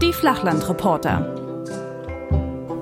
Die 0.00 0.12
Flachlandreporter. 0.12 1.34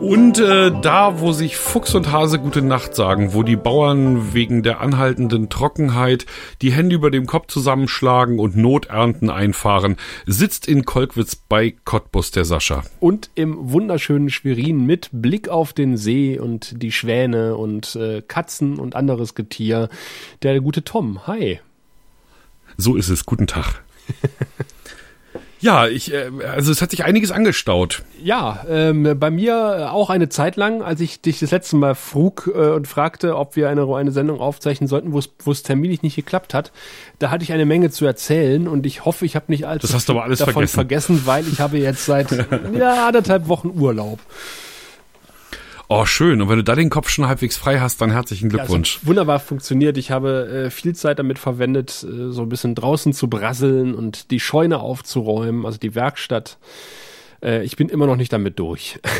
Und 0.02 0.40
äh, 0.40 0.72
da, 0.82 1.20
wo 1.20 1.30
sich 1.30 1.56
Fuchs 1.56 1.94
und 1.94 2.10
Hase 2.10 2.40
gute 2.40 2.60
Nacht 2.60 2.96
sagen, 2.96 3.34
wo 3.34 3.44
die 3.44 3.54
Bauern 3.54 4.34
wegen 4.34 4.64
der 4.64 4.80
anhaltenden 4.80 5.48
Trockenheit 5.48 6.26
die 6.62 6.72
Hände 6.72 6.94
über 6.94 7.10
dem 7.10 7.26
Kopf 7.26 7.48
zusammenschlagen 7.48 8.38
und 8.38 8.56
Noternten 8.56 9.30
einfahren, 9.30 9.96
sitzt 10.26 10.66
in 10.66 10.84
Kolkwitz 10.84 11.36
bei 11.36 11.74
Cottbus 11.84 12.30
der 12.30 12.44
Sascha. 12.44 12.84
Und 13.00 13.30
im 13.34 13.72
wunderschönen 13.72 14.30
Schwerin 14.30 14.86
mit 14.86 15.10
Blick 15.12 15.48
auf 15.48 15.72
den 15.72 15.96
See 15.96 16.38
und 16.38 16.80
die 16.82 16.92
Schwäne 16.92 17.56
und 17.56 17.96
äh, 17.96 18.22
Katzen 18.22 18.78
und 18.78 18.96
anderes 18.96 19.34
Getier, 19.34 19.88
der 20.42 20.60
gute 20.60 20.84
Tom. 20.84 21.26
Hi. 21.26 21.60
So 22.76 22.96
ist 22.96 23.08
es. 23.08 23.26
Guten 23.26 23.46
Tag. 23.46 23.82
Ja, 25.62 25.86
ich, 25.86 26.12
äh, 26.12 26.28
also 26.52 26.72
es 26.72 26.82
hat 26.82 26.90
sich 26.90 27.04
einiges 27.04 27.30
angestaut. 27.30 28.02
Ja, 28.20 28.66
ähm, 28.68 29.16
bei 29.18 29.30
mir 29.30 29.92
auch 29.92 30.10
eine 30.10 30.28
Zeit 30.28 30.56
lang, 30.56 30.82
als 30.82 31.00
ich 31.00 31.20
dich 31.20 31.38
das 31.38 31.52
letzte 31.52 31.76
Mal 31.76 31.94
frug 31.94 32.50
äh, 32.52 32.70
und 32.70 32.88
fragte, 32.88 33.36
ob 33.36 33.54
wir 33.54 33.68
eine, 33.68 33.86
eine 33.94 34.10
Sendung 34.10 34.40
aufzeichnen 34.40 34.88
sollten, 34.88 35.12
wo 35.12 35.50
es 35.50 35.62
terminlich 35.62 36.02
nicht 36.02 36.16
geklappt 36.16 36.52
hat, 36.52 36.72
da 37.20 37.30
hatte 37.30 37.44
ich 37.44 37.52
eine 37.52 37.64
Menge 37.64 37.90
zu 37.90 38.04
erzählen 38.04 38.66
und 38.66 38.84
ich 38.86 39.04
hoffe, 39.04 39.24
ich 39.24 39.36
habe 39.36 39.46
nicht 39.48 39.64
allzu 39.64 39.86
das 39.86 39.94
hast 39.94 40.08
du 40.08 40.14
aber 40.14 40.24
alles 40.24 40.40
davon 40.40 40.66
vergessen. 40.66 41.18
vergessen, 41.18 41.22
weil 41.26 41.46
ich 41.46 41.60
habe 41.60 41.78
jetzt 41.78 42.06
seit 42.06 42.30
ja, 42.76 43.06
anderthalb 43.06 43.46
Wochen 43.46 43.68
Urlaub. 43.68 44.18
Oh, 45.94 46.06
schön. 46.06 46.40
Und 46.40 46.48
wenn 46.48 46.56
du 46.56 46.64
da 46.64 46.74
den 46.74 46.88
Kopf 46.88 47.10
schon 47.10 47.26
halbwegs 47.26 47.58
frei 47.58 47.78
hast, 47.78 48.00
dann 48.00 48.10
herzlichen 48.10 48.48
Glückwunsch. 48.48 48.94
Ja, 48.94 48.96
es 48.96 49.02
hat 49.02 49.08
wunderbar 49.08 49.40
funktioniert. 49.40 49.98
Ich 49.98 50.10
habe 50.10 50.64
äh, 50.66 50.70
viel 50.70 50.94
Zeit 50.94 51.18
damit 51.18 51.38
verwendet, 51.38 52.02
äh, 52.02 52.30
so 52.30 52.40
ein 52.40 52.48
bisschen 52.48 52.74
draußen 52.74 53.12
zu 53.12 53.28
brasseln 53.28 53.94
und 53.94 54.30
die 54.30 54.40
Scheune 54.40 54.80
aufzuräumen, 54.80 55.66
also 55.66 55.76
die 55.76 55.94
Werkstatt. 55.94 56.56
Äh, 57.42 57.62
ich 57.64 57.76
bin 57.76 57.90
immer 57.90 58.06
noch 58.06 58.16
nicht 58.16 58.32
damit 58.32 58.58
durch. 58.58 58.98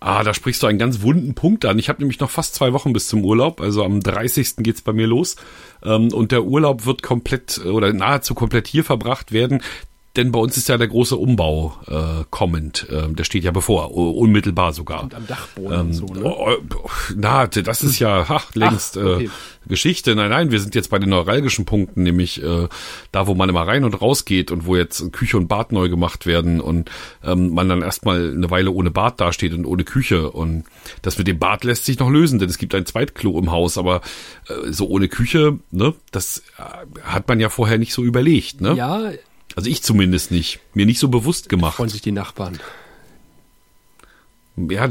Ah, 0.00 0.22
da 0.22 0.34
sprichst 0.34 0.62
du 0.62 0.66
einen 0.66 0.78
ganz 0.78 1.00
wunden 1.00 1.34
Punkt 1.34 1.64
an. 1.64 1.78
Ich 1.78 1.88
habe 1.88 2.00
nämlich 2.00 2.20
noch 2.20 2.28
fast 2.28 2.54
zwei 2.54 2.74
Wochen 2.74 2.92
bis 2.92 3.08
zum 3.08 3.24
Urlaub. 3.24 3.62
Also 3.62 3.82
am 3.82 4.00
30. 4.00 4.56
geht's 4.58 4.82
bei 4.82 4.92
mir 4.92 5.06
los. 5.06 5.36
Ähm, 5.82 6.12
und 6.12 6.30
der 6.30 6.44
Urlaub 6.44 6.84
wird 6.84 7.02
komplett 7.02 7.64
oder 7.64 7.90
nahezu 7.94 8.34
komplett 8.34 8.68
hier 8.68 8.84
verbracht 8.84 9.32
werden 9.32 9.62
denn 10.16 10.30
bei 10.30 10.38
uns 10.38 10.56
ist 10.56 10.68
ja 10.68 10.78
der 10.78 10.88
große 10.88 11.16
Umbau 11.16 11.76
äh, 11.88 12.24
kommend. 12.30 12.88
Äh, 12.88 13.12
der 13.12 13.24
steht 13.24 13.42
ja 13.44 13.50
bevor, 13.50 13.94
unmittelbar 13.94 14.72
sogar. 14.72 15.02
Und 15.02 15.14
am 15.14 15.26
Dachboden 15.26 15.80
ähm, 15.80 15.92
so, 15.92 16.06
ne? 16.06 16.22
Oh, 16.22 16.56
oh, 16.76 16.90
na, 17.16 17.46
das 17.46 17.82
ist 17.82 17.98
ja 17.98 18.28
ha, 18.28 18.42
längst 18.54 18.96
Ach, 18.96 19.16
okay. 19.16 19.24
äh, 19.24 19.28
Geschichte. 19.66 20.14
Nein, 20.14 20.30
nein, 20.30 20.50
wir 20.52 20.60
sind 20.60 20.74
jetzt 20.74 20.90
bei 20.90 20.98
den 20.98 21.10
neuralgischen 21.10 21.64
Punkten, 21.64 22.04
nämlich 22.04 22.42
äh, 22.42 22.68
da, 23.10 23.26
wo 23.26 23.34
man 23.34 23.48
immer 23.48 23.66
rein 23.66 23.82
und 23.82 24.00
raus 24.00 24.24
geht 24.24 24.50
und 24.50 24.66
wo 24.66 24.76
jetzt 24.76 25.12
Küche 25.12 25.36
und 25.36 25.48
Bad 25.48 25.72
neu 25.72 25.88
gemacht 25.88 26.26
werden 26.26 26.60
und 26.60 26.90
ähm, 27.24 27.50
man 27.50 27.68
dann 27.68 27.82
erstmal 27.82 28.32
eine 28.34 28.50
Weile 28.50 28.70
ohne 28.70 28.90
Bad 28.90 29.20
dasteht 29.20 29.52
und 29.52 29.64
ohne 29.64 29.82
Küche. 29.82 30.30
Und 30.30 30.64
das 31.02 31.18
mit 31.18 31.26
dem 31.26 31.38
Bad 31.38 31.64
lässt 31.64 31.86
sich 31.86 31.98
noch 31.98 32.10
lösen, 32.10 32.38
denn 32.38 32.48
es 32.48 32.58
gibt 32.58 32.74
ein 32.74 32.86
Zweitklo 32.86 33.36
im 33.38 33.50
Haus, 33.50 33.78
aber 33.78 34.00
äh, 34.48 34.70
so 34.70 34.86
ohne 34.88 35.08
Küche, 35.08 35.58
ne, 35.72 35.94
das 36.12 36.42
äh, 36.58 37.02
hat 37.02 37.26
man 37.26 37.40
ja 37.40 37.48
vorher 37.48 37.78
nicht 37.78 37.92
so 37.92 38.04
überlegt, 38.04 38.60
ne? 38.60 38.74
Ja, 38.74 39.10
also 39.56 39.70
ich 39.70 39.82
zumindest 39.82 40.30
nicht. 40.30 40.60
Mir 40.74 40.86
nicht 40.86 40.98
so 40.98 41.08
bewusst 41.08 41.48
gemacht. 41.48 41.76
Freuen 41.76 41.88
sich 41.88 42.02
die 42.02 42.12
Nachbarn. 42.12 42.58
Ja, 44.56 44.88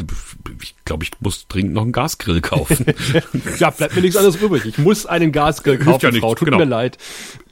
ich 0.62 0.76
glaube, 0.84 1.06
ich 1.06 1.12
muss 1.22 1.48
dringend 1.48 1.74
noch 1.74 1.84
einen 1.84 1.94
Gasgrill 1.94 2.42
kaufen. 2.42 2.86
ja, 3.60 3.70
bleibt 3.70 3.96
mir 3.96 4.02
nichts 4.02 4.18
anderes 4.18 4.36
übrig. 4.36 4.66
Ich 4.66 4.78
muss 4.78 5.06
einen 5.06 5.32
Gasgrill 5.32 5.78
kaufen, 5.78 6.06
ja 6.06 6.12
nicht, 6.12 6.20
Frau. 6.20 6.36
Tut 6.36 6.48
genau. 6.48 6.58
mir 6.58 6.66
leid. 6.66 6.98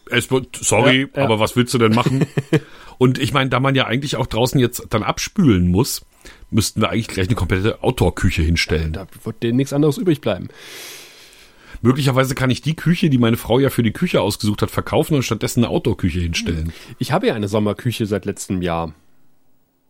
Es, 0.10 0.28
sorry, 0.60 1.02
ja, 1.02 1.08
ja. 1.16 1.24
aber 1.24 1.40
was 1.40 1.56
willst 1.56 1.74
du 1.74 1.78
denn 1.78 1.94
machen? 1.94 2.26
Und 2.98 3.18
ich 3.18 3.32
meine, 3.34 3.50
da 3.50 3.62
man 3.62 3.76
ja 3.76 3.86
eigentlich 3.86 4.18
auch 4.18 4.28
draußen 4.28 4.60
jetzt 4.60 4.88
dann 4.90 5.04
abspülen 5.04 5.72
muss, 5.72 6.02
müssten 6.50 6.82
wir 6.82 6.90
eigentlich 6.90 7.08
gleich 7.08 7.28
eine 7.28 7.36
komplette 7.36 7.82
Outdoor-Küche 7.82 8.42
hinstellen. 8.42 8.92
Da 8.94 9.08
wird 9.24 9.42
dir 9.42 9.54
nichts 9.54 9.72
anderes 9.72 9.98
übrig 9.98 10.20
bleiben. 10.20 10.50
Möglicherweise 11.82 12.36
kann 12.36 12.50
ich 12.50 12.62
die 12.62 12.76
Küche, 12.76 13.10
die 13.10 13.18
meine 13.18 13.38
Frau 13.38 13.60
ja 13.60 13.70
für 13.70 13.84
die 13.84 13.92
Küche 13.92 14.22
ausgesucht 14.22 14.62
hat, 14.62 14.72
verkaufen 14.72 15.16
und 15.16 15.24
stattdessen 15.24 15.64
eine 15.64 15.74
Outdoor-Küche 15.74 16.20
hinstellen. 16.20 16.74
Ich 17.00 17.12
habe 17.12 17.28
ja 17.28 17.34
eine 17.34 17.48
Sommerküche 17.48 18.06
seit 18.06 18.26
letztem 18.26 18.62
Jahr. 18.62 18.94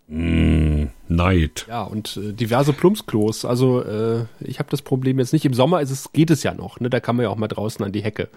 Mm, 0.08 0.88
Neid. 1.08 1.66
Ja, 1.70 1.84
und 1.84 2.18
äh, 2.18 2.34
diverse 2.34 2.74
Plumpsklos. 2.74 3.46
Also 3.46 3.82
äh, 3.82 4.26
ich 4.40 4.60
habe 4.60 4.70
das 4.70 4.82
Problem 4.82 5.20
jetzt 5.20 5.34
nicht. 5.34 5.46
Im 5.46 5.54
Sommer 5.54 5.82
ist 5.82 5.92
es, 5.92 6.12
geht 6.12 6.32
es 6.32 6.44
ja 6.44 6.54
noch. 6.54 6.80
Ne? 6.80 6.90
Da 6.90 7.00
kann 7.00 7.16
man 7.16 7.24
ja 7.24 7.30
auch 7.30 7.38
mal 7.38 7.48
draußen 7.48 7.84
an 7.84 7.92
die 7.92 8.04
Hecke 8.04 8.30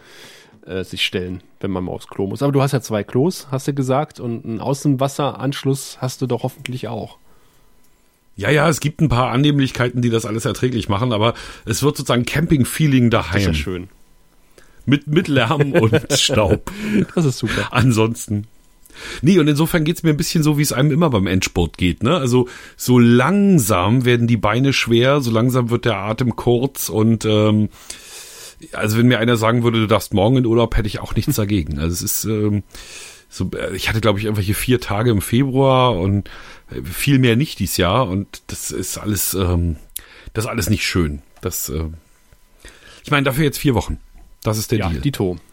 äh, 0.67 0.85
sich 0.85 1.05
stellen, 1.05 1.43
wenn 1.61 1.71
man 1.71 1.85
mal 1.85 1.93
aufs 1.93 2.07
Klo 2.07 2.27
muss. 2.27 2.43
Aber 2.43 2.53
du 2.53 2.63
hast 2.63 2.73
ja 2.73 2.81
zwei 2.81 3.03
Klos, 3.03 3.49
hast 3.51 3.69
du 3.69 3.75
gesagt. 3.75 4.21
Und 4.21 4.45
einen 4.45 4.61
Außenwasseranschluss 4.61 5.99
hast 6.01 6.23
du 6.23 6.27
doch 6.27 6.43
hoffentlich 6.43 6.89
auch. 6.89 7.19
Ja, 8.37 8.51
ja, 8.51 8.69
es 8.69 8.81
gibt 8.81 9.01
ein 9.01 9.09
paar 9.09 9.31
Annehmlichkeiten, 9.31 10.03
die 10.03 10.11
das 10.11 10.25
alles 10.27 10.45
erträglich 10.45 10.89
machen, 10.89 11.13
aber 11.13 11.35
es 11.65 11.83
wird 11.83 11.97
sozusagen 11.97 12.25
Camping-Feeling 12.25 13.11
daheim. 13.11 13.33
Das 13.33 13.43
ist 13.43 13.47
ja 13.47 13.55
schön. 13.55 13.89
Mit, 14.87 15.07
mit 15.07 15.29
Lärm 15.29 15.73
und 15.73 16.01
Staub. 16.13 16.71
Das 17.15 17.25
ist 17.25 17.39
super. 17.39 17.69
Ansonsten. 17.71 18.47
Nee, 19.23 19.39
und 19.39 19.49
insofern 19.49 19.85
geht's 19.85 20.03
mir 20.03 20.11
ein 20.11 20.17
bisschen 20.17 20.43
so, 20.43 20.59
wie 20.59 20.63
es 20.63 20.73
einem 20.73 20.91
immer 20.91 21.11
beim 21.11 21.27
Endsport 21.27 21.79
geht. 21.79 22.03
Ne? 22.03 22.17
Also 22.17 22.49
so 22.77 22.99
langsam 22.99 24.05
werden 24.05 24.27
die 24.27 24.37
Beine 24.37 24.73
schwer, 24.73 25.21
so 25.21 25.31
langsam 25.31 25.71
wird 25.71 25.85
der 25.85 25.97
Atem 25.97 26.37
kurz 26.37 26.89
und 26.89 27.25
ähm, 27.25 27.69
also 28.73 28.97
wenn 28.99 29.09
mir 29.09 29.19
einer 29.19 29.37
sagen 29.37 29.63
würde, 29.63 29.81
du 29.81 29.87
darfst 29.87 30.15
morgen 30.15 30.37
in 30.37 30.47
Urlaub, 30.47 30.77
hätte 30.77 30.89
ich 30.89 31.01
auch 31.01 31.15
nichts 31.15 31.37
dagegen. 31.37 31.79
Also 31.79 31.93
es 31.93 32.03
ist 32.03 32.25
ähm, 32.25 32.63
so, 33.29 33.51
äh, 33.57 33.75
ich 33.75 33.89
hatte 33.89 34.01
glaube 34.01 34.19
ich 34.19 34.27
irgendwelche 34.27 34.55
vier 34.55 34.81
Tage 34.81 35.11
im 35.11 35.21
Februar 35.21 35.99
und 35.99 36.31
viel 36.85 37.19
mehr 37.19 37.37
nicht 37.37 37.59
dieses 37.59 37.77
Jahr 37.77 38.09
und 38.09 38.43
das 38.49 38.71
ist 38.71 38.99
alles, 38.99 39.35
ähm, 39.35 39.77
das 40.33 40.45
ist 40.45 40.51
alles 40.51 40.71
nicht 40.71 40.85
schön. 40.85 41.23
Das, 41.41 41.69
äh, 41.69 41.85
ich 43.03 43.11
meine, 43.11 43.25
dafür 43.25 43.45
jetzt 43.45 43.59
vier 43.59 43.75
Wochen. 43.75 43.99
Das 44.43 44.59
ist 44.59 44.71
der 44.73 44.79
ja, 44.79 44.89
Deal. 44.89 45.01
Dito. 45.01 45.37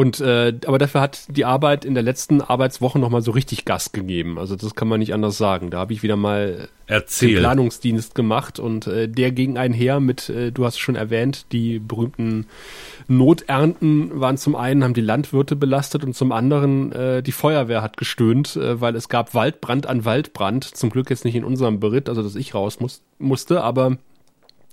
Und 0.00 0.20
äh, 0.20 0.54
aber 0.66 0.78
dafür 0.78 1.00
hat 1.02 1.26
die 1.28 1.44
Arbeit 1.44 1.84
in 1.84 1.94
der 1.94 2.02
letzten 2.02 2.40
Arbeitswoche 2.40 2.98
nochmal 2.98 3.22
so 3.22 3.32
richtig 3.32 3.64
Gas 3.64 3.92
gegeben. 3.92 4.38
Also 4.38 4.56
das 4.56 4.74
kann 4.74 4.88
man 4.88 5.00
nicht 5.00 5.12
anders 5.12 5.36
sagen. 5.36 5.70
Da 5.70 5.78
habe 5.78 5.92
ich 5.92 6.02
wieder 6.02 6.16
mal 6.16 6.68
Erzähl. 6.86 7.30
den 7.30 7.38
Planungsdienst 7.40 8.14
gemacht 8.14 8.58
und 8.58 8.86
äh, 8.86 9.08
der 9.08 9.32
ging 9.32 9.58
einher 9.58 10.00
mit, 10.00 10.30
äh, 10.30 10.52
du 10.52 10.64
hast 10.64 10.78
schon 10.78 10.94
erwähnt, 10.94 11.46
die 11.52 11.80
berühmten 11.80 12.46
Noternten 13.10 14.20
waren 14.20 14.36
zum 14.36 14.54
einen, 14.54 14.84
haben 14.84 14.94
die 14.94 15.00
Landwirte 15.00 15.56
belastet 15.56 16.04
und 16.04 16.14
zum 16.14 16.30
anderen 16.30 16.92
äh, 16.92 17.24
die 17.24 17.32
Feuerwehr 17.32 17.82
hat 17.82 17.96
gestöhnt, 17.96 18.54
äh, 18.54 18.80
weil 18.80 18.94
es 18.94 19.08
gab 19.08 19.34
Waldbrand 19.34 19.88
an 19.88 20.04
Waldbrand. 20.04 20.62
Zum 20.62 20.90
Glück 20.90 21.10
jetzt 21.10 21.24
nicht 21.24 21.34
in 21.34 21.42
unserem 21.42 21.80
Beritt, 21.80 22.08
also 22.08 22.22
dass 22.22 22.36
ich 22.36 22.54
raus 22.54 22.78
muss, 22.78 23.02
musste, 23.18 23.64
aber 23.64 23.96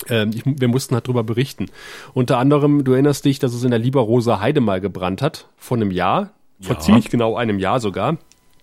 ähm, 0.07 0.29
ich, 0.35 0.43
wir 0.45 0.67
mussten 0.67 0.93
halt 0.93 1.07
drüber 1.07 1.23
berichten. 1.23 1.65
Unter 2.13 2.37
anderem, 2.37 2.83
du 2.83 2.93
erinnerst 2.93 3.25
dich, 3.25 3.39
dass 3.39 3.55
es 3.55 3.63
in 3.63 3.71
der 3.71 3.79
Lieberroser 3.79 4.39
Heide 4.39 4.61
mal 4.61 4.81
gebrannt 4.81 5.23
hat, 5.23 5.47
vor 5.57 5.77
einem 5.77 5.89
Jahr, 5.89 6.29
vor 6.61 6.75
ja. 6.75 6.79
ziemlich 6.79 7.09
genau 7.09 7.35
einem 7.35 7.57
Jahr 7.57 7.79
sogar. 7.79 8.19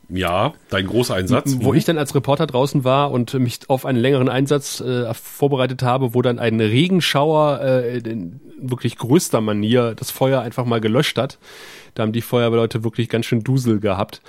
Ja, 0.09 0.53
dein 0.71 0.87
großer 0.87 1.15
Einsatz. 1.15 1.57
Wo 1.61 1.73
mhm. 1.73 1.79
ich 1.79 1.85
dann 1.85 1.99
als 1.99 2.15
Reporter 2.15 2.47
draußen 2.47 2.85
war 2.85 3.11
und 3.11 3.35
mich 3.35 3.61
auf 3.69 3.87
einen 3.87 3.99
längeren 3.99 4.29
Einsatz 4.29 4.81
äh, 4.81 5.13
vorbereitet 5.15 5.83
habe, 5.83 6.15
wo 6.15 6.23
dann 6.23 6.39
ein 6.39 6.61
Regenschauer 6.61 7.61
äh, 7.63 7.99
in 7.99 8.41
wirklich 8.59 8.97
größter 8.97 9.41
Manier 9.41 9.95
das 9.95 10.11
Feuer 10.11 10.41
einfach 10.41 10.65
mal 10.65 10.81
gelöscht 10.81 11.19
hat. 11.19 11.39
Da 11.95 12.03
haben 12.03 12.13
die 12.13 12.23
Feuerwehrleute 12.23 12.83
wirklich 12.83 13.09
ganz 13.09 13.27
schön 13.27 13.45
Dusel 13.45 13.79
gehabt. 13.79 14.21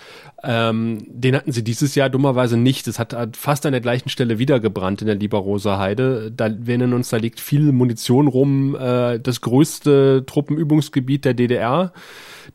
Ähm, 0.44 1.06
den 1.08 1.36
hatten 1.36 1.52
sie 1.52 1.64
dieses 1.64 1.96
Jahr 1.96 2.10
dummerweise 2.10 2.58
nicht. 2.58 2.88
Es 2.88 3.00
hat, 3.00 3.16
fast 3.36 3.66
an 3.66 3.72
der 3.72 3.82
gleichen 3.82 4.10
Stelle 4.10 4.38
wieder 4.38 4.60
gebrannt 4.60 5.02
in 5.02 5.08
der 5.08 5.16
Lieberoser 5.16 5.80
Heide. 5.80 6.32
Da, 6.32 6.52
wir 6.56 6.78
nennen 6.78 6.94
uns, 6.94 7.10
da 7.10 7.18
liegt 7.18 7.40
viel 7.40 7.72
Munition 7.72 8.28
rum. 8.28 8.76
Äh, 8.76 9.20
das 9.20 9.42
größte 9.42 10.24
Truppenübungsgebiet 10.28 11.26
der 11.26 11.34
DDR. 11.34 11.92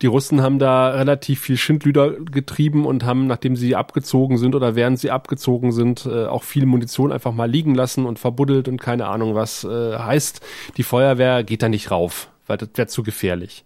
Die 0.03 0.07
Russen 0.07 0.43
haben 0.43 0.59
da 0.59 0.91
relativ 0.91 1.41
viel 1.41 1.57
Schindlüder 1.57 2.13
getrieben 2.13 2.87
und 2.87 3.05
haben, 3.05 3.27
nachdem 3.27 3.57
sie 3.57 3.77
abgezogen 3.77 4.39
sind 4.39 4.55
oder 4.55 4.75
während 4.75 4.99
sie 4.99 5.11
abgezogen 5.11 5.73
sind, 5.73 6.07
äh, 6.07 6.27
auch 6.27 6.43
viel 6.43 6.67
Munition 6.67 7.13
einfach 7.13 7.33
mal 7.33 7.51
liegen 7.51 7.75
lassen 7.75 8.07
und 8.07 8.19
verbuddelt 8.19 8.69
und 8.69 8.81
keine 8.81 9.07
Ahnung 9.07 9.35
was. 9.35 9.65
Äh, 9.65 9.99
heißt, 9.99 10.41
die 10.77 10.83
Feuerwehr 10.83 11.45
geht 11.45 11.63
da 11.63 11.69
nicht 11.69 11.91
rauf, 11.91 12.29
weil 12.47 12.57
das 12.57 12.71
wäre 12.75 12.89
zu 12.89 13.03
gefährlich. 13.03 13.65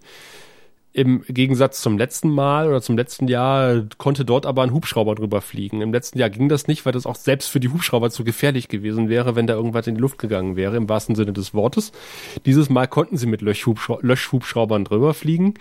Im 0.96 1.24
Gegensatz 1.26 1.82
zum 1.82 1.98
letzten 1.98 2.30
Mal 2.30 2.68
oder 2.68 2.80
zum 2.80 2.96
letzten 2.96 3.26
Jahr 3.26 3.82
konnte 3.98 4.24
dort 4.24 4.46
aber 4.46 4.62
ein 4.62 4.72
Hubschrauber 4.72 5.16
drüber 5.16 5.40
fliegen. 5.40 5.80
Im 5.80 5.92
letzten 5.92 6.20
Jahr 6.20 6.30
ging 6.30 6.48
das 6.48 6.68
nicht, 6.68 6.86
weil 6.86 6.92
das 6.92 7.04
auch 7.04 7.16
selbst 7.16 7.48
für 7.48 7.58
die 7.58 7.68
Hubschrauber 7.68 8.10
zu 8.10 8.22
gefährlich 8.22 8.68
gewesen 8.68 9.08
wäre, 9.08 9.34
wenn 9.34 9.48
da 9.48 9.54
irgendwas 9.54 9.88
in 9.88 9.96
die 9.96 10.00
Luft 10.00 10.18
gegangen 10.18 10.54
wäre, 10.54 10.76
im 10.76 10.88
wahrsten 10.88 11.16
Sinne 11.16 11.32
des 11.32 11.52
Wortes. 11.52 11.90
Dieses 12.46 12.70
Mal 12.70 12.86
konnten 12.86 13.16
sie 13.16 13.26
mit 13.26 13.42
Löschhubschraubern 13.42 14.84
drüber 14.84 15.14
fliegen. 15.14 15.54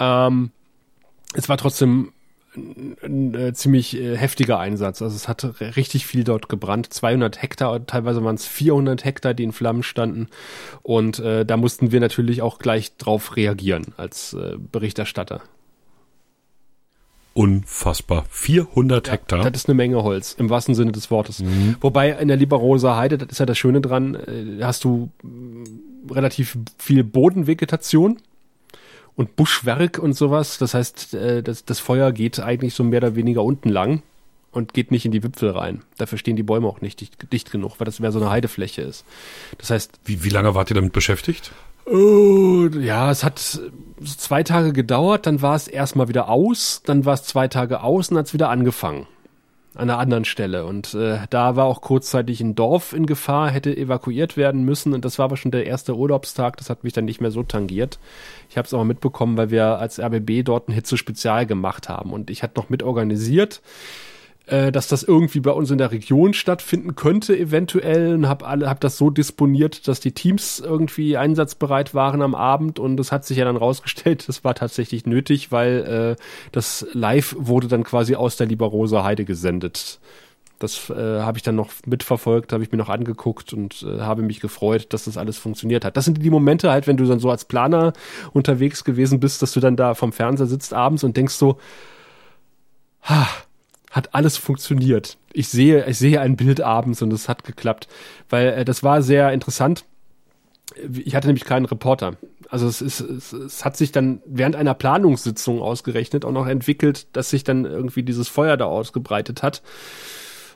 Ähm, 0.00 0.50
es 1.34 1.48
war 1.48 1.58
trotzdem 1.58 2.12
ein, 2.56 2.96
ein, 3.02 3.34
ein 3.34 3.54
ziemlich 3.54 3.96
äh, 3.96 4.16
heftiger 4.16 4.58
Einsatz. 4.58 5.02
Also 5.02 5.16
es 5.16 5.28
hat 5.28 5.60
richtig 5.76 6.06
viel 6.06 6.24
dort 6.24 6.48
gebrannt. 6.48 6.92
200 6.92 7.40
Hektar, 7.40 7.86
teilweise 7.86 8.22
waren 8.24 8.34
es 8.34 8.46
400 8.46 9.04
Hektar, 9.04 9.34
die 9.34 9.44
in 9.44 9.52
Flammen 9.52 9.82
standen. 9.82 10.28
Und 10.82 11.18
äh, 11.18 11.44
da 11.44 11.56
mussten 11.56 11.92
wir 11.92 12.00
natürlich 12.00 12.42
auch 12.42 12.58
gleich 12.58 12.96
drauf 12.96 13.36
reagieren 13.36 13.86
als 13.96 14.34
äh, 14.34 14.56
Berichterstatter. 14.58 15.42
Unfassbar. 17.34 18.26
400 18.28 19.06
ja, 19.06 19.12
Hektar. 19.14 19.50
Das 19.50 19.62
ist 19.62 19.68
eine 19.68 19.74
Menge 19.74 20.02
Holz, 20.02 20.34
im 20.38 20.50
wahrsten 20.50 20.74
Sinne 20.74 20.92
des 20.92 21.10
Wortes. 21.10 21.40
Mhm. 21.40 21.76
Wobei 21.80 22.10
in 22.10 22.28
der 22.28 22.36
Liberosa 22.36 22.96
Heide, 22.96 23.16
das 23.16 23.30
ist 23.30 23.38
ja 23.38 23.46
das 23.46 23.56
Schöne 23.56 23.80
dran, 23.80 24.14
äh, 24.14 24.62
hast 24.62 24.84
du 24.84 25.10
äh, 25.24 26.12
relativ 26.12 26.58
viel 26.78 27.04
Bodenvegetation 27.04 28.18
und 29.16 29.36
Buschwerk 29.36 29.98
und 29.98 30.14
sowas. 30.14 30.58
Das 30.58 30.74
heißt, 30.74 31.14
äh, 31.14 31.42
das, 31.42 31.64
das 31.64 31.80
Feuer 31.80 32.12
geht 32.12 32.40
eigentlich 32.40 32.74
so 32.74 32.84
mehr 32.84 32.98
oder 32.98 33.14
weniger 33.14 33.42
unten 33.42 33.68
lang 33.68 34.02
und 34.50 34.74
geht 34.74 34.90
nicht 34.90 35.04
in 35.04 35.12
die 35.12 35.22
Wipfel 35.22 35.50
rein. 35.50 35.82
Dafür 35.98 36.18
stehen 36.18 36.36
die 36.36 36.42
Bäume 36.42 36.66
auch 36.66 36.80
nicht 36.80 37.00
dicht, 37.00 37.32
dicht 37.32 37.50
genug, 37.50 37.80
weil 37.80 37.84
das 37.84 38.00
mehr 38.00 38.12
so 38.12 38.20
eine 38.20 38.30
Heidefläche 38.30 38.82
ist. 38.82 39.04
Das 39.58 39.70
heißt. 39.70 40.00
Wie, 40.04 40.24
wie 40.24 40.30
lange 40.30 40.54
wart 40.54 40.70
ihr 40.70 40.74
damit 40.74 40.92
beschäftigt? 40.92 41.52
Oh, 41.84 42.68
ja, 42.78 43.10
es 43.10 43.24
hat 43.24 43.60
zwei 44.04 44.42
Tage 44.44 44.72
gedauert, 44.72 45.26
dann 45.26 45.42
war 45.42 45.56
es 45.56 45.66
erstmal 45.66 46.06
wieder 46.06 46.28
aus, 46.28 46.82
dann 46.84 47.04
war 47.04 47.14
es 47.14 47.24
zwei 47.24 47.48
Tage 47.48 47.82
aus 47.82 48.10
und 48.10 48.18
hat 48.18 48.26
es 48.26 48.34
wieder 48.34 48.50
angefangen 48.50 49.08
an 49.74 49.88
einer 49.88 49.98
anderen 49.98 50.24
Stelle. 50.24 50.66
Und 50.66 50.94
äh, 50.94 51.18
da 51.30 51.56
war 51.56 51.64
auch 51.64 51.80
kurzzeitig 51.80 52.40
ein 52.40 52.54
Dorf 52.54 52.92
in 52.92 53.06
Gefahr, 53.06 53.50
hätte 53.50 53.76
evakuiert 53.76 54.36
werden 54.36 54.64
müssen. 54.64 54.92
Und 54.92 55.04
das 55.04 55.18
war 55.18 55.24
aber 55.24 55.36
schon 55.36 55.50
der 55.50 55.66
erste 55.66 55.96
Urlaubstag. 55.96 56.56
Das 56.56 56.70
hat 56.70 56.84
mich 56.84 56.92
dann 56.92 57.04
nicht 57.04 57.20
mehr 57.20 57.30
so 57.30 57.42
tangiert. 57.42 57.98
Ich 58.50 58.58
habe 58.58 58.66
es 58.66 58.74
aber 58.74 58.84
mitbekommen, 58.84 59.36
weil 59.36 59.50
wir 59.50 59.78
als 59.78 59.98
RBB 59.98 60.44
dort 60.44 60.68
ein 60.68 60.72
Hitze-Spezial 60.72 61.46
gemacht 61.46 61.88
haben. 61.88 62.12
Und 62.12 62.30
ich 62.30 62.42
hatte 62.42 62.60
noch 62.60 62.68
mit 62.68 62.82
organisiert 62.82 63.62
äh, 64.46 64.72
dass 64.72 64.88
das 64.88 65.02
irgendwie 65.02 65.40
bei 65.40 65.52
uns 65.52 65.70
in 65.70 65.78
der 65.78 65.92
Region 65.92 66.34
stattfinden 66.34 66.94
könnte, 66.94 67.38
eventuell. 67.38 68.14
Und 68.14 68.28
habe 68.28 68.46
alle, 68.46 68.68
hab 68.68 68.80
das 68.80 68.98
so 68.98 69.10
disponiert, 69.10 69.86
dass 69.88 70.00
die 70.00 70.12
Teams 70.12 70.60
irgendwie 70.60 71.16
einsatzbereit 71.16 71.94
waren 71.94 72.22
am 72.22 72.34
Abend. 72.34 72.78
Und 72.78 72.98
es 72.98 73.12
hat 73.12 73.24
sich 73.24 73.38
ja 73.38 73.44
dann 73.44 73.56
rausgestellt, 73.56 74.28
das 74.28 74.44
war 74.44 74.54
tatsächlich 74.54 75.06
nötig, 75.06 75.52
weil 75.52 76.16
äh, 76.18 76.22
das 76.50 76.86
Live 76.92 77.36
wurde 77.38 77.68
dann 77.68 77.84
quasi 77.84 78.14
aus 78.14 78.36
der 78.36 78.46
Liberosa 78.46 79.04
Heide 79.04 79.24
gesendet. 79.24 80.00
Das 80.62 80.90
äh, 80.90 80.94
habe 80.94 81.38
ich 81.38 81.42
dann 81.42 81.56
noch 81.56 81.70
mitverfolgt, 81.86 82.52
habe 82.52 82.62
ich 82.62 82.70
mir 82.70 82.78
noch 82.78 82.88
angeguckt 82.88 83.52
und 83.52 83.82
äh, 83.82 84.00
habe 84.00 84.22
mich 84.22 84.40
gefreut, 84.40 84.92
dass 84.92 85.04
das 85.04 85.16
alles 85.16 85.36
funktioniert 85.36 85.84
hat. 85.84 85.96
Das 85.96 86.04
sind 86.04 86.22
die 86.22 86.30
Momente 86.30 86.70
halt, 86.70 86.86
wenn 86.86 86.96
du 86.96 87.04
dann 87.04 87.18
so 87.18 87.30
als 87.30 87.44
Planer 87.44 87.92
unterwegs 88.32 88.84
gewesen 88.84 89.18
bist, 89.18 89.42
dass 89.42 89.52
du 89.52 89.60
dann 89.60 89.76
da 89.76 89.94
vom 89.94 90.12
Fernseher 90.12 90.46
sitzt 90.46 90.72
abends 90.72 91.02
und 91.02 91.16
denkst 91.16 91.34
so, 91.34 91.58
ha, 93.02 93.26
hat 93.92 94.14
alles 94.14 94.36
funktioniert. 94.36 95.18
Ich 95.32 95.48
sehe, 95.48 95.86
ich 95.86 95.98
sehe 95.98 96.20
ein 96.20 96.36
Bild 96.36 96.60
abends 96.60 97.02
und 97.02 97.12
es 97.12 97.28
hat 97.28 97.44
geklappt, 97.44 97.86
weil 98.28 98.48
äh, 98.48 98.64
das 98.64 98.82
war 98.82 99.02
sehr 99.02 99.32
interessant. 99.32 99.84
Ich 101.04 101.14
hatte 101.14 101.28
nämlich 101.28 101.44
keinen 101.44 101.66
Reporter. 101.66 102.16
Also 102.48 102.66
es, 102.66 102.80
ist, 102.80 103.00
es, 103.00 103.32
es 103.32 103.64
hat 103.64 103.76
sich 103.76 103.92
dann 103.92 104.22
während 104.26 104.56
einer 104.56 104.74
Planungssitzung 104.74 105.60
ausgerechnet 105.60 106.24
auch 106.24 106.32
noch 106.32 106.46
entwickelt, 106.46 107.06
dass 107.14 107.30
sich 107.30 107.44
dann 107.44 107.66
irgendwie 107.66 108.02
dieses 108.02 108.28
Feuer 108.28 108.56
da 108.56 108.64
ausgebreitet 108.64 109.42
hat. 109.42 109.62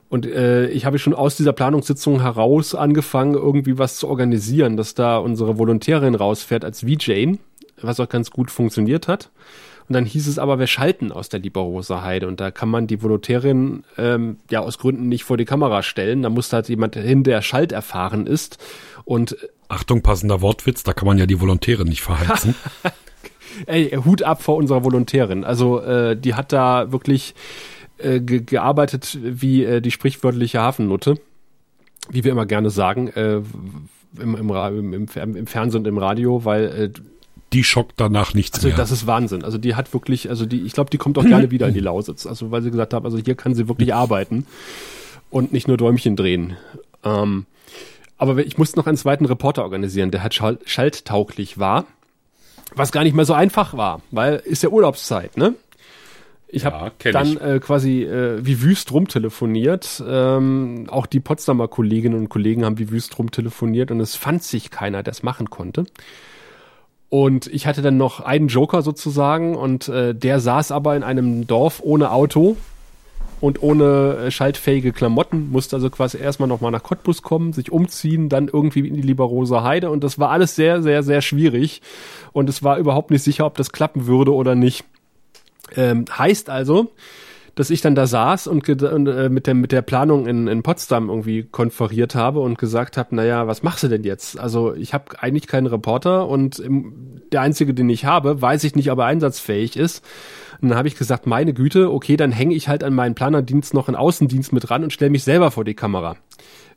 Und 0.08 0.24
äh, 0.24 0.68
ich 0.68 0.86
habe 0.86 0.98
schon 0.98 1.14
aus 1.14 1.36
dieser 1.36 1.52
Planungssitzung 1.52 2.20
heraus 2.20 2.74
angefangen, 2.74 3.34
irgendwie 3.34 3.76
was 3.76 3.96
zu 3.96 4.08
organisieren, 4.08 4.76
dass 4.76 4.94
da 4.94 5.18
unsere 5.18 5.58
Volontärin 5.58 6.14
rausfährt 6.14 6.64
als 6.64 6.82
VJ, 6.82 7.34
was 7.82 8.00
auch 8.00 8.08
ganz 8.08 8.30
gut 8.30 8.50
funktioniert 8.50 9.08
hat. 9.08 9.30
Und 9.88 9.92
dann 9.92 10.04
hieß 10.04 10.26
es 10.26 10.38
aber, 10.38 10.58
wir 10.58 10.66
schalten 10.66 11.12
aus 11.12 11.28
der 11.28 11.40
Lieberoser 11.40 12.02
Heide. 12.02 12.26
Und 12.26 12.40
da 12.40 12.50
kann 12.50 12.68
man 12.68 12.86
die 12.86 13.02
Volontärin 13.02 13.84
ähm, 13.96 14.38
ja 14.50 14.60
aus 14.60 14.78
Gründen 14.78 15.08
nicht 15.08 15.24
vor 15.24 15.36
die 15.36 15.44
Kamera 15.44 15.82
stellen. 15.82 16.22
Da 16.22 16.30
muss 16.30 16.52
halt 16.52 16.68
jemand 16.68 16.96
hin, 16.96 17.22
der 17.22 17.40
Schalt 17.42 17.72
erfahren 17.72 18.26
ist. 18.26 18.58
Und 19.04 19.36
Achtung, 19.68 20.02
passender 20.02 20.40
Wortwitz, 20.40 20.82
da 20.82 20.92
kann 20.92 21.06
man 21.06 21.18
ja 21.18 21.26
die 21.26 21.40
Volontärin 21.40 21.88
nicht 21.88 22.02
verheizen. 22.02 22.54
Ey, 23.66 23.90
Hut 24.04 24.22
ab 24.22 24.42
vor 24.42 24.56
unserer 24.56 24.84
Volontärin. 24.84 25.44
Also 25.44 25.80
äh, 25.80 26.16
die 26.16 26.34
hat 26.34 26.52
da 26.52 26.92
wirklich 26.92 27.34
äh, 27.98 28.20
ge 28.20 28.40
gearbeitet 28.40 29.18
wie 29.22 29.64
äh, 29.64 29.80
die 29.80 29.90
sprichwörtliche 29.90 30.60
Hafennutte, 30.60 31.18
wie 32.10 32.24
wir 32.24 32.32
immer 32.32 32.46
gerne 32.46 32.70
sagen, 32.70 33.08
äh, 33.08 33.40
im, 34.20 34.34
im, 34.34 35.08
im, 35.14 35.36
im, 35.36 35.46
Fernsehen 35.46 35.80
und 35.80 35.86
im 35.86 35.98
Radio, 35.98 36.44
weil 36.44 36.64
äh, 36.64 36.90
die 37.52 37.64
schockt 37.64 37.94
danach 38.00 38.34
nichts 38.34 38.58
also, 38.58 38.68
mehr. 38.68 38.76
Das 38.76 38.90
ist 38.90 39.06
Wahnsinn. 39.06 39.44
Also 39.44 39.58
die 39.58 39.74
hat 39.74 39.92
wirklich, 39.94 40.28
also 40.28 40.46
die, 40.46 40.62
ich 40.62 40.72
glaube, 40.72 40.90
die 40.90 40.98
kommt 40.98 41.18
auch 41.18 41.24
gerne 41.24 41.50
wieder 41.50 41.68
in 41.68 41.74
die 41.74 41.80
Lausitz. 41.80 42.26
Also 42.26 42.50
weil 42.50 42.62
sie 42.62 42.70
gesagt 42.70 42.94
haben, 42.94 43.04
also 43.04 43.18
hier 43.18 43.34
kann 43.34 43.54
sie 43.54 43.68
wirklich 43.68 43.94
arbeiten 43.94 44.46
und 45.30 45.52
nicht 45.52 45.68
nur 45.68 45.76
Däumchen 45.76 46.16
drehen. 46.16 46.56
Ähm, 47.04 47.46
aber 48.18 48.38
ich 48.38 48.58
musste 48.58 48.78
noch 48.78 48.86
einen 48.86 48.96
zweiten 48.96 49.26
Reporter 49.26 49.62
organisieren, 49.62 50.10
der 50.10 50.22
halt 50.22 50.34
schal 50.34 50.58
schalttauglich 50.64 51.58
war, 51.58 51.84
was 52.74 52.92
gar 52.92 53.04
nicht 53.04 53.14
mehr 53.14 53.24
so 53.24 53.34
einfach 53.34 53.76
war, 53.76 54.00
weil 54.10 54.36
ist 54.44 54.62
ja 54.62 54.70
Urlaubszeit, 54.70 55.36
ne? 55.36 55.54
Ich 56.48 56.62
ja, 56.62 56.72
habe 56.72 56.92
dann. 57.12 57.36
Äh, 57.38 57.58
quasi 57.60 58.04
äh, 58.04 58.44
wie 58.44 58.62
wüst 58.62 58.92
rumtelefoniert. 58.92 60.02
Ähm, 60.06 60.86
auch 60.88 61.06
die 61.06 61.20
Potsdamer 61.20 61.66
Kolleginnen 61.68 62.18
und 62.18 62.28
Kollegen 62.28 62.64
haben 62.64 62.78
wie 62.78 62.90
wüst 62.90 63.18
rumtelefoniert 63.18 63.90
und 63.90 64.00
es 64.00 64.14
fand 64.14 64.42
sich 64.42 64.70
keiner, 64.70 65.02
der 65.02 65.10
es 65.12 65.22
machen 65.22 65.50
konnte. 65.50 65.86
Und 67.08 67.46
ich 67.46 67.66
hatte 67.66 67.82
dann 67.82 67.96
noch 67.96 68.20
einen 68.20 68.48
Joker 68.48 68.82
sozusagen 68.82 69.54
und 69.54 69.88
äh, 69.88 70.14
der 70.14 70.40
saß 70.40 70.72
aber 70.72 70.96
in 70.96 71.04
einem 71.04 71.46
Dorf 71.46 71.80
ohne 71.84 72.10
Auto 72.10 72.56
und 73.40 73.62
ohne 73.62 74.16
äh, 74.16 74.30
schaltfähige 74.30 74.92
Klamotten, 74.92 75.50
musste 75.50 75.76
also 75.76 75.90
quasi 75.90 76.18
erstmal 76.18 76.48
nochmal 76.48 76.72
nach 76.72 76.82
Cottbus 76.82 77.22
kommen, 77.22 77.52
sich 77.52 77.70
umziehen, 77.70 78.28
dann 78.28 78.48
irgendwie 78.48 78.88
in 78.88 78.94
die 78.94 79.02
Liberosa 79.02 79.62
Heide 79.62 79.90
und 79.90 80.02
das 80.02 80.18
war 80.18 80.30
alles 80.30 80.56
sehr, 80.56 80.82
sehr, 80.82 81.02
sehr 81.02 81.22
schwierig 81.22 81.80
und 82.32 82.48
es 82.48 82.62
war 82.62 82.78
überhaupt 82.78 83.10
nicht 83.10 83.22
sicher, 83.22 83.46
ob 83.46 83.56
das 83.56 83.72
klappen 83.72 84.06
würde 84.06 84.34
oder 84.34 84.54
nicht. 84.54 84.84
Ähm, 85.76 86.06
heißt 86.16 86.48
also, 86.48 86.92
dass 87.56 87.70
ich 87.70 87.80
dann 87.80 87.94
da 87.94 88.06
saß 88.06 88.46
und, 88.48 88.68
und 88.68 89.06
äh, 89.08 89.30
mit, 89.30 89.46
der, 89.46 89.54
mit 89.54 89.72
der 89.72 89.80
Planung 89.80 90.26
in, 90.26 90.46
in 90.46 90.62
Potsdam 90.62 91.08
irgendwie 91.08 91.42
konferiert 91.42 92.14
habe 92.14 92.40
und 92.40 92.58
gesagt 92.58 92.98
habe, 92.98 93.16
naja, 93.16 93.46
was 93.46 93.62
machst 93.62 93.82
du 93.82 93.88
denn 93.88 94.04
jetzt? 94.04 94.38
Also 94.38 94.74
ich 94.74 94.92
habe 94.92 95.22
eigentlich 95.22 95.46
keinen 95.46 95.66
Reporter 95.66 96.28
und 96.28 96.58
im, 96.58 97.22
der 97.32 97.40
einzige, 97.40 97.72
den 97.72 97.88
ich 97.88 98.04
habe, 98.04 98.42
weiß 98.42 98.62
ich 98.64 98.76
nicht, 98.76 98.90
ob 98.90 98.98
er 98.98 99.06
einsatzfähig 99.06 99.78
ist. 99.78 100.04
Und 100.60 100.68
dann 100.68 100.78
habe 100.78 100.86
ich 100.86 100.96
gesagt, 100.96 101.26
meine 101.26 101.54
Güte, 101.54 101.90
okay, 101.90 102.18
dann 102.18 102.30
hänge 102.30 102.54
ich 102.54 102.68
halt 102.68 102.84
an 102.84 102.92
meinen 102.94 103.14
Planerdienst 103.14 103.72
noch 103.72 103.88
einen 103.88 103.96
Außendienst 103.96 104.52
mit 104.52 104.70
ran 104.70 104.84
und 104.84 104.92
stelle 104.92 105.10
mich 105.10 105.24
selber 105.24 105.50
vor 105.50 105.64
die 105.64 105.74
Kamera, 105.74 106.16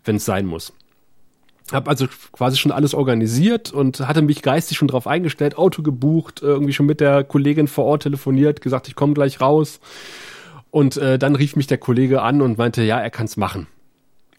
wenn 0.05 0.15
es 0.15 0.25
sein 0.25 0.45
muss. 0.45 0.71
Hab 1.73 1.89
also 1.89 2.07
quasi 2.31 2.55
schon 2.57 2.71
alles 2.71 2.93
organisiert 2.93 3.73
und 3.73 3.99
hatte 3.99 4.21
mich 4.21 4.41
geistig 4.41 4.77
schon 4.77 4.87
drauf 4.87 5.07
eingestellt, 5.07 5.57
Auto 5.57 5.83
gebucht, 5.83 6.41
irgendwie 6.41 6.73
schon 6.73 6.85
mit 6.85 7.01
der 7.01 7.25
Kollegin 7.25 7.67
vor 7.67 7.83
Ort 7.83 8.03
telefoniert, 8.03 8.61
gesagt, 8.61 8.87
ich 8.87 8.95
komme 8.95 9.13
gleich 9.13 9.41
raus. 9.41 9.81
Und 10.71 10.97
äh, 10.97 11.17
dann 11.17 11.35
rief 11.35 11.55
mich 11.55 11.67
der 11.67 11.77
Kollege 11.77 12.21
an 12.21 12.41
und 12.41 12.57
meinte, 12.57 12.83
ja, 12.83 12.99
er 12.99 13.09
kann's 13.09 13.37
machen. 13.37 13.67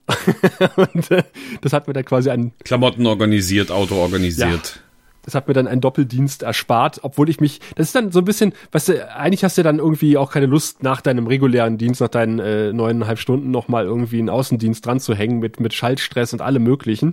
und 0.76 1.10
äh, 1.10 1.22
das 1.60 1.72
hat 1.72 1.86
mir 1.86 1.92
dann 1.92 2.04
quasi 2.04 2.30
ein 2.30 2.52
Klamotten 2.64 3.06
organisiert, 3.06 3.70
Auto 3.70 3.96
organisiert. 3.96 4.74
Ja, 4.76 4.82
das 5.22 5.34
hat 5.34 5.48
mir 5.48 5.54
dann 5.54 5.68
einen 5.68 5.80
Doppeldienst 5.80 6.42
erspart, 6.42 7.00
obwohl 7.02 7.28
ich 7.28 7.40
mich, 7.40 7.60
das 7.76 7.88
ist 7.88 7.94
dann 7.94 8.10
so 8.10 8.20
ein 8.20 8.24
bisschen, 8.24 8.52
weißt 8.72 8.88
du, 8.88 9.16
eigentlich 9.16 9.44
hast 9.44 9.58
du 9.58 9.62
dann 9.62 9.78
irgendwie 9.78 10.16
auch 10.16 10.32
keine 10.32 10.46
Lust, 10.46 10.82
nach 10.82 11.00
deinem 11.00 11.26
regulären 11.26 11.78
Dienst, 11.78 12.00
nach 12.00 12.08
deinen 12.08 12.38
äh, 12.38 12.72
neuneinhalb 12.72 13.18
Stunden 13.18 13.50
nochmal 13.50 13.84
irgendwie 13.84 14.18
einen 14.18 14.30
Außendienst 14.30 14.84
dran 14.84 14.98
zu 14.98 15.14
hängen 15.14 15.38
mit, 15.38 15.60
mit 15.60 15.74
Schaltstress 15.74 16.32
und 16.32 16.40
allem 16.40 16.62
möglichen. 16.62 17.12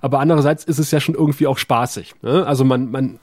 Aber 0.00 0.20
andererseits 0.20 0.64
ist 0.64 0.78
es 0.78 0.90
ja 0.90 1.00
schon 1.00 1.14
irgendwie 1.14 1.46
auch 1.46 1.58
spaßig. 1.58 2.14
Ne? 2.22 2.46
Also 2.46 2.64
man, 2.64 2.90
man 2.90 3.18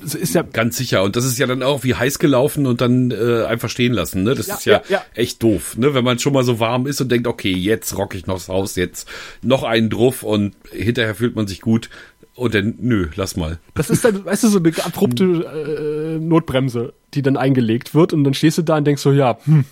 ist 0.00 0.34
ja 0.34 0.42
ganz 0.42 0.76
sicher 0.76 1.02
und 1.02 1.16
das 1.16 1.24
ist 1.24 1.38
ja 1.38 1.46
dann 1.46 1.62
auch 1.62 1.84
wie 1.84 1.94
heiß 1.94 2.18
gelaufen 2.18 2.66
und 2.66 2.80
dann 2.80 3.10
äh, 3.10 3.44
einfach 3.44 3.68
stehen 3.68 3.92
lassen. 3.92 4.22
Ne? 4.22 4.34
Das 4.34 4.46
ja, 4.46 4.54
ist 4.54 4.64
ja, 4.64 4.82
ja, 4.88 5.02
echt 5.14 5.42
doof, 5.42 5.76
ne? 5.76 5.94
wenn 5.94 6.04
man 6.04 6.18
schon 6.18 6.32
mal 6.32 6.44
so 6.44 6.60
warm 6.60 6.86
ist 6.86 7.00
und 7.00 7.10
denkt, 7.10 7.26
okay, 7.26 7.52
jetzt 7.52 7.96
rock 7.96 8.14
ich 8.14 8.26
noch 8.26 8.34
das 8.34 8.48
Haus, 8.48 8.76
jetzt 8.76 9.08
noch 9.42 9.62
einen 9.62 9.90
drauf 9.90 10.22
und 10.22 10.54
hinterher 10.70 11.14
fühlt 11.14 11.36
man 11.36 11.46
sich 11.46 11.60
gut. 11.60 11.90
Und 12.34 12.54
dann, 12.54 12.74
nö, 12.78 13.08
lass 13.16 13.36
mal. 13.36 13.58
Das 13.74 13.88
ist 13.88 14.04
dann, 14.04 14.24
weißt 14.26 14.44
du, 14.44 14.48
so 14.48 14.58
eine 14.58 14.72
abrupte 14.84 15.24
äh, 15.24 16.18
Notbremse, 16.22 16.92
die 17.14 17.22
dann 17.22 17.38
eingelegt 17.38 17.94
wird 17.94 18.12
und 18.12 18.24
dann 18.24 18.34
stehst 18.34 18.58
du 18.58 18.62
da 18.62 18.76
und 18.76 18.84
denkst 18.84 19.00
so, 19.00 19.12
ja, 19.12 19.38
hm, 19.44 19.64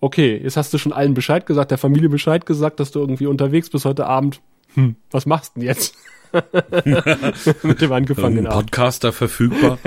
okay, 0.00 0.40
jetzt 0.42 0.56
hast 0.56 0.72
du 0.72 0.78
schon 0.78 0.92
allen 0.92 1.14
Bescheid 1.14 1.46
gesagt, 1.46 1.70
der 1.70 1.78
Familie 1.78 2.08
Bescheid 2.08 2.46
gesagt, 2.46 2.80
dass 2.80 2.92
du 2.92 3.00
irgendwie 3.00 3.26
unterwegs 3.26 3.70
bist 3.70 3.84
heute 3.84 4.06
Abend. 4.06 4.40
Hm, 4.74 4.96
was 5.10 5.26
machst 5.26 5.56
du 5.56 5.60
denn 5.60 5.68
jetzt? 5.68 5.96
mit 7.62 7.80
dem 7.80 7.92
angefangenen 7.92 8.46
Ein 8.46 8.52
Podcaster 8.52 9.12
verfügbar. 9.12 9.78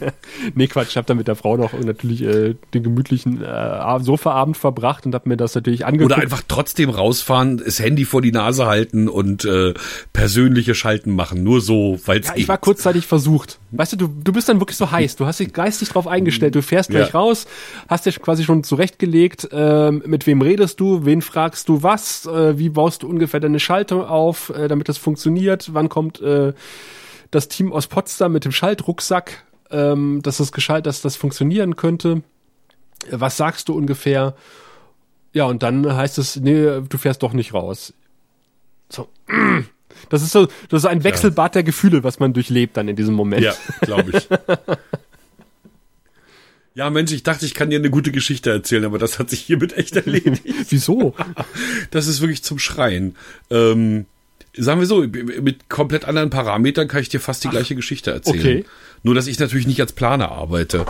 nee, 0.54 0.66
Quatsch, 0.66 0.88
ich 0.90 0.96
habe 0.96 1.06
dann 1.06 1.16
mit 1.16 1.28
der 1.28 1.36
Frau 1.36 1.56
noch 1.56 1.72
natürlich 1.72 2.22
äh, 2.22 2.54
den 2.74 2.82
gemütlichen 2.82 3.42
äh, 3.42 4.00
Sofaabend 4.00 4.56
verbracht 4.56 5.06
und 5.06 5.14
habe 5.14 5.28
mir 5.28 5.36
das 5.36 5.54
natürlich 5.54 5.84
angeguckt. 5.84 6.12
Oder 6.12 6.22
einfach 6.22 6.42
trotzdem 6.46 6.90
rausfahren, 6.90 7.58
das 7.58 7.80
Handy 7.80 8.04
vor 8.04 8.22
die 8.22 8.32
Nase 8.32 8.66
halten 8.66 9.08
und 9.08 9.44
äh, 9.44 9.74
persönliche 10.12 10.74
Schalten 10.74 11.14
machen. 11.14 11.42
Nur 11.42 11.60
so, 11.60 11.98
weil 12.06 12.20
es 12.20 12.28
ja, 12.28 12.36
Ich 12.36 12.48
war 12.48 12.58
kurzzeitig 12.58 13.06
versucht. 13.06 13.58
Weißt 13.72 13.92
du, 13.92 13.96
du, 13.96 14.08
du 14.08 14.32
bist 14.32 14.48
dann 14.48 14.60
wirklich 14.60 14.76
so 14.76 14.90
heiß. 14.90 15.16
Du 15.16 15.26
hast 15.26 15.40
dich 15.40 15.52
geistig 15.52 15.88
drauf 15.90 16.06
eingestellt. 16.06 16.54
Du 16.54 16.62
fährst 16.62 16.90
gleich 16.90 17.12
ja. 17.12 17.18
raus, 17.18 17.46
hast 17.88 18.06
dich 18.06 18.20
quasi 18.20 18.44
schon 18.44 18.64
zurechtgelegt, 18.64 19.48
äh, 19.52 19.90
mit 19.90 20.26
wem 20.26 20.42
redest 20.42 20.80
du, 20.80 21.04
wen 21.04 21.22
fragst 21.22 21.68
du 21.68 21.82
was, 21.82 22.26
äh, 22.26 22.58
wie 22.58 22.68
baust 22.68 23.02
du 23.02 23.08
ungefähr 23.08 23.40
deine 23.40 23.60
Schaltung 23.60 24.04
auf, 24.04 24.50
äh, 24.50 24.68
damit 24.68 24.88
das 24.88 24.98
funktioniert, 24.98 25.72
kommt 25.88 26.20
äh, 26.20 26.52
das 27.30 27.48
Team 27.48 27.72
aus 27.72 27.86
Potsdam 27.86 28.32
mit 28.32 28.44
dem 28.44 28.52
Schaltrucksack, 28.52 29.44
ähm, 29.70 30.20
dass 30.22 30.38
das 30.38 30.52
geschalt, 30.52 30.86
dass 30.86 31.00
das 31.02 31.16
funktionieren 31.16 31.76
könnte. 31.76 32.22
Was 33.10 33.36
sagst 33.36 33.68
du 33.68 33.74
ungefähr? 33.74 34.34
Ja, 35.32 35.44
und 35.44 35.62
dann 35.62 35.94
heißt 35.94 36.18
es, 36.18 36.36
nee, 36.36 36.80
du 36.88 36.98
fährst 36.98 37.22
doch 37.22 37.32
nicht 37.32 37.54
raus. 37.54 37.94
So. 38.88 39.08
Das 40.08 40.22
ist 40.22 40.32
so, 40.32 40.46
das 40.70 40.84
ist 40.84 40.86
ein 40.86 41.04
Wechselbad 41.04 41.54
der 41.54 41.62
Gefühle, 41.62 42.02
was 42.02 42.20
man 42.20 42.32
durchlebt 42.32 42.76
dann 42.76 42.88
in 42.88 42.96
diesem 42.96 43.14
Moment. 43.14 43.42
Ja, 43.42 43.52
glaube 43.82 44.12
ich. 44.16 44.28
Ja, 46.74 46.88
Mensch, 46.88 47.12
ich 47.12 47.22
dachte, 47.24 47.44
ich 47.44 47.54
kann 47.54 47.70
dir 47.70 47.78
eine 47.78 47.90
gute 47.90 48.12
Geschichte 48.12 48.50
erzählen, 48.50 48.84
aber 48.84 48.98
das 48.98 49.18
hat 49.18 49.28
sich 49.28 49.40
hiermit 49.40 49.76
echt 49.76 49.96
erledigt. 49.96 50.42
Wieso? 50.70 51.14
Das 51.90 52.06
ist 52.06 52.20
wirklich 52.20 52.42
zum 52.42 52.58
Schreien. 52.58 53.16
Ähm, 53.50 54.06
sagen 54.56 54.80
wir 54.80 54.86
so, 54.86 55.02
mit 55.02 55.68
komplett 55.68 56.04
anderen 56.04 56.30
Parametern 56.30 56.88
kann 56.88 57.02
ich 57.02 57.08
dir 57.08 57.20
fast 57.20 57.44
die 57.44 57.48
Ach, 57.48 57.52
gleiche 57.52 57.74
Geschichte 57.74 58.10
erzählen. 58.10 58.40
Okay. 58.40 58.64
Nur, 59.02 59.14
dass 59.14 59.26
ich 59.26 59.38
natürlich 59.38 59.66
nicht 59.66 59.80
als 59.80 59.92
Planer 59.92 60.30
arbeite. 60.30 60.84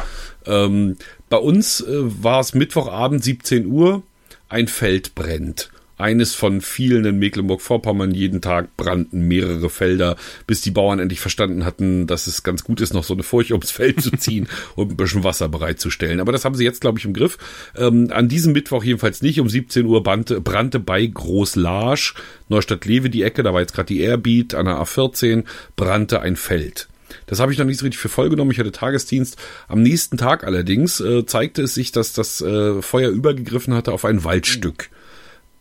Ähm, 0.47 0.97
bei 1.29 1.37
uns 1.37 1.81
äh, 1.81 1.87
war 1.89 2.41
es 2.41 2.55
Mittwochabend 2.55 3.23
17 3.23 3.67
Uhr, 3.67 4.03
ein 4.49 4.67
Feld 4.67 5.15
brennt 5.15 5.71
eines 6.01 6.35
von 6.35 6.61
vielen 6.61 7.05
in 7.05 7.19
Mecklenburg-Vorpommern. 7.19 8.13
Jeden 8.13 8.41
Tag 8.41 8.77
brannten 8.77 9.29
mehrere 9.29 9.71
Felder, 9.71 10.17
bis 10.47 10.61
die 10.61 10.71
Bauern 10.71 10.99
endlich 10.99 11.21
verstanden 11.21 11.65
hatten, 11.65 12.07
dass 12.07 12.27
es 12.27 12.43
ganz 12.43 12.65
gut 12.65 12.81
ist, 12.81 12.95
noch 12.95 13.05
so 13.05 13.15
eine 13.15 13.23
Furche 13.23 13.55
ums 13.55 13.71
Feld 13.71 14.03
zu 14.03 14.11
ziehen 14.13 14.49
und 14.77 14.93
ein 14.93 14.97
bisschen 14.97 15.25
Wasser 15.25 15.49
bereitzustellen. 15.49 16.21
Aber 16.21 16.33
das 16.33 16.45
haben 16.45 16.55
sie 16.55 16.65
jetzt, 16.65 16.81
glaube 16.81 16.99
ich, 16.99 17.05
im 17.05 17.13
Griff. 17.13 17.39
Ähm, 17.77 18.09
an 18.11 18.29
diesem 18.29 18.53
Mittwoch 18.53 18.85
jedenfalls 18.85 19.23
nicht. 19.23 19.41
Um 19.41 19.49
17 19.49 19.87
Uhr 19.87 20.03
brannte, 20.03 20.41
brannte 20.41 20.81
bei 20.81 21.07
Groß-Larsch, 21.07 22.15
Neustadt-Lewe 22.49 23.11
die 23.11 23.23
Ecke, 23.23 23.43
da 23.43 23.53
war 23.53 23.61
jetzt 23.61 23.75
gerade 23.75 23.87
die 23.87 24.01
Airbeat 24.01 24.55
an 24.55 24.67
der 24.67 24.77
A14, 24.77 25.45
brannte 25.77 26.21
ein 26.21 26.37
Feld. 26.37 26.89
Das 27.27 27.41
habe 27.41 27.53
ich 27.53 27.59
noch 27.59 27.65
nicht 27.65 27.79
so 27.79 27.85
richtig 27.85 28.01
für 28.01 28.09
voll 28.09 28.31
genommen. 28.31 28.51
Ich 28.51 28.59
hatte 28.59 28.73
Tagesdienst. 28.73 29.37
Am 29.69 29.83
nächsten 29.83 30.17
Tag 30.17 30.45
allerdings 30.45 31.01
äh, 31.01 31.25
zeigte 31.27 31.63
es 31.63 31.75
sich, 31.75 31.93
dass 31.93 32.13
das 32.13 32.41
äh, 32.41 32.83
Feuer 32.83 33.11
übergegriffen 33.11 33.75
hatte 33.75 33.93
auf 33.93 34.05
ein 34.05 34.25
Waldstück 34.25 34.91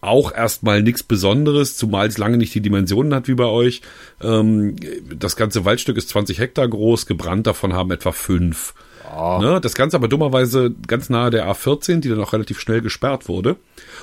auch 0.01 0.33
erstmal 0.33 0.81
nichts 0.81 1.03
Besonderes, 1.03 1.75
zumal 1.75 2.07
es 2.07 2.17
lange 2.17 2.37
nicht 2.37 2.55
die 2.55 2.61
Dimensionen 2.61 3.13
hat 3.13 3.27
wie 3.27 3.35
bei 3.35 3.45
euch. 3.45 3.81
Ähm, 4.21 4.75
das 5.13 5.35
ganze 5.35 5.65
Waldstück 5.65 5.97
ist 5.97 6.09
20 6.09 6.39
Hektar 6.39 6.67
groß, 6.67 7.05
gebrannt 7.05 7.47
davon 7.47 7.73
haben 7.73 7.91
etwa 7.91 8.11
fünf. 8.11 8.73
Oh. 9.15 9.39
Ne? 9.41 9.59
Das 9.61 9.75
Ganze 9.75 9.97
aber 9.97 10.07
dummerweise 10.07 10.71
ganz 10.87 11.09
nahe 11.09 11.31
der 11.31 11.49
A14, 11.49 11.99
die 11.99 12.09
dann 12.09 12.21
auch 12.21 12.33
relativ 12.33 12.59
schnell 12.59 12.81
gesperrt 12.81 13.27
wurde. 13.27 13.57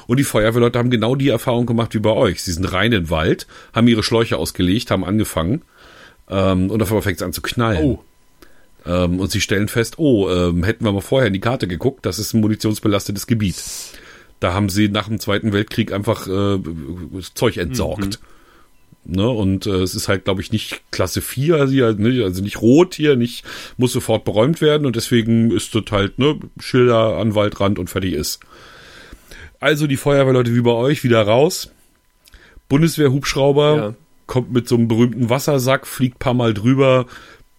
Und 0.06 0.18
die 0.18 0.24
Feuerwehrleute 0.24 0.78
haben 0.78 0.90
genau 0.90 1.14
die 1.14 1.28
Erfahrung 1.28 1.66
gemacht 1.66 1.94
wie 1.94 2.00
bei 2.00 2.10
euch. 2.10 2.42
Sie 2.42 2.52
sind 2.52 2.64
rein 2.72 2.92
in 2.92 3.04
den 3.04 3.10
Wald, 3.10 3.46
haben 3.72 3.88
ihre 3.88 4.02
Schläuche 4.02 4.36
ausgelegt, 4.36 4.90
haben 4.90 5.04
angefangen 5.04 5.62
ähm, 6.28 6.70
und 6.70 6.82
auf 6.82 6.88
einmal 6.88 7.02
fängt 7.02 7.18
es 7.18 7.22
an 7.22 7.32
zu 7.32 7.42
knallen. 7.42 7.84
Oh. 7.84 8.04
Ähm, 8.84 9.20
und 9.20 9.30
sie 9.30 9.40
stellen 9.40 9.68
fest, 9.68 9.98
oh, 9.98 10.28
ähm, 10.30 10.62
hätten 10.64 10.84
wir 10.84 10.92
mal 10.92 11.00
vorher 11.00 11.28
in 11.28 11.32
die 11.32 11.40
Karte 11.40 11.66
geguckt, 11.66 12.06
das 12.06 12.18
ist 12.18 12.34
ein 12.34 12.40
munitionsbelastetes 12.40 13.26
Gebiet. 13.26 13.62
Da 14.40 14.52
haben 14.52 14.68
sie 14.68 14.88
nach 14.88 15.08
dem 15.08 15.18
Zweiten 15.18 15.52
Weltkrieg 15.52 15.92
einfach 15.92 16.26
äh, 16.26 16.58
Zeug 17.34 17.56
entsorgt. 17.56 18.20
Mhm. 18.20 18.26
Ne, 19.08 19.28
und 19.28 19.66
äh, 19.66 19.82
es 19.82 19.94
ist 19.94 20.08
halt, 20.08 20.24
glaube 20.24 20.40
ich, 20.40 20.50
nicht 20.50 20.82
Klasse 20.90 21.22
4, 21.22 21.54
also, 21.54 21.74
ne, 21.74 22.24
also 22.24 22.42
nicht 22.42 22.60
rot 22.60 22.96
hier, 22.96 23.14
nicht 23.14 23.44
muss 23.76 23.92
sofort 23.92 24.24
beräumt 24.24 24.60
werden 24.60 24.84
und 24.84 24.96
deswegen 24.96 25.52
ist 25.52 25.76
das 25.76 25.84
halt 25.92 26.18
ne, 26.18 26.40
Schilder 26.58 27.16
an 27.16 27.36
Waldrand 27.36 27.78
und 27.78 27.88
fertig 27.88 28.14
ist. 28.14 28.40
Also 29.60 29.86
die 29.86 29.96
Feuerwehrleute 29.96 30.52
wie 30.56 30.60
bei 30.60 30.72
euch 30.72 31.04
wieder 31.04 31.22
raus. 31.22 31.70
Bundeswehr-Hubschrauber 32.68 33.76
ja. 33.76 33.94
kommt 34.26 34.52
mit 34.52 34.66
so 34.66 34.74
einem 34.74 34.88
berühmten 34.88 35.30
Wassersack, 35.30 35.86
fliegt 35.86 36.18
paar 36.18 36.34
Mal 36.34 36.52
drüber. 36.52 37.06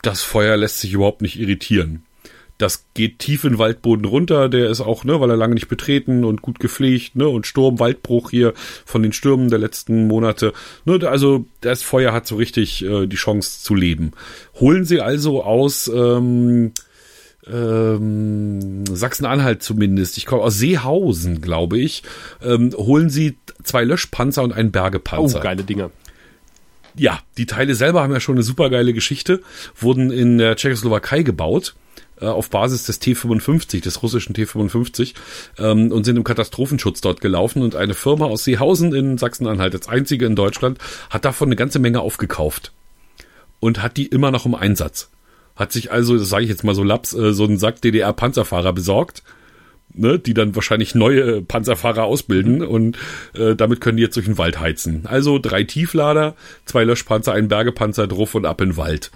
Das 0.02 0.24
Feuer 0.24 0.58
lässt 0.58 0.82
sich 0.82 0.92
überhaupt 0.92 1.22
nicht 1.22 1.40
irritieren. 1.40 2.04
Das 2.58 2.86
geht 2.96 3.20
tief 3.20 3.44
in 3.44 3.54
den 3.54 3.60
Waldboden 3.60 4.06
runter. 4.06 4.50
Der 4.50 4.70
ist 4.70 4.82
auch, 4.82 5.04
ne, 5.04 5.20
weil 5.20 5.30
er 5.30 5.38
lange 5.38 5.54
nicht 5.54 5.68
betreten 5.68 6.24
und 6.24 6.42
gut 6.42 6.60
gepflegt, 6.60 7.16
ne, 7.16 7.28
und 7.28 7.46
Sturm, 7.46 7.80
Waldbruch 7.80 8.32
hier 8.32 8.54
von 8.86 9.04
den 9.04 9.14
Stürmen 9.14 9.50
der 9.50 9.60
letzten 9.60 10.08
Monate. 10.08 10.54
Ne, 10.86 11.00
also 11.08 11.46
das 11.62 11.84
Feuer 11.84 12.14
hat 12.14 12.26
so 12.26 12.36
richtig 12.36 12.84
äh, 12.84 13.06
die 13.06 13.16
Chance 13.16 13.62
zu 13.62 13.76
leben. 13.76 14.12
Holen 14.60 14.86
Sie 14.86 15.02
also 15.02 15.44
aus 15.44 15.88
ähm, 15.88 16.72
ähm, 17.52 18.86
Sachsen-Anhalt 18.88 19.64
zumindest, 19.64 20.18
ich 20.18 20.26
komme 20.26 20.42
aus 20.42 20.58
Seehausen, 20.58 21.42
glaube 21.42 21.78
ich, 21.78 22.04
ähm, 22.44 22.74
holen 22.76 23.10
Sie 23.10 23.38
zwei 23.64 23.84
Löschpanzer 23.84 24.44
und 24.44 24.54
einen 24.54 24.72
Bergepanzer. 24.72 25.40
Oh, 25.40 25.44
geile 25.44 25.64
Dinger. 25.64 25.92
Ja, 26.96 27.20
die 27.38 27.46
Teile 27.46 27.76
selber 27.76 28.02
haben 28.02 28.14
ja 28.14 28.20
schon 28.20 28.36
eine 28.36 28.44
super 28.44 28.72
geile 28.72 28.94
Geschichte, 28.94 29.42
wurden 29.76 30.10
in 30.10 30.40
der 30.40 30.56
Tschechoslowakei 30.56 31.22
gebaut 31.22 31.76
auf 32.26 32.50
Basis 32.50 32.84
des 32.84 33.02
T55, 33.02 33.82
des 33.82 34.02
russischen 34.02 34.36
T55, 34.36 35.14
ähm, 35.60 35.92
und 35.92 36.04
sind 36.04 36.18
im 36.18 36.24
Katastrophenschutz 36.24 37.02
dort 37.02 37.22
gelaufen. 37.22 37.62
Und 37.62 37.76
eine 37.76 37.94
Firma 37.94 38.26
aus 38.26 38.44
Seehausen 38.44 38.94
in 38.94 39.18
Sachsen-Anhalt, 39.18 39.76
als 39.76 39.88
einzige 39.88 40.26
in 40.26 40.36
Deutschland, 40.36 40.80
hat 41.10 41.26
davon 41.26 41.50
eine 41.50 41.56
ganze 41.56 41.80
Menge 41.80 42.02
aufgekauft 42.02 42.72
und 43.60 43.82
hat 43.82 43.98
die 43.98 44.08
immer 44.08 44.32
noch 44.32 44.46
im 44.46 44.56
Einsatz. 44.56 45.10
Hat 45.56 45.72
sich 45.72 45.92
also, 45.92 46.18
das 46.18 46.30
sage 46.30 46.44
ich 46.44 46.50
jetzt 46.50 46.64
mal 46.64 46.76
so 46.76 46.84
laps, 46.84 47.14
äh, 47.14 47.34
so 47.34 47.46
einen 47.46 47.58
Sack 47.58 47.82
DDR-Panzerfahrer 47.82 48.74
besorgt, 48.74 49.24
ne, 49.94 50.20
die 50.20 50.34
dann 50.34 50.56
wahrscheinlich 50.56 50.96
neue 50.96 51.42
Panzerfahrer 51.42 52.04
ausbilden 52.04 52.64
und 52.64 52.98
äh, 53.34 53.56
damit 53.56 53.82
können 53.82 53.98
die 53.98 54.04
jetzt 54.04 54.16
durch 54.16 54.28
den 54.28 54.38
Wald 54.38 54.60
heizen. 54.60 55.06
Also 55.06 55.40
drei 55.40 55.64
Tieflader, 55.64 56.36
zwei 56.66 56.84
Löschpanzer, 56.84 57.34
ein 57.34 57.48
Bergepanzer 57.48 58.08
drauf 58.08 58.36
und 58.36 58.46
ab 58.46 58.62
in 58.62 58.70
den 58.70 58.78
Wald 58.78 59.12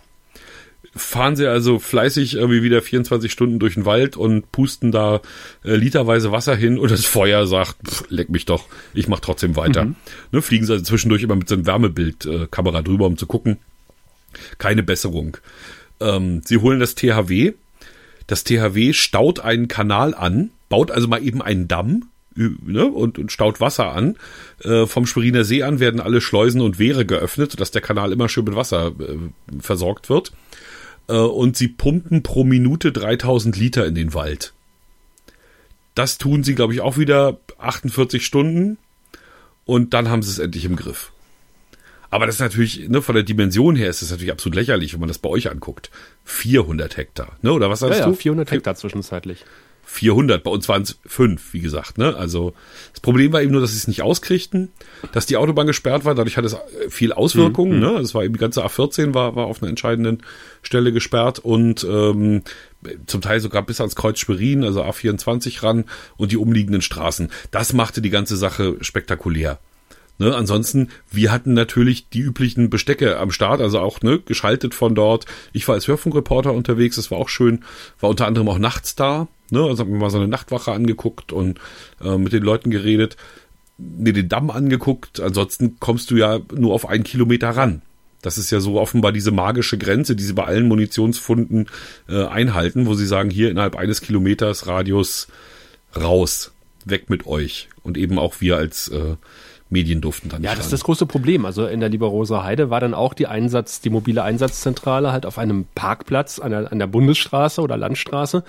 fahren 0.95 1.35
sie 1.35 1.47
also 1.47 1.79
fleißig 1.79 2.35
irgendwie 2.35 2.63
wieder 2.63 2.81
24 2.81 3.31
Stunden 3.31 3.59
durch 3.59 3.75
den 3.75 3.85
Wald 3.85 4.17
und 4.17 4.51
pusten 4.51 4.91
da 4.91 5.21
äh, 5.63 5.75
literweise 5.75 6.31
Wasser 6.31 6.55
hin 6.55 6.77
und 6.77 6.91
das 6.91 7.05
Feuer 7.05 7.47
sagt, 7.47 7.77
pff, 7.87 8.03
leck 8.09 8.29
mich 8.29 8.45
doch, 8.45 8.65
ich 8.93 9.07
mach 9.07 9.21
trotzdem 9.21 9.55
weiter. 9.55 9.85
Mhm. 9.85 9.95
Ne, 10.31 10.41
fliegen 10.41 10.65
sie 10.65 10.73
also 10.73 10.83
zwischendurch 10.83 11.23
immer 11.23 11.35
mit 11.35 11.47
so 11.47 11.55
einem 11.55 11.65
Wärmebildkamera 11.65 12.79
äh, 12.79 12.83
drüber, 12.83 13.05
um 13.05 13.17
zu 13.17 13.25
gucken. 13.25 13.57
Keine 14.57 14.83
Besserung. 14.83 15.37
Ähm, 15.99 16.41
sie 16.43 16.57
holen 16.57 16.79
das 16.79 16.95
THW. 16.95 17.53
Das 18.27 18.43
THW 18.43 18.93
staut 18.93 19.39
einen 19.39 19.67
Kanal 19.67 20.13
an, 20.13 20.51
baut 20.69 20.91
also 20.91 21.07
mal 21.07 21.23
eben 21.23 21.41
einen 21.41 21.67
Damm, 21.67 22.05
Ne, 22.33 22.85
und, 22.85 23.19
und 23.19 23.29
staut 23.29 23.59
Wasser 23.59 23.91
an. 23.91 24.15
Äh, 24.63 24.85
vom 24.85 25.05
Schweriner 25.05 25.43
See 25.43 25.63
an 25.63 25.81
werden 25.81 25.99
alle 25.99 26.21
Schleusen 26.21 26.61
und 26.61 26.79
Wehre 26.79 27.05
geöffnet, 27.05 27.51
sodass 27.51 27.71
der 27.71 27.81
Kanal 27.81 28.13
immer 28.13 28.29
schön 28.29 28.45
mit 28.45 28.55
Wasser 28.55 28.93
äh, 28.99 29.17
versorgt 29.59 30.09
wird. 30.09 30.31
Äh, 31.11 31.15
und 31.15 31.57
sie 31.57 31.67
pumpen 31.67 32.23
pro 32.23 32.43
Minute 32.43 32.91
3000 32.91 33.57
Liter 33.57 33.85
in 33.85 33.95
den 33.95 34.13
Wald. 34.13 34.53
Das 35.93 36.17
tun 36.17 36.43
sie, 36.43 36.55
glaube 36.55 36.73
ich, 36.73 36.79
auch 36.79 36.97
wieder 36.97 37.37
48 37.57 38.25
Stunden 38.25 38.77
und 39.65 39.93
dann 39.93 40.09
haben 40.09 40.23
sie 40.23 40.31
es 40.31 40.39
endlich 40.39 40.63
im 40.63 40.77
Griff. 40.77 41.11
Aber 42.09 42.25
das 42.25 42.35
ist 42.35 42.41
natürlich, 42.41 42.89
ne, 42.89 43.01
von 43.01 43.15
der 43.15 43.23
Dimension 43.23 43.75
her 43.75 43.89
ist 43.89 44.01
das 44.01 44.09
natürlich 44.09 44.31
absolut 44.31 44.55
lächerlich, 44.55 44.93
wenn 44.93 45.01
man 45.01 45.09
das 45.09 45.17
bei 45.17 45.29
euch 45.29 45.51
anguckt. 45.51 45.91
400 46.23 46.95
Hektar, 46.95 47.37
ne, 47.41 47.51
oder 47.51 47.69
was 47.69 47.79
sagst 47.79 47.99
ja, 47.99 48.05
du? 48.05 48.11
Ja, 48.11 48.17
400 48.17 48.51
Hektar 48.51 48.75
zwischenzeitlich. 48.75 49.45
400. 49.83 50.43
Bei 50.43 50.51
uns 50.51 50.69
waren 50.69 50.83
es 50.83 50.99
fünf, 51.05 51.53
wie 51.53 51.59
gesagt. 51.59 51.97
Ne? 51.97 52.15
Also 52.15 52.53
das 52.91 53.01
Problem 53.01 53.33
war 53.33 53.41
eben 53.41 53.51
nur, 53.51 53.61
dass 53.61 53.71
sie 53.71 53.77
es 53.77 53.87
nicht 53.87 54.01
auskriegten, 54.01 54.69
dass 55.11 55.25
die 55.25 55.37
Autobahn 55.37 55.67
gesperrt 55.67 56.05
war. 56.05 56.15
Dadurch 56.15 56.37
hat 56.37 56.45
es 56.45 56.53
äh, 56.53 56.89
viel 56.89 57.13
Auswirkungen. 57.13 57.75
Mhm. 57.75 57.79
Ne? 57.79 57.89
Es 57.99 58.13
war 58.13 58.23
eben 58.23 58.33
die 58.33 58.39
ganze 58.39 58.65
A14 58.65 59.13
war, 59.13 59.35
war 59.35 59.45
auf 59.45 59.61
einer 59.61 59.69
entscheidenden 59.69 60.23
Stelle 60.61 60.91
gesperrt 60.91 61.39
und 61.39 61.83
ähm, 61.83 62.43
zum 63.05 63.21
Teil 63.21 63.39
sogar 63.39 63.63
bis 63.63 63.79
ans 63.81 63.95
Kreuz 63.95 64.19
Schwerin, 64.19 64.63
also 64.63 64.83
A24 64.83 65.63
ran 65.63 65.85
und 66.17 66.31
die 66.31 66.37
umliegenden 66.37 66.81
Straßen. 66.81 67.29
Das 67.51 67.73
machte 67.73 68.01
die 68.01 68.09
ganze 68.09 68.37
Sache 68.37 68.77
spektakulär. 68.81 69.59
Ne, 70.21 70.35
ansonsten, 70.35 70.89
wir 71.09 71.31
hatten 71.31 71.55
natürlich 71.55 72.07
die 72.09 72.19
üblichen 72.19 72.69
Bestecke 72.69 73.17
am 73.17 73.31
Start, 73.31 73.59
also 73.59 73.79
auch 73.79 74.01
ne, 74.01 74.19
geschaltet 74.19 74.75
von 74.75 74.93
dort. 74.93 75.25
Ich 75.51 75.67
war 75.67 75.73
als 75.73 75.87
Hörfunkreporter 75.87 76.53
unterwegs, 76.53 76.97
das 76.97 77.09
war 77.09 77.17
auch 77.17 77.27
schön. 77.27 77.65
War 77.99 78.11
unter 78.11 78.27
anderem 78.27 78.47
auch 78.47 78.59
nachts 78.59 78.93
da. 78.93 79.27
Ne, 79.49 79.63
also 79.63 79.81
haben 79.81 79.91
wir 79.91 79.97
mal 79.97 80.11
so 80.11 80.19
eine 80.19 80.27
Nachtwache 80.27 80.73
angeguckt 80.73 81.33
und 81.33 81.59
äh, 82.03 82.19
mit 82.19 82.33
den 82.33 82.43
Leuten 82.43 82.69
geredet, 82.69 83.17
mir 83.79 84.13
den 84.13 84.29
Damm 84.29 84.51
angeguckt. 84.51 85.19
Ansonsten 85.19 85.77
kommst 85.79 86.11
du 86.11 86.17
ja 86.17 86.39
nur 86.53 86.75
auf 86.75 86.87
einen 86.87 87.03
Kilometer 87.03 87.49
ran. 87.49 87.81
Das 88.21 88.37
ist 88.37 88.51
ja 88.51 88.59
so 88.59 88.79
offenbar 88.79 89.13
diese 89.13 89.31
magische 89.31 89.79
Grenze, 89.79 90.15
die 90.15 90.23
sie 90.23 90.33
bei 90.33 90.43
allen 90.43 90.67
Munitionsfunden 90.67 91.67
äh, 92.07 92.25
einhalten, 92.25 92.85
wo 92.85 92.93
sie 92.93 93.07
sagen, 93.07 93.31
hier 93.31 93.49
innerhalb 93.49 93.75
eines 93.75 94.01
Kilometers 94.01 94.67
Radius 94.67 95.29
raus, 95.95 96.51
weg 96.85 97.09
mit 97.09 97.25
euch. 97.25 97.69
Und 97.81 97.97
eben 97.97 98.19
auch 98.19 98.35
wir 98.39 98.57
als 98.57 98.87
äh, 98.89 99.15
Medien 99.71 100.01
durften 100.01 100.29
dann 100.29 100.41
nicht. 100.41 100.49
Ja, 100.49 100.55
das 100.55 100.65
ist 100.65 100.73
das 100.73 100.83
große 100.83 101.05
Problem. 101.05 101.45
Also 101.45 101.65
in 101.65 101.79
der 101.79 101.89
Lieberoser 101.89 102.43
Heide 102.43 102.69
war 102.69 102.79
dann 102.79 102.93
auch 102.93 103.13
die 103.13 103.27
Einsatz, 103.27 103.79
die 103.79 103.89
mobile 103.89 104.21
Einsatzzentrale 104.21 105.11
halt 105.11 105.25
auf 105.25 105.37
einem 105.37 105.65
Parkplatz 105.75 106.39
an 106.39 106.51
der, 106.51 106.71
an 106.71 106.77
der 106.77 106.87
Bundesstraße 106.87 107.61
oder 107.61 107.77
Landstraße 107.77 108.43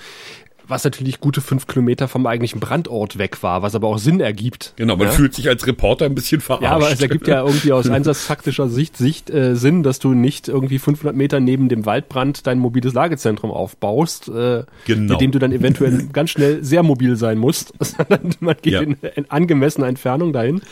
was 0.68 0.84
natürlich 0.84 1.20
gute 1.20 1.40
fünf 1.40 1.66
Kilometer 1.66 2.08
vom 2.08 2.26
eigentlichen 2.26 2.60
Brandort 2.60 3.18
weg 3.18 3.42
war, 3.42 3.62
was 3.62 3.74
aber 3.74 3.88
auch 3.88 3.98
Sinn 3.98 4.20
ergibt. 4.20 4.72
Genau, 4.76 4.96
man 4.96 5.08
ja? 5.08 5.12
fühlt 5.12 5.34
sich 5.34 5.48
als 5.48 5.66
Reporter 5.66 6.06
ein 6.06 6.14
bisschen 6.14 6.40
verarscht. 6.40 6.64
Ja, 6.64 6.72
aber 6.72 6.90
es 6.90 7.00
ergibt 7.00 7.26
ja 7.28 7.44
irgendwie 7.44 7.72
aus 7.72 7.88
einsatztaktischer 7.90 8.68
Sicht, 8.68 8.96
Sicht 8.96 9.30
äh, 9.30 9.56
Sinn, 9.56 9.82
dass 9.82 9.98
du 9.98 10.14
nicht 10.14 10.48
irgendwie 10.48 10.78
500 10.78 11.16
Meter 11.16 11.40
neben 11.40 11.68
dem 11.68 11.86
Waldbrand 11.86 12.46
dein 12.46 12.58
mobiles 12.58 12.94
Lagezentrum 12.94 13.50
aufbaust, 13.50 14.28
äh, 14.28 14.64
genau. 14.86 15.12
mit 15.12 15.20
dem 15.20 15.32
du 15.32 15.38
dann 15.38 15.52
eventuell 15.52 16.08
ganz 16.12 16.30
schnell 16.30 16.64
sehr 16.64 16.82
mobil 16.82 17.16
sein 17.16 17.38
musst, 17.38 17.72
sondern 17.80 18.34
man 18.40 18.56
geht 18.60 18.74
ja. 18.74 18.80
in, 18.80 18.96
in 19.14 19.30
angemessener 19.30 19.88
Entfernung 19.88 20.32
dahin, 20.32 20.62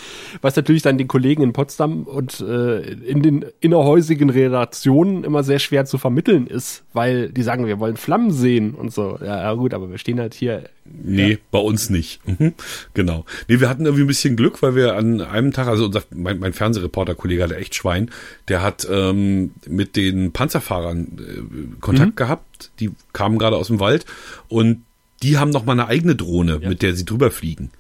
was 0.43 0.57
natürlich 0.57 0.83
dann 0.83 0.99
den 0.99 1.09
Kollegen 1.09 1.43
in 1.43 1.53
Potsdam 1.53 2.05
und 2.05 2.41
äh, 2.41 2.81
in 2.81 3.23
den 3.23 3.45
innerhäusigen 3.61 4.31
Redaktionen 4.31 5.25
immer 5.25 5.43
sehr 5.43 5.59
schwer 5.59 5.85
zu 5.85 5.99
vermitteln 5.99 6.47
ist, 6.47 6.85
weil 6.93 7.31
die 7.31 7.43
sagen, 7.43 7.67
wir 7.67 7.79
wollen 7.79 7.97
Flammen 7.97 8.31
sehen 8.31 8.75
und 8.75 8.93
so. 8.93 9.19
Ja, 9.21 9.43
ja 9.43 9.53
gut, 9.55 9.75
aber 9.75 9.80
wir 9.89 9.99
stehen 9.99 10.21
halt 10.21 10.35
hier. 10.35 10.65
Nee, 10.85 11.31
ja. 11.31 11.37
bei 11.51 11.61
uns 11.61 11.89
nicht. 11.89 12.21
Mhm. 12.27 12.55
Genau. 12.93 13.25
Nee, 13.49 13.61
wir 13.61 13.69
hatten 13.69 13.85
irgendwie 13.87 14.05
ein 14.05 14.09
bisschen 14.09 14.37
Glück, 14.37 14.61
weil 14.63 14.75
wir 14.75 14.97
an 14.97 15.21
einem 15.21 15.53
Tag, 15.53 15.69
also 15.69 15.87
unser, 15.87 16.03
mein, 16.15 16.39
mein 16.41 16.53
Fernsehreporter-Kollege 16.53 17.43
hatte 17.43 17.57
echt 17.57 17.75
Schwein, 17.75 18.11
der 18.49 18.63
hat 18.63 18.87
ähm, 18.91 19.53
mit 19.67 19.97
den 19.97 20.33
Panzerfahrern 20.33 21.07
äh, 21.19 21.81
Kontakt 21.81 22.11
mhm. 22.11 22.17
gehabt, 22.17 22.71
die 22.81 22.91
kamen 23.13 23.39
gerade 23.39 23.57
aus 23.57 23.69
dem 23.69 23.81
Wald 23.81 24.05
und 24.49 24.83
die 25.23 25.39
haben 25.39 25.51
noch 25.51 25.65
mal 25.65 25.73
eine 25.73 25.87
eigene 25.87 26.17
Drohne, 26.17 26.59
ja. 26.61 26.69
mit 26.69 26.83
der 26.83 26.95
sie 26.95 27.05
drüber 27.05 27.31
fliegen. 27.31 27.71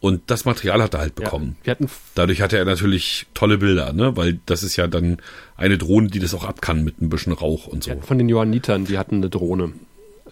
Und 0.00 0.22
das 0.26 0.44
Material 0.44 0.82
hat 0.82 0.94
er 0.94 1.00
halt 1.00 1.14
bekommen. 1.14 1.56
Ja, 1.64 1.74
Dadurch 2.14 2.42
hatte 2.42 2.58
er 2.58 2.64
natürlich 2.64 3.26
tolle 3.34 3.58
Bilder, 3.58 3.92
ne? 3.92 4.16
Weil 4.16 4.38
das 4.46 4.62
ist 4.62 4.76
ja 4.76 4.86
dann 4.86 5.16
eine 5.56 5.78
Drohne, 5.78 6.08
die 6.08 6.18
das 6.18 6.34
auch 6.34 6.44
ab 6.44 6.60
kann 6.60 6.84
mit 6.84 7.00
ein 7.00 7.08
bisschen 7.08 7.32
Rauch 7.32 7.66
und 7.66 7.84
so. 7.84 7.90
Ja, 7.90 7.96
von 7.96 8.18
den 8.18 8.28
Johannitern, 8.28 8.84
die 8.84 8.98
hatten 8.98 9.16
eine 9.16 9.30
Drohne. 9.30 9.72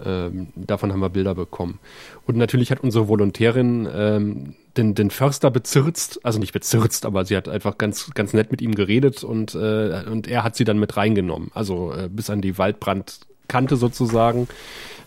Ähm, 0.05 0.49
davon 0.57 0.93
haben 0.93 1.01
wir 1.01 1.11
Bilder 1.11 1.35
bekommen. 1.35 1.79
Und 2.27 2.37
natürlich 2.37 2.71
hat 2.71 2.81
unsere 2.81 3.09
Volontärin 3.09 3.89
ähm, 3.95 4.55
den, 4.77 4.95
den 4.95 5.11
Förster 5.11 5.51
bezirzt, 5.51 6.21
also 6.25 6.39
nicht 6.39 6.53
bezirzt, 6.53 7.07
aber 7.07 7.25
sie 7.25 7.37
hat 7.37 7.49
einfach 7.49 7.79
ganz, 7.79 8.11
ganz 8.15 8.33
nett 8.33 8.51
mit 8.51 8.61
ihm 8.63 8.75
geredet 8.75 9.25
und, 9.25 9.55
äh, 9.55 10.03
und 10.11 10.27
er 10.27 10.45
hat 10.45 10.57
sie 10.57 10.65
dann 10.65 10.79
mit 10.79 10.97
reingenommen. 10.97 11.51
Also 11.55 11.93
äh, 11.93 12.09
bis 12.09 12.31
an 12.31 12.41
die 12.41 12.59
Waldbrandkante 12.59 13.77
sozusagen, 13.77 14.49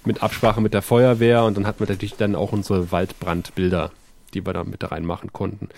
mit 0.05 0.23
Absprache 0.23 0.61
mit 0.61 0.73
der 0.73 0.81
Feuerwehr 0.81 1.43
und 1.43 1.57
dann 1.57 1.67
hatten 1.67 1.79
wir 1.79 1.87
natürlich 1.87 2.15
dann 2.15 2.35
auch 2.35 2.53
unsere 2.53 2.91
Waldbrandbilder 2.91 3.91
die 4.33 4.45
wir 4.45 4.53
da 4.53 4.63
mit 4.63 4.83
da 4.83 4.87
reinmachen 4.87 5.33
konnten. 5.33 5.69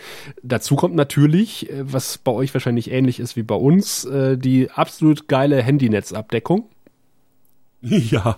Dazu 0.44 0.76
kommt 0.76 0.96
natürlich, 0.96 1.70
äh, 1.70 1.92
was 1.92 2.18
bei 2.18 2.32
euch 2.32 2.54
wahrscheinlich 2.54 2.92
ähnlich 2.92 3.20
ist 3.20 3.36
wie 3.36 3.44
bei 3.44 3.56
uns, 3.56 4.06
äh, 4.06 4.38
die 4.38 4.70
absolut 4.72 5.28
geile 5.28 5.62
Handynetzabdeckung. 5.62 6.68
Ja, 8.10 8.38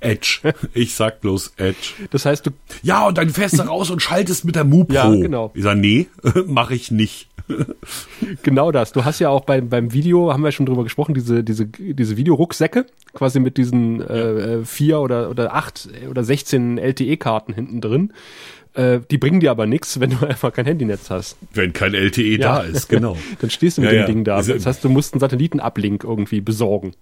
Edge. 0.00 0.40
Ich 0.72 0.94
sag 0.94 1.20
bloß 1.20 1.54
Edge. 1.56 1.92
Das 2.10 2.24
heißt, 2.24 2.46
du. 2.46 2.50
Ja, 2.82 3.06
und 3.06 3.18
dann 3.18 3.30
fährst 3.30 3.58
du 3.58 3.62
raus 3.62 3.90
und 3.90 4.00
schaltest 4.00 4.44
mit 4.44 4.56
der 4.56 4.64
MuPro. 4.64 4.94
Ja, 4.94 5.10
genau. 5.10 5.50
Ich 5.54 5.62
sag, 5.62 5.76
nee, 5.76 6.08
mache 6.46 6.74
ich 6.74 6.90
nicht. 6.90 7.28
Genau 8.42 8.70
das. 8.70 8.92
Du 8.92 9.04
hast 9.04 9.18
ja 9.18 9.28
auch 9.28 9.44
beim, 9.44 9.68
beim 9.68 9.92
Video, 9.92 10.32
haben 10.32 10.44
wir 10.44 10.52
schon 10.52 10.66
drüber 10.66 10.84
gesprochen, 10.84 11.14
diese, 11.14 11.42
diese, 11.42 11.66
diese 11.66 12.16
Videorucksäcke, 12.16 12.86
quasi 13.12 13.40
mit 13.40 13.56
diesen 13.56 14.00
äh, 14.00 14.64
vier 14.64 15.00
oder, 15.00 15.30
oder 15.30 15.54
acht 15.54 15.88
oder 16.08 16.22
16 16.22 16.78
LTE-Karten 16.78 17.52
hinten 17.52 17.80
drin. 17.80 18.12
Äh, 18.74 19.00
die 19.10 19.18
bringen 19.18 19.40
dir 19.40 19.50
aber 19.50 19.66
nichts, 19.66 19.98
wenn 19.98 20.10
du 20.10 20.24
einfach 20.26 20.52
kein 20.52 20.64
Handynetz 20.64 21.10
hast. 21.10 21.36
Wenn 21.52 21.72
kein 21.72 21.94
LTE 21.94 22.22
ja. 22.22 22.38
da 22.38 22.60
ist, 22.60 22.88
genau. 22.88 23.16
Dann 23.40 23.50
stehst 23.50 23.78
du 23.78 23.82
mit 23.82 23.90
ja, 23.90 23.98
dem 23.98 24.00
ja. 24.00 24.06
Ding 24.06 24.24
da. 24.24 24.42
Das 24.42 24.66
heißt, 24.66 24.84
du 24.84 24.88
musst 24.88 25.12
einen 25.12 25.20
Satellitenablink 25.20 26.04
irgendwie 26.04 26.40
besorgen. 26.40 26.92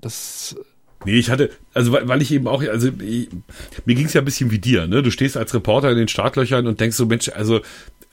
Das 0.00 0.56
Nee, 1.04 1.18
ich 1.18 1.30
hatte, 1.30 1.50
also 1.74 1.92
weil 1.92 2.22
ich 2.22 2.32
eben 2.32 2.48
auch, 2.48 2.62
also 2.62 2.88
ich, 3.00 3.28
mir 3.84 3.94
ging 3.94 4.06
es 4.06 4.14
ja 4.14 4.20
ein 4.20 4.24
bisschen 4.24 4.50
wie 4.50 4.58
dir, 4.58 4.88
ne? 4.88 5.02
Du 5.02 5.10
stehst 5.10 5.36
als 5.36 5.54
Reporter 5.54 5.90
in 5.92 5.96
den 5.96 6.08
Startlöchern 6.08 6.66
und 6.66 6.80
denkst 6.80 6.96
so, 6.96 7.06
Mensch, 7.06 7.28
also 7.28 7.60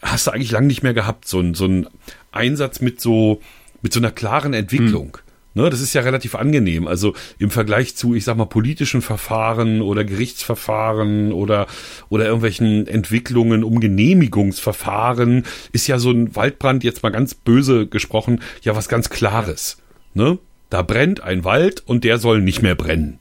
hast 0.02 0.28
du 0.28 0.32
eigentlich 0.32 0.52
lang 0.52 0.68
nicht 0.68 0.84
mehr 0.84 0.94
gehabt, 0.94 1.28
so 1.28 1.40
ein, 1.40 1.56
so 1.56 1.66
ein 1.66 1.88
Einsatz 2.32 2.82
mit 2.82 3.02
so, 3.02 3.42
mit 3.82 3.92
so 3.92 4.00
einer 4.00 4.12
klaren 4.12 4.54
Entwicklung. 4.54 5.18
Hm. 5.18 5.22
Ne, 5.58 5.70
das 5.70 5.80
ist 5.80 5.94
ja 5.94 6.02
relativ 6.02 6.36
angenehm. 6.36 6.86
Also 6.86 7.16
im 7.40 7.50
Vergleich 7.50 7.96
zu, 7.96 8.14
ich 8.14 8.26
sag 8.26 8.36
mal, 8.36 8.46
politischen 8.46 9.02
Verfahren 9.02 9.82
oder 9.82 10.04
Gerichtsverfahren 10.04 11.32
oder, 11.32 11.68
oder 12.10 12.26
irgendwelchen 12.26 12.88
Entwicklungen 12.88 13.64
um 13.64 13.80
Genehmigungsverfahren 13.80 15.46
ist 15.72 15.88
ja 15.88 15.98
so 15.98 16.12
ein 16.12 16.36
Waldbrand, 16.36 16.84
jetzt 16.84 17.04
mal 17.04 17.10
ganz 17.10 17.36
böse 17.36 17.88
gesprochen, 17.88 18.42
ja 18.64 18.76
was 18.76 18.90
ganz 18.90 19.10
Klares. 19.10 19.78
Ne? 20.14 20.40
Da 20.70 20.82
brennt 20.82 21.22
ein 21.22 21.44
Wald 21.44 21.84
und 21.86 22.04
der 22.04 22.18
soll 22.18 22.42
nicht 22.42 22.62
mehr 22.62 22.76
brennen. 22.76 23.20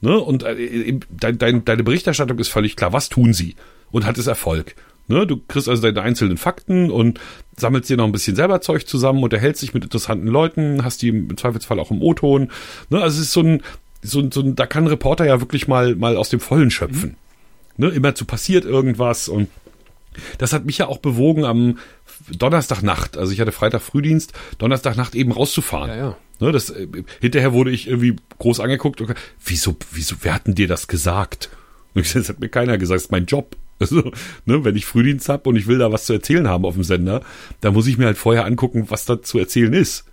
Ne? 0.00 0.18
Und 0.18 0.44
äh, 0.44 0.98
dein, 1.10 1.38
dein, 1.38 1.64
deine 1.64 1.84
Berichterstattung 1.84 2.38
ist 2.38 2.48
völlig 2.48 2.76
klar. 2.76 2.92
Was 2.92 3.08
tun 3.08 3.32
sie? 3.32 3.56
Und 3.90 4.06
hat 4.06 4.18
es 4.18 4.26
Erfolg? 4.26 4.74
Ne? 5.08 5.26
Du 5.26 5.38
kriegst 5.48 5.68
also 5.68 5.82
deine 5.82 6.02
einzelnen 6.02 6.36
Fakten 6.36 6.90
und 6.90 7.18
sammelst 7.56 7.88
dir 7.90 7.96
noch 7.96 8.04
ein 8.04 8.12
bisschen 8.12 8.36
selber 8.36 8.60
Zeug 8.60 8.86
zusammen, 8.86 9.22
unterhältst 9.22 9.62
dich 9.62 9.74
mit 9.74 9.84
interessanten 9.84 10.28
Leuten, 10.28 10.84
hast 10.84 11.02
die 11.02 11.08
im 11.08 11.36
Zweifelsfall 11.36 11.80
auch 11.80 11.90
im 11.90 12.02
O-Ton. 12.02 12.50
Ne? 12.90 13.00
Also 13.00 13.20
es 13.20 13.28
ist 13.28 13.32
so 13.32 13.40
ein, 13.40 13.62
so, 14.02 14.20
ein, 14.20 14.30
so 14.30 14.40
ein, 14.40 14.54
da 14.54 14.66
kann 14.66 14.84
ein 14.84 14.88
Reporter 14.88 15.26
ja 15.26 15.40
wirklich 15.40 15.66
mal, 15.66 15.96
mal 15.96 16.16
aus 16.16 16.28
dem 16.28 16.40
Vollen 16.40 16.70
schöpfen. 16.70 17.16
Mhm. 17.76 17.86
Ne? 17.86 17.90
Immer 17.92 18.14
zu 18.14 18.24
passiert 18.24 18.64
irgendwas 18.64 19.28
und 19.28 19.48
das 20.38 20.52
hat 20.52 20.64
mich 20.64 20.78
ja 20.78 20.88
auch 20.88 20.98
bewogen 20.98 21.44
am 21.44 21.78
Donnerstagnacht, 22.30 23.16
also 23.16 23.32
ich 23.32 23.40
hatte 23.40 23.52
Freitag 23.52 23.82
Frühdienst, 23.82 24.32
Donnerstagnacht 24.58 25.14
eben 25.14 25.32
rauszufahren. 25.32 25.90
Ja, 25.90 25.96
ja. 25.96 26.16
Ne, 26.40 26.52
das, 26.52 26.70
äh, 26.70 26.86
hinterher 27.20 27.52
wurde 27.52 27.70
ich 27.70 27.88
irgendwie 27.88 28.16
groß 28.38 28.60
angeguckt. 28.60 29.00
Und, 29.00 29.14
wieso, 29.44 29.76
wieso, 29.90 30.16
wer 30.22 30.34
hat 30.34 30.46
denn 30.46 30.54
dir 30.54 30.68
das 30.68 30.86
gesagt? 30.88 31.50
Und 31.94 32.06
ich, 32.06 32.12
das 32.14 32.28
hat 32.28 32.40
mir 32.40 32.48
keiner 32.48 32.78
gesagt, 32.78 32.96
das 32.96 33.04
ist 33.04 33.12
mein 33.12 33.26
Job. 33.26 33.56
Also, 33.80 34.10
ne, 34.44 34.64
wenn 34.64 34.74
ich 34.74 34.86
Frühdienst 34.86 35.28
habe 35.28 35.48
und 35.48 35.54
ich 35.54 35.68
will 35.68 35.78
da 35.78 35.92
was 35.92 36.04
zu 36.04 36.12
erzählen 36.12 36.48
haben 36.48 36.64
auf 36.64 36.74
dem 36.74 36.82
Sender, 36.82 37.22
dann 37.60 37.74
muss 37.74 37.86
ich 37.86 37.96
mir 37.96 38.06
halt 38.06 38.18
vorher 38.18 38.44
angucken, 38.44 38.86
was 38.88 39.04
da 39.04 39.22
zu 39.22 39.38
erzählen 39.38 39.72
ist. 39.72 40.04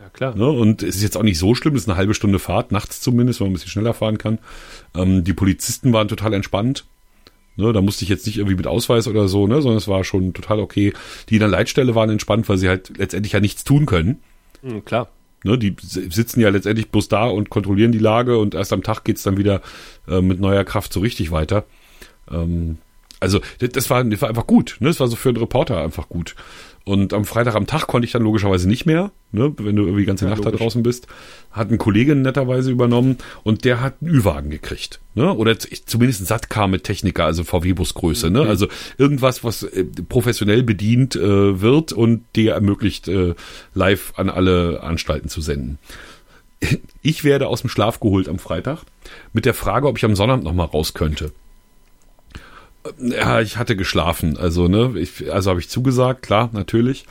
Ja, 0.00 0.08
klar. 0.08 0.34
Ne, 0.34 0.48
und 0.48 0.82
es 0.82 0.96
ist 0.96 1.02
jetzt 1.02 1.18
auch 1.18 1.22
nicht 1.22 1.38
so 1.38 1.54
schlimm, 1.54 1.74
es 1.74 1.82
ist 1.82 1.88
eine 1.90 1.98
halbe 1.98 2.14
Stunde 2.14 2.38
Fahrt, 2.38 2.72
nachts 2.72 3.02
zumindest, 3.02 3.40
wenn 3.40 3.48
man 3.48 3.50
ein 3.50 3.54
bisschen 3.56 3.68
schneller 3.68 3.92
fahren 3.92 4.16
kann. 4.16 4.38
Ähm, 4.96 5.22
die 5.22 5.34
Polizisten 5.34 5.92
waren 5.92 6.08
total 6.08 6.32
entspannt. 6.32 6.86
Ne, 7.56 7.72
da 7.72 7.80
musste 7.80 8.02
ich 8.02 8.08
jetzt 8.08 8.26
nicht 8.26 8.38
irgendwie 8.38 8.56
mit 8.56 8.66
Ausweis 8.66 9.06
oder 9.06 9.28
so, 9.28 9.46
ne, 9.46 9.62
sondern 9.62 9.78
es 9.78 9.86
war 9.86 10.02
schon 10.02 10.32
total 10.32 10.58
okay. 10.58 10.92
Die 11.28 11.34
in 11.34 11.40
der 11.40 11.48
Leitstelle 11.48 11.94
waren 11.94 12.10
entspannt, 12.10 12.48
weil 12.48 12.58
sie 12.58 12.68
halt 12.68 12.96
letztendlich 12.98 13.32
ja 13.32 13.40
nichts 13.40 13.62
tun 13.62 13.86
können. 13.86 14.20
Mhm, 14.62 14.84
klar. 14.84 15.08
Ne, 15.44 15.58
die 15.58 15.76
sitzen 15.82 16.40
ja 16.40 16.48
letztendlich 16.48 16.90
bloß 16.90 17.08
da 17.08 17.26
und 17.26 17.50
kontrollieren 17.50 17.92
die 17.92 17.98
Lage 17.98 18.38
und 18.38 18.54
erst 18.54 18.72
am 18.72 18.82
Tag 18.82 19.04
geht's 19.04 19.22
dann 19.22 19.36
wieder 19.36 19.60
äh, 20.08 20.20
mit 20.20 20.40
neuer 20.40 20.64
Kraft 20.64 20.92
so 20.92 21.00
richtig 21.00 21.30
weiter. 21.30 21.64
Ähm, 22.30 22.78
also 23.20 23.40
das 23.58 23.88
war, 23.88 24.02
das 24.04 24.20
war 24.22 24.28
einfach 24.28 24.46
gut. 24.46 24.76
Ne? 24.80 24.88
Das 24.88 25.00
war 25.00 25.08
so 25.08 25.16
für 25.16 25.30
einen 25.30 25.38
Reporter 25.38 25.82
einfach 25.82 26.08
gut. 26.08 26.34
Und 26.84 27.14
am 27.14 27.24
Freitag 27.24 27.54
am 27.54 27.66
Tag 27.66 27.86
konnte 27.86 28.04
ich 28.04 28.12
dann 28.12 28.22
logischerweise 28.22 28.68
nicht 28.68 28.84
mehr, 28.84 29.10
ne, 29.32 29.54
wenn 29.56 29.74
du 29.74 29.84
irgendwie 29.84 30.02
die 30.02 30.06
ganze 30.06 30.26
ja, 30.26 30.30
Nacht 30.30 30.44
logisch. 30.44 30.58
da 30.58 30.64
draußen 30.64 30.82
bist. 30.82 31.06
Hat 31.50 31.70
ein 31.70 31.78
Kollege 31.78 32.14
netterweise 32.14 32.70
übernommen 32.70 33.16
und 33.42 33.64
der 33.64 33.80
hat 33.80 33.96
einen 34.02 34.10
Ü-Wagen 34.10 34.50
gekriegt. 34.50 35.00
Ne? 35.14 35.32
Oder 35.32 35.58
zumindest 35.58 36.20
ein 36.20 36.26
Satkar 36.26 36.68
mit 36.68 36.84
Techniker, 36.84 37.24
also 37.24 37.42
VW-Busgröße. 37.42 38.30
Ne? 38.30 38.42
Also 38.42 38.68
irgendwas, 38.98 39.42
was 39.44 39.62
äh, 39.62 39.84
professionell 40.08 40.62
bedient 40.62 41.16
äh, 41.16 41.62
wird 41.62 41.92
und 41.92 42.24
dir 42.36 42.52
ermöglicht, 42.52 43.08
äh, 43.08 43.34
live 43.72 44.12
an 44.16 44.28
alle 44.28 44.82
Anstalten 44.82 45.30
zu 45.30 45.40
senden. 45.40 45.78
Ich 47.02 47.24
werde 47.24 47.48
aus 47.48 47.62
dem 47.62 47.70
Schlaf 47.70 48.00
geholt 48.00 48.28
am 48.28 48.38
Freitag 48.38 48.80
mit 49.32 49.46
der 49.46 49.54
Frage, 49.54 49.86
ob 49.86 49.96
ich 49.96 50.04
am 50.04 50.16
Sonnabend 50.16 50.44
noch 50.44 50.54
mal 50.54 50.64
raus 50.64 50.92
könnte. 50.92 51.32
Ja, 52.98 53.40
ich 53.40 53.56
hatte 53.56 53.76
geschlafen, 53.76 54.36
also 54.36 54.68
ne, 54.68 54.92
ich, 54.96 55.32
also 55.32 55.50
habe 55.50 55.60
ich 55.60 55.70
zugesagt, 55.70 56.22
klar, 56.22 56.50
natürlich, 56.52 57.06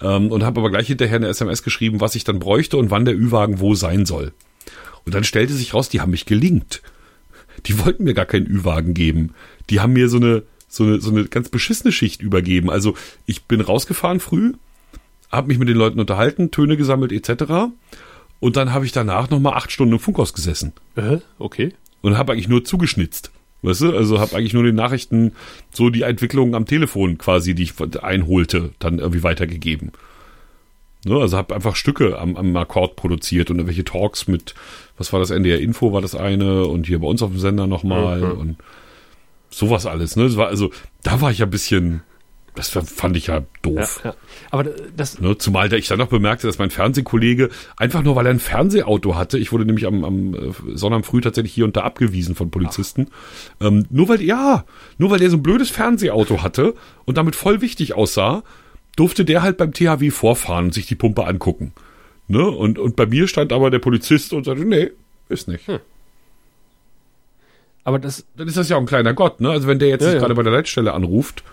ähm, 0.00 0.30
und 0.30 0.44
habe 0.44 0.60
aber 0.60 0.70
gleich 0.70 0.86
hinterher 0.86 1.16
eine 1.16 1.26
SMS 1.28 1.64
geschrieben, 1.64 2.00
was 2.00 2.14
ich 2.14 2.22
dann 2.22 2.38
bräuchte 2.38 2.76
und 2.76 2.90
wann 2.92 3.04
der 3.04 3.16
Ü-Wagen 3.16 3.58
wo 3.58 3.74
sein 3.74 4.06
soll. 4.06 4.32
Und 5.04 5.14
dann 5.14 5.24
stellte 5.24 5.54
sich 5.54 5.74
raus, 5.74 5.88
die 5.88 6.00
haben 6.00 6.10
mich 6.10 6.26
gelingt. 6.26 6.82
Die 7.66 7.78
wollten 7.84 8.04
mir 8.04 8.14
gar 8.14 8.26
keinen 8.26 8.46
Ü-Wagen 8.46 8.94
geben. 8.94 9.34
Die 9.70 9.80
haben 9.80 9.94
mir 9.94 10.08
so 10.08 10.18
eine 10.18 10.42
so 10.68 10.84
eine 10.84 11.00
so 11.00 11.10
eine 11.10 11.24
ganz 11.24 11.48
beschissene 11.48 11.92
Schicht 11.92 12.22
übergeben. 12.22 12.70
Also 12.70 12.94
ich 13.24 13.44
bin 13.44 13.60
rausgefahren 13.60 14.20
früh, 14.20 14.52
habe 15.30 15.48
mich 15.48 15.58
mit 15.58 15.68
den 15.68 15.76
Leuten 15.76 16.00
unterhalten, 16.00 16.50
Töne 16.50 16.76
gesammelt 16.76 17.12
etc. 17.12 17.72
Und 18.40 18.56
dann 18.56 18.72
habe 18.72 18.84
ich 18.84 18.92
danach 18.92 19.30
noch 19.30 19.40
mal 19.40 19.54
acht 19.54 19.72
Stunden 19.72 19.94
im 19.94 20.00
Funkhaus 20.00 20.32
gesessen. 20.34 20.72
Äh, 20.96 21.18
okay. 21.38 21.72
Und 22.02 22.18
habe 22.18 22.32
eigentlich 22.32 22.48
nur 22.48 22.64
zugeschnitzt. 22.64 23.30
Weißt 23.62 23.80
du, 23.80 23.96
also 23.96 24.20
habe 24.20 24.36
eigentlich 24.36 24.52
nur 24.52 24.64
die 24.64 24.72
Nachrichten, 24.72 25.32
so 25.72 25.90
die 25.90 26.02
Entwicklungen 26.02 26.54
am 26.54 26.66
Telefon 26.66 27.18
quasi, 27.18 27.54
die 27.54 27.64
ich 27.64 27.74
einholte, 28.02 28.70
dann 28.78 28.98
irgendwie 28.98 29.22
weitergegeben. 29.22 29.92
Ne? 31.04 31.16
Also 31.16 31.36
habe 31.36 31.54
einfach 31.54 31.76
Stücke 31.76 32.18
am, 32.18 32.36
am 32.36 32.56
Akkord 32.56 32.96
produziert 32.96 33.50
und 33.50 33.56
irgendwelche 33.56 33.84
Talks 33.84 34.26
mit, 34.26 34.54
was 34.98 35.12
war 35.12 35.20
das, 35.20 35.30
NDR 35.30 35.60
Info 35.60 35.92
war 35.92 36.00
das 36.00 36.14
eine 36.14 36.66
und 36.66 36.86
hier 36.86 36.98
bei 37.00 37.06
uns 37.06 37.22
auf 37.22 37.30
dem 37.30 37.38
Sender 37.38 37.66
nochmal 37.66 38.20
mhm. 38.20 38.38
und 38.38 38.56
sowas 39.50 39.86
alles. 39.86 40.16
Ne? 40.16 40.24
Das 40.24 40.36
war, 40.36 40.48
also 40.48 40.70
da 41.02 41.20
war 41.20 41.30
ich 41.30 41.38
ja 41.38 41.46
ein 41.46 41.50
bisschen 41.50 42.02
das 42.56 42.70
fand 42.70 43.16
ich 43.16 43.28
ja 43.28 43.44
doof. 43.62 44.00
Ja, 44.02 44.10
ja. 44.10 44.16
Aber 44.50 44.64
das. 44.64 45.20
Ne, 45.20 45.36
zumal 45.38 45.72
ich 45.72 45.88
dann 45.88 45.98
noch 45.98 46.08
bemerkte, 46.08 46.46
dass 46.46 46.58
mein 46.58 46.70
Fernsehkollege 46.70 47.50
einfach 47.76 48.02
nur, 48.02 48.16
weil 48.16 48.26
er 48.26 48.30
ein 48.30 48.40
Fernsehauto 48.40 49.14
hatte, 49.14 49.38
ich 49.38 49.52
wurde 49.52 49.64
nämlich 49.64 49.86
am, 49.86 50.04
am 50.04 50.34
äh, 50.34 50.52
Sonntag 50.74 51.06
früh 51.06 51.20
tatsächlich 51.20 51.52
hier 51.52 51.64
und 51.64 51.76
da 51.76 51.82
abgewiesen 51.82 52.34
von 52.34 52.50
Polizisten. 52.50 53.08
Ähm, 53.60 53.86
nur 53.90 54.08
weil, 54.08 54.22
ja, 54.22 54.64
nur 54.98 55.10
weil 55.10 55.18
der 55.18 55.30
so 55.30 55.36
ein 55.36 55.42
blödes 55.42 55.70
Fernsehauto 55.70 56.42
hatte 56.42 56.74
und 57.04 57.18
damit 57.18 57.36
voll 57.36 57.60
wichtig 57.60 57.94
aussah, 57.94 58.42
durfte 58.96 59.24
der 59.24 59.42
halt 59.42 59.58
beim 59.58 59.72
THW 59.72 60.10
vorfahren 60.10 60.66
und 60.66 60.74
sich 60.74 60.86
die 60.86 60.94
Pumpe 60.94 61.26
angucken. 61.26 61.72
Ne? 62.28 62.44
Und, 62.44 62.78
und 62.78 62.96
bei 62.96 63.06
mir 63.06 63.28
stand 63.28 63.52
aber 63.52 63.70
der 63.70 63.78
Polizist 63.78 64.32
und 64.32 64.44
sagte, 64.44 64.64
nee, 64.64 64.90
ist 65.28 65.46
nicht. 65.46 65.68
Hm. 65.68 65.78
Aber 67.84 68.00
das. 68.00 68.26
Dann 68.36 68.48
ist 68.48 68.56
das 68.56 68.68
ja 68.68 68.76
auch 68.76 68.80
ein 68.80 68.86
kleiner 68.86 69.14
Gott, 69.14 69.40
ne? 69.40 69.48
Also 69.50 69.68
wenn 69.68 69.78
der 69.78 69.88
jetzt 69.88 70.02
ja, 70.02 70.14
gerade 70.14 70.34
bei 70.34 70.42
der 70.42 70.52
Leitstelle 70.52 70.92
anruft 70.92 71.44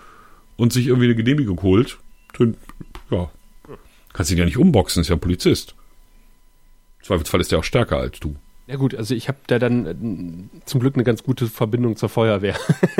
und 0.56 0.72
sich 0.72 0.86
irgendwie 0.86 1.06
eine 1.06 1.16
Genehmigung 1.16 1.62
holt, 1.62 1.98
dann, 2.38 2.56
ja, 3.10 3.30
kannst 4.12 4.30
ihn 4.30 4.38
ja 4.38 4.44
nicht 4.44 4.58
umboxen, 4.58 5.02
ist 5.02 5.08
ja 5.08 5.16
ein 5.16 5.20
Polizist. 5.20 5.74
Im 7.00 7.04
Zweifelsfall 7.06 7.40
ist 7.40 7.52
der 7.52 7.58
auch 7.58 7.64
stärker 7.64 7.98
als 7.98 8.20
du. 8.20 8.36
Ja 8.66 8.76
gut, 8.76 8.94
also 8.94 9.14
ich 9.14 9.28
habe 9.28 9.36
da 9.46 9.58
dann 9.58 9.86
äh, 9.86 10.60
zum 10.64 10.80
Glück 10.80 10.94
eine 10.94 11.04
ganz 11.04 11.22
gute 11.22 11.48
Verbindung 11.48 11.96
zur 11.96 12.08
Feuerwehr. 12.08 12.56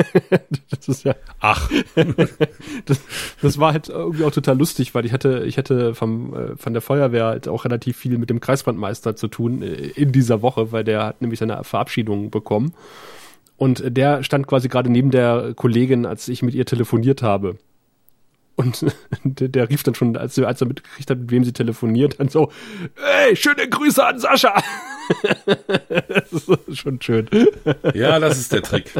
das 0.69 0.87
ist 0.87 1.05
ja. 1.05 1.15
Ach. 1.39 1.71
das, 2.85 3.01
das, 3.41 3.57
war 3.57 3.73
halt 3.73 3.89
irgendwie 3.89 4.25
auch 4.25 4.31
total 4.31 4.59
lustig, 4.59 4.93
weil 4.93 5.07
ich 5.07 5.11
hatte, 5.11 5.43
ich 5.47 5.57
hatte 5.57 5.95
vom, 5.95 6.35
äh, 6.35 6.55
von 6.55 6.73
der 6.73 6.83
Feuerwehr 6.83 7.25
halt 7.25 7.47
auch 7.47 7.65
relativ 7.65 7.97
viel 7.97 8.19
mit 8.19 8.29
dem 8.29 8.41
Kreisbrandmeister 8.41 9.15
zu 9.15 9.27
tun 9.27 9.63
äh, 9.63 9.73
in 9.73 10.11
dieser 10.11 10.43
Woche, 10.43 10.71
weil 10.71 10.83
der 10.83 11.03
hat 11.03 11.21
nämlich 11.21 11.39
seine 11.39 11.63
Verabschiedung 11.63 12.29
bekommen. 12.29 12.75
Und 13.57 13.83
der 13.85 14.23
stand 14.23 14.47
quasi 14.47 14.67
gerade 14.67 14.91
neben 14.91 15.11
der 15.11 15.53
Kollegin, 15.55 16.05
als 16.05 16.27
ich 16.27 16.41
mit 16.43 16.55
ihr 16.55 16.65
telefoniert 16.65 17.21
habe. 17.21 17.57
Und 18.55 18.85
der, 19.23 19.47
der 19.49 19.69
rief 19.69 19.83
dann 19.83 19.95
schon, 19.95 20.17
als, 20.17 20.37
als 20.39 20.61
er 20.61 20.67
mitgekriegt 20.67 21.09
hat, 21.09 21.19
mit 21.19 21.31
wem 21.31 21.43
sie 21.43 21.53
telefoniert, 21.53 22.19
dann 22.19 22.29
so, 22.29 22.51
ey, 23.27 23.35
schöne 23.35 23.67
Grüße 23.67 24.05
an 24.05 24.19
Sascha. 24.19 24.61
das 26.09 26.33
ist 26.33 26.77
schon 26.77 27.01
schön. 27.01 27.29
Ja, 27.93 28.19
das 28.19 28.37
ist 28.37 28.51
der 28.51 28.61
Trick. 28.61 28.91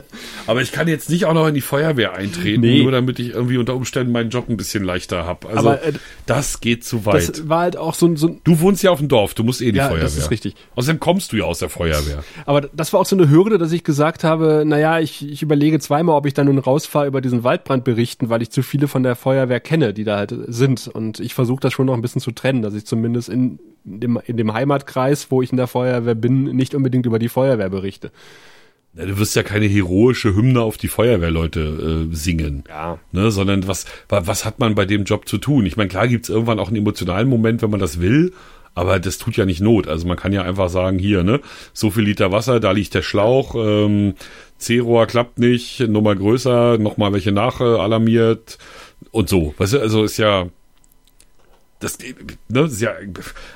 Aber 0.47 0.61
ich 0.61 0.71
kann 0.71 0.87
jetzt 0.87 1.09
nicht 1.09 1.25
auch 1.25 1.33
noch 1.33 1.47
in 1.47 1.53
die 1.53 1.61
Feuerwehr 1.61 2.13
eintreten, 2.13 2.61
nee. 2.61 2.83
nur 2.83 2.91
damit 2.91 3.19
ich 3.19 3.29
irgendwie 3.29 3.57
unter 3.57 3.75
Umständen 3.75 4.11
meinen 4.11 4.29
Job 4.29 4.49
ein 4.49 4.57
bisschen 4.57 4.83
leichter 4.83 5.25
habe. 5.25 5.47
Also 5.49 5.59
Aber, 5.59 5.83
äh, 5.83 5.93
das 6.25 6.59
geht 6.59 6.83
zu 6.83 7.05
weit. 7.05 7.29
Das 7.29 7.49
war 7.49 7.61
halt 7.61 7.77
auch 7.77 7.93
so 7.93 8.07
ein, 8.07 8.17
so 8.17 8.27
ein 8.27 8.41
Du 8.43 8.59
wohnst 8.59 8.83
ja 8.83 8.91
auf 8.91 8.99
dem 8.99 9.07
Dorf, 9.07 9.33
du 9.33 9.43
musst 9.43 9.61
eh 9.61 9.67
in 9.67 9.73
die 9.73 9.77
ja, 9.77 9.87
Feuerwehr. 9.87 10.03
Das 10.03 10.17
ist 10.17 10.31
richtig. 10.31 10.55
Außerdem 10.75 10.99
kommst 10.99 11.31
du 11.31 11.37
ja 11.37 11.45
aus 11.45 11.59
der 11.59 11.69
Feuerwehr. 11.69 12.23
Aber 12.45 12.61
das 12.61 12.93
war 12.93 12.99
auch 12.99 13.05
so 13.05 13.15
eine 13.15 13.29
Hürde, 13.29 13.57
dass 13.57 13.71
ich 13.71 13.83
gesagt 13.83 14.23
habe, 14.23 14.63
naja, 14.65 14.99
ich, 14.99 15.27
ich 15.27 15.41
überlege 15.41 15.79
zweimal, 15.79 16.15
ob 16.15 16.25
ich 16.25 16.33
da 16.33 16.43
nun 16.43 16.57
rausfahre 16.57 17.07
über 17.07 17.21
diesen 17.21 17.43
Waldbrand 17.43 17.83
berichten, 17.83 18.29
weil 18.29 18.41
ich 18.41 18.51
zu 18.51 18.61
viele 18.61 18.87
von 18.87 19.03
der 19.03 19.15
Feuerwehr 19.15 19.59
kenne, 19.59 19.93
die 19.93 20.03
da 20.03 20.17
halt 20.17 20.33
sind. 20.47 20.87
Und 20.87 21.19
ich 21.19 21.33
versuche 21.33 21.59
das 21.61 21.73
schon 21.73 21.87
noch 21.87 21.93
ein 21.93 22.01
bisschen 22.01 22.21
zu 22.21 22.31
trennen, 22.31 22.61
dass 22.61 22.73
ich 22.73 22.85
zumindest 22.85 23.29
in 23.29 23.59
dem, 23.85 24.19
in 24.25 24.37
dem 24.37 24.53
Heimatkreis, 24.53 25.31
wo 25.31 25.41
ich 25.41 25.51
in 25.51 25.57
der 25.57 25.67
Feuerwehr 25.67 26.15
bin, 26.15 26.43
nicht 26.55 26.75
unbedingt 26.75 27.05
über 27.05 27.19
die 27.19 27.29
Feuerwehr 27.29 27.69
berichte. 27.69 28.11
Ja, 28.93 29.05
du 29.05 29.19
wirst 29.19 29.35
ja 29.35 29.43
keine 29.43 29.65
heroische 29.65 30.35
Hymne 30.35 30.61
auf 30.61 30.77
die 30.77 30.87
Feuerwehrleute 30.87 32.07
äh, 32.11 32.15
singen. 32.15 32.63
Ja. 32.69 32.97
Ne, 33.11 33.29
sondern 33.29 33.67
was, 33.67 33.85
was 34.07 34.45
hat 34.45 34.59
man 34.59 34.75
bei 34.75 34.85
dem 34.85 35.03
Job 35.03 35.27
zu 35.27 35.37
tun? 35.37 35.65
Ich 35.65 35.75
meine, 35.75 35.89
klar 35.89 36.07
gibt's 36.07 36.29
irgendwann 36.29 36.59
auch 36.59 36.67
einen 36.67 36.77
emotionalen 36.77 37.27
Moment, 37.27 37.61
wenn 37.61 37.69
man 37.69 37.79
das 37.79 37.99
will, 37.99 38.33
aber 38.73 38.99
das 38.99 39.17
tut 39.17 39.35
ja 39.35 39.45
nicht 39.45 39.61
Not. 39.61 39.87
Also 39.87 40.07
man 40.07 40.17
kann 40.17 40.31
ja 40.31 40.43
einfach 40.43 40.69
sagen, 40.69 40.97
hier, 40.97 41.23
ne, 41.23 41.41
so 41.73 41.91
viel 41.91 42.03
Liter 42.03 42.31
Wasser, 42.31 42.59
da 42.59 42.71
liegt 42.71 42.93
der 42.93 43.01
Schlauch, 43.01 43.55
ähm, 43.55 44.15
C-Rohr 44.57 45.07
klappt 45.07 45.39
nicht, 45.39 45.81
Nummer 45.81 46.15
größer, 46.15 46.77
nochmal 46.77 47.11
welche 47.11 47.33
nach 47.33 47.59
äh, 47.59 47.63
alarmiert 47.63 48.57
und 49.11 49.27
so. 49.27 49.53
Weißt 49.57 49.73
du, 49.73 49.79
also 49.79 50.05
ist 50.05 50.17
ja, 50.17 50.47
das, 51.79 51.97
ne, 52.47 52.61
ist 52.61 52.81
ja, 52.81 52.93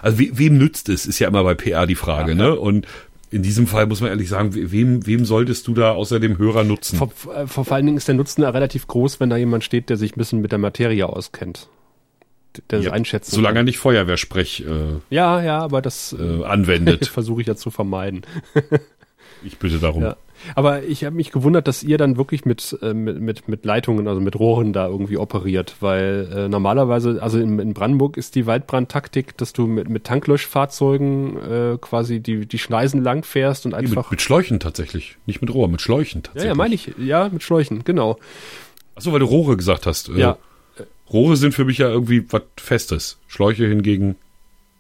also 0.01 0.19
we, 0.19 0.29
wem 0.34 0.58
nützt 0.58 0.89
es, 0.89 1.05
ist 1.05 1.19
ja 1.19 1.27
immer 1.27 1.43
bei 1.43 1.55
PR 1.55 1.88
die 1.88 1.95
Frage, 1.95 2.32
ja, 2.32 2.38
ne? 2.38 2.55
Und 2.60 2.86
in 3.32 3.43
diesem 3.43 3.67
Fall 3.67 3.86
muss 3.86 4.01
man 4.01 4.10
ehrlich 4.10 4.29
sagen, 4.29 4.53
wem, 4.53 5.05
wem 5.05 5.25
solltest 5.25 5.67
du 5.67 5.73
da 5.73 5.91
außer 5.91 6.19
dem 6.19 6.38
Hörer 6.38 6.63
nutzen? 6.63 6.97
Vor, 6.97 7.12
äh, 7.34 7.47
vor, 7.47 7.65
vor 7.65 7.75
allen 7.75 7.86
Dingen 7.86 7.97
ist 7.97 8.08
der 8.08 8.15
Nutzen 8.15 8.41
da 8.41 8.49
relativ 8.49 8.88
groß, 8.88 9.19
wenn 9.19 9.29
da 9.29 9.38
jemand 9.38 9.63
steht, 9.63 9.89
der 9.89 9.97
sich 9.97 10.15
ein 10.15 10.17
bisschen 10.17 10.41
mit 10.41 10.51
der 10.51 10.60
Materie 10.60 11.08
auskennt. 11.08 11.69
Der 12.71 12.79
ja, 12.79 12.91
einschätzen 12.91 13.36
Solange 13.36 13.53
kann. 13.53 13.58
er 13.58 13.63
nicht 13.63 13.77
Feuerwehrsprech 13.77 14.65
äh, 14.67 15.15
ja, 15.15 15.41
ja, 15.41 15.60
aber 15.60 15.84
das 15.84 16.15
äh, 16.19 16.43
anwendet. 16.43 17.05
versuche 17.13 17.41
ich 17.41 17.47
ja 17.47 17.55
zu 17.55 17.69
vermeiden. 17.69 18.23
ich 19.43 19.60
bitte 19.60 19.77
darum. 19.77 20.01
Ja. 20.01 20.17
Aber 20.56 20.84
ich 20.84 21.04
habe 21.04 21.15
mich 21.15 21.32
gewundert, 21.32 21.67
dass 21.67 21.84
ihr 21.84 21.97
dann 21.97 22.17
wirklich 22.17 22.45
mit, 22.45 22.78
äh, 22.82 22.93
mit, 22.93 23.19
mit, 23.19 23.47
mit 23.47 23.65
Leitungen, 23.65 24.08
also 24.08 24.21
mit 24.21 24.38
Rohren 24.39 24.73
da 24.73 24.88
irgendwie 24.88 25.17
operiert, 25.17 25.75
weil 25.80 26.30
äh, 26.34 26.49
normalerweise, 26.49 27.21
also 27.21 27.39
in, 27.39 27.60
in 27.60 27.73
Brandenburg 27.73 28.17
ist 28.17 28.36
die 28.36 28.45
Waldbrandtaktik, 28.45 29.38
dass 29.38 29.54
du 29.54 29.67
mit, 29.67 29.89
mit 29.89 30.04
Tanklöschfahrzeugen 30.04 31.38
äh, 31.38 31.78
quasi 31.80 32.19
die, 32.19 32.45
die 32.45 32.60
Schneisen 32.60 33.04
lang 33.04 33.23
fährst 33.23 33.65
und 33.65 33.73
einfach. 33.73 34.06
Mit, 34.06 34.12
mit 34.12 34.21
Schläuchen 34.21 34.60
tatsächlich, 34.60 35.17
nicht 35.25 35.41
mit 35.41 35.54
Rohr, 35.54 35.67
mit 35.67 35.82
Schläuchen 35.82 36.23
tatsächlich. 36.23 36.45
Ja, 36.45 36.52
ja, 36.52 36.56
meine 36.56 36.75
ich, 36.75 36.93
ja, 36.97 37.30
mit 37.30 37.43
Schläuchen, 37.43 37.84
genau. 37.84 38.17
Achso, 38.95 39.12
weil 39.12 39.19
du 39.19 39.25
Rohre 39.25 39.58
gesagt 39.58 39.86
hast. 39.86 40.10
Äh, 40.10 40.19
ja. 40.19 40.38
Rohre 41.12 41.38
sind 41.38 41.54
für 41.54 41.65
mich 41.65 41.80
ja 41.80 41.89
irgendwie 41.89 42.23
was 42.32 42.43
Festes. 42.58 43.17
Schläuche 43.28 43.65
hingegen 43.65 44.15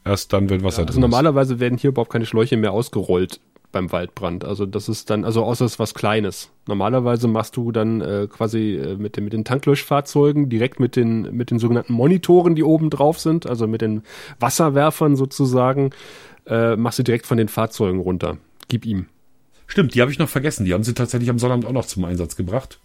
erst 0.05 0.33
dann, 0.33 0.49
wenn 0.49 0.63
Wasser 0.63 0.81
ja, 0.81 0.87
also 0.87 0.93
drin 0.93 1.03
ist. 1.03 1.09
Normalerweise 1.09 1.59
werden 1.59 1.77
hier 1.77 1.89
überhaupt 1.89 2.11
keine 2.11 2.25
Schläuche 2.25 2.57
mehr 2.57 2.71
ausgerollt 2.71 3.39
beim 3.71 3.91
Waldbrand. 3.91 4.45
Also 4.45 4.65
das 4.65 4.89
ist 4.89 5.09
dann, 5.09 5.23
also 5.23 5.43
außer 5.43 5.65
es 5.65 5.73
ist 5.73 5.79
was 5.79 5.93
Kleines. 5.93 6.49
Normalerweise 6.67 7.27
machst 7.27 7.55
du 7.55 7.71
dann 7.71 8.01
äh, 8.01 8.27
quasi 8.29 8.75
äh, 8.75 8.95
mit, 8.95 9.17
den, 9.17 9.23
mit 9.25 9.33
den 9.33 9.45
Tanklöschfahrzeugen 9.45 10.49
direkt 10.49 10.79
mit 10.79 10.95
den, 10.95 11.35
mit 11.35 11.51
den 11.51 11.59
sogenannten 11.59 11.93
Monitoren, 11.93 12.55
die 12.55 12.63
oben 12.63 12.89
drauf 12.89 13.19
sind, 13.19 13.47
also 13.47 13.67
mit 13.67 13.81
den 13.81 14.03
Wasserwerfern 14.39 15.15
sozusagen, 15.15 15.91
äh, 16.47 16.75
machst 16.75 16.99
du 16.99 17.03
direkt 17.03 17.25
von 17.25 17.37
den 17.37 17.47
Fahrzeugen 17.47 17.99
runter. 17.99 18.37
Gib 18.67 18.85
ihm. 18.85 19.07
Stimmt, 19.67 19.93
die 19.93 20.01
habe 20.01 20.11
ich 20.11 20.19
noch 20.19 20.29
vergessen. 20.29 20.65
Die 20.65 20.73
haben 20.73 20.83
sie 20.83 20.93
tatsächlich 20.95 21.29
am 21.29 21.37
Sonnabend 21.37 21.65
auch 21.65 21.71
noch 21.71 21.85
zum 21.85 22.03
Einsatz 22.05 22.35
gebracht. 22.35 22.79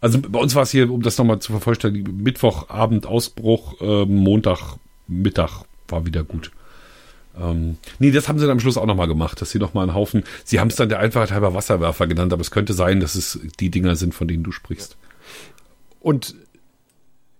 Also 0.00 0.18
bei 0.20 0.38
uns 0.38 0.54
war 0.54 0.62
es 0.62 0.70
hier, 0.70 0.90
um 0.90 1.02
das 1.02 1.18
nochmal 1.18 1.40
zu 1.40 1.52
vervollständigen, 1.52 2.22
Mittwochabend 2.22 3.06
Ausbruch, 3.06 3.80
äh, 3.80 4.04
Montag 4.04 4.76
war 5.88 6.06
wieder 6.06 6.24
gut. 6.24 6.50
Ähm, 7.38 7.76
nee, 7.98 8.10
das 8.10 8.28
haben 8.28 8.38
sie 8.38 8.46
dann 8.46 8.52
am 8.52 8.60
Schluss 8.60 8.76
auch 8.76 8.86
nochmal 8.86 9.08
gemacht, 9.08 9.40
dass 9.40 9.50
sie 9.50 9.58
nochmal 9.58 9.84
einen 9.84 9.94
Haufen, 9.94 10.24
sie 10.44 10.60
haben 10.60 10.68
es 10.68 10.76
dann 10.76 10.88
der 10.88 11.00
Einfachheit 11.00 11.32
halber 11.32 11.54
Wasserwerfer 11.54 12.06
genannt, 12.06 12.32
aber 12.32 12.40
es 12.40 12.50
könnte 12.50 12.72
sein, 12.72 13.00
dass 13.00 13.14
es 13.14 13.40
die 13.60 13.70
Dinger 13.70 13.96
sind, 13.96 14.14
von 14.14 14.28
denen 14.28 14.42
du 14.42 14.52
sprichst. 14.52 14.96
Und 16.00 16.34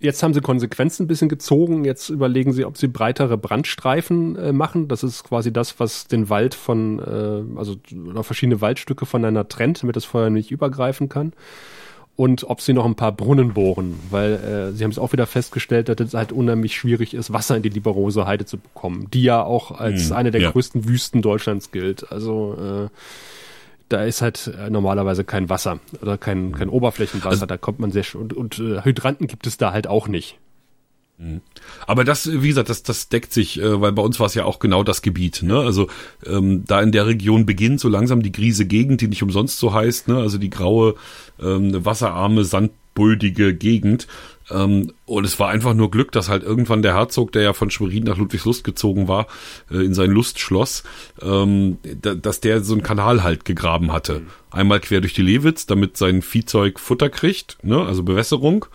jetzt 0.00 0.22
haben 0.22 0.34
sie 0.34 0.40
Konsequenzen 0.40 1.04
ein 1.04 1.06
bisschen 1.06 1.28
gezogen. 1.28 1.84
Jetzt 1.84 2.10
überlegen 2.10 2.52
sie, 2.52 2.64
ob 2.64 2.76
sie 2.76 2.88
breitere 2.88 3.38
Brandstreifen 3.38 4.36
äh, 4.36 4.52
machen. 4.52 4.88
Das 4.88 5.02
ist 5.02 5.24
quasi 5.24 5.52
das, 5.52 5.80
was 5.80 6.06
den 6.06 6.28
Wald 6.28 6.54
von, 6.54 6.98
äh, 6.98 7.58
also 7.58 7.76
oder 8.08 8.22
verschiedene 8.24 8.60
Waldstücke 8.60 9.06
voneinander 9.06 9.48
trennt, 9.48 9.82
damit 9.82 9.96
das 9.96 10.04
Feuer 10.04 10.30
nicht 10.30 10.50
übergreifen 10.50 11.08
kann 11.08 11.32
und 12.16 12.44
ob 12.44 12.62
sie 12.62 12.72
noch 12.72 12.86
ein 12.86 12.94
paar 12.94 13.12
Brunnen 13.12 13.52
bohren, 13.52 14.00
weil 14.10 14.32
äh, 14.32 14.72
sie 14.72 14.84
haben 14.84 14.90
es 14.90 14.98
auch 14.98 15.12
wieder 15.12 15.26
festgestellt, 15.26 15.88
dass 15.88 16.00
es 16.00 16.14
halt 16.14 16.32
unheimlich 16.32 16.74
schwierig 16.74 17.12
ist, 17.14 17.32
Wasser 17.32 17.56
in 17.56 17.62
die 17.62 17.68
Liberose 17.68 18.26
Heide 18.26 18.46
zu 18.46 18.56
bekommen, 18.56 19.08
die 19.12 19.22
ja 19.22 19.42
auch 19.42 19.70
als 19.78 20.08
hm, 20.08 20.16
eine 20.16 20.30
der 20.30 20.40
ja. 20.40 20.50
größten 20.50 20.88
Wüsten 20.88 21.20
Deutschlands 21.20 21.70
gilt. 21.72 22.10
Also 22.10 22.88
äh, 22.88 22.88
da 23.90 24.02
ist 24.02 24.22
halt 24.22 24.50
äh, 24.58 24.70
normalerweise 24.70 25.24
kein 25.24 25.50
Wasser 25.50 25.78
oder 26.00 26.16
kein, 26.16 26.52
kein 26.52 26.70
Oberflächenwasser, 26.70 27.28
also, 27.42 27.46
da 27.46 27.56
kommt 27.58 27.78
man 27.78 27.92
sehr 27.92 28.04
und, 28.14 28.32
und 28.32 28.58
äh, 28.58 28.82
Hydranten 28.82 29.26
gibt 29.26 29.46
es 29.46 29.58
da 29.58 29.72
halt 29.72 29.86
auch 29.86 30.08
nicht. 30.08 30.38
Mhm. 31.18 31.40
Aber 31.86 32.04
das, 32.04 32.30
wie 32.30 32.48
gesagt, 32.48 32.68
das, 32.68 32.82
das 32.82 33.08
deckt 33.08 33.32
sich, 33.32 33.60
äh, 33.60 33.80
weil 33.80 33.92
bei 33.92 34.02
uns 34.02 34.20
war 34.20 34.26
es 34.26 34.34
ja 34.34 34.44
auch 34.44 34.58
genau 34.58 34.82
das 34.82 35.02
Gebiet. 35.02 35.42
Ne? 35.42 35.58
Also 35.58 35.88
ähm, 36.26 36.64
da 36.66 36.82
in 36.82 36.92
der 36.92 37.06
Region 37.06 37.46
beginnt 37.46 37.80
so 37.80 37.88
langsam 37.88 38.22
die 38.22 38.32
Griese 38.32 38.66
Gegend, 38.66 39.00
die 39.00 39.08
nicht 39.08 39.22
umsonst 39.22 39.58
so 39.58 39.72
heißt, 39.72 40.08
ne? 40.08 40.18
also 40.18 40.38
die 40.38 40.50
graue, 40.50 40.94
ähm, 41.40 41.84
wasserarme, 41.84 42.44
sandbuldige 42.44 43.54
Gegend. 43.54 44.06
Ähm, 44.50 44.92
und 45.06 45.24
es 45.24 45.38
war 45.40 45.48
einfach 45.48 45.72
nur 45.72 45.90
Glück, 45.90 46.12
dass 46.12 46.28
halt 46.28 46.42
irgendwann 46.42 46.82
der 46.82 46.94
Herzog, 46.94 47.32
der 47.32 47.42
ja 47.42 47.52
von 47.54 47.70
Schwerin 47.70 48.04
nach 48.04 48.18
Ludwigslust 48.18 48.62
gezogen 48.62 49.08
war, 49.08 49.26
äh, 49.70 49.78
in 49.78 49.94
sein 49.94 50.10
Lustschloss, 50.10 50.84
ähm, 51.22 51.78
da, 52.02 52.14
dass 52.14 52.40
der 52.40 52.62
so 52.62 52.74
einen 52.74 52.82
Kanal 52.82 53.22
halt 53.22 53.46
gegraben 53.46 53.90
hatte. 53.90 54.22
Einmal 54.50 54.80
quer 54.80 55.00
durch 55.00 55.14
die 55.14 55.22
Lewitz, 55.22 55.64
damit 55.64 55.96
sein 55.96 56.20
Viehzeug 56.20 56.78
Futter 56.78 57.08
kriegt, 57.08 57.56
ne? 57.62 57.84
also 57.84 58.02
Bewässerung 58.02 58.66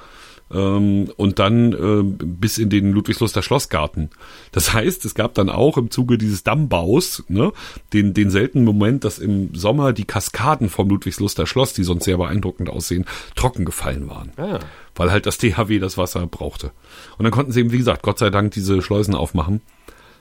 ähm, 0.54 1.12
und 1.18 1.40
dann 1.40 1.74
äh, 1.74 2.04
bis 2.04 2.58
in 2.58 2.70
den 2.70 2.92
Ludwigsluster 2.92 3.42
Schlossgarten. 3.42 4.10
Das 4.52 4.74
heißt, 4.74 5.06
es 5.06 5.16
gab 5.16 5.34
dann 5.34 5.50
auch 5.50 5.78
im 5.78 5.92
Zuge 5.92 6.18
dieses 6.18 6.44
Dammbaus 6.44 7.24
ne, 7.28 7.52
den, 7.94 8.14
den 8.14 8.30
seltenen 8.30 8.66
Moment, 8.66 9.04
dass 9.04 9.20
im 9.20 9.54
Sommer 9.56 9.94
die 9.94 10.06
Kaskaden 10.06 10.70
vom 10.70 10.90
Ludwigsluster 10.90 11.46
Schloss, 11.46 11.74
die 11.74 11.84
sonst 11.84 12.06
sehr 12.06 12.18
beeindruckend 12.18 12.70
aussehen, 12.70 13.06
trocken 13.36 13.66
gefallen 13.66 14.10
waren. 14.10 14.32
Ah. 14.38 14.60
Weil 14.96 15.12
halt 15.12 15.26
das 15.26 15.38
THW 15.38 15.80
das 15.80 15.98
Wasser 15.98 16.28
brauchte. 16.28 16.72
Und 17.18 17.24
dann 17.24 17.32
konnten 17.32 17.52
sie 17.52 17.62
eben, 17.62 17.72
wie 17.72 17.78
gesagt, 17.78 18.04
Gott 18.04 18.20
sei 18.20 18.30
Dank 18.30 18.52
diese 18.52 18.82
Schleusen 18.82 19.16
aufmachen. 19.16 19.62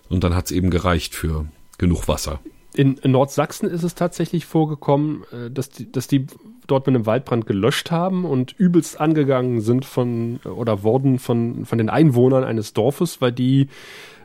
Und 0.09 0.25
dann 0.25 0.35
hat's 0.35 0.51
eben 0.51 0.71
gereicht 0.71 1.15
für 1.15 1.47
genug 1.79 2.09
Wasser. 2.09 2.41
In, 2.75 2.97
in 2.99 3.11
Nordsachsen 3.11 3.69
ist 3.69 3.83
es 3.83 3.95
tatsächlich 3.95 4.47
vorgekommen, 4.47 5.25
äh, 5.33 5.51
dass 5.51 5.71
die, 5.71 5.91
dass 5.91 6.07
die 6.07 6.27
dort 6.67 6.87
mit 6.87 6.95
einem 6.95 7.07
Waldbrand 7.07 7.47
gelöscht 7.47 7.91
haben 7.91 8.25
und 8.25 8.53
übelst 8.53 9.01
angegangen 9.01 9.61
sind 9.61 9.85
von 9.85 10.39
oder 10.45 10.83
wurden 10.83 11.19
von, 11.19 11.65
von 11.67 11.79
den 11.79 11.91
Einwohnern 11.91 12.45
eines 12.45 12.73
Dorfes, 12.73 13.21
weil 13.21 13.33
die 13.33 13.69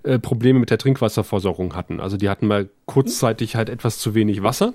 äh, 0.04 0.20
Probleme 0.20 0.60
mit 0.60 0.70
der 0.70 0.78
Trinkwasserversorgung 0.78 1.76
hatten. 1.76 2.00
Also 2.00 2.18
die 2.18 2.30
hatten 2.30 2.46
mal 2.48 2.70
kurzzeitig 2.86 3.56
halt 3.56 3.70
etwas 3.70 3.98
zu 3.98 4.14
wenig 4.14 4.44
Wasser. 4.44 4.74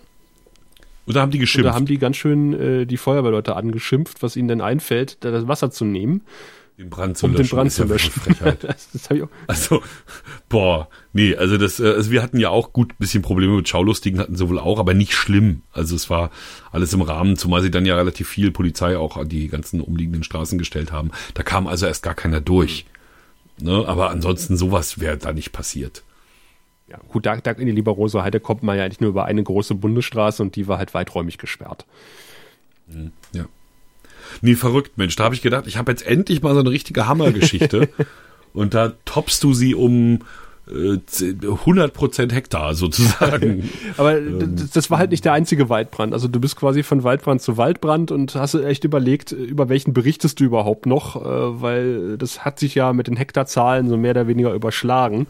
Und 1.06 1.16
da 1.16 1.20
haben 1.22 1.30
die 1.30 1.38
Und 1.38 1.42
geschimpft. 1.42 1.68
da 1.68 1.74
haben 1.74 1.86
die 1.86 1.98
ganz 1.98 2.16
schön 2.16 2.52
äh, 2.52 2.86
die 2.86 2.96
Feuerwehrleute 2.96 3.56
angeschimpft, 3.56 4.22
was 4.22 4.36
ihnen 4.36 4.48
denn 4.48 4.60
einfällt, 4.60 5.18
da 5.24 5.30
das 5.30 5.46
Wasser 5.46 5.70
zu 5.70 5.84
nehmen, 5.84 6.22
den 6.80 6.88
Brand 6.88 7.18
zu 7.18 7.26
um 7.26 7.32
löschen. 7.32 7.48
den 7.48 7.56
Brand 7.56 7.72
zu 7.72 7.82
ja 7.82 7.88
löschen. 7.88 8.10
Frechheit. 8.12 8.58
das, 8.64 8.88
das 8.90 9.10
ich 9.10 9.22
auch. 9.22 9.28
Also, 9.46 9.82
boah, 10.48 10.88
nee, 11.12 11.36
also 11.36 11.58
das, 11.58 11.78
äh, 11.78 11.88
also 11.88 12.10
wir 12.10 12.22
hatten 12.22 12.40
ja 12.40 12.48
auch 12.48 12.72
gut 12.72 12.92
ein 12.92 12.96
bisschen 12.98 13.22
Probleme 13.22 13.56
mit 13.56 13.68
Schaulustigen, 13.68 14.18
hatten 14.18 14.34
sie 14.34 14.48
wohl 14.48 14.58
auch, 14.58 14.78
aber 14.78 14.94
nicht 14.94 15.12
schlimm. 15.12 15.62
Also 15.72 15.94
es 15.94 16.08
war 16.08 16.30
alles 16.72 16.92
im 16.94 17.02
Rahmen, 17.02 17.36
zumal 17.36 17.60
sie 17.60 17.70
dann 17.70 17.84
ja 17.84 17.96
relativ 17.96 18.28
viel 18.28 18.50
Polizei 18.50 18.96
auch 18.96 19.18
an 19.18 19.28
die 19.28 19.48
ganzen 19.48 19.82
umliegenden 19.82 20.22
Straßen 20.22 20.58
gestellt 20.58 20.90
haben. 20.90 21.10
Da 21.34 21.42
kam 21.42 21.66
also 21.66 21.84
erst 21.84 22.02
gar 22.02 22.14
keiner 22.14 22.40
durch. 22.40 22.86
Ne? 23.60 23.84
Aber 23.86 24.08
ansonsten 24.08 24.56
sowas 24.56 25.00
wäre 25.00 25.18
da 25.18 25.34
nicht 25.34 25.52
passiert. 25.52 26.02
Ja, 26.88 26.98
gut, 27.08 27.26
da, 27.26 27.36
da 27.36 27.50
in 27.52 27.66
die 27.66 27.72
Lieberose 27.72 28.22
Heide 28.22 28.40
kommt 28.40 28.62
man 28.62 28.78
ja 28.78 28.84
eigentlich 28.84 29.00
nur 29.00 29.10
über 29.10 29.26
eine 29.26 29.42
große 29.42 29.74
Bundesstraße 29.74 30.42
und 30.42 30.56
die 30.56 30.66
war 30.66 30.78
halt 30.78 30.94
weiträumig 30.94 31.36
gesperrt. 31.36 31.84
Ja. 32.88 33.10
Nee, 34.40 34.54
verrückt, 34.54 34.96
Mensch. 34.96 35.16
Da 35.16 35.24
habe 35.24 35.34
ich 35.34 35.42
gedacht, 35.42 35.66
ich 35.66 35.76
habe 35.76 35.90
jetzt 35.92 36.06
endlich 36.06 36.42
mal 36.42 36.54
so 36.54 36.60
eine 36.60 36.70
richtige 36.70 37.06
Hammergeschichte. 37.06 37.88
und 38.52 38.74
da 38.74 38.92
toppst 39.04 39.42
du 39.42 39.54
sie 39.54 39.74
um 39.74 40.20
äh, 40.70 40.98
100% 40.98 42.32
Hektar 42.32 42.74
sozusagen. 42.74 43.68
Aber 43.96 44.20
das, 44.20 44.70
das 44.70 44.90
war 44.90 44.98
halt 44.98 45.10
nicht 45.10 45.24
der 45.24 45.32
einzige 45.32 45.68
Waldbrand. 45.68 46.12
Also 46.12 46.28
du 46.28 46.40
bist 46.40 46.56
quasi 46.56 46.82
von 46.82 47.02
Waldbrand 47.02 47.42
zu 47.42 47.56
Waldbrand 47.56 48.10
und 48.10 48.34
hast 48.34 48.54
echt 48.54 48.84
überlegt, 48.84 49.32
über 49.32 49.68
welchen 49.68 49.92
berichtest 49.92 50.40
du 50.40 50.44
überhaupt 50.44 50.86
noch, 50.86 51.16
äh, 51.16 51.60
weil 51.60 52.18
das 52.18 52.44
hat 52.44 52.58
sich 52.58 52.74
ja 52.74 52.92
mit 52.92 53.06
den 53.06 53.16
Hektarzahlen 53.16 53.88
so 53.88 53.96
mehr 53.96 54.12
oder 54.12 54.28
weniger 54.28 54.52
überschlagen. 54.52 55.26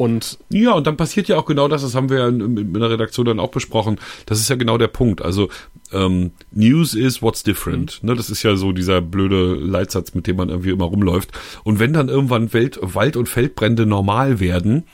Und 0.00 0.38
Ja, 0.48 0.72
und 0.72 0.86
dann 0.86 0.96
passiert 0.96 1.28
ja 1.28 1.36
auch 1.36 1.44
genau 1.44 1.68
das, 1.68 1.82
das 1.82 1.94
haben 1.94 2.08
wir 2.08 2.20
ja 2.20 2.28
in, 2.28 2.56
in 2.56 2.72
der 2.72 2.88
Redaktion 2.88 3.26
dann 3.26 3.38
auch 3.38 3.50
besprochen. 3.50 3.98
Das 4.24 4.40
ist 4.40 4.48
ja 4.48 4.56
genau 4.56 4.78
der 4.78 4.88
Punkt. 4.88 5.20
Also 5.20 5.50
ähm, 5.92 6.30
News 6.52 6.94
is 6.94 7.20
what's 7.20 7.42
different. 7.42 8.02
Ne, 8.02 8.14
das 8.14 8.30
ist 8.30 8.42
ja 8.42 8.56
so 8.56 8.72
dieser 8.72 9.02
blöde 9.02 9.54
Leitsatz, 9.56 10.14
mit 10.14 10.26
dem 10.26 10.36
man 10.36 10.48
irgendwie 10.48 10.70
immer 10.70 10.86
rumläuft. 10.86 11.32
Und 11.64 11.80
wenn 11.80 11.92
dann 11.92 12.08
irgendwann 12.08 12.54
Welt, 12.54 12.78
Wald- 12.80 13.18
und 13.18 13.28
Feldbrände 13.28 13.84
normal 13.84 14.40
werden, 14.40 14.84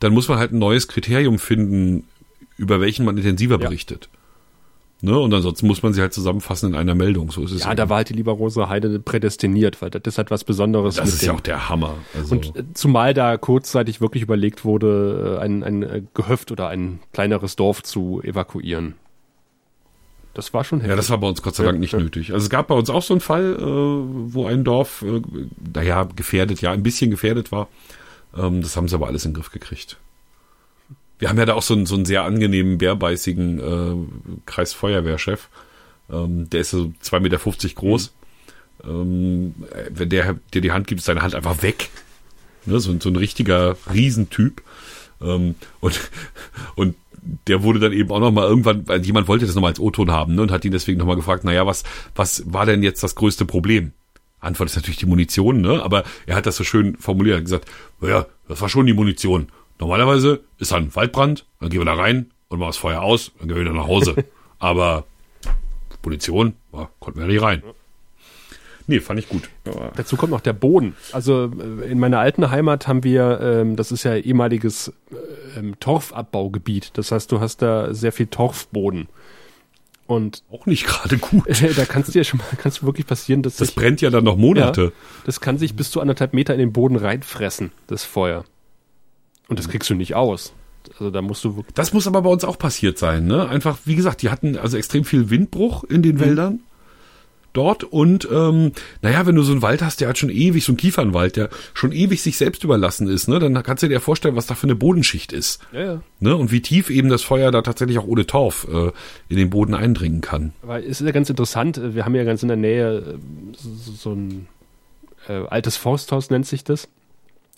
dann 0.00 0.12
muss 0.12 0.26
man 0.26 0.38
halt 0.38 0.52
ein 0.52 0.58
neues 0.58 0.88
Kriterium 0.88 1.38
finden, 1.38 2.02
über 2.56 2.80
welchen 2.80 3.04
man 3.04 3.16
intensiver 3.16 3.60
Ja. 3.60 3.68
berichtet. 3.68 4.08
Ne, 5.02 5.18
und 5.18 5.32
ansonsten 5.34 5.66
muss 5.66 5.82
man 5.82 5.92
sie 5.92 6.00
halt 6.00 6.14
zusammenfassen 6.14 6.70
in 6.70 6.74
einer 6.74 6.94
Meldung. 6.94 7.30
So 7.30 7.44
ist 7.44 7.52
es. 7.52 7.64
ja, 7.64 7.74
da 7.74 7.90
war 7.90 7.98
halt 7.98 8.08
die 8.08 8.14
Lieberose 8.14 8.68
Heide 8.70 8.98
prädestiniert, 8.98 9.82
weil 9.82 9.90
das 9.90 10.00
ist 10.06 10.16
halt 10.18 10.30
was 10.30 10.42
Besonderes. 10.42 10.94
das 10.94 11.10
ist 11.10 11.22
ja 11.22 11.32
dem- 11.32 11.36
auch 11.36 11.40
der 11.42 11.68
Hammer. 11.68 11.94
Also, 12.14 12.34
Und 12.34 12.56
äh, 12.56 12.64
zumal 12.72 13.12
da 13.12 13.36
kurzzeitig 13.36 14.00
wirklich 14.00 14.22
überlegt 14.22 14.64
wurde, 14.64 15.36
äh, 15.38 15.44
ein, 15.44 15.62
ein 15.62 15.82
äh, 15.82 16.02
Gehöft 16.14 16.50
oder 16.50 16.68
ein 16.68 17.00
kleineres 17.12 17.56
Dorf 17.56 17.82
zu 17.82 18.22
evakuieren. 18.22 18.94
Das 20.32 20.52
war 20.54 20.64
schon 20.64 20.80
heftig. 20.80 20.90
Ja, 20.90 20.96
das 20.96 21.10
war 21.10 21.18
bei 21.18 21.28
uns 21.28 21.42
Gott 21.42 21.54
sei 21.56 21.64
Ja, 21.64 21.70
Dank 21.70 21.80
nicht 21.80 21.92
ja. 21.92 21.98
nötig. 21.98 22.32
Also 22.32 22.44
es 22.44 22.50
gab 22.50 22.66
bei 22.68 22.74
uns 22.74 22.88
auch 22.90 23.02
so 23.02 23.12
einen 23.14 23.20
Fall, 23.20 23.56
äh, 23.58 23.62
wo 23.62 24.46
ein 24.46 24.64
Dorf, 24.64 25.02
äh, 25.06 25.20
naja, 25.74 26.04
gefährdet, 26.16 26.60
ja, 26.62 26.72
ein 26.72 26.82
bisschen 26.82 27.10
gefährdet 27.10 27.52
war. 27.52 27.68
Ähm, 28.36 28.62
das 28.62 28.76
haben 28.76 28.88
sie 28.88 28.94
aber 28.94 29.06
alles 29.08 29.24
in 29.26 29.32
den 29.32 29.36
Griff 29.36 29.50
gekriegt. 29.50 29.98
Wir 31.18 31.28
haben 31.28 31.38
ja 31.38 31.46
da 31.46 31.54
auch 31.54 31.62
so 31.62 31.74
einen, 31.74 31.86
so 31.86 31.94
einen 31.94 32.04
sehr 32.04 32.24
angenehmen, 32.24 32.78
bärbeißigen 32.78 33.58
äh, 33.60 34.40
Kreisfeuerwehrchef. 34.46 35.48
Ähm, 36.10 36.48
der 36.50 36.60
ist 36.60 36.70
so 36.70 36.92
2,50 37.02 37.20
Meter 37.20 37.38
groß. 37.74 38.14
Ähm, 38.84 39.54
wenn 39.90 40.08
der 40.08 40.34
dir 40.52 40.60
die 40.60 40.72
Hand 40.72 40.86
gibt, 40.86 41.00
ist 41.00 41.08
deine 41.08 41.22
Hand 41.22 41.34
einfach 41.34 41.62
weg. 41.62 41.88
Ne, 42.66 42.80
so, 42.80 42.90
ein- 42.90 43.00
so 43.00 43.08
ein 43.08 43.16
richtiger 43.16 43.76
Riesentyp. 43.92 44.62
Ähm, 45.22 45.54
und, 45.80 46.10
und 46.74 46.96
der 47.48 47.62
wurde 47.62 47.78
dann 47.80 47.92
eben 47.92 48.10
auch 48.10 48.20
noch 48.20 48.30
mal 48.30 48.46
irgendwann, 48.46 48.86
weil 48.86 49.04
jemand 49.04 49.26
wollte 49.28 49.46
das 49.46 49.54
noch 49.54 49.62
mal 49.62 49.68
als 49.68 49.80
O-Ton 49.80 50.10
haben 50.12 50.34
ne, 50.34 50.42
und 50.42 50.50
hat 50.50 50.64
ihn 50.64 50.72
deswegen 50.72 50.98
noch 50.98 51.06
mal 51.06 51.16
gefragt, 51.16 51.44
naja, 51.44 51.66
was, 51.66 51.82
was 52.14 52.42
war 52.46 52.66
denn 52.66 52.82
jetzt 52.82 53.02
das 53.02 53.14
größte 53.14 53.44
Problem? 53.46 53.92
Antwort 54.38 54.68
ist 54.68 54.76
natürlich 54.76 54.98
die 54.98 55.06
Munition, 55.06 55.60
ne? 55.60 55.82
aber 55.82 56.04
er 56.26 56.36
hat 56.36 56.46
das 56.46 56.56
so 56.56 56.62
schön 56.62 56.96
formuliert, 56.98 57.34
er 57.34 57.38
hat 57.38 57.44
gesagt, 57.46 57.68
naja, 58.00 58.26
das 58.46 58.60
war 58.60 58.68
schon 58.68 58.86
die 58.86 58.92
Munition. 58.92 59.48
Normalerweise 59.78 60.40
ist 60.58 60.72
da 60.72 60.76
ein 60.76 60.94
Waldbrand, 60.94 61.46
dann 61.60 61.70
gehen 61.70 61.80
wir 61.80 61.84
da 61.84 61.94
rein 61.94 62.30
und 62.48 62.58
machen 62.58 62.70
das 62.70 62.76
Feuer 62.76 63.02
aus, 63.02 63.32
dann 63.38 63.48
gehen 63.48 63.56
wir 63.56 63.62
wieder 63.62 63.72
nach 63.74 63.88
Hause. 63.88 64.24
aber 64.58 65.04
Munition, 66.06 66.54
ja, 66.72 66.88
konnten 67.00 67.20
wir 67.20 67.26
nicht 67.26 67.42
rein. 67.42 67.62
Nee, 68.86 69.00
fand 69.00 69.18
ich 69.18 69.28
gut. 69.28 69.50
Dazu 69.96 70.16
kommt 70.16 70.30
noch 70.30 70.40
der 70.40 70.52
Boden. 70.52 70.94
Also 71.10 71.50
äh, 71.58 71.90
in 71.90 71.98
meiner 71.98 72.20
alten 72.20 72.50
Heimat 72.50 72.86
haben 72.86 73.02
wir, 73.02 73.40
ähm, 73.40 73.74
das 73.74 73.90
ist 73.90 74.04
ja 74.04 74.14
ehemaliges 74.14 74.92
ähm, 75.56 75.78
Torfabbaugebiet. 75.80 76.92
Das 76.94 77.10
heißt, 77.10 77.32
du 77.32 77.40
hast 77.40 77.62
da 77.62 77.92
sehr 77.92 78.12
viel 78.12 78.28
Torfboden. 78.28 79.08
Und 80.06 80.44
auch 80.52 80.66
nicht 80.66 80.86
gerade 80.86 81.18
gut. 81.18 81.44
da 81.76 81.84
kannst 81.84 82.14
dir 82.14 82.22
schon 82.22 82.38
mal, 82.38 82.46
kannst 82.58 82.84
wirklich 82.84 83.06
passieren, 83.06 83.42
dass 83.42 83.56
Das 83.56 83.68
sich, 83.68 83.76
brennt 83.76 84.00
ja 84.00 84.10
dann 84.10 84.22
noch 84.22 84.36
ja, 84.36 84.40
Monate. 84.40 84.92
das 85.24 85.40
kann 85.40 85.58
sich 85.58 85.74
bis 85.74 85.90
zu 85.90 86.00
anderthalb 86.00 86.32
Meter 86.32 86.54
in 86.54 86.60
den 86.60 86.72
Boden 86.72 86.94
reinfressen, 86.94 87.72
das 87.88 88.04
Feuer. 88.04 88.44
Und 89.48 89.58
das 89.58 89.68
kriegst 89.68 89.88
du 89.90 89.94
nicht 89.94 90.14
aus. 90.14 90.52
Also 90.92 91.10
da 91.10 91.22
musst 91.22 91.44
du 91.44 91.56
wirklich, 91.56 91.74
Das 91.74 91.92
muss 91.92 92.06
aber 92.06 92.22
bei 92.22 92.30
uns 92.30 92.44
auch 92.44 92.58
passiert 92.58 92.98
sein, 92.98 93.26
ne? 93.26 93.48
Einfach, 93.48 93.78
wie 93.84 93.96
gesagt, 93.96 94.22
die 94.22 94.30
hatten 94.30 94.56
also 94.56 94.76
extrem 94.76 95.04
viel 95.04 95.30
Windbruch 95.30 95.84
in 95.84 96.02
den 96.02 96.20
Wäldern 96.20 96.60
dort 97.56 97.84
und 97.84 98.28
ähm, 98.30 98.72
naja, 99.02 99.26
wenn 99.26 99.34
du 99.34 99.42
so 99.42 99.52
einen 99.52 99.62
Wald 99.62 99.82
hast, 99.82 100.00
der 100.00 100.08
hat 100.08 100.18
schon 100.18 100.28
ewig, 100.28 100.64
so 100.64 100.72
einen 100.72 100.76
Kiefernwald, 100.76 101.36
der 101.36 101.48
schon 101.74 101.92
ewig 101.92 102.22
sich 102.22 102.36
selbst 102.36 102.64
überlassen 102.64 103.08
ist, 103.08 103.28
ne, 103.28 103.38
dann 103.38 103.60
kannst 103.62 103.82
du 103.82 103.88
dir 103.88 104.00
vorstellen, 104.00 104.36
was 104.36 104.46
da 104.46 104.54
für 104.54 104.66
eine 104.66 104.74
Bodenschicht 104.74 105.32
ist. 105.32 105.60
ja, 105.72 105.80
ja. 105.80 106.02
Ne? 106.20 106.36
Und 106.36 106.52
wie 106.52 106.60
tief 106.60 106.90
eben 106.90 107.08
das 107.08 107.22
Feuer 107.22 107.50
da 107.50 107.62
tatsächlich 107.62 107.98
auch 107.98 108.06
ohne 108.06 108.26
Torf 108.26 108.66
äh, 108.70 108.92
in 109.28 109.36
den 109.36 109.50
Boden 109.50 109.74
eindringen 109.74 110.20
kann. 110.20 110.52
Aber 110.62 110.80
es 110.80 111.00
ist 111.00 111.06
ja 111.06 111.12
ganz 111.12 111.30
interessant, 111.30 111.78
äh, 111.78 111.94
wir 111.94 112.04
haben 112.04 112.14
ja 112.14 112.24
ganz 112.24 112.42
in 112.42 112.48
der 112.48 112.58
Nähe 112.58 112.98
äh, 112.98 113.18
so, 113.56 113.92
so 113.92 114.12
ein 114.12 114.48
äh, 115.28 115.46
altes 115.48 115.76
Forsthaus 115.76 116.30
nennt 116.30 116.46
sich 116.46 116.62
das. 116.62 116.88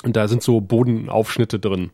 Und 0.04 0.16
da 0.16 0.28
sind 0.28 0.42
so 0.42 0.60
Bodenaufschnitte 0.60 1.58
drin. 1.58 1.90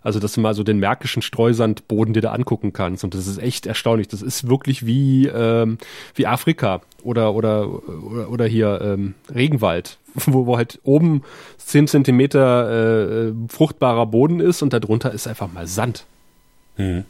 Also, 0.00 0.20
dass 0.20 0.34
du 0.34 0.40
mal 0.40 0.54
so 0.54 0.62
den 0.62 0.78
märkischen 0.78 1.22
Streusandboden 1.22 2.14
dir 2.14 2.20
da 2.20 2.32
angucken 2.32 2.72
kannst. 2.72 3.02
Und 3.02 3.14
das 3.14 3.26
ist 3.26 3.38
echt 3.38 3.66
erstaunlich. 3.66 4.06
Das 4.06 4.22
ist 4.22 4.48
wirklich 4.48 4.86
wie, 4.86 5.26
ähm, 5.26 5.78
wie 6.14 6.26
Afrika 6.26 6.82
oder, 7.02 7.34
oder, 7.34 7.68
oder, 7.68 8.30
oder 8.30 8.46
hier 8.46 8.80
ähm, 8.80 9.14
Regenwald, 9.34 9.98
wo, 10.14 10.46
wo 10.46 10.56
halt 10.56 10.78
oben 10.84 11.22
10 11.58 11.88
Zentimeter 11.88 13.28
äh, 13.28 13.32
fruchtbarer 13.48 14.06
Boden 14.06 14.38
ist 14.38 14.62
und 14.62 14.72
darunter 14.72 15.12
ist 15.12 15.26
einfach 15.26 15.52
mal 15.52 15.66
Sand. 15.66 16.06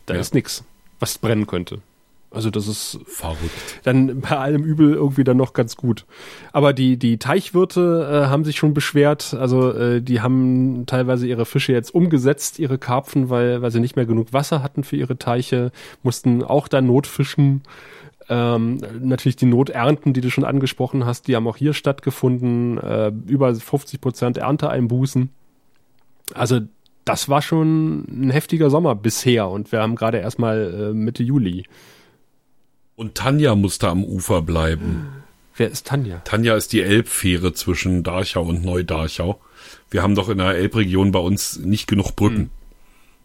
Da 0.07 0.15
ja. 0.15 0.21
ist 0.21 0.35
nix, 0.35 0.65
was 0.99 1.19
brennen 1.19 1.47
könnte. 1.47 1.81
Also 2.31 2.51
das 2.51 2.69
ist 2.69 3.01
Verrückt. 3.07 3.81
dann 3.85 4.21
bei 4.21 4.37
allem 4.37 4.63
Übel 4.63 4.93
irgendwie 4.93 5.25
dann 5.25 5.39
noch 5.39 5.55
ganz 5.55 5.77
gut. 5.77 6.05
Aber 6.53 6.75
die, 6.75 6.99
die 6.99 7.19
Teichwirte 7.19 8.25
äh, 8.25 8.27
haben 8.29 8.45
sich 8.45 8.57
schon 8.57 8.75
beschwert. 8.75 9.33
Also 9.33 9.73
äh, 9.73 10.03
die 10.03 10.21
haben 10.21 10.85
teilweise 10.87 11.27
ihre 11.27 11.47
Fische 11.47 11.73
jetzt 11.73 11.95
umgesetzt, 11.95 12.59
ihre 12.59 12.77
Karpfen, 12.77 13.31
weil, 13.31 13.63
weil 13.63 13.71
sie 13.71 13.81
nicht 13.81 13.97
mehr 13.97 14.05
genug 14.05 14.35
Wasser 14.35 14.63
hatten 14.63 14.85
für 14.85 14.97
ihre 14.97 15.17
Teiche, 15.17 15.73
mussten 16.03 16.43
auch 16.45 16.69
da 16.69 16.83
Notfischen. 16.83 17.63
Ähm, 18.29 18.83
natürlich 19.01 19.37
die 19.37 19.47
Noternten, 19.47 20.13
die 20.13 20.21
du 20.21 20.31
schon 20.31 20.45
angesprochen 20.45 21.07
hast, 21.07 21.29
die 21.29 21.37
haben 21.37 21.49
auch 21.49 21.57
hier 21.57 21.73
stattgefunden. 21.73 22.77
Äh, 22.77 23.11
über 23.27 23.55
50 23.55 24.03
Prozent 24.03 24.37
Ernteeinbußen. 24.37 25.31
Also 26.35 26.61
das 27.07 27.31
war 27.31 27.41
schon 27.41 28.05
ein 28.11 28.31
heftiger 28.31 28.69
Sommer 28.69 28.95
bisher 28.95 29.49
und 29.49 29.73
wir 29.73 29.81
haben 29.81 29.97
gerade 29.97 30.19
erstmal 30.19 30.91
äh, 30.91 30.93
Mitte 30.93 31.23
Juli. 31.23 31.65
Und 32.99 33.15
Tanja 33.15 33.55
musste 33.55 33.89
am 33.89 34.03
Ufer 34.03 34.43
bleiben. 34.43 35.07
Wer 35.57 35.71
ist 35.71 35.87
Tanja? 35.87 36.19
Tanja 36.25 36.57
ist 36.57 36.73
die 36.73 36.81
Elbfähre 36.81 37.53
zwischen 37.53 38.03
Darchau 38.03 38.43
und 38.43 38.65
Neudarchau. 38.65 39.41
Wir 39.89 40.03
haben 40.03 40.17
doch 40.17 40.29
in 40.29 40.39
der 40.39 40.57
Elbregion 40.57 41.13
bei 41.13 41.21
uns 41.21 41.61
nicht 41.61 41.87
genug 41.87 42.17
Brücken. 42.17 42.51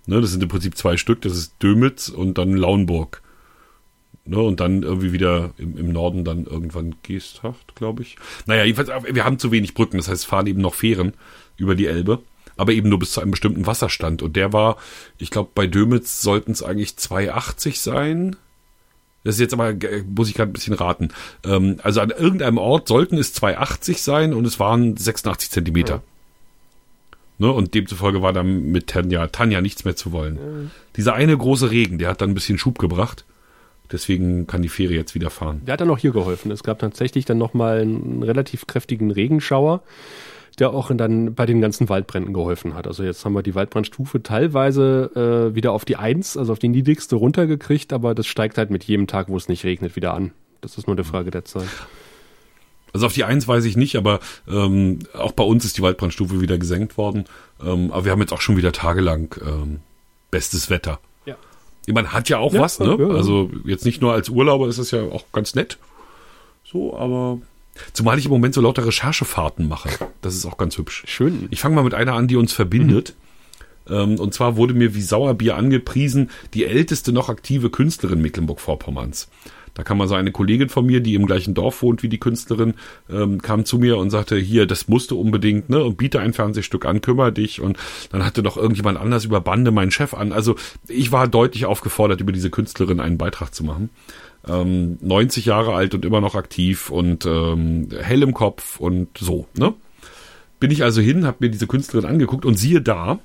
Ne, 0.06 0.22
das 0.22 0.30
sind 0.30 0.44
im 0.44 0.50
Prinzip 0.50 0.78
zwei 0.78 0.96
Stück. 0.96 1.24
Das 1.24 1.36
ist 1.36 1.56
Dömitz 1.64 2.10
und 2.10 2.38
dann 2.38 2.56
Lauenburg. 2.56 3.24
Ne, 4.26 4.38
und 4.38 4.60
dann 4.60 4.84
irgendwie 4.84 5.12
wieder 5.12 5.56
im, 5.58 5.76
im 5.76 5.92
Norden 5.92 6.24
dann 6.24 6.46
irgendwann 6.46 6.94
Geesthacht, 7.02 7.74
glaube 7.74 8.04
ich. 8.04 8.18
Naja, 8.46 8.66
jedenfalls, 8.66 8.92
wir 9.12 9.26
haben 9.26 9.40
zu 9.40 9.52
wenig 9.52 9.74
Brücken, 9.74 9.98
das 9.98 10.08
heißt, 10.08 10.28
fahren 10.28 10.46
eben 10.46 10.62
noch 10.62 10.76
Fähren 10.76 11.14
über 11.58 11.74
die 11.74 11.88
Elbe, 11.88 12.22
aber 12.58 12.74
eben 12.74 12.90
nur 12.90 13.00
bis 13.00 13.14
zu 13.14 13.22
einem 13.22 13.32
bestimmten 13.32 13.66
Wasserstand. 13.66 14.22
Und 14.22 14.36
der 14.36 14.54
war, 14.54 14.78
ich 15.18 15.32
glaube, 15.32 15.50
bei 15.56 15.66
Dömitz 15.66 16.22
sollten 16.22 16.52
es 16.52 16.62
eigentlich 16.62 16.92
2,80 16.92 17.82
sein. 17.82 18.36
Das 19.24 19.36
ist 19.36 19.42
jetzt 19.42 19.54
aber, 19.54 19.70
äh, 19.70 20.04
muss 20.04 20.30
ich 20.30 20.36
gerade 20.36 20.52
ein 20.52 20.54
bisschen 20.54 20.74
raten. 20.74 21.10
Ähm, 21.46 21.78
also 21.84 22.02
an 22.02 22.10
irgendeinem 22.10 22.58
Ort 22.58 22.88
sollten 22.88 23.18
es 23.18 23.34
2,80 23.34 24.00
sein 24.00 24.34
und 24.34 24.46
es 24.46 24.60
waren 24.60 24.98
86 24.98 25.50
Zentimeter. 25.50 25.96
Ja. 25.96 26.02
Ne, 27.40 27.52
und 27.52 27.74
demzufolge 27.74 28.22
war 28.22 28.32
dann 28.32 28.72
mit 28.72 28.88
Tanja, 28.88 29.28
Tanja 29.28 29.62
nichts 29.62 29.86
mehr 29.86 29.96
zu 29.96 30.12
wollen. 30.12 30.36
Ja. 30.36 30.72
Dieser 30.98 31.14
eine 31.14 31.36
große 31.36 31.72
Regen, 31.72 31.98
der 31.98 32.10
hat 32.10 32.22
dann 32.22 32.30
ein 32.30 32.36
bisschen 32.36 32.58
Schub 32.58 32.78
gebracht. 32.80 33.26
Deswegen 33.92 34.48
kann 34.48 34.62
die 34.62 34.70
Fähre 34.70 34.94
jetzt 34.94 35.14
wieder 35.14 35.30
fahren. 35.30 35.62
Der 35.66 35.74
hat 35.74 35.82
dann 35.82 35.90
auch 35.90 35.98
hier 35.98 36.12
geholfen. 36.12 36.52
Es 36.52 36.64
gab 36.64 36.80
tatsächlich 36.80 37.26
dann 37.26 37.38
nochmal 37.38 37.82
einen 37.82 38.24
relativ 38.24 38.66
kräftigen 38.66 39.12
Regenschauer, 39.12 39.82
der 40.60 40.72
auch 40.72 40.92
dann 40.94 41.34
bei 41.34 41.46
den 41.46 41.62
ganzen 41.62 41.90
Waldbränden 41.90 42.34
geholfen 42.34 42.76
hat. 42.76 42.88
Also 42.88 43.04
jetzt 43.04 43.26
haben 43.26 43.34
wir 43.34 43.44
die 43.44 43.56
Waldbrandstufe 43.56 44.22
teilweise 44.22 45.50
äh, 45.52 45.56
wieder 45.56 45.72
auf 45.72 45.86
die 45.86 45.96
Eins, 45.96 46.38
also 46.38 46.54
auf 46.54 46.60
die 46.60 46.68
niedrigste 46.68 47.16
runtergekriegt, 47.16 47.94
aber 47.94 48.16
das 48.16 48.28
steigt 48.28 48.58
halt 48.58 48.70
mit 48.70 48.84
jedem 48.84 49.08
Tag, 49.08 49.30
wo 49.30 49.38
es 49.38 49.48
nicht 49.48 49.64
regnet, 49.64 49.96
wieder 49.96 50.14
an. 50.14 50.32
Das 50.62 50.78
ist 50.78 50.88
nur 50.88 50.96
eine 50.96 51.04
Frage 51.04 51.32
der 51.32 51.46
Zeit. 51.46 51.68
Also 52.94 53.08
auf 53.08 53.14
die 53.14 53.24
Eins 53.24 53.48
weiß 53.48 53.66
ich 53.66 53.76
nicht, 53.76 53.96
aber 53.96 54.20
ähm, 54.48 55.00
auch 55.14 55.32
bei 55.32 55.44
uns 55.44 55.66
ist 55.66 55.78
die 55.78 55.82
Waldbrandstufe 55.82 56.42
wieder 56.42 56.60
gesenkt 56.60 56.98
worden. 56.98 57.26
Ähm, 57.60 57.92
aber 57.92 58.06
wir 58.06 58.12
haben 58.12 58.22
jetzt 58.22 58.34
auch 58.34 58.42
schon 58.42 58.56
wieder 58.56 58.72
tagelang 58.72 59.36
ähm, 59.44 59.80
bestes 60.30 60.70
Wetter. 60.70 61.00
Man 61.88 62.14
hat 62.14 62.30
ja 62.30 62.38
auch 62.38 62.54
ja, 62.54 62.62
was, 62.62 62.80
ne? 62.80 62.96
Ja, 62.98 63.08
also 63.08 63.50
jetzt 63.66 63.86
nicht 63.86 64.02
nur 64.02 64.14
als 64.14 64.30
Urlauber 64.30 64.68
ist 64.68 64.78
es 64.78 64.92
ja 64.92 65.04
auch 65.04 65.26
ganz 65.34 65.54
nett. 65.54 65.78
So, 66.64 66.96
aber 66.98 67.40
zumal 67.94 68.20
ich 68.20 68.26
im 68.26 68.32
Moment 68.32 68.54
so 68.54 68.62
lauter 68.62 68.86
Recherchefahrten 68.86 69.68
mache. 69.68 69.90
Das 70.22 70.36
ist 70.36 70.46
auch 70.46 70.58
ganz 70.58 70.78
hübsch. 70.78 71.04
Schön. 71.08 71.48
Ich 71.50 71.60
fange 71.60 71.76
mal 71.76 71.84
mit 71.84 71.94
einer 71.94 72.14
an, 72.14 72.28
die 72.28 72.36
uns 72.36 72.54
verbindet. 72.54 73.16
Mhm. 73.86 74.16
und 74.18 74.34
zwar 74.34 74.56
wurde 74.56 74.74
mir 74.74 74.96
wie 74.96 75.02
Sauerbier 75.02 75.58
angepriesen, 75.58 76.30
die 76.54 76.64
älteste 76.64 77.12
noch 77.12 77.28
aktive 77.28 77.70
Künstlerin 77.70 78.22
Mecklenburg-Vorpommerns. 78.22 79.28
Da 79.74 79.84
kam 79.84 80.02
also 80.02 80.16
eine 80.16 80.32
Kollegin 80.32 80.70
von 80.70 80.86
mir, 80.86 81.02
die 81.02 81.16
im 81.16 81.26
gleichen 81.26 81.54
Dorf 81.54 81.82
wohnt 81.82 82.04
wie 82.04 82.10
die 82.10 82.20
Künstlerin, 82.20 82.76
ähm, 83.10 83.42
kam 83.42 83.66
zu 83.66 83.80
mir 83.80 83.98
und 83.98 84.10
sagte, 84.10 84.38
hier, 84.38 84.66
das 84.66 84.88
musst 84.88 85.12
du 85.12 85.20
unbedingt, 85.20 85.70
ne, 85.70 85.84
und 85.84 85.98
biete 85.98 86.20
ein 86.20 86.34
Fernsehstück 86.34 86.86
an, 86.86 87.02
kümmere 87.02 87.32
dich. 87.32 87.60
Und 87.60 87.78
dann 88.12 88.24
hatte 88.24 88.44
doch 88.44 88.58
irgendjemand 88.58 89.00
anders 89.00 89.26
über 89.26 89.42
Bande 89.42 89.72
meinen 89.72 89.92
Chef 89.92 90.14
an. 90.14 90.32
Also 90.32 90.56
ich 90.88 91.12
war 91.12 91.28
deutlich 91.28 91.66
aufgefordert, 91.66 92.22
über 92.22 92.32
diese 92.32 92.50
Künstlerin 92.50 93.00
einen 93.00 93.18
Beitrag 93.18 93.54
zu 93.54 93.64
machen. 93.64 93.90
Ähm, 94.48 94.98
90 95.02 95.46
Jahre 95.46 95.74
alt 95.74 95.94
und 95.96 96.04
immer 96.06 96.22
noch 96.22 96.36
aktiv 96.36 96.90
und 96.90 97.26
ähm, 97.26 97.90
hell 98.02 98.24
im 98.24 98.34
Kopf 98.34 98.80
und 98.80 99.18
so, 99.18 99.48
ne? 99.56 99.74
Bin 100.60 100.72
ich 100.72 100.84
also 100.84 101.02
hin, 101.02 101.26
habe 101.26 101.38
mir 101.42 101.50
diese 101.50 101.68
Künstlerin 101.68 102.10
angeguckt 102.10 102.46
und 102.46 102.56
siehe 102.56 102.82
da, 102.82 103.20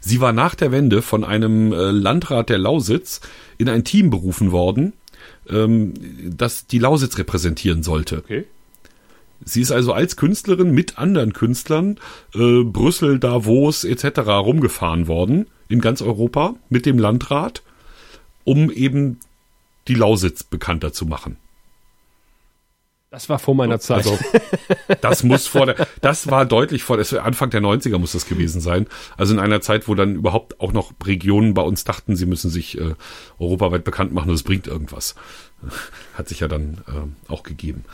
Sie 0.00 0.20
war 0.20 0.32
nach 0.32 0.54
der 0.54 0.72
Wende 0.72 1.02
von 1.02 1.24
einem 1.24 1.72
äh, 1.72 1.90
Landrat 1.90 2.48
der 2.48 2.58
Lausitz 2.58 3.20
in 3.58 3.68
ein 3.68 3.84
Team 3.84 4.10
berufen 4.10 4.52
worden, 4.52 4.92
ähm, 5.48 5.94
das 6.24 6.66
die 6.66 6.78
Lausitz 6.78 7.18
repräsentieren 7.18 7.82
sollte. 7.82 8.18
Okay. 8.18 8.44
Sie 9.44 9.60
ist 9.60 9.70
also 9.70 9.92
als 9.92 10.16
Künstlerin 10.16 10.70
mit 10.70 10.98
anderen 10.98 11.32
Künstlern 11.32 11.98
äh, 12.34 12.62
Brüssel, 12.64 13.18
Davos 13.18 13.84
etc. 13.84 14.20
rumgefahren 14.28 15.08
worden 15.08 15.46
in 15.68 15.80
ganz 15.80 16.00
Europa 16.00 16.54
mit 16.70 16.86
dem 16.86 16.98
Landrat, 16.98 17.62
um 18.44 18.70
eben 18.70 19.18
die 19.88 19.94
Lausitz 19.94 20.42
bekannter 20.42 20.92
zu 20.92 21.06
machen. 21.06 21.38
Das 23.10 23.28
war 23.28 23.38
vor 23.38 23.54
meiner 23.54 23.78
Zeit. 23.78 23.98
Also, 23.98 24.18
das 25.00 25.22
muss 25.22 25.46
vor 25.46 25.66
der, 25.66 25.86
das 26.00 26.28
war 26.28 26.44
deutlich 26.44 26.82
vor, 26.82 26.96
der, 26.96 27.24
Anfang 27.24 27.50
der 27.50 27.62
90er 27.62 27.98
muss 27.98 28.12
das 28.12 28.26
gewesen 28.26 28.60
sein. 28.60 28.86
Also 29.16 29.32
in 29.32 29.40
einer 29.40 29.60
Zeit, 29.60 29.86
wo 29.86 29.94
dann 29.94 30.16
überhaupt 30.16 30.60
auch 30.60 30.72
noch 30.72 30.92
Regionen 31.04 31.54
bei 31.54 31.62
uns 31.62 31.84
dachten, 31.84 32.16
sie 32.16 32.26
müssen 32.26 32.50
sich 32.50 32.78
äh, 32.78 32.94
europaweit 33.38 33.84
bekannt 33.84 34.12
machen 34.12 34.28
und 34.28 34.34
es 34.34 34.42
bringt 34.42 34.66
irgendwas. 34.66 35.14
Hat 36.14 36.28
sich 36.28 36.40
ja 36.40 36.48
dann 36.48 36.82
äh, 36.88 37.32
auch 37.32 37.44
gegeben. 37.44 37.84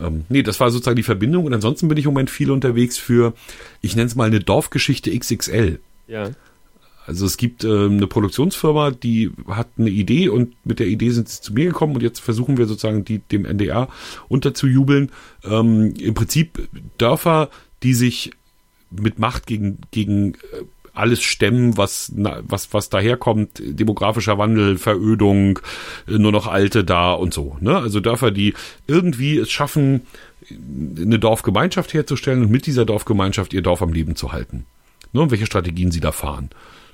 Ähm, 0.00 0.24
nee, 0.28 0.42
das 0.42 0.60
war 0.60 0.70
sozusagen 0.70 0.96
die 0.96 1.02
Verbindung 1.02 1.44
und 1.46 1.52
ansonsten 1.52 1.88
bin 1.88 1.98
ich 1.98 2.04
im 2.04 2.12
Moment 2.12 2.30
viel 2.30 2.50
unterwegs 2.50 2.96
für, 2.96 3.34
ich 3.80 3.96
nenne 3.96 4.06
es 4.06 4.14
mal 4.14 4.28
eine 4.28 4.40
Dorfgeschichte 4.40 5.14
XXL. 5.14 5.80
Ja. 6.06 6.30
Also 7.10 7.26
es 7.26 7.36
gibt 7.36 7.64
äh, 7.64 7.86
eine 7.86 8.06
Produktionsfirma, 8.06 8.92
die 8.92 9.32
hat 9.48 9.66
eine 9.78 9.90
Idee 9.90 10.28
und 10.28 10.54
mit 10.64 10.78
der 10.78 10.86
Idee 10.86 11.10
sind 11.10 11.28
sie 11.28 11.40
zu 11.40 11.52
mir 11.52 11.66
gekommen 11.66 11.96
und 11.96 12.02
jetzt 12.02 12.20
versuchen 12.20 12.56
wir 12.56 12.66
sozusagen 12.66 13.04
die 13.04 13.18
dem 13.18 13.44
NDR 13.44 13.88
unterzujubeln. 14.28 15.10
Ähm, 15.42 15.92
Im 15.98 16.14
Prinzip 16.14 16.68
Dörfer, 16.98 17.50
die 17.82 17.94
sich 17.94 18.30
mit 18.92 19.18
Macht 19.18 19.48
gegen 19.48 19.78
gegen 19.90 20.34
äh, 20.34 20.62
alles 20.92 21.20
stemmen, 21.20 21.76
was 21.76 22.12
was 22.14 22.72
was 22.72 22.90
daherkommt, 22.90 23.60
demografischer 23.60 24.38
Wandel, 24.38 24.78
Verödung, 24.78 25.58
äh, 26.06 26.16
nur 26.16 26.30
noch 26.30 26.46
Alte 26.46 26.84
da 26.84 27.12
und 27.12 27.34
so. 27.34 27.56
Ne? 27.60 27.76
Also 27.76 27.98
Dörfer, 27.98 28.30
die 28.30 28.54
irgendwie 28.86 29.36
es 29.36 29.50
schaffen, 29.50 30.02
eine 30.48 31.18
Dorfgemeinschaft 31.18 31.92
herzustellen 31.92 32.42
und 32.42 32.52
mit 32.52 32.66
dieser 32.66 32.84
Dorfgemeinschaft 32.84 33.52
ihr 33.52 33.62
Dorf 33.62 33.82
am 33.82 33.92
Leben 33.92 34.14
zu 34.14 34.30
halten. 34.30 34.64
Ne? 35.12 35.22
Und 35.22 35.32
welche 35.32 35.46
Strategien 35.46 35.90
sie 35.90 36.00
da 36.00 36.12
fahren. 36.12 36.50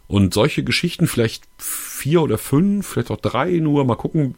Und 0.08 0.34
solche 0.34 0.62
Geschichten, 0.62 1.08
vielleicht 1.08 1.44
vier 1.58 2.22
oder 2.22 2.38
fünf, 2.38 2.86
vielleicht 2.86 3.10
auch 3.10 3.16
drei 3.16 3.58
nur, 3.58 3.84
mal 3.84 3.96
gucken, 3.96 4.34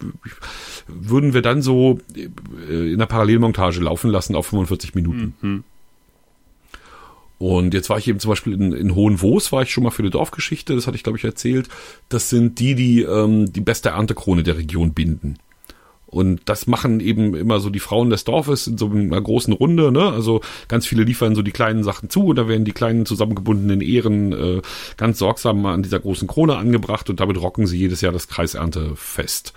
würden 0.86 1.34
wir 1.34 1.42
dann 1.42 1.60
so 1.60 2.00
äh, 2.16 2.92
in 2.92 2.98
der 2.98 3.06
Parallelmontage 3.06 3.80
laufen 3.80 4.10
lassen 4.10 4.34
auf 4.34 4.46
45 4.46 4.94
Minuten. 4.94 5.34
Mhm. 5.40 5.64
Und 7.38 7.72
jetzt 7.72 7.88
war 7.88 7.98
ich 7.98 8.08
eben 8.08 8.18
zum 8.18 8.30
Beispiel 8.30 8.54
in, 8.54 8.72
in 8.72 8.94
Hohenwoos, 8.94 9.52
war 9.52 9.62
ich 9.62 9.70
schon 9.70 9.84
mal 9.84 9.90
für 9.90 10.02
eine 10.02 10.10
Dorfgeschichte, 10.10 10.74
das 10.74 10.86
hatte 10.86 10.96
ich 10.96 11.04
glaube 11.04 11.18
ich 11.18 11.24
erzählt. 11.24 11.68
Das 12.08 12.30
sind 12.30 12.58
die, 12.58 12.74
die 12.74 13.02
ähm, 13.02 13.52
die 13.52 13.60
beste 13.60 13.90
Erntekrone 13.90 14.42
der 14.42 14.56
Region 14.56 14.92
binden. 14.92 15.38
Und 16.10 16.40
das 16.46 16.66
machen 16.66 17.00
eben 17.00 17.34
immer 17.34 17.60
so 17.60 17.68
die 17.68 17.80
Frauen 17.80 18.08
des 18.08 18.24
Dorfes 18.24 18.66
in 18.66 18.78
so 18.78 18.88
einer 18.88 19.20
großen 19.20 19.52
Runde, 19.52 19.92
ne? 19.92 20.10
Also 20.10 20.40
ganz 20.66 20.86
viele 20.86 21.04
liefern 21.04 21.34
so 21.34 21.42
die 21.42 21.50
kleinen 21.50 21.84
Sachen 21.84 22.08
zu 22.08 22.28
und 22.28 22.36
da 22.36 22.48
werden 22.48 22.64
die 22.64 22.72
kleinen 22.72 23.04
zusammengebundenen 23.04 23.82
Ehren 23.82 24.32
äh, 24.32 24.62
ganz 24.96 25.18
sorgsam 25.18 25.66
an 25.66 25.82
dieser 25.82 26.00
großen 26.00 26.26
Krone 26.26 26.56
angebracht 26.56 27.10
und 27.10 27.20
damit 27.20 27.38
rocken 27.40 27.66
sie 27.66 27.76
jedes 27.76 28.00
Jahr 28.00 28.12
das 28.12 28.26
Kreiserntefest. 28.26 29.52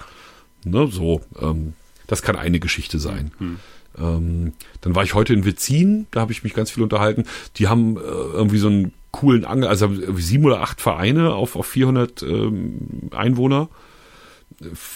Ne? 0.66 0.88
So, 0.92 1.22
ähm, 1.40 1.74
das 2.08 2.22
kann 2.22 2.36
eine 2.36 2.60
Geschichte 2.60 3.00
sein. 3.00 3.32
Mhm. 3.40 3.60
Ähm, 3.98 4.54
dann 4.82 4.94
war 4.94 5.04
ich 5.04 5.14
heute 5.14 5.34
in 5.34 5.46
Witzin, 5.46 6.08
da 6.12 6.20
habe 6.20 6.34
ich 6.34 6.44
mich 6.44 6.54
ganz 6.54 6.70
viel 6.70 6.84
unterhalten. 6.84 7.24
Die 7.56 7.70
haben 7.70 7.96
äh, 7.96 8.02
irgendwie 8.02 8.58
so 8.58 8.68
einen 8.68 8.92
coolen 9.12 9.46
Angel, 9.46 9.70
also 9.70 9.90
sieben 10.18 10.44
oder 10.46 10.60
acht 10.60 10.82
Vereine 10.82 11.34
auf, 11.34 11.56
auf 11.56 11.66
400 11.68 12.24
ähm, 12.24 13.10
Einwohner 13.12 13.70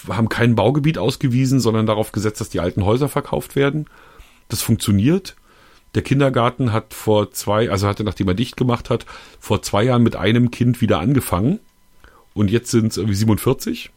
haben 0.08 0.28
kein 0.28 0.54
Baugebiet 0.54 0.98
ausgewiesen, 0.98 1.60
sondern 1.60 1.86
darauf 1.86 2.12
gesetzt, 2.12 2.40
dass 2.40 2.48
die 2.48 2.60
alten 2.60 2.84
Häuser 2.84 3.08
verkauft 3.08 3.56
werden. 3.56 3.86
Das 4.48 4.62
funktioniert. 4.62 5.36
Der 5.94 6.02
Kindergarten 6.02 6.72
hat 6.72 6.92
vor 6.92 7.30
zwei, 7.32 7.70
also 7.70 7.88
hatte, 7.88 8.04
nachdem 8.04 8.28
er 8.28 8.34
dicht 8.34 8.56
gemacht 8.56 8.90
hat, 8.90 9.06
vor 9.40 9.62
zwei 9.62 9.84
Jahren 9.84 10.02
mit 10.02 10.14
einem 10.16 10.50
Kind 10.50 10.80
wieder 10.80 10.98
angefangen. 11.00 11.58
Und 12.34 12.50
jetzt 12.50 12.70
sind 12.70 12.88
es 12.88 12.98
irgendwie 12.98 13.16
47. 13.16 13.90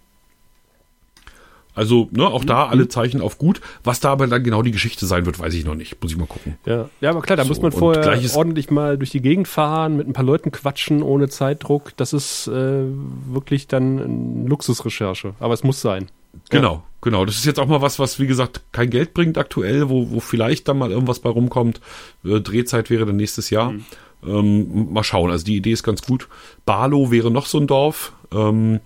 Also, 1.80 2.10
ne, 2.12 2.28
auch 2.28 2.44
da 2.44 2.68
alle 2.68 2.90
Zeichen 2.90 3.22
auf 3.22 3.38
gut. 3.38 3.62
Was 3.86 4.02
da 4.02 4.12
aber 4.12 4.28
dann 4.28 4.44
genau 4.44 4.64
die 4.64 4.72
Geschichte 4.72 5.06
sein 5.06 5.26
wird, 5.26 5.40
weiß 5.40 5.54
ich 5.54 5.64
noch 5.64 5.76
nicht. 5.76 5.96
Muss 6.04 6.12
ich 6.12 6.18
mal 6.18 6.26
gucken. 6.26 6.58
Ja, 6.66 6.90
ja 7.00 7.10
aber 7.10 7.22
klar, 7.22 7.38
da 7.38 7.44
so, 7.44 7.48
muss 7.48 7.62
man 7.62 7.72
vorher 7.72 8.20
ordentlich 8.36 8.70
mal 8.70 8.98
durch 8.98 9.12
die 9.12 9.22
Gegend 9.22 9.48
fahren, 9.48 9.96
mit 9.96 10.06
ein 10.06 10.12
paar 10.12 10.26
Leuten 10.26 10.52
quatschen, 10.52 11.02
ohne 11.02 11.30
Zeitdruck. 11.30 11.96
Das 11.96 12.12
ist 12.12 12.48
äh, 12.48 12.84
wirklich 13.32 13.68
dann 13.68 13.98
eine 13.98 14.50
Luxusrecherche. 14.50 15.36
Aber 15.40 15.54
es 15.54 15.64
muss 15.64 15.80
sein. 15.80 16.08
Genau, 16.50 16.74
ja. 16.74 16.84
genau. 17.00 17.24
Das 17.24 17.38
ist 17.38 17.46
jetzt 17.46 17.62
auch 17.62 17.68
mal 17.68 17.82
was, 17.82 17.98
was 17.98 18.20
wie 18.20 18.28
gesagt 18.28 18.62
kein 18.74 18.90
Geld 18.90 19.14
bringt 19.14 19.38
aktuell, 19.38 19.90
wo, 19.90 20.12
wo 20.12 20.20
vielleicht 20.20 20.68
dann 20.68 20.80
mal 20.80 20.92
irgendwas 20.92 21.20
bei 21.20 21.30
rumkommt. 21.30 21.80
Äh, 22.26 22.42
Drehzeit 22.42 22.90
wäre 22.90 23.06
dann 23.06 23.16
nächstes 23.16 23.52
Jahr. 23.52 23.72
Mhm. 23.72 23.86
Ähm, 24.28 24.92
mal 24.92 25.06
schauen. 25.06 25.32
Also 25.32 25.46
die 25.46 25.56
Idee 25.56 25.72
ist 25.72 25.84
ganz 25.84 26.02
gut. 26.02 26.28
Barlow 26.66 27.10
wäre 27.10 27.32
noch 27.32 27.46
so 27.46 27.58
ein 27.58 27.68
Dorf. 27.68 28.12
Ähm, 28.34 28.82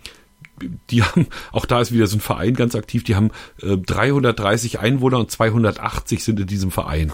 die 0.89 1.03
haben, 1.03 1.27
auch 1.51 1.65
da 1.65 1.81
ist 1.81 1.91
wieder 1.91 2.07
so 2.07 2.17
ein 2.17 2.21
Verein 2.21 2.53
ganz 2.53 2.75
aktiv, 2.75 3.03
die 3.03 3.15
haben 3.15 3.31
äh, 3.61 3.77
330 3.77 4.79
Einwohner 4.79 5.19
und 5.19 5.31
280 5.31 6.23
sind 6.23 6.39
in 6.39 6.47
diesem 6.47 6.71
Verein. 6.71 7.11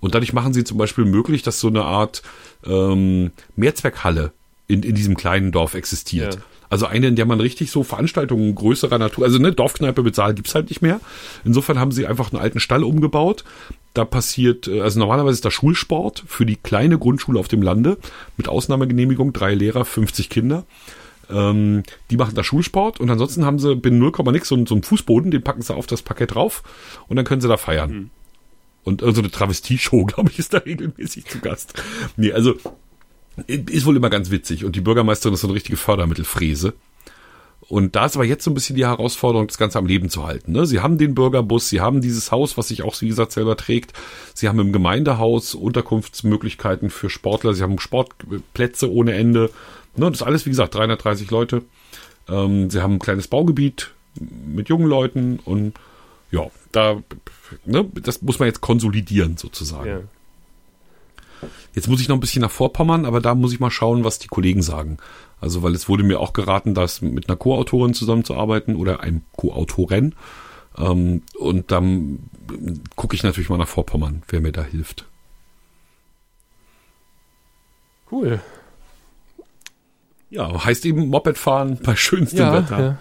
Und 0.00 0.14
dadurch 0.14 0.32
machen 0.32 0.52
sie 0.52 0.64
zum 0.64 0.78
Beispiel 0.78 1.04
möglich, 1.04 1.42
dass 1.42 1.60
so 1.60 1.68
eine 1.68 1.84
Art 1.84 2.22
ähm, 2.64 3.32
Mehrzweckhalle 3.56 4.32
in, 4.68 4.82
in 4.82 4.94
diesem 4.94 5.16
kleinen 5.16 5.50
Dorf 5.50 5.74
existiert. 5.74 6.36
Ja. 6.36 6.40
Also 6.70 6.86
eine, 6.86 7.08
in 7.08 7.16
der 7.16 7.24
man 7.24 7.40
richtig 7.40 7.70
so 7.70 7.82
Veranstaltungen 7.82 8.54
größerer 8.54 8.98
Natur, 8.98 9.24
also 9.24 9.38
eine 9.38 9.52
Dorfkneipe 9.52 10.02
mit 10.02 10.14
Saal 10.14 10.34
gibt's 10.34 10.54
halt 10.54 10.68
nicht 10.68 10.82
mehr. 10.82 11.00
Insofern 11.44 11.78
haben 11.78 11.92
sie 11.92 12.06
einfach 12.06 12.30
einen 12.30 12.42
alten 12.42 12.60
Stall 12.60 12.84
umgebaut. 12.84 13.44
Da 13.94 14.04
passiert, 14.04 14.68
äh, 14.68 14.82
also 14.82 15.00
normalerweise 15.00 15.34
ist 15.34 15.44
da 15.44 15.50
Schulsport 15.50 16.22
für 16.26 16.44
die 16.44 16.56
kleine 16.56 16.98
Grundschule 16.98 17.40
auf 17.40 17.48
dem 17.48 17.62
Lande 17.62 17.96
mit 18.36 18.48
Ausnahmegenehmigung, 18.48 19.32
drei 19.32 19.54
Lehrer, 19.54 19.84
50 19.84 20.28
Kinder. 20.28 20.64
Ähm, 21.30 21.82
die 22.10 22.16
machen 22.16 22.34
da 22.34 22.42
Schulsport 22.42 23.00
und 23.00 23.10
ansonsten 23.10 23.44
haben 23.44 23.58
sie 23.58 23.76
binnen 23.76 23.98
0, 23.98 24.12
nix 24.32 24.48
so, 24.48 24.66
so 24.66 24.74
einen 24.74 24.82
Fußboden, 24.82 25.30
den 25.30 25.42
packen 25.42 25.62
sie 25.62 25.74
auf 25.74 25.86
das 25.86 26.02
Parkett 26.02 26.34
drauf 26.34 26.62
und 27.08 27.16
dann 27.16 27.24
können 27.24 27.40
sie 27.40 27.48
da 27.48 27.56
feiern. 27.56 27.90
Mhm. 27.90 28.10
Und 28.84 29.00
so 29.02 29.20
eine 29.20 29.30
Travestie-Show, 29.30 30.04
glaube 30.06 30.30
ich, 30.30 30.38
ist 30.38 30.54
da 30.54 30.58
regelmäßig 30.58 31.26
zu 31.26 31.40
Gast. 31.40 31.74
Nee, 32.16 32.32
also 32.32 32.54
ist 33.46 33.86
wohl 33.86 33.96
immer 33.96 34.10
ganz 34.10 34.30
witzig. 34.30 34.64
Und 34.64 34.74
die 34.76 34.80
Bürgermeisterin 34.80 35.34
ist 35.34 35.42
so 35.42 35.46
eine 35.46 35.54
richtige 35.54 35.76
Fördermittelfräse. 35.76 36.74
Und 37.68 37.96
da 37.96 38.06
ist 38.06 38.16
aber 38.16 38.24
jetzt 38.24 38.44
so 38.44 38.50
ein 38.50 38.54
bisschen 38.54 38.76
die 38.76 38.86
Herausforderung, 38.86 39.46
das 39.46 39.58
Ganze 39.58 39.78
am 39.78 39.86
Leben 39.86 40.08
zu 40.08 40.26
halten. 40.26 40.52
Ne? 40.52 40.64
Sie 40.64 40.80
haben 40.80 40.96
den 40.96 41.14
Bürgerbus, 41.14 41.68
sie 41.68 41.82
haben 41.82 42.00
dieses 42.00 42.32
Haus, 42.32 42.56
was 42.56 42.68
sich 42.68 42.82
auch, 42.82 42.98
wie 43.02 43.08
gesagt, 43.08 43.32
selber 43.32 43.56
trägt. 43.56 43.92
Sie 44.32 44.48
haben 44.48 44.58
im 44.58 44.72
Gemeindehaus 44.72 45.54
Unterkunftsmöglichkeiten 45.54 46.88
für 46.88 47.10
Sportler. 47.10 47.52
Sie 47.52 47.62
haben 47.62 47.78
Sportplätze 47.78 48.90
ohne 48.90 49.12
Ende. 49.12 49.50
Ne? 49.98 50.10
Das 50.10 50.20
ist 50.20 50.26
alles, 50.26 50.46
wie 50.46 50.50
gesagt, 50.50 50.74
330 50.74 51.30
Leute. 51.30 51.62
Ähm, 52.28 52.70
sie 52.70 52.82
haben 52.82 52.94
ein 52.94 52.98
kleines 52.98 53.28
Baugebiet 53.28 53.92
mit 54.20 54.68
jungen 54.68 54.86
Leuten 54.86 55.38
und 55.44 55.74
ja, 56.30 56.46
da, 56.72 57.02
ne, 57.64 57.88
das 58.02 58.22
muss 58.22 58.38
man 58.38 58.46
jetzt 58.46 58.60
konsolidieren 58.60 59.36
sozusagen. 59.36 59.88
Ja. 59.88 60.00
Jetzt 61.74 61.88
muss 61.88 62.00
ich 62.00 62.08
noch 62.08 62.16
ein 62.16 62.20
bisschen 62.20 62.42
nach 62.42 62.50
Vorpommern, 62.50 63.04
aber 63.04 63.20
da 63.20 63.34
muss 63.34 63.52
ich 63.52 63.60
mal 63.60 63.70
schauen, 63.70 64.04
was 64.04 64.18
die 64.18 64.28
Kollegen 64.28 64.62
sagen. 64.62 64.98
Also, 65.40 65.62
weil 65.62 65.74
es 65.74 65.88
wurde 65.88 66.02
mir 66.02 66.18
auch 66.20 66.32
geraten, 66.32 66.74
das 66.74 67.00
mit 67.00 67.28
einer 67.28 67.36
Co-Autorin 67.36 67.94
zusammenzuarbeiten 67.94 68.74
oder 68.74 69.00
einem 69.00 69.22
Co-Autoren. 69.36 70.14
Ähm, 70.76 71.22
und 71.38 71.70
dann 71.70 72.30
gucke 72.96 73.14
ich 73.14 73.22
natürlich 73.22 73.48
mal 73.48 73.58
nach 73.58 73.68
Vorpommern, 73.68 74.22
wer 74.28 74.40
mir 74.40 74.52
da 74.52 74.64
hilft. 74.64 75.06
Cool. 78.10 78.40
Ja, 80.30 80.64
heißt 80.64 80.84
eben 80.86 81.08
Moped 81.08 81.38
fahren 81.38 81.78
bei 81.82 81.96
schönstem 81.96 82.38
ja, 82.38 82.52
Wetter. 82.52 82.80
Ja 82.80 82.98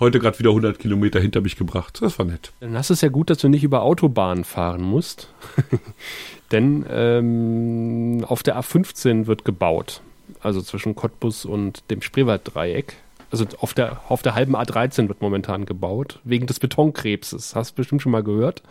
heute 0.00 0.18
gerade 0.18 0.38
wieder 0.38 0.50
100 0.50 0.78
Kilometer 0.78 1.20
hinter 1.20 1.42
mich 1.42 1.56
gebracht. 1.56 1.98
Das 2.00 2.18
war 2.18 2.26
nett. 2.26 2.52
Dann 2.60 2.76
hast 2.76 2.90
du 2.90 2.94
es 2.94 3.02
ja 3.02 3.10
gut, 3.10 3.30
dass 3.30 3.38
du 3.38 3.48
nicht 3.48 3.62
über 3.62 3.82
Autobahnen 3.82 4.44
fahren 4.44 4.82
musst. 4.82 5.28
Denn 6.52 6.84
ähm, 6.88 8.24
auf 8.26 8.42
der 8.42 8.58
A15 8.58 9.26
wird 9.26 9.44
gebaut. 9.44 10.00
Also 10.40 10.62
zwischen 10.62 10.94
Cottbus 10.94 11.44
und 11.44 11.84
dem 11.90 12.02
Spreewalddreieck. 12.02 12.96
Also 13.30 13.46
auf 13.60 13.74
der, 13.74 14.00
auf 14.08 14.22
der 14.22 14.34
halben 14.34 14.56
A13 14.56 15.06
wird 15.08 15.22
momentan 15.22 15.64
gebaut, 15.64 16.18
wegen 16.24 16.46
des 16.46 16.58
Betonkrebses. 16.58 17.54
Hast 17.54 17.72
du 17.72 17.74
bestimmt 17.76 18.02
schon 18.02 18.10
mal 18.10 18.24
gehört? 18.24 18.62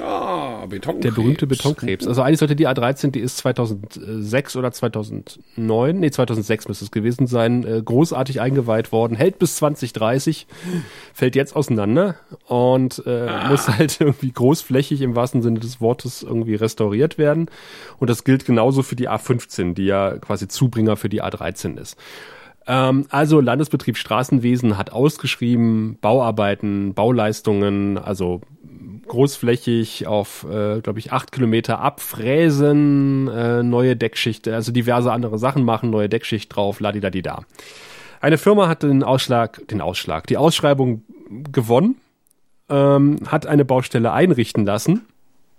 Ah, 0.00 0.66
Betonkrebs. 0.66 1.02
Der 1.02 1.10
berühmte 1.10 1.46
Betonkrebs. 1.48 2.06
Also 2.06 2.22
eigentlich 2.22 2.38
sollte 2.38 2.54
die 2.54 2.68
A13, 2.68 3.10
die 3.10 3.18
ist 3.18 3.38
2006 3.38 4.54
oder 4.54 4.70
2009, 4.70 5.98
nee, 5.98 6.10
2006 6.10 6.68
müsste 6.68 6.84
es 6.84 6.90
gewesen 6.92 7.26
sein, 7.26 7.64
äh, 7.64 7.82
großartig 7.82 8.40
eingeweiht 8.40 8.92
worden, 8.92 9.16
hält 9.16 9.40
bis 9.40 9.56
2030, 9.56 10.46
fällt 11.12 11.34
jetzt 11.34 11.56
auseinander 11.56 12.14
und 12.46 13.02
äh, 13.04 13.26
ah. 13.26 13.48
muss 13.48 13.68
halt 13.68 14.00
irgendwie 14.00 14.30
großflächig 14.30 15.00
im 15.00 15.16
wahrsten 15.16 15.42
Sinne 15.42 15.58
des 15.58 15.80
Wortes 15.80 16.22
irgendwie 16.22 16.54
restauriert 16.54 17.18
werden. 17.18 17.50
Und 17.98 18.10
das 18.10 18.22
gilt 18.22 18.44
genauso 18.44 18.82
für 18.82 18.96
die 18.96 19.08
A15, 19.08 19.74
die 19.74 19.86
ja 19.86 20.18
quasi 20.18 20.46
Zubringer 20.46 20.96
für 20.96 21.08
die 21.08 21.22
A13 21.22 21.80
ist. 21.80 21.96
Ähm, 22.68 23.06
also 23.08 23.40
Landesbetrieb 23.40 23.96
Straßenwesen 23.96 24.76
hat 24.76 24.92
ausgeschrieben 24.92 25.98
Bauarbeiten, 26.00 26.94
Bauleistungen, 26.94 27.96
also 27.96 28.42
großflächig 29.08 30.06
auf, 30.06 30.44
äh, 30.44 30.80
glaube 30.82 30.98
ich, 30.98 31.12
acht 31.12 31.32
Kilometer 31.32 31.80
abfräsen, 31.80 33.26
äh, 33.28 33.62
neue 33.62 33.96
Deckschicht, 33.96 34.46
also 34.46 34.70
diverse 34.70 35.10
andere 35.10 35.38
Sachen 35.38 35.64
machen, 35.64 35.88
neue 35.88 36.10
Deckschicht 36.10 36.54
drauf, 36.54 36.78
ladidadida. 36.80 37.42
Eine 38.20 38.36
Firma 38.36 38.68
hat 38.68 38.82
den 38.82 39.02
Ausschlag, 39.02 39.66
den 39.68 39.80
Ausschlag, 39.80 40.26
die 40.26 40.36
Ausschreibung 40.36 41.04
gewonnen, 41.50 41.96
ähm, 42.68 43.20
hat 43.26 43.46
eine 43.46 43.64
Baustelle 43.64 44.12
einrichten 44.12 44.66
lassen, 44.66 45.06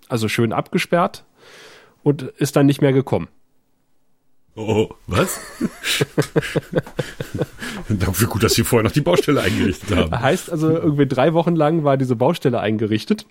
also 0.08 0.28
schön 0.28 0.52
abgesperrt 0.52 1.24
und 2.04 2.22
ist 2.22 2.54
dann 2.54 2.66
nicht 2.66 2.80
mehr 2.80 2.92
gekommen. 2.92 3.28
Oh, 4.60 4.90
was? 5.06 5.40
Dafür 7.88 8.28
gut, 8.28 8.42
dass 8.42 8.52
Sie 8.52 8.62
vorher 8.62 8.84
noch 8.84 8.92
die 8.92 9.00
Baustelle 9.00 9.40
eingerichtet 9.40 9.96
haben. 9.96 10.20
Heißt 10.20 10.52
also, 10.52 10.70
irgendwie 10.70 11.06
drei 11.06 11.32
Wochen 11.32 11.56
lang 11.56 11.82
war 11.82 11.96
diese 11.96 12.14
Baustelle 12.14 12.60
eingerichtet. 12.60 13.24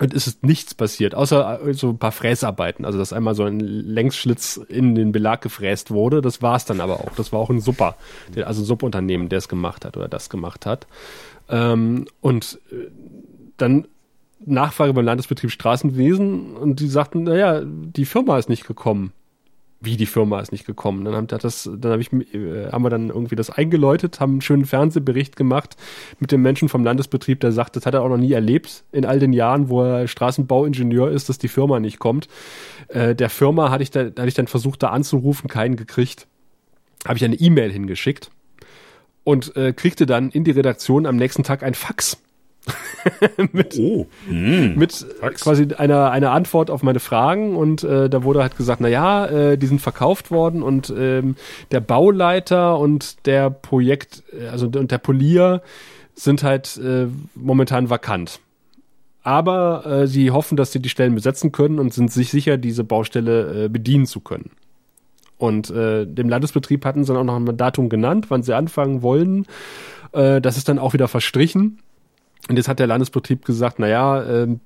Und 0.00 0.14
es 0.14 0.26
ist 0.26 0.46
nichts 0.46 0.74
passiert, 0.74 1.14
außer 1.14 1.66
äh, 1.66 1.74
so 1.74 1.90
ein 1.90 1.98
paar 1.98 2.12
Fräsarbeiten. 2.12 2.86
Also, 2.86 2.98
dass 2.98 3.12
einmal 3.12 3.34
so 3.34 3.44
ein 3.44 3.60
Längsschlitz 3.60 4.58
in 4.68 4.94
den 4.94 5.12
Belag 5.12 5.42
gefräst 5.42 5.90
wurde. 5.90 6.22
Das 6.22 6.40
war 6.40 6.56
es 6.56 6.64
dann 6.64 6.80
aber 6.80 7.00
auch. 7.00 7.14
Das 7.16 7.30
war 7.30 7.40
auch 7.40 7.50
ein 7.50 7.60
Super, 7.60 7.96
also 8.42 8.62
ein 8.62 8.64
Subunternehmen, 8.64 9.28
der 9.28 9.38
es 9.38 9.48
gemacht 9.48 9.84
hat 9.84 9.98
oder 9.98 10.08
das 10.08 10.30
gemacht 10.30 10.64
hat. 10.64 10.86
Ähm, 11.50 12.06
und 12.22 12.58
äh, 12.72 12.86
dann 13.58 13.86
Nachfrage 14.46 14.94
beim 14.94 15.04
Landesbetrieb 15.04 15.50
Straßenwesen 15.50 16.56
und 16.56 16.80
die 16.80 16.88
sagten, 16.88 17.24
naja, 17.24 17.60
die 17.64 18.06
Firma 18.06 18.38
ist 18.38 18.48
nicht 18.48 18.66
gekommen 18.66 19.12
wie 19.80 19.96
die 19.96 20.06
Firma 20.06 20.40
ist 20.40 20.50
nicht 20.50 20.66
gekommen. 20.66 21.04
Dann, 21.04 21.14
haben, 21.14 21.26
das, 21.28 21.70
dann 21.72 21.92
hab 21.92 22.00
ich, 22.00 22.12
äh, 22.12 22.70
haben 22.72 22.82
wir 22.82 22.90
dann 22.90 23.10
irgendwie 23.10 23.36
das 23.36 23.50
eingeläutet, 23.50 24.18
haben 24.18 24.32
einen 24.32 24.40
schönen 24.40 24.64
Fernsehbericht 24.64 25.36
gemacht 25.36 25.76
mit 26.18 26.32
dem 26.32 26.42
Menschen 26.42 26.68
vom 26.68 26.82
Landesbetrieb, 26.84 27.40
der 27.40 27.52
sagt, 27.52 27.76
das 27.76 27.86
hat 27.86 27.94
er 27.94 28.02
auch 28.02 28.08
noch 28.08 28.16
nie 28.16 28.32
erlebt 28.32 28.84
in 28.90 29.04
all 29.04 29.20
den 29.20 29.32
Jahren, 29.32 29.68
wo 29.68 29.82
er 29.82 30.08
Straßenbauingenieur 30.08 31.10
ist, 31.10 31.28
dass 31.28 31.38
die 31.38 31.48
Firma 31.48 31.78
nicht 31.78 31.98
kommt. 31.98 32.28
Äh, 32.88 33.14
der 33.14 33.30
Firma 33.30 33.70
hatte 33.70 33.82
ich, 33.82 33.90
da, 33.90 34.06
hatte 34.06 34.26
ich 34.26 34.34
dann 34.34 34.48
versucht, 34.48 34.82
da 34.82 34.88
anzurufen, 34.88 35.48
keinen 35.48 35.76
gekriegt. 35.76 36.26
Habe 37.06 37.16
ich 37.16 37.24
eine 37.24 37.36
E-Mail 37.36 37.70
hingeschickt 37.70 38.30
und 39.22 39.56
äh, 39.56 39.72
kriegte 39.72 40.06
dann 40.06 40.30
in 40.30 40.42
die 40.42 40.50
Redaktion 40.50 41.06
am 41.06 41.16
nächsten 41.16 41.44
Tag 41.44 41.62
ein 41.62 41.74
Fax 41.74 42.18
mit, 43.52 43.78
oh. 43.78 44.06
mm. 44.28 44.76
mit 44.76 45.06
quasi 45.34 45.68
einer, 45.76 46.10
einer 46.10 46.32
Antwort 46.32 46.70
auf 46.70 46.82
meine 46.82 47.00
Fragen 47.00 47.56
und 47.56 47.82
äh, 47.84 48.08
da 48.08 48.24
wurde 48.24 48.42
halt 48.42 48.56
gesagt, 48.56 48.80
na 48.80 48.88
ja, 48.88 49.26
äh, 49.26 49.58
die 49.58 49.66
sind 49.66 49.80
verkauft 49.80 50.30
worden 50.30 50.62
und 50.62 50.92
ähm, 50.96 51.36
der 51.70 51.80
Bauleiter 51.80 52.78
und 52.78 53.26
der 53.26 53.50
Projekt, 53.50 54.22
äh, 54.38 54.48
also 54.48 54.66
und 54.66 54.90
der 54.90 54.98
Polier 54.98 55.62
sind 56.14 56.42
halt 56.42 56.76
äh, 56.78 57.06
momentan 57.34 57.90
vakant. 57.90 58.40
Aber 59.22 59.84
äh, 59.86 60.06
sie 60.06 60.30
hoffen, 60.30 60.56
dass 60.56 60.72
sie 60.72 60.80
die 60.80 60.88
Stellen 60.88 61.14
besetzen 61.14 61.52
können 61.52 61.78
und 61.78 61.92
sind 61.92 62.10
sich 62.10 62.30
sicher, 62.30 62.56
diese 62.56 62.84
Baustelle 62.84 63.64
äh, 63.64 63.68
bedienen 63.68 64.06
zu 64.06 64.20
können. 64.20 64.50
Und 65.36 65.70
äh, 65.70 66.04
dem 66.06 66.28
Landesbetrieb 66.28 66.84
hatten 66.84 67.04
sie 67.04 67.12
dann 67.12 67.28
auch 67.28 67.38
noch 67.40 67.52
ein 67.52 67.56
Datum 67.56 67.88
genannt, 67.88 68.26
wann 68.28 68.42
sie 68.42 68.56
anfangen 68.56 69.02
wollen. 69.02 69.46
Äh, 70.12 70.40
das 70.40 70.56
ist 70.56 70.68
dann 70.68 70.78
auch 70.78 70.92
wieder 70.92 71.08
verstrichen. 71.08 71.78
Und 72.48 72.56
jetzt 72.56 72.68
hat 72.68 72.78
der 72.78 72.86
Landesbetrieb 72.86 73.44
gesagt, 73.44 73.78
naja, 73.78 74.24
ähm, 74.24 74.60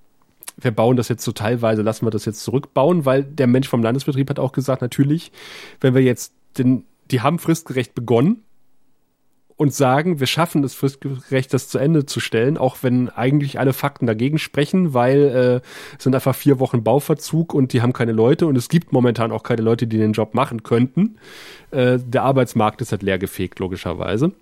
wir 0.56 0.70
bauen 0.70 0.96
das 0.96 1.08
jetzt 1.08 1.24
so 1.24 1.32
teilweise, 1.32 1.82
lassen 1.82 2.06
wir 2.06 2.10
das 2.10 2.24
jetzt 2.24 2.44
zurückbauen, 2.44 3.04
weil 3.04 3.24
der 3.24 3.46
Mensch 3.46 3.68
vom 3.68 3.82
Landesbetrieb 3.82 4.28
hat 4.30 4.38
auch 4.38 4.52
gesagt, 4.52 4.82
natürlich, 4.82 5.32
wenn 5.80 5.94
wir 5.94 6.02
jetzt 6.02 6.34
den, 6.58 6.84
die 7.10 7.20
haben 7.20 7.38
fristgerecht 7.38 7.94
begonnen 7.94 8.42
und 9.56 9.72
sagen, 9.72 10.20
wir 10.20 10.26
schaffen 10.26 10.64
es 10.64 10.74
fristgerecht, 10.74 11.52
das 11.54 11.68
zu 11.68 11.78
Ende 11.78 12.06
zu 12.06 12.20
stellen, 12.20 12.58
auch 12.58 12.78
wenn 12.82 13.08
eigentlich 13.08 13.58
alle 13.58 13.72
Fakten 13.72 14.06
dagegen 14.06 14.38
sprechen, 14.38 14.94
weil 14.94 15.62
äh, 15.62 15.96
es 15.96 16.04
sind 16.04 16.14
einfach 16.14 16.34
vier 16.34 16.58
Wochen 16.58 16.82
Bauverzug 16.82 17.54
und 17.54 17.72
die 17.72 17.82
haben 17.82 17.92
keine 17.92 18.12
Leute 18.12 18.46
und 18.46 18.56
es 18.56 18.68
gibt 18.68 18.92
momentan 18.92 19.32
auch 19.32 19.42
keine 19.42 19.62
Leute, 19.62 19.86
die 19.86 19.98
den 19.98 20.12
Job 20.12 20.34
machen 20.34 20.62
könnten. 20.62 21.16
Äh, 21.70 21.98
der 21.98 22.24
Arbeitsmarkt 22.24 22.80
ist 22.80 22.92
halt 22.92 23.02
leergefegt, 23.02 23.58
logischerweise. 23.58 24.32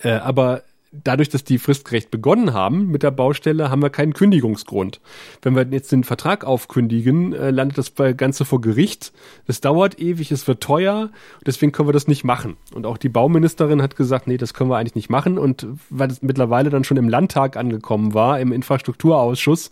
Äh, 0.00 0.12
aber 0.12 0.62
dadurch, 1.02 1.28
dass 1.28 1.44
die 1.44 1.58
fristgerecht 1.58 2.10
begonnen 2.10 2.52
haben 2.52 2.90
mit 2.90 3.02
der 3.02 3.10
Baustelle, 3.10 3.70
haben 3.70 3.82
wir 3.82 3.90
keinen 3.90 4.12
Kündigungsgrund. 4.12 5.00
Wenn 5.42 5.56
wir 5.56 5.66
jetzt 5.70 5.92
den 5.92 6.04
Vertrag 6.04 6.44
aufkündigen, 6.44 7.32
äh, 7.32 7.50
landet 7.50 7.78
das 7.78 7.94
Ganze 8.16 8.44
vor 8.44 8.60
Gericht. 8.60 9.12
Das 9.46 9.60
dauert 9.60 9.98
ewig, 9.98 10.30
es 10.30 10.46
wird 10.46 10.62
teuer, 10.62 11.10
deswegen 11.46 11.72
können 11.72 11.88
wir 11.88 11.92
das 11.92 12.06
nicht 12.06 12.24
machen. 12.24 12.56
Und 12.74 12.86
auch 12.86 12.98
die 12.98 13.08
Bauministerin 13.08 13.82
hat 13.82 13.96
gesagt, 13.96 14.26
nee, 14.26 14.36
das 14.36 14.54
können 14.54 14.70
wir 14.70 14.76
eigentlich 14.76 14.94
nicht 14.94 15.10
machen. 15.10 15.38
Und 15.38 15.66
weil 15.90 16.10
es 16.10 16.22
mittlerweile 16.22 16.70
dann 16.70 16.84
schon 16.84 16.96
im 16.96 17.08
Landtag 17.08 17.56
angekommen 17.56 18.14
war, 18.14 18.40
im 18.40 18.52
Infrastrukturausschuss, 18.52 19.70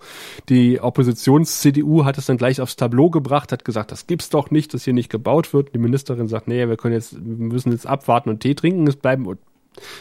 die 0.49 0.81
Oppositions-CDU 0.81 2.05
hat 2.05 2.19
es 2.19 2.27
dann 2.27 2.37
gleich 2.39 2.61
aufs 2.61 2.77
Tableau 2.77 3.11
gebracht, 3.11 3.53
hat 3.53 3.65
gesagt, 3.65 3.93
das 3.93 4.07
gibt's 4.07 4.31
doch 4.31 4.51
nicht, 4.51 4.75
dass 4.75 4.85
hier 4.85 4.95
nicht 4.95 5.11
gebaut 5.11 5.53
wird. 5.53 5.75
Die 5.75 5.79
Ministerin 5.79 6.29
sagt, 6.29 6.49
nee, 6.49 6.69
wir 6.69 6.77
können 6.77 6.95
jetzt, 6.95 7.15
wir 7.15 7.47
müssen 7.47 7.73
jetzt 7.73 7.87
abwarten 7.87 8.31
und 8.31 8.41
Tee 8.41 8.55
trinken, 8.55 8.87
es 8.87 8.97
bleiben 8.97 9.27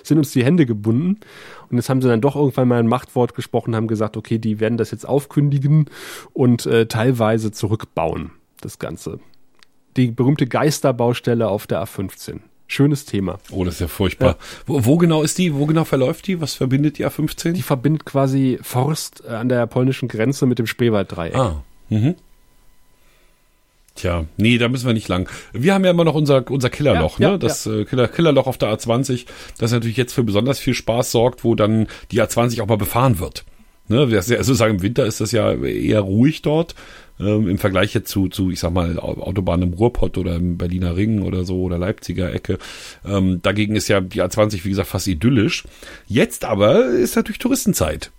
sind 0.04 0.18
uns 0.18 0.32
die 0.32 0.44
Hände 0.44 0.66
gebunden. 0.66 1.20
Und 1.70 1.78
jetzt 1.78 1.90
haben 1.90 2.02
sie 2.02 2.08
dann 2.08 2.22
doch 2.22 2.36
irgendwann 2.36 2.68
mal 2.68 2.80
ein 2.80 2.88
Machtwort 2.88 3.36
gesprochen, 3.36 3.76
haben 3.76 3.88
gesagt, 3.88 4.18
okay, 4.18 4.38
die 4.38 4.60
werden 4.60 4.78
das 4.78 4.92
jetzt 4.92 5.08
aufkündigen 5.08 5.86
und 6.34 6.66
äh, 6.66 6.86
teilweise 6.88 7.52
zurückbauen, 7.52 8.32
das 8.62 8.80
Ganze. 8.80 9.20
Die 9.98 10.12
berühmte 10.12 10.48
Geisterbaustelle 10.48 11.48
auf 11.48 11.68
der 11.68 11.84
A15. 11.84 12.40
Schönes 12.68 13.04
Thema. 13.04 13.38
Oh, 13.52 13.66
das 13.66 13.76
ist 13.76 13.80
ja 13.82 13.88
furchtbar. 13.88 14.30
Ja. 14.30 14.38
Wo, 14.66 14.86
wo, 14.86 14.98
genau 14.98 15.24
ist 15.24 15.38
die? 15.38 15.54
Wo 15.54 15.66
genau 15.66 15.84
verläuft 15.84 16.28
die? 16.28 16.40
Was 16.40 16.54
verbindet 16.54 16.98
die 17.00 17.06
A15? 17.06 17.52
Die 17.52 17.64
verbindet 17.64 18.06
quasi 18.06 18.60
Forst 18.62 19.24
äh, 19.28 19.32
an 19.34 19.50
der 19.50 19.68
polnischen 19.68 20.08
Grenze 20.08 20.46
mit 20.46 20.58
dem 20.58 20.68
Spreewalddreieck. 20.68 21.36
Ah. 21.36 21.64
Mhm. 21.90 22.16
Tja, 23.96 24.26
nee, 24.38 24.58
da 24.58 24.70
müssen 24.70 24.88
wir 24.88 24.94
nicht 24.94 25.10
lang. 25.10 25.30
Wir 25.54 25.74
haben 25.74 25.84
ja 25.84 25.92
immer 25.92 26.06
noch 26.06 26.16
unser, 26.16 26.50
unser 26.50 26.70
Killerloch, 26.70 27.20
Ja, 27.20 27.28
ne? 27.28 27.34
ja, 27.34 27.38
Das 27.38 27.66
äh, 27.68 27.84
Killer, 27.86 28.08
Killerloch 28.08 28.48
auf 28.48 28.58
der 28.58 28.70
A20, 28.70 29.26
das 29.60 29.72
natürlich 29.72 29.98
jetzt 29.98 30.14
für 30.14 30.24
besonders 30.24 30.60
viel 30.60 30.74
Spaß 30.74 31.12
sorgt, 31.12 31.44
wo 31.44 31.56
dann 31.56 31.88
die 32.12 32.22
A20 32.22 32.62
auch 32.62 32.68
mal 32.68 32.78
befahren 32.78 33.20
wird. 33.20 33.44
Ne? 33.90 34.08
Ja, 34.10 34.20
also 34.20 34.54
sagen, 34.54 34.76
im 34.76 34.82
Winter 34.82 35.06
ist 35.06 35.20
das 35.20 35.34
ja 35.34 35.52
eher 35.54 36.00
ruhig 36.00 36.42
dort. 36.42 36.74
Ähm, 37.20 37.50
Im 37.50 37.58
Vergleich 37.60 37.94
jetzt 37.94 38.10
zu, 38.10 38.30
zu, 38.30 38.50
ich 38.50 38.60
sag 38.62 38.72
mal, 38.72 38.98
Au- 38.98 39.22
Autobahn 39.22 39.62
im 39.62 39.74
Ruhrpott 39.74 40.18
oder 40.18 40.36
im 40.36 40.58
Berliner 40.58 40.96
Ring 40.96 41.22
oder 41.22 41.44
so 41.44 41.62
oder 41.62 41.78
Leipziger 41.78 42.34
Ecke. 42.34 42.58
Ähm, 43.06 43.42
dagegen 43.44 43.76
ist 43.76 43.90
ja 43.90 44.00
die 44.02 44.24
A20, 44.24 44.64
wie 44.64 44.70
gesagt, 44.70 44.88
fast 44.90 45.08
idyllisch. 45.08 45.66
Jetzt 46.08 46.46
aber 46.46 46.86
ist 46.86 47.16
natürlich 47.18 47.38
Touristenzeit. 47.40 48.10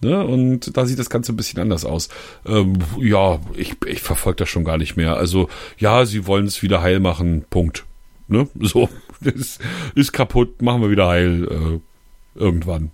Ne? 0.00 0.24
Und 0.24 0.76
da 0.76 0.86
sieht 0.86 0.98
das 0.98 1.10
Ganze 1.10 1.32
ein 1.32 1.36
bisschen 1.36 1.60
anders 1.60 1.84
aus. 1.84 2.08
Ähm, 2.46 2.78
ja, 2.98 3.40
ich, 3.54 3.76
ich 3.86 4.00
verfolge 4.00 4.38
das 4.38 4.48
schon 4.48 4.64
gar 4.64 4.78
nicht 4.78 4.96
mehr. 4.96 5.16
Also, 5.16 5.48
ja, 5.78 6.04
sie 6.04 6.26
wollen 6.26 6.46
es 6.46 6.62
wieder 6.62 6.82
heil 6.82 7.00
machen, 7.00 7.44
Punkt. 7.48 7.84
Ne? 8.28 8.48
So, 8.60 8.88
das 9.20 9.58
ist 9.94 10.12
kaputt, 10.12 10.60
machen 10.60 10.82
wir 10.82 10.90
wieder 10.90 11.08
heil 11.08 11.48
äh, 11.50 12.38
irgendwann. 12.38 12.90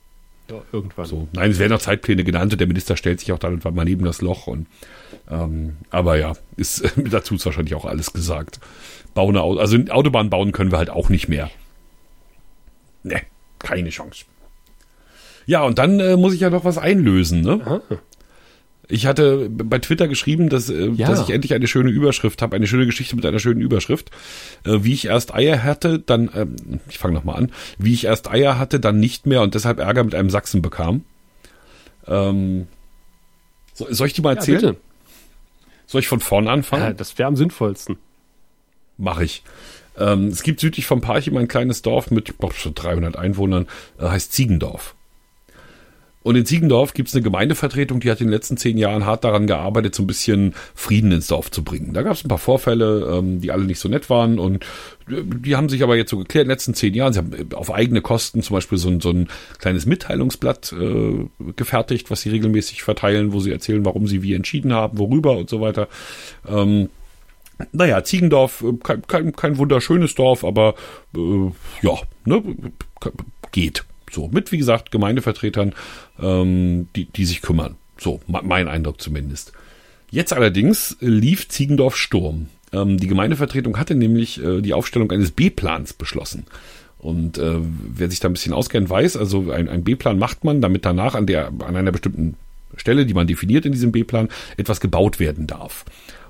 Ja, 0.51 0.63
irgendwann. 0.73 1.07
So. 1.07 1.29
Nein, 1.33 1.51
es 1.51 1.59
werden 1.59 1.73
auch 1.73 1.81
Zeitpläne 1.81 2.25
genannt 2.25 2.53
und 2.53 2.61
der 2.61 2.67
Minister 2.67 2.97
stellt 2.97 3.21
sich 3.21 3.33
auch 3.33 3.39
dann 3.39 3.53
irgendwann 3.53 3.75
mal 3.75 3.85
neben 3.85 4.05
das 4.05 4.21
Loch. 4.21 4.47
Und, 4.47 4.67
ähm, 5.31 5.77
aber 5.91 6.17
ja, 6.17 6.33
ist, 6.57 6.85
dazu 6.97 7.35
ist 7.37 7.47
wahrscheinlich 7.47 7.75
auch 7.75 7.85
alles 7.85 8.13
gesagt. 8.13 8.61
Bauen, 9.15 9.37
also 9.37 9.77
Autobahn 9.91 10.31
bauen 10.31 10.53
können 10.53 10.71
wir 10.71 10.79
halt 10.79 10.91
auch 10.91 11.09
nicht 11.09 11.29
mehr. 11.29 11.51
Ne, 13.03 13.23
keine 13.59 13.91
Chance. 13.91 14.25
Ja, 15.51 15.63
und 15.65 15.79
dann 15.79 15.99
äh, 15.99 16.17
muss 16.17 16.33
ich 16.33 16.39
ja 16.41 16.49
noch 16.49 16.65
was 16.65 16.79
einlösen, 16.79 17.41
ne? 17.41 17.61
Aha. 17.65 17.81
Ich 18.87 19.07
hatte 19.07 19.49
bei 19.51 19.81
Twitter 19.81 20.07
geschrieben, 20.07 20.49
dass, 20.49 20.69
äh, 20.69 20.91
Ja. 20.91 21.09
dass 21.09 21.21
ich 21.23 21.31
endlich 21.31 21.55
eine 21.55 21.67
schöne 21.67 21.91
Überschrift 21.91 22.41
habe, 22.41 22.55
eine 22.55 22.69
schöne 22.69 22.87
Geschichte 22.87 23.17
mit 23.17 23.27
einer 23.27 23.41
schönen 23.41 23.61
Überschrift. 23.61 24.13
Äh, 24.65 24.85
wie 24.85 24.93
ich 24.93 25.07
erst 25.07 25.35
Eier 25.35 25.65
hatte, 25.65 25.99
dann, 25.99 26.31
ähm, 26.37 26.79
ich 26.89 26.99
fange 26.99 27.15
nochmal 27.15 27.35
an, 27.37 27.53
wie 27.79 27.93
ich 27.95 28.05
erst 28.05 28.31
Eier 28.31 28.59
hatte, 28.61 28.79
dann 28.79 29.01
nicht 29.01 29.27
mehr 29.27 29.43
und 29.43 29.57
deshalb 29.57 29.81
Ärger 29.81 30.05
mit 30.05 30.15
einem 30.15 30.31
Sachsen 30.31 30.63
bekam. 30.63 31.05
Ähm, 32.07 32.69
so, 33.75 33.89
soll 33.91 34.07
ich 34.07 34.13
die 34.13 34.23
mal 34.23 34.31
Ja, 34.35 34.37
erzählen? 34.37 34.61
bitte. 34.61 34.77
soll 35.87 36.01
ich 36.01 36.07
von 36.09 36.21
vorne 36.21 36.49
anfangen? 36.49 36.83
Ja, 36.85 36.93
das 36.93 37.19
wäre 37.19 37.27
am 37.27 37.35
sinnvollsten. 37.35 37.97
Mache 38.99 39.25
ich. 39.25 39.43
Ähm, 39.99 40.29
es 40.29 40.45
gibt 40.45 40.61
südlich 40.61 40.87
vom 40.87 41.01
Parchim 41.01 41.37
ein 41.37 41.49
kleines 41.49 41.83
Dorf 41.83 42.13
mit, 42.13 42.35
schon 42.55 42.75
300 42.75 43.17
Einwohnern, 43.17 43.67
äh, 43.99 44.05
heißt 44.09 44.33
Ziegendorf. 44.33 44.95
Und 46.23 46.37
in 46.37 46.45
Ziegendorf 46.45 46.93
gibt 46.93 47.09
es 47.09 47.15
eine 47.15 47.23
Gemeindevertretung, 47.23 48.01
die 48.01 48.11
hat 48.11 48.21
in 48.21 48.27
den 48.27 48.33
letzten 48.33 48.59
zehn 48.59 48.77
Jahren 48.77 49.07
hart 49.07 49.25
daran 49.25 49.47
gearbeitet, 49.47 49.95
so 49.95 50.03
ein 50.03 50.07
bisschen 50.07 50.55
Frieden 50.75 51.13
ins 51.13 51.29
Dorf 51.29 51.51
zu 51.51 51.65
bringen. 51.65 51.95
Da 51.95 52.03
gab 52.03 52.13
es 52.15 52.25
ein 52.25 52.29
paar 52.29 52.39
Vorfälle, 52.39 53.11
ähm, 53.11 53.41
die 53.41 53.51
alle 53.51 53.65
nicht 53.65 53.81
so 53.81 53.89
nett 53.89 54.11
waren 54.11 54.39
und 54.39 54.65
äh, 55.09 55.23
die 55.25 55.57
haben 55.57 55.71
sich 55.71 55.83
aber 55.83 55.97
jetzt 55.97 56.11
so 56.11 56.19
geklärt 56.19 56.45
in 56.45 56.49
den 56.49 56.53
letzten 56.53 56.75
zehn 56.75 56.93
Jahren. 56.93 57.15
Sie 57.15 57.21
haben 57.21 57.33
äh, 57.33 57.55
auf 57.55 57.73
eigene 57.73 58.03
Kosten 58.03 58.43
zum 58.43 58.55
Beispiel 58.55 58.77
so 58.77 58.91
ein, 58.91 59.01
so 59.01 59.11
ein 59.11 59.29
kleines 59.59 59.87
Mitteilungsblatt 59.87 60.75
äh, 60.79 61.27
gefertigt, 61.57 62.11
was 62.11 62.21
sie 62.21 62.31
regelmäßig 62.31 62.83
verteilen, 62.83 63.33
wo 63.33 63.41
sie 63.41 63.53
erzählen, 63.53 63.85
warum 63.87 64.07
sie 64.07 64.23
wie 64.23 64.35
entschieden 64.35 64.75
haben, 64.75 64.99
worüber 64.99 65.39
und 65.39 65.49
so 65.49 65.63
weiter. 65.63 65.89
Ähm, 66.47 66.91
naja, 67.73 68.05
Ziegendorf, 68.05 68.63
äh, 68.63 68.75
kein, 68.83 69.07
kein, 69.07 69.33
kein 69.33 69.57
wunderschönes 69.57 70.15
Dorf, 70.15 70.45
aber 70.45 70.75
äh, 71.17 71.51
ja, 71.81 71.95
ne, 72.27 72.43
geht. 73.53 73.85
So, 74.11 74.29
mit, 74.29 74.53
wie 74.53 74.59
gesagt, 74.59 74.91
Gemeindevertretern, 74.91 75.73
ähm, 76.21 76.89
die, 76.97 77.07
die 77.07 77.25
sich 77.25 77.43
kümmern. 77.43 77.77
So, 77.99 78.21
me- 78.27 78.43
mein 78.43 78.69
Eindruck 78.69 79.01
zumindest. 79.01 79.53
Jetzt 80.11 80.33
allerdings 80.33 80.97
lief 81.01 81.49
Ziegendorf 81.49 81.97
Sturm. 81.97 82.49
Ähm, 82.73 82.99
die 82.99 83.07
Gemeindevertretung 83.07 83.79
hatte 83.79 83.95
nämlich 83.95 84.43
äh, 84.43 84.61
die 84.61 84.75
Aufstellung 84.75 85.11
eines 85.13 85.31
B-Plans 85.31 85.93
beschlossen. 85.93 86.45
Und 86.99 87.39
äh, 87.39 87.57
wer 87.61 88.11
sich 88.11 88.21
da 88.21 88.29
ein 88.29 88.33
bisschen 88.33 88.53
auskennt, 88.53 88.91
weiß, 88.91 89.17
also 89.17 89.51
ein, 89.51 89.69
ein 89.69 89.85
B-Plan 89.85 90.19
macht 90.19 90.45
man, 90.45 90.61
damit 90.61 90.85
danach 90.85 91.15
an 91.15 91.27
der 91.27 91.47
an 91.47 91.77
einer 91.77 91.93
bestimmten 91.93 92.37
Stelle, 92.77 93.07
die 93.07 93.15
man 93.15 93.27
definiert 93.27 93.65
in 93.67 93.73
diesem 93.73 93.91
B-Plan, 93.93 94.29
etwas 94.57 94.81
gebaut 94.81 95.19
werden 95.19 95.47
darf. 95.47 95.85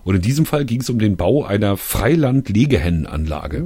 Und 0.05 0.15
in 0.15 0.23
diesem 0.23 0.47
Fall 0.47 0.65
ging 0.65 0.81
es 0.81 0.89
um 0.89 0.99
den 0.99 1.17
Bau 1.17 1.45
einer 1.45 1.77
Freiland-Legehennenanlage. 1.77 3.65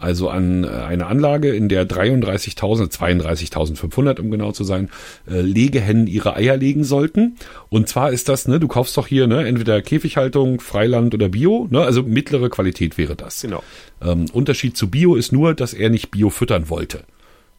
Also 0.00 0.30
an 0.30 0.64
äh, 0.64 0.68
eine 0.68 1.06
Anlage, 1.06 1.54
in 1.54 1.68
der 1.68 1.86
33.000, 1.86 2.90
32.500 2.90 4.18
um 4.18 4.30
genau 4.30 4.52
zu 4.52 4.64
sein, 4.64 4.88
äh, 5.30 5.40
Legehennen 5.40 6.06
ihre 6.06 6.36
Eier 6.36 6.56
legen 6.56 6.84
sollten. 6.84 7.36
Und 7.68 7.88
zwar 7.88 8.10
ist 8.10 8.28
das, 8.28 8.48
ne, 8.48 8.58
du 8.58 8.66
kaufst 8.66 8.96
doch 8.96 9.06
hier, 9.06 9.26
ne, 9.26 9.46
entweder 9.46 9.82
Käfighaltung, 9.82 10.60
Freiland 10.60 11.14
oder 11.14 11.28
Bio, 11.28 11.68
ne, 11.70 11.82
also 11.82 12.02
mittlere 12.02 12.48
Qualität 12.48 12.96
wäre 12.96 13.14
das. 13.14 13.42
Genau. 13.42 13.62
Ähm, 14.02 14.26
Unterschied 14.32 14.76
zu 14.76 14.90
Bio 14.90 15.16
ist 15.16 15.32
nur, 15.32 15.54
dass 15.54 15.74
er 15.74 15.90
nicht 15.90 16.10
Bio 16.10 16.30
füttern 16.30 16.70
wollte. 16.70 17.04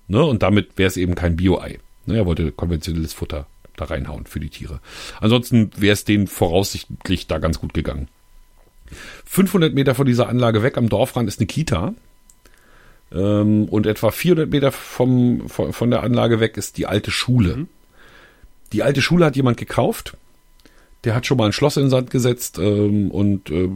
Ne, 0.08 0.24
und 0.26 0.42
damit 0.42 0.78
wäre 0.78 0.88
es 0.88 0.98
eben 0.98 1.14
kein 1.14 1.36
Bio-Ei. 1.36 1.78
Ne, 2.08 2.18
er 2.18 2.26
wollte 2.26 2.52
konventionelles 2.52 3.14
Futter 3.14 3.46
da 3.78 3.86
reinhauen 3.86 4.26
für 4.26 4.40
die 4.40 4.50
Tiere. 4.50 4.80
Ansonsten 5.20 5.70
wäre 5.78 5.94
es 5.94 6.06
denen 6.06 6.26
voraussichtlich 6.26 7.28
da 7.28 7.38
ganz 7.38 7.60
gut 7.60 7.74
gegangen. 7.74 8.08
500 9.26 9.74
Meter 9.74 9.96
von 9.96 10.06
dieser 10.06 10.28
Anlage 10.28 10.64
weg 10.64 10.78
am 10.78 10.90
Dorfrand 10.90 11.28
ist 11.28 11.40
eine 11.40 11.48
Kita. 11.48 11.94
Ähm, 13.14 13.66
und 13.66 13.86
etwa 13.86 14.12
400 14.12 14.50
Meter 14.50 14.72
vom, 14.72 15.48
von, 15.50 15.74
von 15.74 15.92
der 15.92 16.04
Anlage 16.04 16.40
weg 16.40 16.58
ist 16.58 16.78
die 16.78 16.88
alte 16.88 17.12
Schule. 17.12 17.68
Die 18.74 18.84
alte 18.84 19.02
Schule 19.02 19.26
hat 19.26 19.36
jemand 19.36 19.58
gekauft. 19.58 20.18
Der 21.04 21.16
hat 21.16 21.26
schon 21.26 21.38
mal 21.38 21.46
ein 21.46 21.54
Schloss 21.54 21.78
in 21.78 21.86
den 21.86 21.90
Sand 21.90 22.12
gesetzt 22.12 22.60
ähm, 22.60 23.10
und 23.10 23.50
äh, 23.50 23.70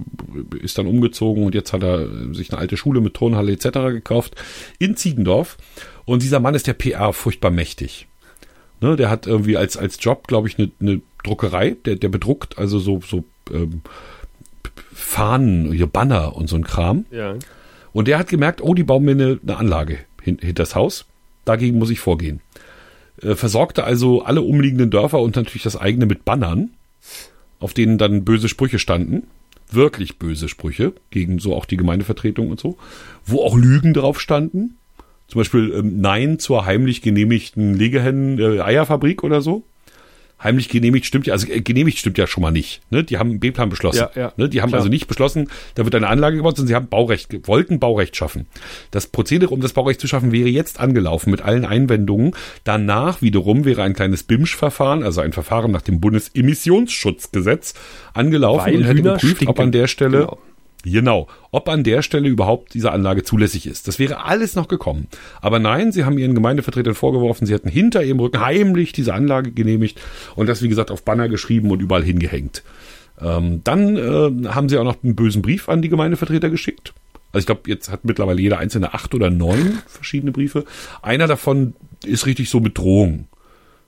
ist 0.62 0.78
dann 0.78 0.86
umgezogen 0.86 1.44
und 1.44 1.56
jetzt 1.56 1.74
hat 1.74 1.82
er 1.82 2.02
äh, 2.02 2.34
sich 2.34 2.52
eine 2.52 2.60
alte 2.60 2.78
Schule 2.78 3.02
mit 3.02 3.16
Turnhalle 3.16 3.52
etc. 3.52 3.70
gekauft 3.92 4.36
in 4.78 4.96
Ziegendorf. 4.96 5.58
Und 6.06 6.22
dieser 6.22 6.40
Mann 6.40 6.54
ist 6.54 6.68
der 6.68 6.74
PR 6.74 7.14
furchtbar 7.14 7.50
mächtig. 7.50 8.08
Ne, 8.80 8.96
der 8.96 9.10
hat 9.10 9.26
irgendwie 9.26 9.58
als, 9.58 9.76
als 9.78 9.98
Job, 10.00 10.28
glaube 10.28 10.48
ich, 10.48 10.60
eine, 10.60 10.70
eine 10.80 11.02
Druckerei, 11.24 11.76
der, 11.86 11.96
der 11.96 12.10
bedruckt 12.10 12.58
also 12.60 12.78
so, 12.78 13.02
so 13.02 13.24
ähm, 13.52 13.82
Fahnen, 14.94 15.72
hier 15.72 15.88
Banner 15.88 16.36
und 16.36 16.48
so 16.48 16.56
ein 16.56 16.64
Kram. 16.64 17.06
Ja. 17.10 17.36
Und 17.96 18.10
der 18.10 18.20
hat 18.20 18.28
gemerkt, 18.28 18.62
oh, 18.62 18.74
die 18.74 18.84
bauen 18.84 19.06
mir 19.06 19.12
eine, 19.12 19.40
eine 19.42 19.56
Anlage 19.56 20.00
hin, 20.22 20.38
hinters 20.42 20.76
Haus. 20.76 21.06
Dagegen 21.46 21.80
muss 21.80 21.90
ich 21.90 22.02
vorgehen. 22.02 22.42
Äh, 23.22 23.36
versorgte 23.36 23.86
also 23.86 24.22
alle 24.22 24.42
umliegenden 24.42 24.90
Dörfer 24.90 25.22
und 25.22 25.38
natürlich 25.38 25.64
das 25.64 25.78
eigene 25.78 26.06
mit 26.06 26.26
Bannern, 26.26 26.72
auf 27.62 27.74
denen 27.74 27.98
dann 27.98 28.26
böse 28.26 28.50
Sprüche 28.50 28.80
standen. 28.80 29.24
Wirklich 29.72 30.20
böse 30.20 30.50
Sprüche 30.50 30.92
gegen 31.10 31.40
so 31.40 31.56
auch 31.56 31.64
die 31.64 31.78
Gemeindevertretung 31.78 32.50
und 32.50 32.60
so. 32.60 32.78
Wo 33.26 33.42
auch 33.42 33.56
Lügen 33.56 33.94
drauf 33.94 34.20
standen. 34.20 34.76
Zum 35.30 35.40
Beispiel 35.40 35.74
ähm, 35.74 36.02
Nein 36.02 36.38
zur 36.38 36.66
heimlich 36.66 37.02
genehmigten 37.02 37.76
Legehennen-Eierfabrik 37.76 39.24
oder 39.24 39.40
so. 39.40 39.64
Heimlich 40.46 40.70
genehmigt 40.70 41.06
stimmt 41.06 41.28
ja, 41.28 41.34
also 41.34 41.48
äh, 41.48 41.62
genehmigt 41.62 41.98
stimmt 41.98 42.18
ja 42.18 42.28
schon 42.28 42.44
mal 42.44 42.52
nicht. 42.52 42.82
Ne? 42.92 43.04
Die 43.04 43.18
haben 43.18 43.32
einen 43.32 43.40
B-Plan 43.40 43.70
beschlossen. 43.70 44.08
Ja, 44.16 44.22
ja, 44.22 44.34
ne? 44.38 44.48
Die 44.48 44.62
haben 44.62 44.70
klar. 44.70 44.80
also 44.80 44.90
nicht 44.90 45.08
beschlossen, 45.08 45.50
da 45.74 45.84
wird 45.84 45.96
eine 45.96 46.08
Anlage 46.08 46.38
gebaut, 46.38 46.56
sondern 46.56 46.68
sie 46.68 46.76
haben 46.76 46.88
Baurecht, 46.88 47.48
wollten 47.48 47.80
Baurecht 47.80 48.16
schaffen. 48.16 48.46
Das 48.92 49.08
Prozedere, 49.08 49.54
um 49.54 49.60
das 49.60 49.74
Baurecht 49.74 50.00
zu 50.00 50.08
schaffen, 50.08 50.32
wäre 50.32 50.48
jetzt 50.48 50.80
angelaufen 50.80 51.32
mit 51.32 51.42
allen 51.42 51.66
Einwendungen. 51.66 52.36
Danach 52.64 53.22
wiederum 53.22 53.66
wäre 53.66 53.84
ein 53.84 53.94
kleines 53.94 54.24
BIMSCH-Verfahren, 54.24 55.04
also 55.04 55.22
ein 55.22 55.34
Verfahren 55.34 55.72
nach 55.72 55.82
dem 55.82 56.00
Bundesemissionsschutzgesetz, 56.00 57.74
angelaufen 58.14 58.66
Weil 58.68 58.78
und 58.78 58.84
hätte 58.84 59.00
Hühner 59.00 59.14
geprüft, 59.14 59.34
ob 59.34 59.38
stinken. 59.38 59.62
an 59.62 59.72
der 59.72 59.88
Stelle 59.88 60.20
Genau. 60.20 60.38
Genau. 60.86 61.28
Ob 61.52 61.68
an 61.68 61.84
der 61.84 62.04
Stelle 62.04 62.30
überhaupt 62.30 62.74
diese 62.76 62.92
Anlage 62.92 63.24
zulässig 63.24 63.66
ist. 63.66 63.88
Das 63.88 63.98
wäre 63.98 64.24
alles 64.24 64.56
noch 64.56 64.68
gekommen. 64.68 65.08
Aber 65.42 65.58
nein, 65.60 65.92
sie 65.92 66.06
haben 66.06 66.18
ihren 66.18 66.36
Gemeindevertretern 66.36 66.94
vorgeworfen, 66.94 67.48
sie 67.48 67.54
hätten 67.54 67.70
hinter 67.70 68.04
ihrem 68.04 68.20
Rücken 68.20 68.40
heimlich 68.40 68.92
diese 68.92 69.14
Anlage 69.14 69.52
genehmigt 69.52 70.00
und 70.36 70.48
das, 70.48 70.62
wie 70.62 70.70
gesagt, 70.70 70.92
auf 70.92 71.04
Banner 71.04 71.28
geschrieben 71.28 71.72
und 71.72 71.82
überall 71.82 72.04
hingehängt. 72.04 72.64
Ähm, 73.20 73.62
dann 73.64 73.98
äh, 73.98 74.50
haben 74.50 74.70
sie 74.70 74.78
auch 74.78 74.84
noch 74.84 75.04
einen 75.04 75.16
bösen 75.16 75.42
Brief 75.42 75.70
an 75.70 75.82
die 75.82 75.90
Gemeindevertreter 75.90 76.50
geschickt. 76.50 76.94
Also 77.32 77.40
ich 77.40 77.46
glaube, 77.48 77.62
jetzt 77.66 77.90
hat 77.90 78.06
mittlerweile 78.06 78.42
jeder 78.42 78.60
einzelne 78.60 78.94
acht 78.94 79.14
oder 79.16 79.30
neun 79.30 79.80
verschiedene 79.88 80.32
Briefe. 80.32 80.66
Einer 81.02 81.28
davon 81.28 81.74
ist 82.06 82.26
richtig 82.28 82.50
so 82.50 82.60
mit 82.60 82.78
Drohung. 82.78 83.28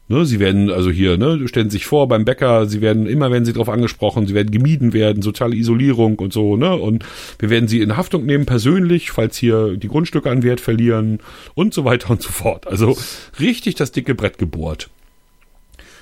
Ne, 0.10 0.26
sie 0.26 0.40
werden 0.40 0.70
also 0.70 0.90
hier, 0.90 1.18
ne, 1.18 1.46
stellen 1.50 1.70
sich 1.70 1.86
vor 1.86 2.08
beim 2.08 2.24
Bäcker, 2.24 2.66
sie 2.66 2.80
werden 2.80 3.08
immer, 3.08 3.30
wenn 3.30 3.44
sie 3.44 3.52
darauf 3.52 3.68
angesprochen, 3.68 4.26
sie 4.26 4.34
werden 4.34 4.52
gemieden 4.52 4.94
werden, 4.94 5.22
soziale 5.22 5.56
Isolierung 5.56 6.18
und 6.20 6.32
so, 6.32 6.56
ne, 6.56 6.74
und 6.74 7.04
wir 7.40 7.50
werden 7.50 7.68
sie 7.68 7.82
in 7.82 7.98
Haftung 7.98 8.26
nehmen 8.26 8.46
persönlich, 8.46 9.12
falls 9.12 9.36
hier 9.36 9.76
die 9.76 9.90
Grundstücke 9.90 10.30
an 10.32 10.44
Wert 10.44 10.62
verlieren 10.62 11.20
und 11.56 11.74
so 11.74 11.84
weiter 11.84 12.12
und 12.12 12.22
so 12.22 12.30
fort. 12.30 12.68
Also 12.68 12.98
richtig 13.38 13.76
das 13.76 13.92
dicke 13.92 14.16
Brett 14.16 14.38
gebohrt. 14.38 14.90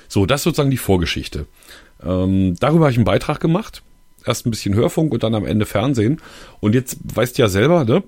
So, 0.06 0.24
das 0.24 0.40
ist 0.40 0.44
sozusagen 0.44 0.70
die 0.70 0.76
Vorgeschichte. 0.76 1.46
Ähm, 2.00 2.54
darüber 2.60 2.84
habe 2.84 2.92
ich 2.92 2.98
einen 2.98 3.04
Beitrag 3.04 3.40
gemacht. 3.40 3.82
Erst 4.24 4.46
ein 4.46 4.50
bisschen 4.50 4.74
Hörfunk 4.76 5.12
und 5.12 5.24
dann 5.24 5.34
am 5.34 5.44
Ende 5.44 5.66
Fernsehen. 5.66 6.20
Und 6.60 6.76
jetzt 6.76 6.98
weißt 7.02 7.38
ja 7.38 7.48
selber, 7.48 7.84
ne, 7.84 8.04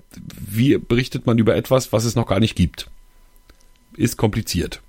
wie 0.49 0.79
berichtet 0.79 1.27
man 1.27 1.39
über 1.39 1.57
etwas, 1.57 1.93
was 1.93 2.05
es 2.05 2.15
noch 2.15 2.29
gar 2.29 2.39
nicht 2.39 2.55
gibt. 2.55 2.89
Ist 3.97 4.17
kompliziert 4.17 4.81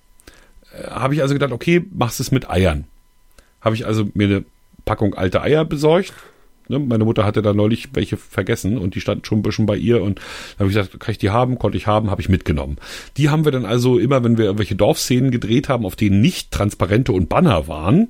habe 0.90 1.14
ich 1.14 1.22
also 1.22 1.34
gedacht, 1.34 1.52
okay, 1.52 1.86
machst 1.92 2.20
es 2.20 2.32
mit 2.32 2.50
Eiern. 2.50 2.86
Habe 3.62 3.76
ich 3.76 3.86
also 3.86 4.08
mir 4.14 4.28
eine 4.28 4.46
Packung 4.86 5.14
alte 5.16 5.42
Eier 5.42 5.66
besorgt, 5.66 6.14
ne, 6.70 6.80
meine 6.80 7.04
Mutter 7.04 7.26
hatte 7.26 7.42
da 7.42 7.54
neulich 7.54 7.90
welche 7.94 8.16
vergessen 8.16 8.78
und 8.78 8.96
die 8.96 9.02
standen 9.02 9.26
schon 9.26 9.40
ein 9.40 9.44
bisschen 9.44 9.66
bei 9.66 9.76
ihr 9.76 10.02
und 10.02 10.20
da 10.20 10.60
habe 10.60 10.70
ich 10.70 10.76
gesagt, 10.76 11.00
kann 11.00 11.12
ich 11.12 11.18
die 11.18 11.32
haben? 11.32 11.60
Konnte 11.60 11.78
ich 11.78 11.88
haben, 11.88 12.10
habe 12.10 12.22
ich 12.22 12.30
mitgenommen. 12.30 12.78
Die 13.18 13.30
haben 13.30 13.44
wir 13.44 13.52
dann 13.52 13.66
also 13.66 14.00
immer, 14.00 14.24
wenn 14.24 14.38
wir 14.38 14.46
irgendwelche 14.46 14.76
Dorfszenen 14.76 15.32
gedreht 15.32 15.68
haben, 15.68 15.86
auf 15.86 15.96
denen 15.96 16.22
nicht 16.22 16.52
Transparente 16.52 17.12
und 17.12 17.28
Banner 17.28 17.68
waren, 17.68 18.10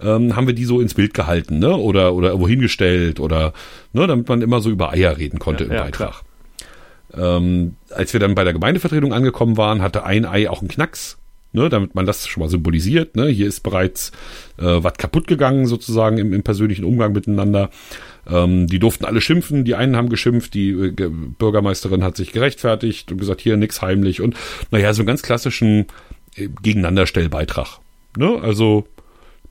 ähm, 0.00 0.36
haben 0.36 0.46
wir 0.46 0.54
die 0.54 0.64
so 0.64 0.80
ins 0.80 0.94
Bild 0.94 1.14
gehalten, 1.14 1.58
ne? 1.58 1.76
Oder 1.76 2.14
oder 2.14 2.28
irgendwo 2.28 2.48
hingestellt 2.48 3.20
oder 3.20 3.52
ne, 3.92 4.06
damit 4.06 4.28
man 4.28 4.42
immer 4.42 4.60
so 4.60 4.70
über 4.70 4.92
Eier 4.92 5.16
reden 5.18 5.38
konnte 5.38 5.64
Ja, 5.64 5.70
im 5.70 5.76
ja, 5.76 5.82
Beitrag. 5.84 6.22
Ähm, 7.14 7.76
als 7.90 8.12
wir 8.12 8.20
dann 8.20 8.34
bei 8.34 8.44
der 8.44 8.52
Gemeindevertretung 8.52 9.12
angekommen 9.12 9.56
waren, 9.56 9.82
hatte 9.82 10.04
ein 10.04 10.24
Ei 10.24 10.50
auch 10.50 10.60
einen 10.60 10.68
Knacks, 10.68 11.18
ne, 11.52 11.68
damit 11.68 11.94
man 11.94 12.06
das 12.06 12.26
schon 12.26 12.42
mal 12.42 12.48
symbolisiert. 12.48 13.16
Ne? 13.16 13.28
Hier 13.28 13.46
ist 13.46 13.60
bereits 13.60 14.12
äh, 14.58 14.64
was 14.64 14.94
kaputt 14.94 15.26
gegangen, 15.26 15.66
sozusagen 15.66 16.18
im, 16.18 16.32
im 16.32 16.42
persönlichen 16.42 16.84
Umgang 16.84 17.12
miteinander. 17.12 17.70
Ähm, 18.28 18.66
die 18.66 18.78
durften 18.78 19.04
alle 19.04 19.20
schimpfen, 19.20 19.64
die 19.64 19.74
einen 19.74 19.96
haben 19.96 20.08
geschimpft, 20.08 20.54
die 20.54 20.70
äh, 20.70 20.92
Ge- 20.92 21.10
Bürgermeisterin 21.10 22.02
hat 22.02 22.16
sich 22.16 22.32
gerechtfertigt 22.32 23.12
und 23.12 23.18
gesagt, 23.18 23.40
hier 23.40 23.56
nix 23.56 23.82
heimlich 23.82 24.20
und 24.20 24.36
naja, 24.70 24.92
so 24.92 25.02
einen 25.02 25.06
ganz 25.06 25.22
klassischen 25.22 25.86
äh, 26.36 26.48
Gegeneinanderstellbeitrag. 26.62 27.78
Ne? 28.16 28.40
Also 28.42 28.86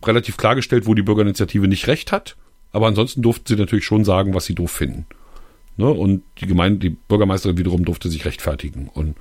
relativ 0.04 0.38
klargestellt, 0.38 0.86
wo 0.86 0.94
die 0.94 1.02
Bürgerinitiative 1.02 1.68
nicht 1.68 1.88
recht 1.88 2.12
hat, 2.12 2.36
aber 2.72 2.88
ansonsten 2.88 3.22
durften 3.22 3.48
sie 3.48 3.56
natürlich 3.56 3.86
schon 3.86 4.04
sagen, 4.04 4.34
was 4.34 4.46
sie 4.46 4.56
doof 4.56 4.72
finden. 4.72 5.06
Ne? 5.78 5.90
Und 5.90 6.24
die 6.40 6.48
Gemeinde, 6.48 6.80
die 6.80 6.96
Bürgermeisterin 7.08 7.58
wiederum 7.58 7.86
durfte 7.86 8.10
sich 8.10 8.26
rechtfertigen. 8.26 8.90
Und 8.94 9.16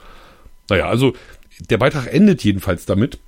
naja, 0.68 0.88
also 0.88 1.14
der 1.60 1.78
Beitrag 1.78 2.12
endet 2.12 2.42
jedenfalls 2.44 2.86
damit, 2.86 3.18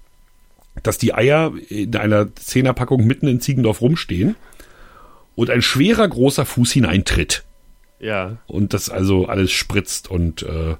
dass 0.82 0.98
die 0.98 1.14
Eier 1.14 1.52
in 1.68 1.96
einer 1.96 2.34
Zehnerpackung 2.34 3.06
mitten 3.06 3.28
in 3.28 3.40
Ziegendorf 3.40 3.80
rumstehen 3.80 4.36
und 5.34 5.50
ein 5.50 5.62
schwerer 5.62 6.06
großer 6.08 6.44
Fuß 6.44 6.72
hineintritt 6.72 7.44
Ja. 8.00 8.36
und 8.46 8.74
das 8.74 8.90
also 8.90 9.26
alles 9.26 9.52
spritzt 9.52 10.10
und 10.10 10.42
äh, 10.42 10.76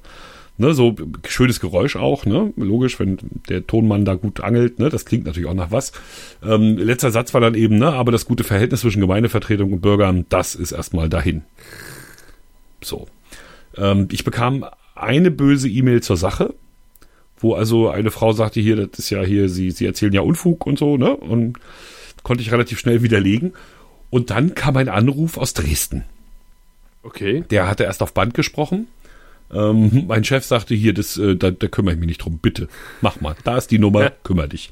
ne, 0.59 0.75
so 0.75 0.97
schönes 1.27 1.61
Geräusch 1.61 1.97
auch, 1.97 2.27
ne? 2.27 2.53
Logisch, 2.57 2.99
wenn 2.99 3.19
der 3.49 3.67
Tonmann 3.67 4.05
da 4.05 4.15
gut 4.15 4.41
angelt, 4.41 4.79
ne? 4.79 4.89
Das 4.91 5.05
klingt 5.05 5.25
natürlich 5.27 5.49
auch 5.49 5.55
nach 5.55 5.71
was. 5.71 5.93
Ähm, 6.43 6.77
letzter 6.79 7.11
Satz 7.11 7.33
war 7.35 7.41
dann 7.41 7.55
eben, 7.55 7.79
ne, 7.79 7.89
aber 7.93 8.13
das 8.13 8.27
gute 8.27 8.45
Verhältnis 8.45 8.81
zwischen 8.81 9.01
Gemeindevertretung 9.01 9.73
und 9.73 9.81
Bürgern, 9.81 10.27
das 10.29 10.55
ist 10.55 10.73
erstmal 10.73 11.09
dahin. 11.09 11.43
So. 12.83 13.07
Ähm, 13.77 14.09
ich 14.11 14.25
bekam 14.25 14.65
eine 14.95 15.31
böse 15.31 15.69
E-Mail 15.69 16.03
zur 16.03 16.17
Sache, 16.17 16.55
wo 17.39 17.55
also 17.55 17.89
eine 17.91 18.11
Frau 18.11 18.33
sagte, 18.33 18.61
hier, 18.61 18.77
das 18.87 18.99
ist 18.99 19.11
ja 19.11 19.23
hier, 19.23 19.49
sie, 19.49 19.71
sie 19.71 19.87
erzählen 19.87 20.13
ja 20.13 20.21
Unfug 20.23 20.67
und 20.67 20.79
so, 20.79 20.97
ne? 20.97 21.15
Und 21.17 21.59
konnte 22.23 22.43
ich 22.43 22.51
relativ 22.53 22.79
schnell 22.79 23.03
widerlegen. 23.03 23.53
Und 24.11 24.31
dann 24.31 24.55
kam 24.55 24.77
ein 24.77 24.89
Anruf 24.89 25.37
aus 25.37 25.53
Dresden. 25.55 26.05
Okay. 27.03 27.45
Der 27.51 27.69
hatte 27.69 27.85
erst 27.85 28.03
auf 28.03 28.15
Band 28.15 28.35
gesprochen. 28.35 28.89
Ähm, 29.53 30.05
mein 30.09 30.25
Chef 30.25 30.45
sagte 30.45 30.75
hier, 30.75 30.93
das, 30.95 31.17
äh, 31.19 31.37
da, 31.37 31.51
da 31.53 31.69
kümmere 31.69 31.95
ich 31.95 32.01
mich 32.01 32.09
nicht 32.09 32.19
drum. 32.25 32.39
Bitte, 32.39 32.69
mach 33.01 33.21
mal. 33.21 33.37
Da 33.45 33.57
ist 33.59 33.71
die 33.71 33.79
Nummer, 33.79 34.03
Ja. 34.03 34.13
kümmere 34.25 34.49
dich. 34.49 34.71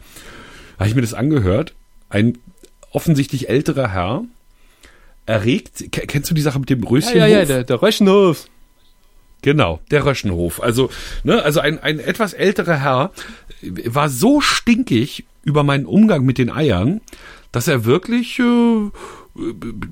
Habe 0.79 0.89
ich 0.89 0.95
mir 0.97 1.03
das 1.03 1.15
angehört. 1.15 1.75
Ein 2.09 2.39
offensichtlich 2.91 3.49
älterer 3.49 3.93
Herr, 3.93 4.25
erregt, 5.27 5.93
ke- 5.93 6.07
kennst 6.07 6.31
du 6.31 6.35
die 6.35 6.41
Sache 6.43 6.59
mit 6.59 6.71
dem 6.71 6.83
Ja, 6.83 6.89
Röschenhof? 6.89 7.17
ja, 7.17 7.27
ja, 7.27 7.45
der, 7.45 7.65
der 7.65 7.83
Röschenhof. 7.83 8.47
Genau, 9.45 9.81
der 9.91 10.07
Röschenhof. 10.07 10.63
Also, 10.63 10.89
ne, 11.23 11.43
also 11.43 11.61
ein, 11.61 11.79
ein 11.79 11.99
etwas 11.99 12.33
älterer 12.33 12.81
Herr 12.81 13.11
war 13.61 14.09
so 14.09 14.41
stinkig 14.41 15.27
über 15.43 15.63
meinen 15.63 15.85
Umgang 15.85 16.25
mit 16.25 16.39
den 16.39 16.51
Eiern, 16.51 17.03
dass 17.53 17.69
er 17.69 17.85
wirklich 17.85 18.39
äh, 18.39 18.91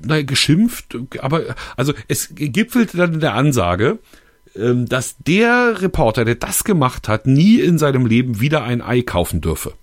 naja, 0.07 0.23
geschimpft, 0.23 0.97
aber 1.19 1.55
also 1.77 1.93
es 2.07 2.29
gipfelte 2.33 2.97
dann 2.97 3.13
in 3.13 3.19
der 3.19 3.35
Ansage, 3.35 3.99
ähm, 4.55 4.87
dass 4.89 5.17
der 5.19 5.83
Reporter, 5.83 6.25
der 6.25 6.33
das 6.33 6.63
gemacht 6.63 7.07
hat, 7.07 7.27
nie 7.27 7.59
in 7.59 7.77
seinem 7.77 8.07
Leben 8.07 8.39
wieder 8.39 8.63
ein 8.63 8.81
Ei 8.81 9.03
kaufen 9.03 9.39
dürfe. 9.39 9.73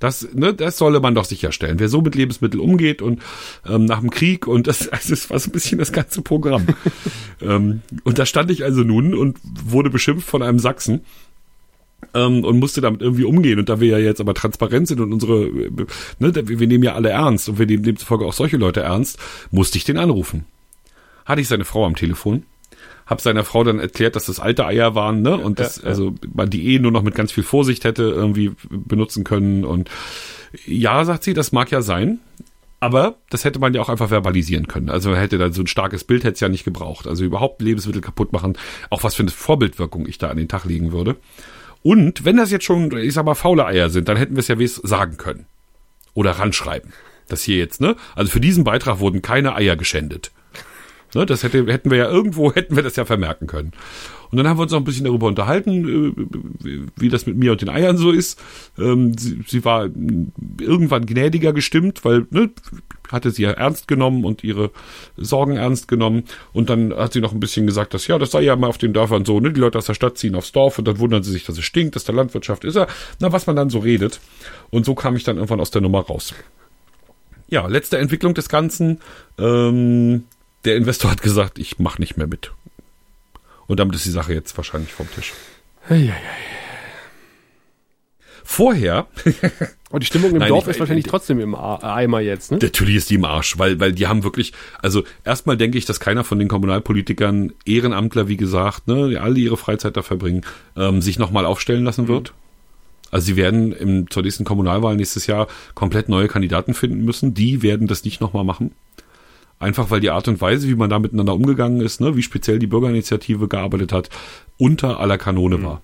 Das, 0.00 0.26
ne, 0.32 0.54
das 0.54 0.78
solle 0.78 0.98
man 0.98 1.14
doch 1.14 1.26
sicherstellen. 1.26 1.78
Wer 1.78 1.88
so 1.88 2.00
mit 2.00 2.14
Lebensmitteln 2.14 2.60
umgeht 2.60 3.02
und 3.02 3.22
ähm, 3.68 3.84
nach 3.84 4.00
dem 4.00 4.10
Krieg 4.10 4.46
und 4.46 4.66
das, 4.66 4.88
also 4.88 5.10
das 5.10 5.30
war 5.30 5.38
so 5.38 5.50
ein 5.50 5.52
bisschen 5.52 5.78
das 5.78 5.92
ganze 5.92 6.22
Programm. 6.22 6.66
ähm, 7.40 7.82
und 8.02 8.18
da 8.18 8.26
stand 8.26 8.50
ich 8.50 8.64
also 8.64 8.82
nun 8.82 9.14
und 9.14 9.38
wurde 9.44 9.90
beschimpft 9.90 10.26
von 10.26 10.42
einem 10.42 10.58
Sachsen 10.58 11.02
ähm, 12.14 12.44
und 12.44 12.58
musste 12.58 12.80
damit 12.80 13.02
irgendwie 13.02 13.24
umgehen. 13.24 13.58
Und 13.58 13.68
da 13.68 13.78
wir 13.78 13.88
ja 13.88 13.98
jetzt 13.98 14.22
aber 14.22 14.32
transparent 14.32 14.88
sind 14.88 15.00
und 15.00 15.12
unsere, 15.12 15.50
ne, 16.18 16.32
wir 16.34 16.66
nehmen 16.66 16.82
ja 16.82 16.94
alle 16.94 17.10
ernst 17.10 17.50
und 17.50 17.58
wir 17.58 17.66
nehmen 17.66 17.82
demzufolge 17.82 18.24
auch 18.24 18.32
solche 18.32 18.56
Leute 18.56 18.80
ernst, 18.80 19.18
musste 19.50 19.76
ich 19.76 19.84
den 19.84 19.98
anrufen. 19.98 20.46
Hatte 21.26 21.42
ich 21.42 21.48
seine 21.48 21.66
Frau 21.66 21.84
am 21.84 21.94
Telefon, 21.94 22.44
hab 23.10 23.20
seiner 23.20 23.44
Frau 23.44 23.64
dann 23.64 23.80
erklärt, 23.80 24.14
dass 24.14 24.26
das 24.26 24.38
alte 24.38 24.64
Eier 24.64 24.94
waren, 24.94 25.20
ne? 25.20 25.36
Und 25.36 25.58
das, 25.58 25.78
ja, 25.78 25.82
ja. 25.82 25.88
also 25.88 26.14
man 26.32 26.48
die 26.48 26.74
eh 26.74 26.78
nur 26.78 26.92
noch 26.92 27.02
mit 27.02 27.16
ganz 27.16 27.32
viel 27.32 27.42
Vorsicht 27.42 27.84
hätte 27.84 28.04
irgendwie 28.04 28.52
benutzen 28.70 29.24
können. 29.24 29.64
Und 29.64 29.90
ja, 30.64 31.04
sagt 31.04 31.24
sie, 31.24 31.34
das 31.34 31.50
mag 31.50 31.72
ja 31.72 31.82
sein. 31.82 32.20
Aber 32.78 33.16
das 33.28 33.44
hätte 33.44 33.58
man 33.58 33.74
ja 33.74 33.82
auch 33.82 33.90
einfach 33.90 34.08
verbalisieren 34.08 34.66
können. 34.68 34.88
Also 34.88 35.10
man 35.10 35.18
hätte 35.18 35.36
da 35.36 35.52
so 35.52 35.60
ein 35.60 35.66
starkes 35.66 36.04
Bild 36.04 36.24
hätte 36.24 36.34
es 36.34 36.40
ja 36.40 36.48
nicht 36.48 36.64
gebraucht. 36.64 37.06
Also 37.06 37.24
überhaupt 37.24 37.60
Lebensmittel 37.60 38.00
kaputt 38.00 38.32
machen, 38.32 38.56
auch 38.88 39.02
was 39.02 39.16
für 39.16 39.22
eine 39.22 39.30
Vorbildwirkung 39.30 40.06
ich 40.06 40.16
da 40.16 40.30
an 40.30 40.38
den 40.38 40.48
Tag 40.48 40.64
legen 40.64 40.92
würde. 40.92 41.16
Und 41.82 42.24
wenn 42.24 42.36
das 42.36 42.50
jetzt 42.50 42.64
schon, 42.64 42.96
ich 42.96 43.12
sag 43.12 43.26
mal, 43.26 43.34
faule 43.34 43.66
Eier 43.66 43.90
sind, 43.90 44.08
dann 44.08 44.16
hätten 44.16 44.36
wir 44.36 44.40
es 44.40 44.48
ja 44.48 44.58
wes 44.58 44.76
sagen 44.76 45.16
können. 45.16 45.46
Oder 46.14 46.32
ranschreiben. 46.32 46.92
Das 47.28 47.42
hier 47.42 47.56
jetzt, 47.56 47.80
ne? 47.80 47.96
Also 48.14 48.30
für 48.30 48.40
diesen 48.40 48.64
Beitrag 48.64 49.00
wurden 49.00 49.20
keine 49.20 49.54
Eier 49.56 49.76
geschändet. 49.76 50.30
Ne, 51.14 51.26
das 51.26 51.42
hätte, 51.42 51.66
hätten 51.66 51.90
wir 51.90 51.98
ja 51.98 52.08
irgendwo, 52.08 52.52
hätten 52.54 52.76
wir 52.76 52.82
das 52.82 52.96
ja 52.96 53.04
vermerken 53.04 53.46
können. 53.46 53.72
Und 54.30 54.38
dann 54.38 54.46
haben 54.46 54.58
wir 54.58 54.62
uns 54.62 54.72
noch 54.72 54.78
ein 54.78 54.84
bisschen 54.84 55.06
darüber 55.06 55.26
unterhalten, 55.26 56.14
äh, 56.64 56.86
wie 56.96 57.08
das 57.08 57.26
mit 57.26 57.36
mir 57.36 57.52
und 57.52 57.60
den 57.60 57.68
Eiern 57.68 57.96
so 57.96 58.12
ist. 58.12 58.40
Ähm, 58.78 59.16
sie, 59.18 59.64
war 59.64 59.88
irgendwann 60.60 61.06
gnädiger 61.06 61.52
gestimmt, 61.52 62.04
weil 62.04 62.26
ne, 62.30 62.50
hatte 63.10 63.32
sie 63.32 63.42
ja 63.42 63.50
ernst 63.50 63.88
genommen 63.88 64.24
und 64.24 64.44
ihre 64.44 64.70
Sorgen 65.16 65.56
ernst 65.56 65.88
genommen. 65.88 66.24
Und 66.52 66.70
dann 66.70 66.94
hat 66.94 67.12
sie 67.12 67.20
noch 67.20 67.32
ein 67.32 67.40
bisschen 67.40 67.66
gesagt, 67.66 67.92
dass 67.92 68.06
ja, 68.06 68.18
das 68.18 68.30
sei 68.30 68.42
ja 68.42 68.54
mal 68.54 68.68
auf 68.68 68.78
den 68.78 68.92
Dörfern 68.92 69.24
so, 69.24 69.40
ne? 69.40 69.52
Die 69.52 69.60
Leute 69.60 69.78
aus 69.78 69.86
der 69.86 69.94
Stadt 69.94 70.16
ziehen 70.16 70.36
aufs 70.36 70.52
Dorf 70.52 70.78
und 70.78 70.86
dann 70.86 71.00
wundern 71.00 71.24
sie 71.24 71.32
sich, 71.32 71.44
dass 71.44 71.58
es 71.58 71.64
stinkt, 71.64 71.96
dass 71.96 72.04
da 72.04 72.12
Landwirtschaft 72.12 72.64
ist. 72.64 72.78
Na, 73.18 73.32
was 73.32 73.46
man 73.48 73.56
dann 73.56 73.70
so 73.70 73.80
redet. 73.80 74.20
Und 74.70 74.86
so 74.86 74.94
kam 74.94 75.16
ich 75.16 75.24
dann 75.24 75.36
irgendwann 75.36 75.60
aus 75.60 75.72
der 75.72 75.82
Nummer 75.82 76.00
raus. 76.00 76.34
Ja, 77.48 77.66
letzte 77.66 77.98
Entwicklung 77.98 78.34
des 78.34 78.48
Ganzen. 78.48 79.00
Ähm, 79.36 80.24
der 80.64 80.76
Investor 80.76 81.10
hat 81.10 81.22
gesagt, 81.22 81.58
ich 81.58 81.78
mache 81.78 82.00
nicht 82.00 82.16
mehr 82.16 82.26
mit. 82.26 82.52
Und 83.66 83.80
damit 83.80 83.94
ist 83.94 84.04
die 84.04 84.10
Sache 84.10 84.34
jetzt 84.34 84.56
wahrscheinlich 84.56 84.92
vom 84.92 85.08
Tisch. 85.12 85.32
Vorher, 88.44 89.06
Und 89.90 90.02
die 90.04 90.06
Stimmung 90.06 90.30
im 90.30 90.38
Nein, 90.38 90.48
Dorf 90.50 90.64
ich- 90.64 90.70
ist 90.70 90.80
wahrscheinlich 90.80 91.06
trotzdem 91.06 91.40
im 91.40 91.54
A- 91.54 91.76
Eimer 91.96 92.20
jetzt, 92.20 92.52
ne? 92.52 92.58
natürlich 92.62 92.94
ist 92.96 93.10
die 93.10 93.16
im 93.16 93.24
Arsch, 93.24 93.58
weil, 93.58 93.80
weil 93.80 93.92
die 93.92 94.06
haben 94.06 94.22
wirklich, 94.22 94.52
also 94.80 95.02
erstmal 95.24 95.56
denke 95.56 95.78
ich, 95.78 95.84
dass 95.84 95.98
keiner 96.00 96.22
von 96.24 96.38
den 96.38 96.46
Kommunalpolitikern, 96.48 97.52
Ehrenamtler, 97.64 98.28
wie 98.28 98.36
gesagt, 98.36 98.86
ne, 98.86 99.08
die 99.10 99.18
alle 99.18 99.38
ihre 99.38 99.56
Freizeit 99.56 99.96
da 99.96 100.02
verbringen, 100.02 100.42
ähm, 100.76 101.02
sich 101.02 101.18
nochmal 101.18 101.44
aufstellen 101.44 101.84
lassen 101.84 102.06
wird. 102.08 102.32
Also 103.10 103.26
sie 103.26 103.36
werden 103.36 103.72
im, 103.72 104.08
zur 104.10 104.22
nächsten 104.22 104.44
Kommunalwahl 104.44 104.94
nächstes 104.96 105.26
Jahr 105.26 105.48
komplett 105.74 106.08
neue 106.08 106.28
Kandidaten 106.28 106.74
finden 106.74 107.04
müssen. 107.04 107.34
Die 107.34 107.62
werden 107.62 107.88
das 107.88 108.04
nicht 108.04 108.20
nochmal 108.20 108.44
machen. 108.44 108.70
Einfach 109.60 109.90
weil 109.90 110.00
die 110.00 110.08
Art 110.08 110.26
und 110.26 110.40
Weise, 110.40 110.68
wie 110.68 110.74
man 110.74 110.88
da 110.88 110.98
miteinander 110.98 111.34
umgegangen 111.34 111.82
ist, 111.82 112.00
ne, 112.00 112.16
wie 112.16 112.22
speziell 112.22 112.58
die 112.58 112.66
Bürgerinitiative 112.66 113.46
gearbeitet 113.46 113.92
hat, 113.92 114.08
unter 114.56 114.98
aller 114.98 115.18
Kanone 115.18 115.62
war. 115.62 115.82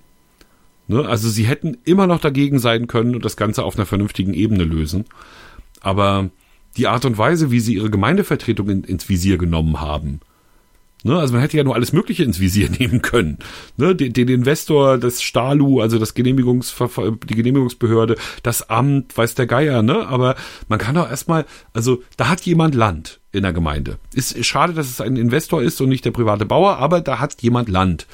Ne, 0.89 1.07
also 1.07 1.29
sie 1.29 1.45
hätten 1.45 1.77
immer 1.85 2.07
noch 2.07 2.19
dagegen 2.19 2.59
sein 2.59 2.87
können 2.87 3.15
und 3.15 3.25
das 3.25 3.37
Ganze 3.37 3.65
auf 3.65 3.77
einer 3.77 3.85
vernünftigen 3.85 4.33
Ebene 4.33 4.65
lösen. 4.65 5.05
Aber 5.83 6.31
die 6.79 6.87
Art 6.87 7.05
und 7.05 7.19
Weise, 7.19 7.51
wie 7.51 7.61
sie 7.61 7.75
ihre 7.75 7.91
Gemeindevertretung 7.91 8.71
in, 8.71 8.83
ins 8.83 9.11
Visier 9.11 9.37
genommen 9.37 9.79
haben, 9.79 10.21
ne, 11.05 11.19
also 11.19 11.35
man 11.35 11.43
hätte 11.43 11.59
ja 11.59 11.65
nur 11.65 11.75
alles 11.75 11.93
Mögliche 11.93 12.25
ins 12.25 12.41
Visier 12.41 12.71
nehmen 12.79 13.03
können. 13.03 13.37
Ne, 13.77 13.95
den, 13.95 14.15
den 14.15 14.29
Investor, 14.29 14.97
das 14.97 15.21
Stalu, 15.21 15.83
also 15.83 15.99
das 15.99 16.17
Genehmigungsverfa- 16.17 17.27
die 17.27 17.35
Genehmigungsbehörde, 17.35 18.17
das 18.43 18.71
Amt, 18.71 19.19
weiß 19.19 19.35
der 19.35 19.47
Geier, 19.47 19.83
ne? 19.83 20.07
Aber 20.07 20.35
man 20.67 20.79
kann 20.79 20.95
doch 20.95 21.11
erstmal, 21.11 21.45
also 21.75 22.03
da 22.17 22.31
hat 22.31 22.41
jemand 22.41 22.75
Land 22.75 23.21
in 23.37 23.43
der 23.43 23.53
Gemeinde. 23.53 23.99
Ist, 24.15 24.45
schade, 24.45 24.73
dass 24.73 24.89
es 24.89 25.01
ein 25.01 25.17
Investor 25.17 25.63
ist 25.63 25.81
und 25.81 25.89
nicht 25.89 26.05
der 26.05 26.11
private 26.11 26.47
Bauer, 26.47 26.79
aber 26.79 27.01
da 27.01 27.19
hat 27.21 27.41
jemand 27.43 27.69
Land. 27.69 28.07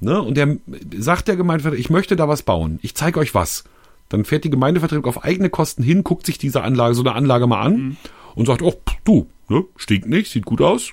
Ne? 0.00 0.20
Und 0.22 0.36
der 0.36 0.56
sagt 0.96 1.26
der 1.28 1.36
Gemeindevertreter, 1.36 1.80
ich 1.80 1.90
möchte 1.90 2.14
da 2.14 2.28
was 2.28 2.42
bauen. 2.42 2.78
Ich 2.82 2.94
zeige 2.94 3.18
euch 3.20 3.34
was. 3.34 3.64
Dann 4.08 4.24
fährt 4.24 4.44
die 4.44 4.50
Gemeindevertretung 4.50 5.06
auf 5.06 5.24
eigene 5.24 5.50
Kosten 5.50 5.82
hin, 5.82 6.04
guckt 6.04 6.24
sich 6.24 6.38
diese 6.38 6.62
Anlage, 6.62 6.94
so 6.94 7.02
eine 7.02 7.14
Anlage 7.14 7.46
mal 7.46 7.60
an 7.60 7.96
und 8.34 8.46
sagt, 8.46 8.62
oh, 8.62 8.74
du, 9.04 9.26
ne, 9.48 9.64
stinkt 9.76 10.08
nicht, 10.08 10.30
sieht 10.30 10.44
gut 10.44 10.60
aus. 10.62 10.92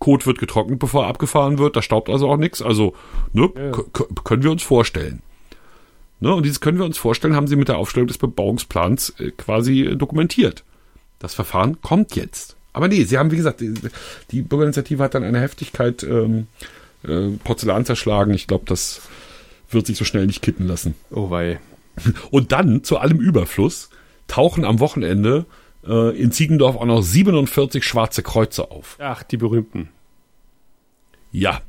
Kot 0.00 0.26
wird 0.26 0.38
getrocknet, 0.38 0.78
bevor 0.78 1.04
er 1.04 1.08
abgefahren 1.08 1.58
wird, 1.58 1.76
da 1.76 1.82
staubt 1.82 2.08
also 2.08 2.28
auch 2.28 2.36
nichts. 2.36 2.62
Also, 2.62 2.94
ne, 3.32 3.48
k- 3.48 4.06
können 4.24 4.42
wir 4.42 4.50
uns 4.50 4.62
vorstellen. 4.62 5.22
Ne, 6.20 6.34
und 6.34 6.44
dieses 6.44 6.60
können 6.60 6.78
wir 6.78 6.84
uns 6.84 6.98
vorstellen, 6.98 7.36
haben 7.36 7.46
sie 7.46 7.56
mit 7.56 7.68
der 7.68 7.78
Aufstellung 7.78 8.08
des 8.08 8.18
Bebauungsplans 8.18 9.10
äh, 9.20 9.30
quasi 9.30 9.82
äh, 9.82 9.94
dokumentiert. 9.96 10.64
Das 11.20 11.34
Verfahren 11.34 11.80
kommt 11.80 12.16
jetzt. 12.16 12.56
Aber 12.78 12.86
nee, 12.86 13.02
sie 13.02 13.18
haben, 13.18 13.32
wie 13.32 13.36
gesagt, 13.36 13.60
die, 13.60 13.74
die 14.30 14.40
Bürgerinitiative 14.40 15.02
hat 15.02 15.16
dann 15.16 15.24
eine 15.24 15.40
Heftigkeit 15.40 16.04
ähm, 16.04 16.46
äh, 17.02 17.30
Porzellan 17.42 17.84
zerschlagen. 17.84 18.32
Ich 18.34 18.46
glaube, 18.46 18.66
das 18.66 19.00
wird 19.68 19.88
sich 19.88 19.98
so 19.98 20.04
schnell 20.04 20.28
nicht 20.28 20.42
kitten 20.42 20.64
lassen. 20.68 20.94
Oh 21.10 21.28
wei. 21.28 21.58
Und 22.30 22.52
dann, 22.52 22.84
zu 22.84 22.98
allem 22.98 23.18
Überfluss, 23.18 23.90
tauchen 24.28 24.64
am 24.64 24.78
Wochenende 24.78 25.44
äh, 25.84 26.16
in 26.16 26.30
Ziegendorf 26.30 26.76
auch 26.76 26.84
noch 26.84 27.02
47 27.02 27.84
schwarze 27.84 28.22
Kreuze 28.22 28.70
auf. 28.70 28.96
Ach, 29.00 29.24
die 29.24 29.38
berühmten. 29.38 29.88
Ja, 31.32 31.60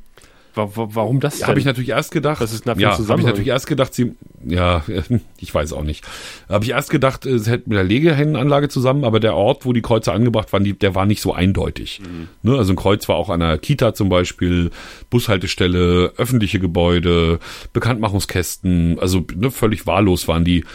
Warum 0.74 1.20
das 1.20 1.48
habe 1.48 1.60
ich 1.60 1.66
natürlich 1.66 1.90
erst 1.90 2.12
gedacht. 2.12 2.42
Was 2.42 2.54
ist 2.54 2.66
ja, 2.66 2.74
habe 2.74 3.22
ich 3.22 3.26
natürlich 3.26 3.48
erst 3.48 3.68
gedacht, 3.68 3.94
sie, 3.94 4.16
ja, 4.46 4.84
ich 5.38 5.54
weiß 5.54 5.74
auch 5.74 5.84
nicht. 5.84 6.06
Habe 6.48 6.66
ich 6.66 6.72
erst 6.72 6.90
gedacht, 6.90 7.26
es 7.26 7.48
hätte 7.48 7.70
mit 7.70 7.78
der 7.78 7.84
Legehennenanlage 7.84 8.70
zusammen, 8.70 9.04
aber 9.04 9.20
der 9.20 9.36
Ort, 9.36 9.66
wo 9.66 9.74
die 9.74 9.82
Kreuze 9.82 10.12
angebracht 10.12 10.52
waren, 10.54 10.64
die, 10.64 10.78
der 10.78 10.96
war 10.96 11.06
nicht 11.06 11.22
so 11.22 11.34
eindeutig. 11.34 12.02
Mhm. 12.02 12.28
Ne, 12.44 12.58
also 12.58 12.74
ein 12.74 12.76
Kreuz 12.76 13.08
war 13.08 13.16
auch 13.16 13.30
an 13.30 13.42
einer 13.42 13.58
Kita 13.58 13.94
zum 13.94 14.10
Beispiel, 14.10 14.72
Bushaltestelle, 15.10 16.14
öffentliche 16.18 16.60
Gebäude, 16.60 17.40
Bekanntmachungskästen, 17.74 19.00
also 19.00 19.26
ne, 19.36 19.52
völlig 19.52 19.88
wahllos 19.88 20.28
waren 20.28 20.46
die. 20.46 20.66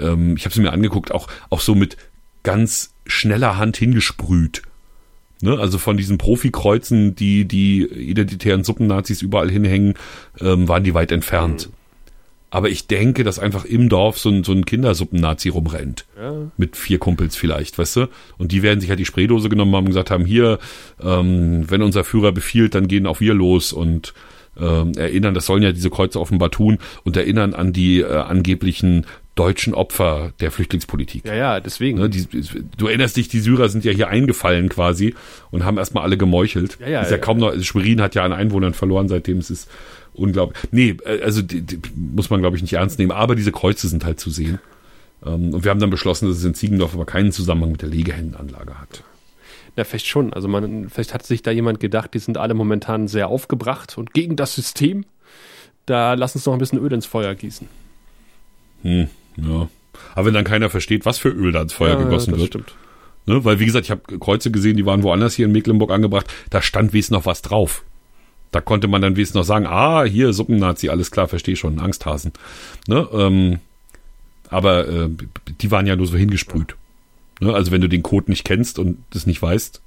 Ähm, 0.00 0.36
ich 0.36 0.44
habe 0.44 0.54
sie 0.54 0.60
mir 0.60 0.72
angeguckt, 0.72 1.12
auch 1.12 1.28
auch 1.50 1.60
so 1.60 1.74
mit 1.74 1.96
ganz 2.42 2.94
schneller 3.06 3.56
Hand 3.56 3.76
hingesprüht. 3.76 4.62
Ne, 5.44 5.58
also 5.58 5.78
von 5.78 5.96
diesen 5.96 6.18
Profikreuzen, 6.18 7.16
die 7.16 7.46
die 7.46 7.84
identitären 7.84 8.62
Suppennazis 8.62 9.22
überall 9.22 9.50
hinhängen, 9.50 9.94
ähm, 10.40 10.68
waren 10.68 10.84
die 10.84 10.94
weit 10.94 11.10
entfernt. 11.10 11.68
Aber 12.48 12.68
ich 12.68 12.86
denke, 12.86 13.24
dass 13.24 13.40
einfach 13.40 13.64
im 13.64 13.88
Dorf 13.88 14.18
so 14.18 14.28
ein, 14.28 14.44
so 14.44 14.52
ein 14.52 14.66
Kindersuppennazi 14.66 15.48
rumrennt. 15.48 16.04
Ja. 16.16 16.34
Mit 16.58 16.76
vier 16.76 16.98
Kumpels 16.98 17.34
vielleicht, 17.34 17.76
weißt 17.76 17.96
du? 17.96 18.08
Und 18.38 18.52
die 18.52 18.62
werden 18.62 18.78
sich 18.78 18.90
halt 18.90 19.00
die 19.00 19.04
Spraydose 19.04 19.48
genommen 19.48 19.74
haben 19.74 19.86
und 19.86 19.90
gesagt 19.90 20.12
haben, 20.12 20.26
hier, 20.26 20.60
ähm, 21.02 21.64
wenn 21.68 21.82
unser 21.82 22.04
Führer 22.04 22.30
befiehlt, 22.30 22.76
dann 22.76 22.86
gehen 22.86 23.06
auch 23.08 23.18
wir 23.18 23.34
los 23.34 23.72
und 23.72 24.14
ähm, 24.60 24.92
erinnern, 24.96 25.34
das 25.34 25.46
sollen 25.46 25.62
ja 25.62 25.72
diese 25.72 25.90
Kreuze 25.90 26.20
offenbar 26.20 26.50
tun 26.50 26.78
und 27.04 27.16
erinnern 27.16 27.54
an 27.54 27.72
die 27.72 28.00
äh, 28.00 28.14
angeblichen 28.14 29.06
deutschen 29.34 29.74
Opfer 29.74 30.32
der 30.40 30.50
Flüchtlingspolitik. 30.50 31.24
Ja, 31.24 31.34
ja, 31.34 31.60
deswegen. 31.60 31.98
Ne, 31.98 32.10
die, 32.10 32.26
du 32.76 32.86
erinnerst 32.86 33.16
dich, 33.16 33.28
die 33.28 33.40
Syrer 33.40 33.68
sind 33.68 33.84
ja 33.84 33.92
hier 33.92 34.08
eingefallen 34.08 34.68
quasi 34.68 35.14
und 35.50 35.64
haben 35.64 35.78
erstmal 35.78 36.04
alle 36.04 36.18
gemeuchelt. 36.18 36.78
Ja, 36.80 36.88
ja, 36.88 37.00
ist 37.02 37.10
ja, 37.10 37.16
ja. 37.16 37.22
kaum 37.22 37.38
noch, 37.38 37.48
also 37.48 37.62
Schwerin 37.62 38.02
hat 38.02 38.14
ja 38.14 38.24
an 38.24 38.32
Einwohnern 38.32 38.74
verloren, 38.74 39.08
seitdem 39.08 39.38
es 39.38 39.50
ist 39.50 39.70
unglaublich. 40.12 40.62
Nee, 40.70 40.96
äh, 41.04 41.22
also 41.22 41.40
die, 41.40 41.62
die 41.62 41.80
muss 41.96 42.28
man 42.28 42.40
glaube 42.40 42.56
ich 42.56 42.62
nicht 42.62 42.74
ernst 42.74 42.98
nehmen, 42.98 43.12
aber 43.12 43.34
diese 43.34 43.52
Kreuze 43.52 43.88
sind 43.88 44.04
halt 44.04 44.20
zu 44.20 44.30
sehen. 44.30 44.58
Ähm, 45.24 45.54
und 45.54 45.64
wir 45.64 45.70
haben 45.70 45.80
dann 45.80 45.90
beschlossen, 45.90 46.28
dass 46.28 46.36
es 46.38 46.44
in 46.44 46.54
Ziegendorf 46.54 46.94
aber 46.94 47.06
keinen 47.06 47.32
Zusammenhang 47.32 47.72
mit 47.72 47.82
der 47.82 47.88
Legehennenanlage 47.88 48.78
hat. 48.78 49.02
Na, 49.76 49.84
vielleicht 49.84 50.06
schon. 50.06 50.32
Also 50.34 50.48
man, 50.48 50.90
vielleicht 50.90 51.14
hat 51.14 51.24
sich 51.24 51.42
da 51.42 51.50
jemand 51.50 51.80
gedacht, 51.80 52.12
die 52.12 52.18
sind 52.18 52.36
alle 52.36 52.52
momentan 52.54 53.08
sehr 53.08 53.28
aufgebracht 53.28 53.96
und 53.96 54.12
gegen 54.12 54.36
das 54.36 54.54
System. 54.54 55.06
Da 55.86 56.14
lass 56.14 56.34
uns 56.34 56.46
noch 56.46 56.52
ein 56.52 56.58
bisschen 56.58 56.78
Öl 56.78 56.92
ins 56.92 57.06
Feuer 57.06 57.34
gießen. 57.34 57.66
Hm, 58.82 59.08
ja. 59.36 59.68
Aber 60.14 60.26
wenn 60.26 60.34
dann 60.34 60.44
keiner 60.44 60.70
versteht, 60.70 61.04
was 61.06 61.18
für 61.18 61.28
Öl 61.28 61.52
da 61.52 61.62
ins 61.62 61.72
Feuer 61.72 61.98
Ja, 61.98 62.04
gegossen 62.04 62.32
das 62.32 62.40
wird. 62.40 62.48
Stimmt. 62.48 62.74
Ne? 63.26 63.44
Weil, 63.44 63.60
wie 63.60 63.66
gesagt, 63.66 63.86
ich 63.86 63.90
habe 63.90 64.18
Kreuze 64.18 64.50
gesehen, 64.50 64.76
die 64.76 64.86
waren 64.86 65.02
woanders 65.02 65.34
hier 65.34 65.46
in 65.46 65.52
Mecklenburg 65.52 65.90
angebracht. 65.90 66.32
Da 66.50 66.62
stand 66.62 66.92
wenigstens 66.92 67.14
noch 67.14 67.26
was 67.26 67.42
drauf. 67.42 67.84
Da 68.50 68.60
konnte 68.60 68.88
man 68.88 69.00
dann 69.00 69.16
wenigstens 69.16 69.36
noch 69.36 69.44
sagen, 69.44 69.66
ah, 69.66 70.04
hier 70.04 70.32
Suppennazi, 70.32 70.88
alles 70.88 71.10
klar, 71.10 71.28
verstehe 71.28 71.56
schon, 71.56 71.78
Angsthasen. 71.78 72.32
Ne? 72.86 73.08
Ähm, 73.12 73.60
aber 74.50 74.86
äh, 74.88 75.08
die 75.60 75.70
waren 75.70 75.86
ja 75.86 75.96
nur 75.96 76.06
so 76.06 76.16
hingesprüht. 76.16 76.76
Ne? 77.40 77.54
Also 77.54 77.72
wenn 77.72 77.80
du 77.80 77.88
den 77.88 78.02
Code 78.02 78.30
nicht 78.30 78.44
kennst 78.44 78.78
und 78.78 78.98
das 79.10 79.26
nicht 79.26 79.40
weißt, 79.40 79.80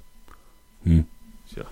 hm. 0.84 1.04
Ja. 1.54 1.64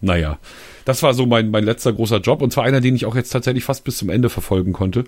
Naja, 0.00 0.38
das 0.84 1.02
war 1.02 1.14
so 1.14 1.26
mein, 1.26 1.50
mein 1.50 1.64
letzter 1.64 1.92
großer 1.92 2.18
Job 2.18 2.42
und 2.42 2.52
zwar 2.52 2.64
einer, 2.64 2.80
den 2.80 2.96
ich 2.96 3.06
auch 3.06 3.14
jetzt 3.14 3.30
tatsächlich 3.30 3.64
fast 3.64 3.84
bis 3.84 3.98
zum 3.98 4.10
Ende 4.10 4.30
verfolgen 4.30 4.72
konnte, 4.72 5.04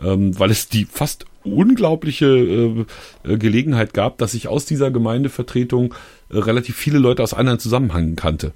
ähm, 0.00 0.38
weil 0.38 0.50
es 0.50 0.68
die 0.68 0.84
fast 0.84 1.26
unglaubliche 1.44 2.26
äh, 2.26 2.84
äh, 3.24 3.36
Gelegenheit 3.36 3.94
gab, 3.94 4.18
dass 4.18 4.34
ich 4.34 4.48
aus 4.48 4.64
dieser 4.64 4.90
Gemeindevertretung 4.90 5.94
äh, 6.30 6.38
relativ 6.38 6.76
viele 6.76 6.98
Leute 6.98 7.22
aus 7.22 7.34
anderen 7.34 7.58
Zusammenhängen 7.58 8.16
kannte. 8.16 8.52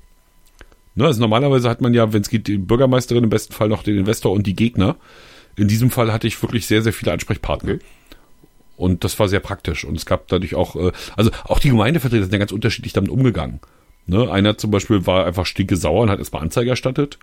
Ne, 0.95 1.05
also 1.05 1.20
normalerweise 1.20 1.68
hat 1.68 1.80
man 1.80 1.95
ja, 1.95 2.12
wenn 2.12 2.22
es 2.22 2.30
geht, 2.30 2.47
die 2.47 2.59
Bürgermeisterin 2.59 3.24
im 3.24 3.30
besten 3.30 3.53
Fall 3.53 3.68
noch 3.68 3.82
den 3.82 3.99
Investor 3.99 4.32
und 4.32 4.47
die 4.47 4.57
Gegner. 4.57 4.97
In 5.57 5.68
diesem 5.68 5.91
Fall 5.91 6.12
hatte 6.12 6.26
ich 6.26 6.41
wirklich 6.43 6.66
sehr, 6.66 6.82
sehr 6.82 6.93
viele 6.93 7.12
Ansprechpartner. 7.12 7.74
Okay. 7.74 7.84
Und 8.76 9.05
das 9.05 9.18
war 9.18 9.28
sehr 9.28 9.41
praktisch. 9.41 9.84
Und 9.84 9.97
es 9.97 10.07
gab 10.07 10.28
dadurch 10.28 10.55
auch, 10.55 10.76
äh, 10.76 10.93
also 11.16 11.30
auch 11.45 11.59
die 11.59 11.70
Gemeindevertreter 11.70 12.24
sind 12.24 12.32
ja 12.32 12.39
ganz 12.39 12.53
unterschiedlich 12.53 12.93
damit 12.93 13.11
umgegangen. 13.11 13.61
Ne? 14.07 14.30
Einer 14.30 14.57
zum 14.59 14.70
Beispiel 14.70 15.07
war 15.07 15.26
einfach 15.26 15.47
stinke 15.47 15.76
sauer 15.76 16.03
und 16.03 16.11
hat 16.11 16.18
erstmal 16.18 16.43
Anzeige 16.43 16.70
erstattet. 16.70 17.18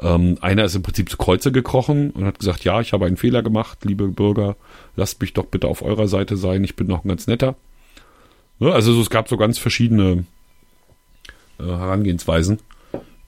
Ähm, 0.00 0.38
einer 0.40 0.64
ist 0.64 0.76
im 0.76 0.82
Prinzip 0.82 1.10
zu 1.10 1.16
Kreuze 1.16 1.50
gekrochen 1.50 2.10
und 2.10 2.24
hat 2.24 2.38
gesagt, 2.38 2.64
ja, 2.64 2.80
ich 2.80 2.92
habe 2.92 3.06
einen 3.06 3.16
Fehler 3.16 3.42
gemacht, 3.42 3.78
liebe 3.84 4.06
Bürger, 4.08 4.56
lasst 4.94 5.20
mich 5.20 5.32
doch 5.32 5.46
bitte 5.46 5.66
auf 5.66 5.82
eurer 5.82 6.06
Seite 6.06 6.36
sein, 6.36 6.62
ich 6.62 6.76
bin 6.76 6.86
noch 6.86 7.04
ein 7.04 7.08
ganz 7.08 7.26
netter. 7.26 7.56
Ne? 8.60 8.72
Also 8.72 8.92
so, 8.92 9.00
es 9.00 9.10
gab 9.10 9.28
so 9.28 9.36
ganz 9.36 9.58
verschiedene 9.58 10.24
äh, 11.58 11.64
Herangehensweisen. 11.64 12.60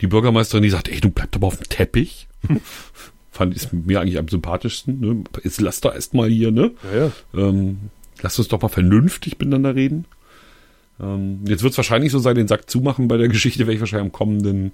Die 0.01 0.07
Bürgermeisterin, 0.07 0.63
die 0.63 0.71
sagt, 0.71 0.89
ey, 0.89 1.01
du 1.01 1.11
bleib 1.11 1.33
doch 1.33 1.41
mal 1.41 1.49
auf 1.49 1.57
dem 1.57 1.69
Teppich. 1.69 2.29
Fand 3.31 3.55
ist 3.55 3.73
mir 3.73 4.01
eigentlich 4.01 4.19
am 4.19 4.29
sympathischsten. 4.29 5.01
Ne? 5.01 5.25
Jetzt 5.43 5.61
lass 5.61 5.81
doch 5.81 5.95
erst 5.95 6.15
mal 6.15 6.29
hier, 6.29 6.51
ne? 6.51 6.73
Ja, 6.93 7.07
ja. 7.07 7.13
Ähm, 7.49 7.91
lass 8.23 8.39
uns 8.39 8.49
doch 8.49 8.61
mal 8.61 8.69
vernünftig 8.69 9.39
miteinander 9.39 9.75
reden. 9.75 10.07
Ähm, 11.01 11.41
jetzt 11.47 11.63
wird 11.63 11.73
es 11.73 11.77
wahrscheinlich 11.77 12.13
so 12.13 12.19
sein, 12.19 12.35
den 12.35 12.49
Sack 12.49 12.71
zumachen 12.71 13.09
bei 13.09 13.17
der 13.17 13.29
Geschichte, 13.29 13.61
werde 13.61 13.75
ich 13.75 13.81
wahrscheinlich 13.81 14.07
am 14.07 14.13
kommenden 14.13 14.73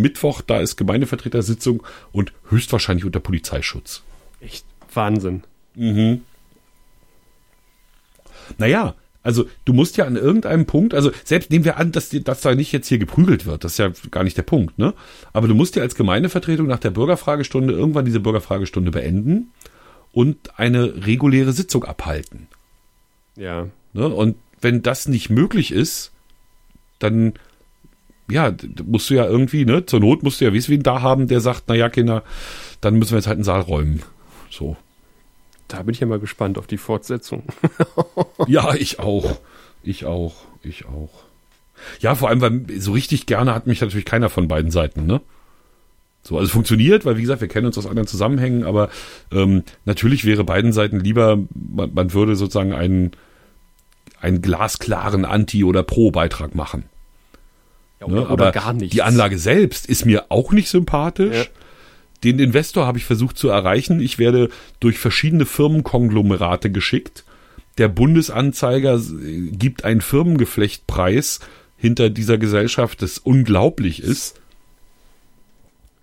Mittwoch, 0.00 0.42
da 0.42 0.60
ist 0.60 0.76
Gemeindevertretersitzung 0.76 1.82
und 2.12 2.32
höchstwahrscheinlich 2.48 3.04
unter 3.04 3.20
Polizeischutz. 3.20 4.02
Echt 4.40 4.64
Wahnsinn. 4.92 5.42
Naja, 8.58 8.94
also 9.22 9.46
du 9.64 9.72
musst 9.72 9.96
ja 9.96 10.06
an 10.06 10.16
irgendeinem 10.16 10.66
Punkt, 10.66 10.94
also 10.94 11.10
selbst 11.24 11.50
nehmen 11.50 11.64
wir 11.64 11.76
an, 11.76 11.92
dass, 11.92 12.08
dass 12.08 12.40
da 12.40 12.54
nicht 12.54 12.72
jetzt 12.72 12.88
hier 12.88 12.98
geprügelt 12.98 13.44
wird, 13.44 13.64
das 13.64 13.72
ist 13.72 13.78
ja 13.78 13.92
gar 14.10 14.24
nicht 14.24 14.36
der 14.36 14.42
Punkt, 14.42 14.78
ne? 14.78 14.94
Aber 15.32 15.46
du 15.46 15.54
musst 15.54 15.76
ja 15.76 15.82
als 15.82 15.94
Gemeindevertretung 15.94 16.66
nach 16.66 16.78
der 16.78 16.90
Bürgerfragestunde 16.90 17.74
irgendwann 17.74 18.06
diese 18.06 18.20
Bürgerfragestunde 18.20 18.90
beenden 18.90 19.52
und 20.12 20.58
eine 20.58 21.06
reguläre 21.06 21.52
Sitzung 21.52 21.84
abhalten. 21.84 22.48
Ja. 23.36 23.68
Ne? 23.92 24.08
Und 24.08 24.36
wenn 24.60 24.82
das 24.82 25.06
nicht 25.06 25.30
möglich 25.30 25.70
ist, 25.70 26.12
dann 26.98 27.34
ja, 28.30 28.54
musst 28.84 29.10
du 29.10 29.14
ja 29.14 29.26
irgendwie, 29.26 29.64
ne, 29.64 29.86
zur 29.86 30.00
Not 30.00 30.22
musst 30.22 30.40
du 30.40 30.44
ja 30.44 30.52
wen 30.52 30.82
da 30.82 31.02
haben, 31.02 31.28
der 31.28 31.40
sagt, 31.40 31.64
na 31.66 31.74
ja, 31.74 31.88
Kinder, 31.88 32.22
dann 32.80 32.94
müssen 32.94 33.12
wir 33.12 33.18
jetzt 33.18 33.26
halt 33.26 33.36
einen 33.36 33.44
Saal 33.44 33.60
räumen. 33.60 34.02
So. 34.50 34.76
Da 35.68 35.82
bin 35.82 35.94
ich 35.94 36.00
ja 36.00 36.06
mal 36.06 36.18
gespannt 36.18 36.58
auf 36.58 36.66
die 36.66 36.78
Fortsetzung. 36.78 37.44
Ja, 38.46 38.74
ich 38.74 38.98
auch. 38.98 39.38
Ich 39.82 40.04
auch. 40.04 40.34
Ich 40.62 40.86
auch. 40.86 41.10
Ja, 42.00 42.14
vor 42.14 42.28
allem, 42.28 42.40
weil 42.40 42.80
so 42.80 42.92
richtig 42.92 43.26
gerne 43.26 43.54
hat 43.54 43.66
mich 43.66 43.80
natürlich 43.80 44.04
keiner 44.04 44.28
von 44.28 44.48
beiden 44.48 44.70
Seiten, 44.70 45.06
ne? 45.06 45.20
So, 46.22 46.36
also 46.36 46.50
funktioniert, 46.50 47.06
weil 47.06 47.16
wie 47.16 47.22
gesagt, 47.22 47.40
wir 47.40 47.48
kennen 47.48 47.66
uns 47.66 47.78
aus 47.78 47.86
anderen 47.86 48.06
Zusammenhängen, 48.06 48.64
aber 48.64 48.90
ähm, 49.32 49.62
natürlich 49.86 50.26
wäre 50.26 50.44
beiden 50.44 50.72
Seiten 50.72 51.00
lieber, 51.00 51.38
man, 51.54 51.94
man 51.94 52.12
würde 52.12 52.36
sozusagen 52.36 52.74
einen, 52.74 53.12
einen 54.20 54.42
glasklaren 54.42 55.24
Anti- 55.24 55.64
oder 55.64 55.82
Pro-Beitrag 55.82 56.54
machen. 56.54 56.84
Ja, 58.00 58.06
Ne? 58.08 58.20
oder 58.22 58.30
Aber 58.30 58.52
gar 58.52 58.72
nichts. 58.72 58.92
die 58.94 59.02
Anlage 59.02 59.38
selbst 59.38 59.86
ist 59.86 60.06
mir 60.06 60.26
auch 60.30 60.52
nicht 60.52 60.68
sympathisch. 60.68 61.36
Ja. 61.36 61.44
Den 62.24 62.38
Investor 62.38 62.86
habe 62.86 62.98
ich 62.98 63.04
versucht 63.04 63.38
zu 63.38 63.48
erreichen. 63.48 64.00
Ich 64.00 64.18
werde 64.18 64.48
durch 64.78 64.98
verschiedene 64.98 65.46
Firmenkonglomerate 65.46 66.70
geschickt. 66.70 67.24
Der 67.78 67.88
Bundesanzeiger 67.88 68.94
s- 68.94 69.12
gibt 69.52 69.84
einen 69.84 70.00
Firmengeflechtpreis 70.02 71.40
hinter 71.78 72.10
dieser 72.10 72.36
Gesellschaft, 72.36 73.00
das 73.00 73.16
unglaublich 73.18 74.02
ist. 74.02 74.38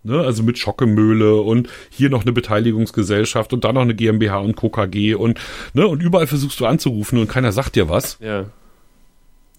Ne, 0.03 0.19
also 0.21 0.41
mit 0.41 0.57
Schockemöhle 0.57 1.35
und 1.41 1.67
hier 1.89 2.09
noch 2.09 2.21
eine 2.21 2.31
Beteiligungsgesellschaft 2.31 3.51
und 3.51 3.63
dann 3.65 3.75
noch 3.75 3.81
eine 3.81 3.93
GmbH 3.93 4.37
und 4.37 4.55
KKG 4.55 5.15
und, 5.15 5.39
ne, 5.73 5.85
und 5.87 6.01
überall 6.01 6.27
versuchst 6.27 6.59
du 6.61 6.65
anzurufen 6.65 7.19
und 7.19 7.27
keiner 7.27 7.51
sagt 7.51 7.75
dir 7.75 7.89
was. 7.89 8.17
Ja. 8.21 8.45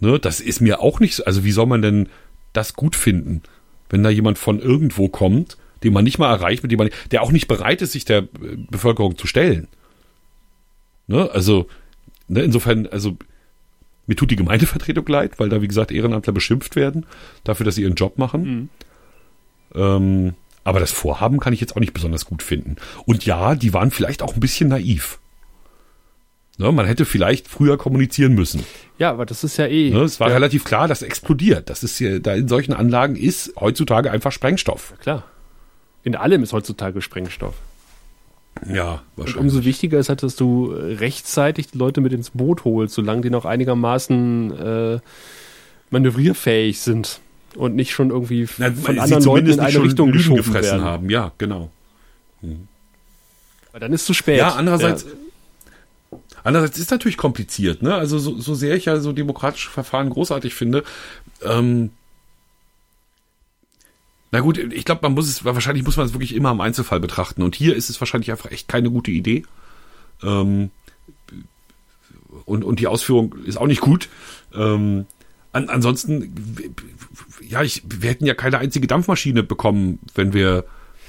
Ne, 0.00 0.18
das 0.18 0.40
ist 0.40 0.60
mir 0.60 0.80
auch 0.80 1.00
nicht 1.00 1.16
so. 1.16 1.24
Also 1.24 1.44
wie 1.44 1.52
soll 1.52 1.66
man 1.66 1.82
denn 1.82 2.08
das 2.52 2.74
gut 2.74 2.96
finden, 2.96 3.42
wenn 3.90 4.02
da 4.02 4.10
jemand 4.10 4.38
von 4.38 4.60
irgendwo 4.60 5.08
kommt, 5.08 5.56
den 5.82 5.92
man 5.92 6.04
nicht 6.04 6.18
mal 6.18 6.30
erreicht, 6.30 6.62
mit 6.62 6.72
dem 6.72 6.78
man, 6.78 6.90
der 7.10 7.22
auch 7.22 7.32
nicht 7.32 7.48
bereit 7.48 7.82
ist, 7.82 7.92
sich 7.92 8.04
der 8.04 8.18
äh, 8.18 8.56
Bevölkerung 8.70 9.16
zu 9.16 9.26
stellen. 9.26 9.68
Ne, 11.06 11.30
also 11.30 11.68
ne, 12.26 12.42
insofern, 12.42 12.86
also 12.86 13.16
mir 14.06 14.16
tut 14.16 14.30
die 14.30 14.36
Gemeindevertretung 14.36 15.06
leid, 15.06 15.38
weil 15.38 15.48
da 15.48 15.62
wie 15.62 15.68
gesagt 15.68 15.92
Ehrenamtler 15.92 16.32
beschimpft 16.32 16.76
werden 16.76 17.06
dafür, 17.44 17.64
dass 17.64 17.76
sie 17.76 17.82
ihren 17.82 17.94
Job 17.94 18.18
machen. 18.18 18.70
Ähm, 19.74 20.34
aber 20.64 20.80
das 20.80 20.92
Vorhaben 20.92 21.40
kann 21.40 21.52
ich 21.52 21.60
jetzt 21.60 21.76
auch 21.76 21.80
nicht 21.80 21.94
besonders 21.94 22.24
gut 22.24 22.42
finden. 22.42 22.76
Und 23.06 23.24
ja, 23.24 23.54
die 23.54 23.72
waren 23.72 23.90
vielleicht 23.90 24.22
auch 24.22 24.34
ein 24.34 24.40
bisschen 24.40 24.68
naiv. 24.68 25.18
Ne, 26.60 26.72
man 26.72 26.86
hätte 26.86 27.04
vielleicht 27.04 27.46
früher 27.46 27.78
kommunizieren 27.78 28.34
müssen. 28.34 28.64
Ja, 28.98 29.10
aber 29.10 29.24
das 29.26 29.44
ist 29.44 29.56
ja 29.58 29.66
eh. 29.66 29.90
Ne, 29.90 30.00
es 30.00 30.18
war 30.18 30.28
ja, 30.28 30.34
relativ 30.34 30.64
klar, 30.64 30.88
das 30.88 31.02
explodiert. 31.02 31.70
Das 31.70 31.84
ist 31.84 32.00
ja, 32.00 32.18
da 32.18 32.34
in 32.34 32.48
solchen 32.48 32.72
Anlagen 32.72 33.14
ist 33.14 33.52
heutzutage 33.60 34.10
einfach 34.10 34.32
Sprengstoff. 34.32 34.94
klar. 35.00 35.24
In 36.02 36.16
allem 36.16 36.42
ist 36.42 36.52
heutzutage 36.52 37.00
Sprengstoff. 37.02 37.54
Ja, 38.72 38.92
Und 38.94 39.00
wahrscheinlich. 39.16 39.40
umso 39.54 39.64
wichtiger 39.64 39.98
ist 40.00 40.08
halt, 40.08 40.22
dass 40.24 40.34
du 40.36 40.72
rechtzeitig 40.72 41.68
die 41.72 41.78
Leute 41.78 42.00
mit 42.00 42.12
ins 42.12 42.30
Boot 42.30 42.64
holst, 42.64 42.94
solange 42.94 43.20
die 43.20 43.30
noch 43.30 43.44
einigermaßen 43.44 44.58
äh, 44.58 44.98
manövrierfähig 45.90 46.80
sind 46.80 47.20
und 47.54 47.76
nicht 47.76 47.92
schon 47.92 48.10
irgendwie 48.10 48.48
Na, 48.58 48.72
von 48.72 48.98
anderen 48.98 49.10
Leuten 49.10 49.22
zumindest 49.22 49.58
in 49.58 49.64
eine 49.64 49.82
Richtung 49.82 50.10
geschoben 50.12 50.38
gefressen 50.38 50.70
werden. 50.78 50.84
haben. 50.84 51.10
Ja, 51.10 51.30
genau. 51.38 51.70
Weil 52.42 53.80
dann 53.80 53.92
ist 53.92 54.06
zu 54.06 54.14
spät. 54.14 54.38
Ja, 54.38 54.54
andererseits, 54.54 55.06
andererseits 56.48 56.78
ist 56.78 56.90
natürlich 56.90 57.16
kompliziert, 57.16 57.82
ne? 57.82 57.94
Also 57.94 58.18
so, 58.18 58.40
so 58.40 58.54
sehr 58.54 58.74
ich 58.74 58.86
ja 58.86 58.98
so 59.00 59.12
demokratische 59.12 59.70
Verfahren 59.70 60.10
großartig 60.10 60.54
finde, 60.54 60.82
ähm, 61.42 61.90
na 64.30 64.40
gut, 64.40 64.58
ich 64.58 64.84
glaube, 64.84 65.00
man 65.02 65.12
muss 65.14 65.28
es, 65.28 65.44
wahrscheinlich 65.44 65.84
muss 65.84 65.96
man 65.96 66.04
es 66.06 66.12
wirklich 66.12 66.34
immer 66.34 66.50
im 66.50 66.60
Einzelfall 66.60 67.00
betrachten. 67.00 67.42
Und 67.42 67.54
hier 67.54 67.74
ist 67.74 67.88
es 67.88 67.98
wahrscheinlich 68.00 68.30
einfach 68.30 68.50
echt 68.50 68.68
keine 68.68 68.90
gute 68.90 69.10
Idee. 69.10 69.44
Ähm, 70.22 70.70
und, 72.44 72.62
und 72.62 72.78
die 72.78 72.88
Ausführung 72.88 73.34
ist 73.46 73.56
auch 73.56 73.66
nicht 73.66 73.80
gut. 73.80 74.08
Ähm, 74.54 75.06
an, 75.52 75.70
ansonsten, 75.70 76.34
ja, 77.40 77.62
ich, 77.62 77.82
wir 77.86 78.10
hätten 78.10 78.26
ja 78.26 78.34
keine 78.34 78.58
einzige 78.58 78.86
Dampfmaschine 78.86 79.42
bekommen, 79.42 79.98
wenn 80.14 80.34
wir 80.34 80.64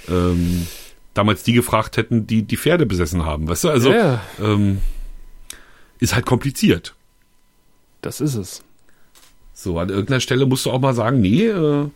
ähm, 0.08 0.66
damals 1.14 1.44
die 1.44 1.52
gefragt 1.54 1.98
hätten, 1.98 2.26
die 2.26 2.44
die 2.44 2.56
Pferde 2.58 2.86
besessen 2.86 3.26
haben. 3.26 3.50
Weißt 3.50 3.66
du, 3.66 3.70
also 3.70 3.92
Ja. 3.92 4.22
ähm, 4.42 4.80
ist 6.00 6.16
halt 6.16 6.26
kompliziert. 6.26 6.96
Das 8.02 8.22
ist 8.22 8.36
es. 8.36 8.64
So, 9.54 9.78
an 9.78 9.90
irgendeiner 9.90 10.22
Stelle 10.22 10.46
musst 10.46 10.66
du 10.66 10.72
auch 10.72 10.80
mal 10.80 10.94
sagen, 10.94 11.20
nee, 11.20 11.46
äh, 11.48 11.90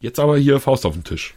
jetzt 0.00 0.18
aber 0.18 0.38
hier 0.38 0.60
Faust 0.60 0.86
auf 0.86 0.94
den 0.94 1.04
Tisch. 1.04 1.34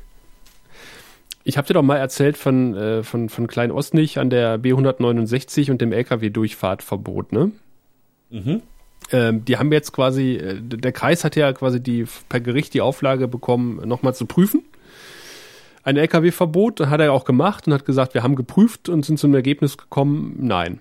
Ich 1.43 1.57
habe 1.57 1.67
dir 1.67 1.73
doch 1.75 1.83
mal 1.83 1.97
erzählt 1.97 2.37
von, 2.37 2.75
äh, 2.75 3.03
von, 3.03 3.29
von 3.29 3.47
Klein 3.47 3.71
Ostnich 3.71 4.17
an 4.17 4.29
der 4.29 4.59
B169 4.59 5.69
und 5.69 5.81
dem 5.81 5.91
LKW-Durchfahrtverbot, 5.91 7.33
ne? 7.33 7.51
Mhm. 8.31 8.61
Ähm, 9.11 9.45
die 9.45 9.57
haben 9.57 9.71
jetzt 9.71 9.91
quasi, 9.91 10.37
äh, 10.37 10.59
der 10.59 10.91
Kreis 10.91 11.23
hat 11.23 11.35
ja 11.35 11.53
quasi 11.53 11.79
die 11.79 12.05
per 12.29 12.39
Gericht 12.39 12.73
die 12.73 12.81
Auflage 12.81 13.27
bekommen, 13.27 13.87
nochmal 13.87 14.15
zu 14.15 14.25
prüfen. 14.25 14.63
Ein 15.85 15.97
LKW-Verbot 15.97 16.87
hat 16.87 16.99
er 16.99 17.13
auch 17.13 17.25
gemacht 17.25 17.67
und 17.67 17.73
hat 17.73 17.85
gesagt, 17.85 18.15
wir 18.15 18.23
haben 18.23 18.35
geprüft 18.35 18.89
und 18.89 19.05
sind 19.05 19.19
zum 19.19 19.33
Ergebnis 19.35 19.77
gekommen, 19.77 20.35
nein. 20.39 20.79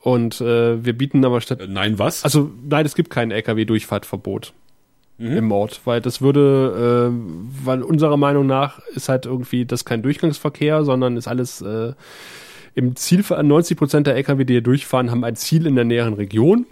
Und 0.00 0.40
äh, 0.40 0.82
wir 0.82 0.96
bieten 0.96 1.24
aber 1.24 1.40
statt 1.40 1.60
Äh, 1.60 1.66
nein, 1.68 1.98
was? 1.98 2.24
Also 2.24 2.50
nein, 2.68 2.86
es 2.86 2.94
gibt 2.94 3.10
kein 3.10 3.30
LKW-Durchfahrtverbot 3.30 4.54
im 5.18 5.50
Ort, 5.50 5.80
weil 5.84 6.00
das 6.00 6.22
würde, 6.22 7.10
äh, 7.12 7.64
weil 7.64 7.82
unserer 7.82 8.16
Meinung 8.16 8.46
nach 8.46 8.78
ist 8.94 9.08
halt 9.08 9.26
irgendwie 9.26 9.66
das 9.66 9.84
kein 9.84 10.00
Durchgangsverkehr, 10.00 10.84
sondern 10.84 11.16
ist 11.16 11.26
alles 11.26 11.60
äh, 11.60 11.92
im 12.76 12.94
Ziel, 12.94 13.24
90 13.28 13.76
Prozent 13.76 14.06
der 14.06 14.14
LKW, 14.14 14.44
die 14.44 14.54
hier 14.54 14.62
durchfahren, 14.62 15.10
haben 15.10 15.24
ein 15.24 15.34
Ziel 15.34 15.66
in 15.66 15.74
der 15.74 15.84
näheren 15.84 16.14
Region. 16.14 16.66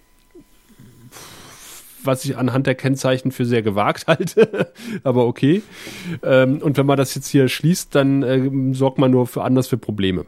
Was 2.06 2.24
ich 2.24 2.36
anhand 2.36 2.66
der 2.66 2.74
Kennzeichen 2.74 3.32
für 3.32 3.44
sehr 3.44 3.62
gewagt 3.62 4.06
halte, 4.06 4.72
aber 5.02 5.26
okay. 5.26 5.62
Ähm, 6.22 6.58
und 6.58 6.76
wenn 6.76 6.86
man 6.86 6.96
das 6.96 7.14
jetzt 7.14 7.28
hier 7.28 7.48
schließt, 7.48 7.94
dann 7.94 8.22
äh, 8.22 8.74
sorgt 8.74 8.98
man 8.98 9.10
nur 9.10 9.26
für 9.26 9.42
anders 9.42 9.68
für 9.68 9.78
Probleme 9.78 10.26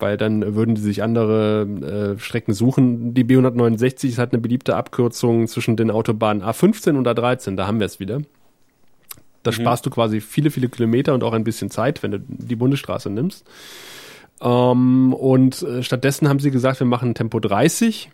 weil 0.00 0.16
dann 0.16 0.54
würden 0.54 0.74
die 0.74 0.80
sich 0.80 1.02
andere 1.02 2.14
äh, 2.16 2.18
Strecken 2.18 2.54
suchen. 2.54 3.14
Die 3.14 3.24
B169 3.24 4.08
ist 4.08 4.18
halt 4.18 4.32
eine 4.32 4.40
beliebte 4.40 4.74
Abkürzung 4.74 5.46
zwischen 5.46 5.76
den 5.76 5.90
Autobahnen 5.90 6.42
A15 6.42 6.96
und 6.96 7.06
A13, 7.06 7.56
da 7.56 7.66
haben 7.66 7.80
wir 7.80 7.86
es 7.86 8.00
wieder. 8.00 8.22
Da 9.42 9.52
sparst 9.52 9.86
du 9.86 9.90
quasi 9.90 10.20
viele, 10.20 10.50
viele 10.50 10.68
Kilometer 10.68 11.14
und 11.14 11.24
auch 11.24 11.32
ein 11.32 11.44
bisschen 11.44 11.70
Zeit, 11.70 12.02
wenn 12.02 12.10
du 12.10 12.20
die 12.20 12.56
Bundesstraße 12.56 13.08
nimmst. 13.08 13.46
Ähm, 14.42 15.14
und 15.14 15.62
äh, 15.62 15.82
stattdessen 15.82 16.28
haben 16.28 16.40
sie 16.40 16.50
gesagt, 16.50 16.80
wir 16.80 16.86
machen 16.86 17.14
Tempo 17.14 17.40
30 17.40 18.10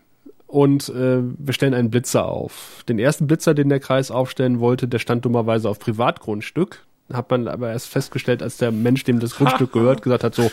und 0.47 0.89
äh, 0.89 1.23
wir 1.23 1.53
stellen 1.53 1.75
einen 1.75 1.91
Blitzer 1.91 2.27
auf. 2.27 2.85
Den 2.89 2.99
ersten 2.99 3.27
Blitzer, 3.27 3.55
den 3.55 3.69
der 3.69 3.81
Kreis 3.81 4.11
aufstellen 4.11 4.61
wollte, 4.61 4.89
der 4.89 4.99
stand 4.99 5.25
dummerweise 5.25 5.69
auf 5.69 5.79
Privatgrundstück. 5.79 6.86
Hat 7.13 7.31
man 7.31 7.47
aber 7.47 7.71
erst 7.71 7.89
festgestellt, 7.89 8.43
als 8.43 8.57
der 8.57 8.73
Mensch, 8.73 9.05
dem 9.05 9.21
das 9.21 9.37
Grundstück 9.37 9.73
gehört, 9.73 10.03
gesagt 10.03 10.25
hat, 10.25 10.35
so, 10.35 10.51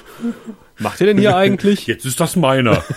macht 0.78 1.02
ihr 1.02 1.08
denn 1.08 1.18
hier 1.18 1.36
eigentlich? 1.36 1.88
Jetzt 1.88 2.06
ist 2.06 2.20
das 2.20 2.36
meiner. 2.36 2.84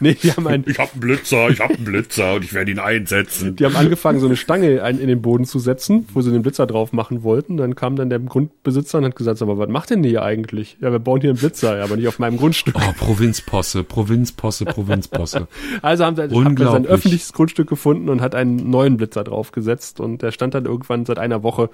Nee, 0.00 0.14
die 0.20 0.32
haben, 0.32 0.48
ein, 0.48 0.64
Ich 0.66 0.80
hab 0.80 0.92
einen 0.92 1.00
Blitzer, 1.00 1.48
ich 1.48 1.60
hab 1.60 1.70
einen 1.70 1.84
Blitzer 1.84 2.34
und 2.34 2.44
ich 2.44 2.52
werde 2.54 2.72
ihn 2.72 2.80
einsetzen. 2.80 3.54
die 3.54 3.64
haben 3.64 3.76
angefangen, 3.76 4.18
so 4.18 4.26
eine 4.26 4.34
Stange 4.34 4.82
ein, 4.82 4.98
in 4.98 5.06
den 5.06 5.22
Boden 5.22 5.44
zu 5.44 5.60
setzen, 5.60 6.08
wo 6.12 6.22
sie 6.22 6.32
den 6.32 6.42
Blitzer 6.42 6.66
drauf 6.66 6.92
machen 6.92 7.22
wollten. 7.22 7.56
Dann 7.56 7.76
kam 7.76 7.94
dann 7.94 8.10
der 8.10 8.18
Grundbesitzer 8.18 8.98
und 8.98 9.04
hat 9.04 9.14
gesagt, 9.14 9.40
aber 9.42 9.58
was 9.58 9.68
macht 9.68 9.90
denn 9.90 10.02
hier 10.02 10.24
eigentlich? 10.24 10.76
Ja, 10.80 10.90
wir 10.90 10.98
bauen 10.98 11.20
hier 11.20 11.30
einen 11.30 11.38
Blitzer, 11.38 11.78
ja, 11.78 11.84
aber 11.84 11.96
nicht 11.96 12.08
auf 12.08 12.18
meinem 12.18 12.36
Grundstück. 12.36 12.74
Oh, 12.76 12.92
Provinzposse, 12.98 13.84
Provinzposse, 13.84 14.64
Provinzposse. 14.64 15.46
Also 15.82 16.04
haben 16.04 16.16
sie 16.16 16.22
hat 16.22 16.32
man 16.32 16.56
sein 16.56 16.86
öffentliches 16.86 17.32
Grundstück 17.32 17.68
gefunden 17.68 18.08
und 18.08 18.20
hat 18.20 18.34
einen 18.34 18.70
neuen 18.70 18.96
Blitzer 18.96 19.22
draufgesetzt 19.22 20.00
und 20.00 20.22
der 20.22 20.32
stand 20.32 20.54
dann 20.54 20.64
irgendwann 20.64 21.04
seit 21.04 21.20
einer 21.20 21.44
Woche 21.44 21.70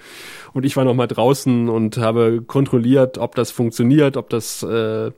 und 0.52 0.66
ich 0.66 0.76
war 0.76 0.84
noch 0.84 0.97
mal 0.98 1.06
draußen 1.06 1.68
und 1.68 1.96
habe 1.98 2.42
kontrolliert, 2.42 3.18
ob 3.18 3.34
das 3.34 3.50
funktioniert, 3.50 4.16
ob 4.16 4.28
das 4.28 4.62
äh, 4.62 5.10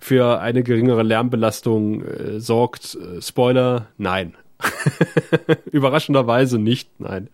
für 0.00 0.40
eine 0.40 0.62
geringere 0.62 1.02
Lärmbelastung 1.02 2.04
äh, 2.04 2.40
sorgt. 2.40 2.96
Äh, 2.96 3.22
Spoiler, 3.22 3.88
nein. 3.98 4.34
Überraschenderweise 5.70 6.58
nicht, 6.58 6.88
nein. 7.00 7.28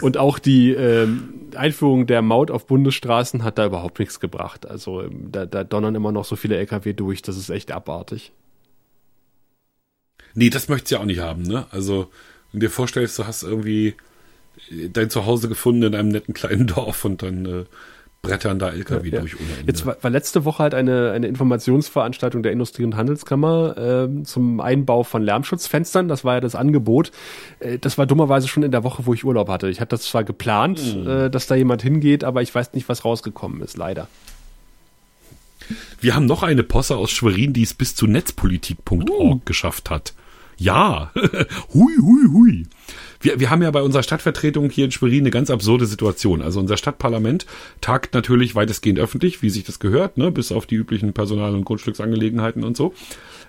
Und 0.00 0.16
auch 0.18 0.38
die 0.38 0.70
ähm, 0.70 1.50
Einführung 1.56 2.06
der 2.06 2.22
Maut 2.22 2.50
auf 2.50 2.66
Bundesstraßen 2.66 3.42
hat 3.42 3.58
da 3.58 3.66
überhaupt 3.66 3.98
nichts 3.98 4.20
gebracht. 4.20 4.68
Also 4.68 5.02
ähm, 5.02 5.32
da, 5.32 5.46
da 5.46 5.64
donnern 5.64 5.94
immer 5.94 6.12
noch 6.12 6.24
so 6.24 6.36
viele 6.36 6.56
Lkw 6.58 6.92
durch, 6.92 7.22
das 7.22 7.36
ist 7.36 7.50
echt 7.50 7.72
abartig. 7.72 8.32
Nee, 10.34 10.50
das 10.50 10.68
möchtest 10.68 10.92
du 10.92 10.94
ja 10.94 11.00
auch 11.00 11.06
nicht 11.06 11.20
haben, 11.20 11.42
ne? 11.42 11.66
Also, 11.70 12.08
wenn 12.50 12.60
du 12.60 12.66
dir 12.66 12.70
vorstellst, 12.70 13.18
du 13.18 13.26
hast 13.26 13.42
irgendwie 13.42 13.94
dein 14.92 15.10
Zuhause 15.10 15.48
gefunden 15.48 15.82
in 15.84 15.94
einem 15.94 16.08
netten 16.08 16.34
kleinen 16.34 16.66
Dorf 16.68 17.04
und 17.04 17.22
dann 17.22 17.44
äh, 17.46 17.64
brettern 18.22 18.58
da 18.60 18.70
LKW 18.70 19.08
Ja. 19.08 19.18
durch 19.20 19.34
ohne 19.34 19.48
Ende. 19.58 19.66
Jetzt 19.72 19.84
war, 19.84 19.96
war 20.00 20.10
letzte 20.10 20.44
Woche 20.44 20.62
halt 20.62 20.74
eine, 20.74 21.10
eine 21.10 21.26
Informationsveranstaltung 21.26 22.44
der 22.44 22.52
Industrie- 22.52 22.84
und 22.84 22.96
Handelskammer 22.96 23.74
ähm, 23.76 24.24
zum 24.24 24.60
Einbau 24.60 25.02
von 25.02 25.22
Lärmschutzfenstern. 25.22 26.06
Das 26.06 26.24
war 26.24 26.34
ja 26.34 26.40
das 26.40 26.54
Angebot. 26.54 27.10
Äh, 27.58 27.78
das 27.78 27.98
war 27.98 28.06
dummerweise 28.06 28.46
schon 28.46 28.62
in 28.62 28.70
der 28.70 28.84
Woche, 28.84 29.06
wo 29.06 29.12
ich 29.14 29.24
Urlaub 29.24 29.48
hatte. 29.48 29.68
Ich 29.68 29.80
hatte 29.80 29.90
das 29.96 30.02
zwar 30.04 30.22
geplant, 30.22 30.80
äh, 31.04 31.30
dass 31.30 31.48
da 31.48 31.56
jemand 31.56 31.82
hingeht, 31.82 32.22
aber 32.22 32.42
ich 32.42 32.54
weiß 32.54 32.74
nicht, 32.74 32.88
was 32.88 33.04
rausgekommen 33.04 33.60
ist, 33.60 33.76
leider. 33.76 34.06
Wir 36.00 36.14
haben 36.14 36.26
noch 36.26 36.42
eine 36.42 36.62
Posse 36.62 36.96
aus 36.96 37.10
Schwerin, 37.10 37.52
die 37.52 37.62
es 37.62 37.74
bis 37.74 37.94
zu 37.94 38.06
netzpolitik.org 38.06 39.08
Uh. 39.10 39.40
geschafft 39.44 39.90
hat. 39.90 40.12
Ja, 40.58 41.10
hui, 41.74 41.92
hui, 42.00 42.26
hui. 42.32 42.66
Wir, 43.22 43.40
wir 43.40 43.50
haben 43.50 43.62
ja 43.62 43.70
bei 43.70 43.82
unserer 43.82 44.02
Stadtvertretung 44.02 44.68
hier 44.68 44.84
in 44.84 44.90
Schwerin 44.90 45.20
eine 45.20 45.30
ganz 45.30 45.48
absurde 45.48 45.86
Situation. 45.86 46.42
Also 46.42 46.60
unser 46.60 46.76
Stadtparlament 46.76 47.46
tagt 47.80 48.14
natürlich 48.14 48.54
weitestgehend 48.54 48.98
öffentlich, 48.98 49.42
wie 49.42 49.50
sich 49.50 49.64
das 49.64 49.78
gehört, 49.78 50.18
ne, 50.18 50.30
bis 50.30 50.52
auf 50.52 50.66
die 50.66 50.74
üblichen 50.74 51.12
Personal- 51.12 51.54
und 51.54 51.64
Grundstücksangelegenheiten 51.64 52.64
und 52.64 52.76
so. 52.76 52.92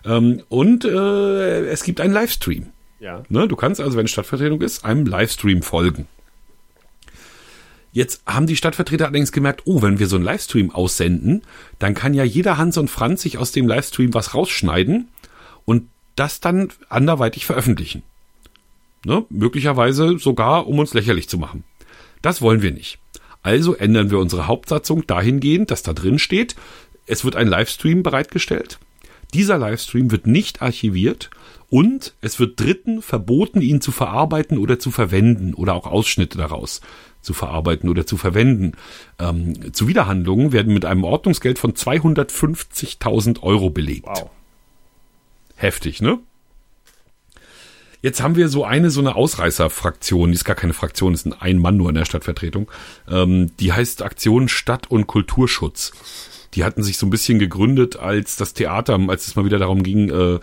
Ähm, 0.06 0.44
und 0.48 0.86
äh, 0.86 1.66
es 1.66 1.84
gibt 1.84 2.00
einen 2.00 2.14
Livestream. 2.14 2.68
Ja. 3.00 3.24
Ne, 3.30 3.48
du 3.48 3.56
kannst 3.56 3.82
also, 3.82 3.98
wenn 3.98 4.08
Stadtvertretung 4.08 4.62
ist, 4.62 4.86
einem 4.86 5.06
Livestream 5.06 5.64
folgen. 5.64 6.08
Jetzt 7.92 8.24
haben 8.26 8.48
die 8.48 8.56
Stadtvertreter 8.56 9.06
allerdings 9.06 9.32
gemerkt, 9.32 9.64
oh, 9.66 9.82
wenn 9.82 10.00
wir 10.00 10.08
so 10.08 10.16
einen 10.16 10.26
Livestream 10.26 10.72
aussenden, 10.72 11.44
dann 11.78 11.94
kann 11.94 12.14
ja 12.14 12.24
jeder 12.24 12.58
Hans 12.58 12.78
und 12.78 12.90
Franz 12.90 13.22
sich 13.22 13.38
aus 13.38 13.52
dem 13.52 13.68
Livestream 13.68 14.14
was 14.14 14.34
rausschneiden 14.34 15.10
und 15.66 15.90
das 16.16 16.40
dann 16.40 16.70
anderweitig 16.90 17.46
veröffentlichen. 17.46 18.04
Ne? 19.06 19.26
Möglicherweise 19.30 20.18
sogar, 20.18 20.68
um 20.68 20.80
uns 20.80 20.94
lächerlich 20.94 21.30
zu 21.30 21.38
machen. 21.38 21.64
Das 22.22 22.42
wollen 22.42 22.62
wir 22.62 22.72
nicht. 22.72 23.00
Also 23.42 23.76
ändern 23.76 24.10
wir 24.10 24.20
unsere 24.20 24.48
Hauptsatzung 24.48 25.06
dahingehend, 25.06 25.70
dass 25.72 25.84
da 25.84 25.94
drin 25.94 26.20
steht, 26.20 26.56
es 27.06 27.26
wird 27.26 27.36
ein 27.36 27.48
Livestream 27.48 28.02
bereitgestellt. 28.02 28.80
Dieser 29.34 29.58
Livestream 29.58 30.12
wird 30.12 30.28
nicht 30.28 30.62
archiviert 30.62 31.30
und 31.70 32.14
es 32.22 32.40
wird 32.40 32.60
Dritten 32.60 33.02
verboten, 33.02 33.62
ihn 33.62 33.82
zu 33.82 33.92
verarbeiten 33.92 34.58
oder 34.58 34.80
zu 34.80 34.92
verwenden 34.92 35.54
oder 35.54 35.74
auch 35.74 35.88
Ausschnitte 35.88 36.38
daraus 36.38 36.82
zu 37.22 37.34
verarbeiten 37.34 37.90
oder 37.90 38.06
zu 38.06 38.18
verwenden. 38.18 38.74
Ähm, 39.18 39.74
Zuwiderhandlungen 39.74 40.52
werden 40.52 40.74
mit 40.74 40.86
einem 40.86 41.04
Ordnungsgeld 41.04 41.58
von 41.58 41.74
250.000 41.74 43.42
Euro 43.42 43.70
belegt. 43.70 44.08
Wow. 44.08 44.30
Heftig, 45.56 46.02
ne? 46.02 46.20
Jetzt 48.04 48.22
haben 48.22 48.36
wir 48.36 48.50
so 48.50 48.66
eine, 48.66 48.92
so 48.92 49.00
eine 49.00 49.16
Ausreißerfraktion, 49.16 50.30
die 50.30 50.36
ist 50.36 50.44
gar 50.44 50.58
keine 50.58 50.74
Fraktion, 50.74 51.14
ist 51.14 51.26
ein 51.26 51.32
Ein-Mann 51.32 51.78
nur 51.78 51.88
in 51.88 51.96
der 51.96 52.04
Stadtvertretung. 52.04 52.70
Ähm, 53.10 53.56
die 53.62 53.72
heißt 53.72 54.02
Aktion 54.02 54.50
Stadt- 54.50 54.92
und 54.92 55.08
Kulturschutz. 55.08 55.94
die 56.54 56.66
hatten 56.66 56.84
sich 56.84 56.98
so 56.98 57.08
ein 57.08 57.10
bisschen 57.10 57.40
gegründet 57.40 57.96
als 57.96 58.36
das 58.36 58.54
Theater, 58.54 59.00
als 59.08 59.28
es 59.28 59.36
mal 59.38 59.46
wieder 59.46 59.58
darum 59.58 59.84
ging, 59.84 60.10
äh, 60.10 60.40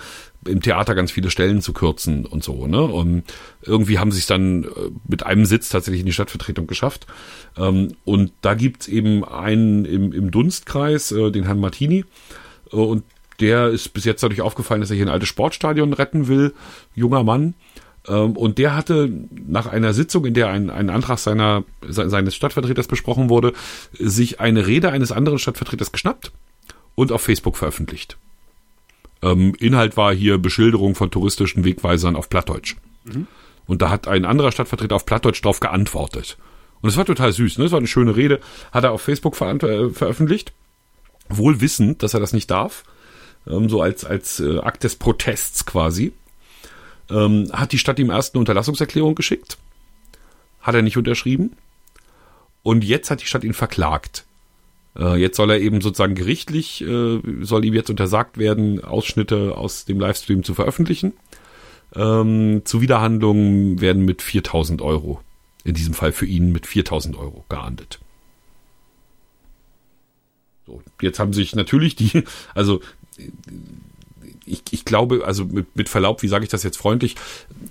im 0.47 0.63
Theater 0.63 0.95
ganz 0.95 1.13
viele 1.13 1.31
Stellen 1.31 1.61
zu 1.61 1.75
kürzen 1.75 2.25
und 2.25 2.43
so, 2.43 2.67
ne? 2.67 2.81
Und 2.81 3.25
irgendwie 3.61 3.99
haben 3.99 4.11
sie 4.11 4.21
es 4.21 4.27
dann 4.27 4.65
äh, 4.65 4.69
mit 5.07 5.25
einem 5.27 5.45
Sitz 5.45 5.69
tatsächlich 5.69 6.01
in 6.01 6.07
die 6.07 6.15
Stadtvertretung 6.15 6.67
geschafft. 6.67 7.07
Ähm, 7.59 7.95
und 8.05 8.33
da 8.41 8.55
gibt's 8.55 8.89
eben 8.89 9.23
einen 9.23 9.85
im, 9.85 10.13
im 10.13 10.31
Dunstkreis, 10.31 11.13
äh, 11.13 11.31
den 11.31 11.45
Herrn 11.45 11.61
Martini. 11.61 12.07
Äh, 12.73 12.77
und 12.77 13.05
der 13.41 13.69
ist 13.69 13.91
bis 13.91 14.05
jetzt 14.05 14.23
dadurch 14.23 14.41
aufgefallen, 14.41 14.81
dass 14.81 14.91
er 14.91 14.97
hier 14.97 15.07
ein 15.07 15.13
altes 15.13 15.29
Sportstadion 15.29 15.93
retten 15.93 16.29
will. 16.29 16.55
Junger 16.95 17.25
Mann. 17.25 17.55
Ähm, 18.09 18.37
und 18.37 18.59
der 18.59 18.75
hatte 18.75 19.11
nach 19.47 19.67
einer 19.67 19.93
Sitzung, 19.93 20.25
in 20.25 20.35
der 20.35 20.49
ein, 20.49 20.71
ein 20.71 20.91
Antrag 20.91 21.19
seiner, 21.19 21.65
seines 21.89 22.35
Stadtvertreters 22.35 22.87
besprochen 22.87 23.29
wurde, 23.29 23.53
sich 23.93 24.41
eine 24.41 24.67
Rede 24.67 24.91
eines 24.91 25.13
anderen 25.13 25.39
Stadtvertreters 25.39 25.93
geschnappt 25.93 26.33
und 26.95 27.13
auf 27.13 27.23
Facebook 27.23 27.57
veröffentlicht. 27.57 28.17
Ähm, 29.23 29.55
Inhalt 29.59 29.97
war 29.97 30.15
hier 30.15 30.39
Beschilderung 30.39 30.95
von 30.95 31.11
touristischen 31.11 31.65
Wegweisern 31.65 32.17
auf 32.17 32.31
Plattdeutsch. 32.31 32.77
Mhm. 33.05 33.27
Und 33.67 33.83
da 33.83 33.91
hat 33.91 34.09
ein 34.09 34.25
anderer 34.25 34.51
Stadtvertreter 34.51 34.97
auf 34.97 35.07
Plattdeutsch 35.07 35.45
drauf 35.45 35.61
geantwortet. 35.61 36.39
Und 36.81 36.89
es 36.89 36.97
war 36.97 37.05
total 37.05 37.33
süß, 37.33 37.59
ne? 37.59 37.67
Es 37.67 37.73
war 37.73 37.79
eine 37.79 37.87
schöne 37.87 38.17
Rede, 38.17 38.41
hat 38.73 38.85
er 38.85 38.93
auf 38.93 39.03
Facebook 39.03 39.37
ver 39.37 39.63
äh, 39.63 39.91
veröffentlicht. 39.91 40.53
Wohl 41.29 41.61
wissend, 41.61 42.03
dass 42.03 42.15
er 42.15 42.21
das 42.21 42.33
nicht 42.33 42.51
darf. 42.51 42.85
Ähm, 43.47 43.69
so 43.69 43.81
als, 43.81 44.05
als 44.05 44.41
äh, 44.41 44.59
Akt 44.59 44.85
des 44.85 44.97
Protests 44.97 45.67
quasi. 45.67 46.13
Ähm, 47.11 47.51
hat 47.53 47.73
die 47.73 47.79
Stadt 47.79 47.99
ihm 47.99 48.11
erst 48.11 48.35
eine 48.35 48.41
Unterlassungserklärung 48.41 49.15
geschickt. 49.15 49.59
Hat 50.61 50.75
er 50.75 50.83
nicht 50.83 50.97
unterschrieben. 50.97 51.57
Und 52.63 52.85
jetzt 52.85 53.11
hat 53.11 53.23
die 53.23 53.27
Stadt 53.27 53.45
ihn 53.45 53.55
verklagt. 53.55 54.25
Äh, 54.97 55.17
jetzt 55.17 55.37
soll 55.37 55.51
er 55.51 55.61
eben 55.61 55.81
sozusagen 55.81 56.15
gerichtlich, 56.15 56.83
äh, 56.83 57.21
soll 57.41 57.65
ihm 57.65 57.75
jetzt 57.75 57.91
untersagt 57.91 58.39
werden, 58.39 58.83
Ausschnitte 58.85 59.57
aus 59.57 59.85
dem 59.85 60.01
Livestream 60.01 60.43
zu 60.43 60.55
veröffentlichen. 60.55 61.13
Ähm, 61.95 62.63
Zuwiderhandlungen 62.65 63.81
werden 63.81 64.05
mit 64.05 64.23
4000 64.23 64.83
Euro, 64.83 65.21
in 65.65 65.75
diesem 65.75 65.95
Fall 65.95 66.13
für 66.13 66.27
ihn 66.27 66.53
mit 66.53 66.67
4000 66.67 67.17
Euro 67.17 67.45
geahndet. 67.49 67.99
So, 70.67 70.83
jetzt 71.01 71.19
haben 71.19 71.33
sich 71.33 71.55
natürlich 71.55 71.97
die, 71.97 72.25
also 72.55 72.81
ich, 74.47 74.63
ich 74.71 74.85
glaube, 74.85 75.25
also 75.25 75.45
mit, 75.45 75.75
mit 75.77 75.89
Verlaub, 75.89 76.23
wie 76.23 76.29
sage 76.29 76.45
ich 76.45 76.51
das 76.51 76.63
jetzt 76.63 76.77
freundlich, 76.77 77.17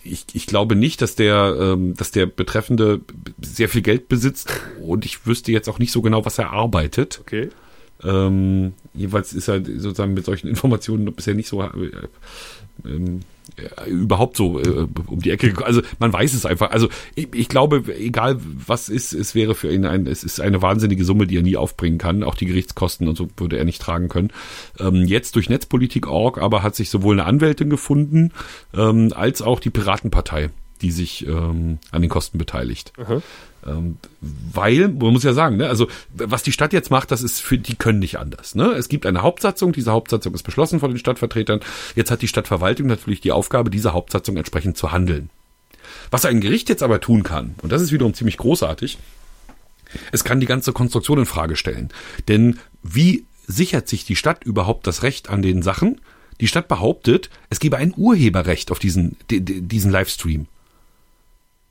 ich, 0.03 0.25
ich 0.33 0.45
glaube 0.45 0.75
nicht, 0.75 1.01
dass 1.01 1.15
der, 1.15 1.55
ähm, 1.59 1.95
dass 1.95 2.11
der 2.11 2.25
Betreffende 2.25 3.01
sehr 3.41 3.69
viel 3.69 3.81
Geld 3.81 4.07
besitzt 4.07 4.53
und 4.81 5.05
ich 5.05 5.25
wüsste 5.25 5.51
jetzt 5.51 5.67
auch 5.67 5.79
nicht 5.79 5.91
so 5.91 6.01
genau, 6.01 6.25
was 6.25 6.37
er 6.37 6.51
arbeitet. 6.51 7.19
Okay. 7.21 7.49
Ähm, 8.03 8.73
jeweils 8.93 9.33
ist 9.33 9.47
er 9.47 9.63
sozusagen 9.63 10.13
mit 10.13 10.25
solchen 10.25 10.47
Informationen 10.47 11.13
bisher 11.13 11.35
nicht 11.35 11.49
so 11.49 11.61
äh, 11.61 11.91
ähm, 12.85 13.21
äh, 13.57 13.89
überhaupt 13.89 14.37
so 14.37 14.59
äh, 14.59 14.87
um 15.07 15.19
die 15.19 15.31
Ecke. 15.31 15.53
Also 15.65 15.81
man 15.99 16.13
weiß 16.13 16.33
es 16.33 16.45
einfach. 16.45 16.71
Also 16.71 16.89
ich, 17.15 17.27
ich, 17.33 17.49
glaube, 17.49 17.83
egal 17.97 18.39
was 18.67 18.89
ist, 18.89 19.13
es 19.13 19.35
wäre 19.35 19.55
für 19.55 19.71
ihn 19.71 19.85
ein, 19.85 20.07
es 20.07 20.23
ist 20.23 20.39
eine 20.39 20.61
wahnsinnige 20.61 21.03
Summe, 21.03 21.27
die 21.27 21.37
er 21.37 21.43
nie 21.43 21.57
aufbringen 21.57 21.97
kann. 21.97 22.23
Auch 22.23 22.35
die 22.35 22.45
Gerichtskosten 22.45 23.07
und 23.07 23.17
so 23.17 23.27
würde 23.37 23.57
er 23.57 23.65
nicht 23.65 23.81
tragen 23.81 24.07
können. 24.07 24.31
Ähm, 24.79 25.05
jetzt 25.05 25.35
durch 25.35 25.49
Netzpolitik.org 25.49 26.37
aber 26.37 26.63
hat 26.63 26.75
sich 26.75 26.89
sowohl 26.89 27.15
eine 27.15 27.25
Anwältin 27.25 27.69
gefunden 27.69 28.31
ähm, 28.73 29.13
als 29.15 29.41
auch 29.41 29.59
die 29.59 29.71
Piratenpartei, 29.71 30.49
die 30.81 30.91
sich 30.91 31.27
ähm, 31.27 31.79
an 31.91 32.01
den 32.01 32.09
Kosten 32.09 32.37
beteiligt. 32.37 32.93
Mhm. 32.97 33.21
Ähm, 33.67 33.97
weil, 34.21 34.87
man 34.87 35.13
muss 35.13 35.23
ja 35.23 35.33
sagen, 35.33 35.57
ne, 35.57 35.67
also 35.67 35.87
was 36.13 36.43
die 36.43 36.51
Stadt 36.51 36.73
jetzt 36.73 36.91
macht, 36.91 37.11
das 37.11 37.21
ist 37.21 37.41
für 37.41 37.57
die 37.57 37.75
können 37.75 37.99
nicht 37.99 38.17
anders. 38.17 38.55
Ne? 38.55 38.71
Es 38.71 38.89
gibt 38.89 39.05
eine 39.05 39.21
Hauptsatzung, 39.21 39.73
diese 39.73 39.91
Hauptsatzung 39.91 40.33
ist 40.33 40.43
beschlossen 40.43 40.79
von 40.79 40.91
den 40.91 40.97
Stadtvertretern. 40.97 41.59
Jetzt 41.95 42.11
hat 42.11 42.21
die 42.21 42.27
Stadtverwaltung 42.27 42.87
natürlich 42.87 43.21
die 43.21 43.31
Aufgabe, 43.31 43.69
diese 43.69 43.93
Hauptsatzung 43.93 44.37
entsprechend 44.37 44.77
zu 44.77 44.91
handeln. 44.91 45.29
Was 46.11 46.25
ein 46.25 46.41
Gericht 46.41 46.69
jetzt 46.69 46.83
aber 46.83 46.99
tun 46.99 47.23
kann, 47.23 47.55
und 47.61 47.71
das 47.71 47.81
ist 47.81 47.91
wiederum 47.91 48.13
ziemlich 48.13 48.37
großartig, 48.37 48.97
es 50.11 50.23
kann 50.23 50.39
die 50.39 50.45
ganze 50.45 50.71
Konstruktion 50.71 51.19
in 51.19 51.25
Frage 51.25 51.55
stellen. 51.55 51.89
Denn 52.27 52.59
wie 52.83 53.25
sichert 53.47 53.87
sich 53.87 54.05
die 54.05 54.15
Stadt 54.15 54.43
überhaupt 54.43 54.85
das 54.87 55.03
Recht 55.03 55.29
an 55.29 55.41
den 55.41 55.61
Sachen? 55.61 55.99
Die 56.39 56.47
Stadt 56.47 56.67
behauptet, 56.67 57.29
es 57.49 57.59
gebe 57.59 57.77
ein 57.77 57.93
Urheberrecht 57.95 58.71
auf 58.71 58.79
diesen, 58.79 59.17
diesen 59.29 59.91
Livestream. 59.91 60.47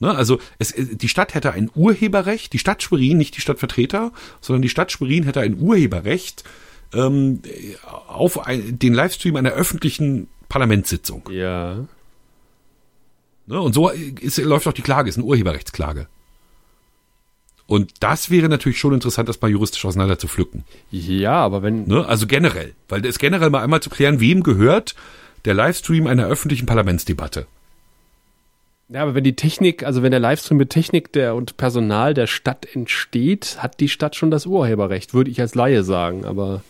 Ne, 0.01 0.15
also 0.15 0.39
es, 0.59 0.75
die 0.77 1.09
Stadt 1.09 1.35
hätte 1.35 1.53
ein 1.53 1.71
Urheberrecht, 1.75 2.53
die 2.53 2.59
Stadt 2.59 2.83
Schwerin, 2.83 3.19
nicht 3.19 3.37
die 3.37 3.41
Stadtvertreter, 3.41 4.13
sondern 4.41 4.63
die 4.63 4.69
Stadt 4.69 4.93
Schwerin 4.93 5.25
hätte 5.25 5.41
ein 5.41 5.59
Urheberrecht 5.61 6.45
ähm, 6.95 7.43
auf 8.07 8.47
ein, 8.47 8.79
den 8.79 8.95
Livestream 8.95 9.37
einer 9.37 9.51
öffentlichen 9.51 10.29
Parlamentssitzung. 10.49 11.29
Ja. 11.33 11.85
Ne, 13.47 13.61
und 13.61 13.73
so 13.73 13.89
ist, 13.89 14.39
läuft 14.39 14.69
auch 14.69 14.73
die 14.73 14.83
Klage, 14.83 15.09
ist 15.09 15.17
eine 15.17 15.25
Urheberrechtsklage. 15.25 16.07
Und 17.67 17.93
das 18.01 18.31
wäre 18.31 18.49
natürlich 18.49 18.79
schon 18.79 18.95
interessant, 18.95 19.29
das 19.29 19.41
mal 19.43 19.51
juristisch 19.51 19.85
auseinander 19.85 20.19
zu 20.19 20.27
pflücken. 20.27 20.65
Ja, 20.91 21.35
aber 21.35 21.63
wenn. 21.63 21.87
Ne, 21.87 22.07
also 22.07 22.27
generell, 22.27 22.75
weil 22.89 23.05
es 23.05 23.19
generell 23.19 23.51
mal 23.51 23.63
einmal 23.63 23.81
zu 23.81 23.91
klären, 23.91 24.21
wem 24.21 24.43
gehört 24.43 24.95
der 25.45 25.55
Livestream 25.55 26.07
einer 26.07 26.27
öffentlichen 26.27 26.67
Parlamentsdebatte. 26.67 27.47
Ja, 28.91 29.03
aber 29.03 29.15
wenn 29.15 29.25
die 29.25 29.37
Technik, 29.37 29.85
also 29.85 30.03
wenn 30.03 30.13
der 30.13 30.21
Livestream 30.21 30.57
mit 30.57 30.71
Technik 30.71 31.13
der 31.13 31.35
und 31.35 31.59
Personal 31.59 32.15
der 32.15 32.27
Stadt 32.27 32.67
entsteht, 32.75 33.59
hat 33.59 33.81
die 33.81 33.89
Stadt 33.89 34.17
schon 34.17 34.31
das 34.31 34.47
Urheberrecht, 34.47 35.13
würde 35.13 35.31
ich 35.31 35.41
als 35.41 35.55
Laie 35.55 35.85
sagen, 35.85 36.25
aber. 36.25 36.63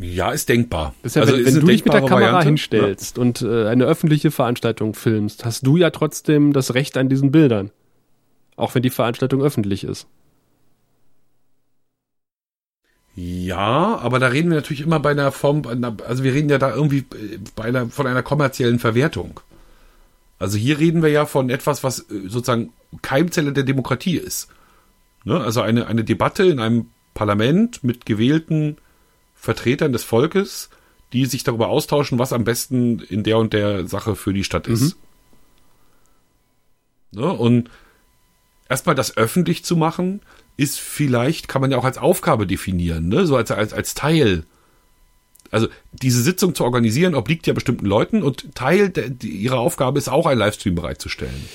Ja, 0.00 0.30
ist 0.30 0.48
denkbar. 0.48 0.94
ja, 1.02 1.20
also 1.20 1.34
wenn, 1.34 1.44
wenn 1.44 1.54
du 1.54 1.66
dich 1.66 1.84
mit 1.84 1.92
der 1.92 2.00
Kamera 2.00 2.20
Variante. 2.20 2.46
hinstellst 2.46 3.16
ja. 3.16 3.22
und 3.22 3.42
äh, 3.42 3.66
eine 3.66 3.84
öffentliche 3.84 4.30
Veranstaltung 4.30 4.94
filmst, 4.94 5.44
hast 5.44 5.66
du 5.66 5.76
ja 5.76 5.90
trotzdem 5.90 6.52
das 6.54 6.72
Recht 6.74 6.96
an 6.96 7.10
diesen 7.10 7.30
Bildern. 7.30 7.70
Auch 8.56 8.74
wenn 8.74 8.82
die 8.82 8.90
Veranstaltung 8.90 9.42
öffentlich 9.42 9.84
ist. 9.84 10.06
Ja, 13.14 13.98
aber 13.98 14.18
da 14.18 14.28
reden 14.28 14.50
wir 14.50 14.56
natürlich 14.56 14.80
immer 14.80 15.00
bei 15.00 15.10
einer 15.10 15.32
Form, 15.32 15.62
also 16.06 16.22
wir 16.22 16.32
reden 16.32 16.48
ja 16.48 16.58
da 16.58 16.74
irgendwie 16.74 17.04
bei 17.56 17.64
einer, 17.64 17.88
von 17.88 18.06
einer 18.06 18.22
kommerziellen 18.22 18.78
Verwertung. 18.78 19.40
Also 20.38 20.56
hier 20.56 20.78
reden 20.78 21.02
wir 21.02 21.10
ja 21.10 21.26
von 21.26 21.50
etwas, 21.50 21.82
was 21.82 22.00
äh, 22.10 22.28
sozusagen 22.28 22.72
Keimzelle 23.02 23.52
der 23.52 23.64
Demokratie 23.64 24.16
ist. 24.16 24.48
Ne? 25.24 25.38
Also 25.40 25.60
eine, 25.60 25.86
eine 25.86 26.04
Debatte 26.04 26.44
in 26.44 26.60
einem 26.60 26.90
Parlament 27.14 27.82
mit 27.82 28.06
gewählten 28.06 28.76
Vertretern 29.34 29.92
des 29.92 30.04
Volkes, 30.04 30.70
die 31.12 31.26
sich 31.26 31.42
darüber 31.42 31.68
austauschen, 31.68 32.18
was 32.18 32.32
am 32.32 32.44
besten 32.44 33.00
in 33.00 33.24
der 33.24 33.38
und 33.38 33.52
der 33.52 33.86
Sache 33.86 34.14
für 34.14 34.32
die 34.32 34.44
Stadt 34.44 34.66
ist. 34.68 34.96
Mhm. 37.12 37.20
Ne? 37.20 37.32
Und 37.32 37.70
erstmal 38.68 38.94
das 38.94 39.16
öffentlich 39.16 39.64
zu 39.64 39.76
machen, 39.76 40.20
ist 40.56 40.78
vielleicht, 40.78 41.48
kann 41.48 41.60
man 41.60 41.70
ja 41.70 41.78
auch 41.78 41.84
als 41.84 41.98
Aufgabe 41.98 42.46
definieren, 42.46 43.08
ne? 43.08 43.26
so 43.26 43.36
als, 43.36 43.50
als, 43.50 43.72
als 43.72 43.94
Teil 43.94 44.44
also 45.50 45.68
diese 45.92 46.22
Sitzung 46.22 46.54
zu 46.54 46.64
organisieren 46.64 47.14
obliegt 47.14 47.46
ja 47.46 47.54
bestimmten 47.54 47.86
Leuten 47.86 48.22
und 48.22 48.54
Teil 48.54 48.90
der, 48.90 49.08
die, 49.08 49.28
ihrer 49.30 49.58
Aufgabe 49.58 49.98
ist 49.98 50.08
auch, 50.08 50.26
einen 50.26 50.38
Livestream 50.38 50.74
bereitzustellen. 50.74 51.48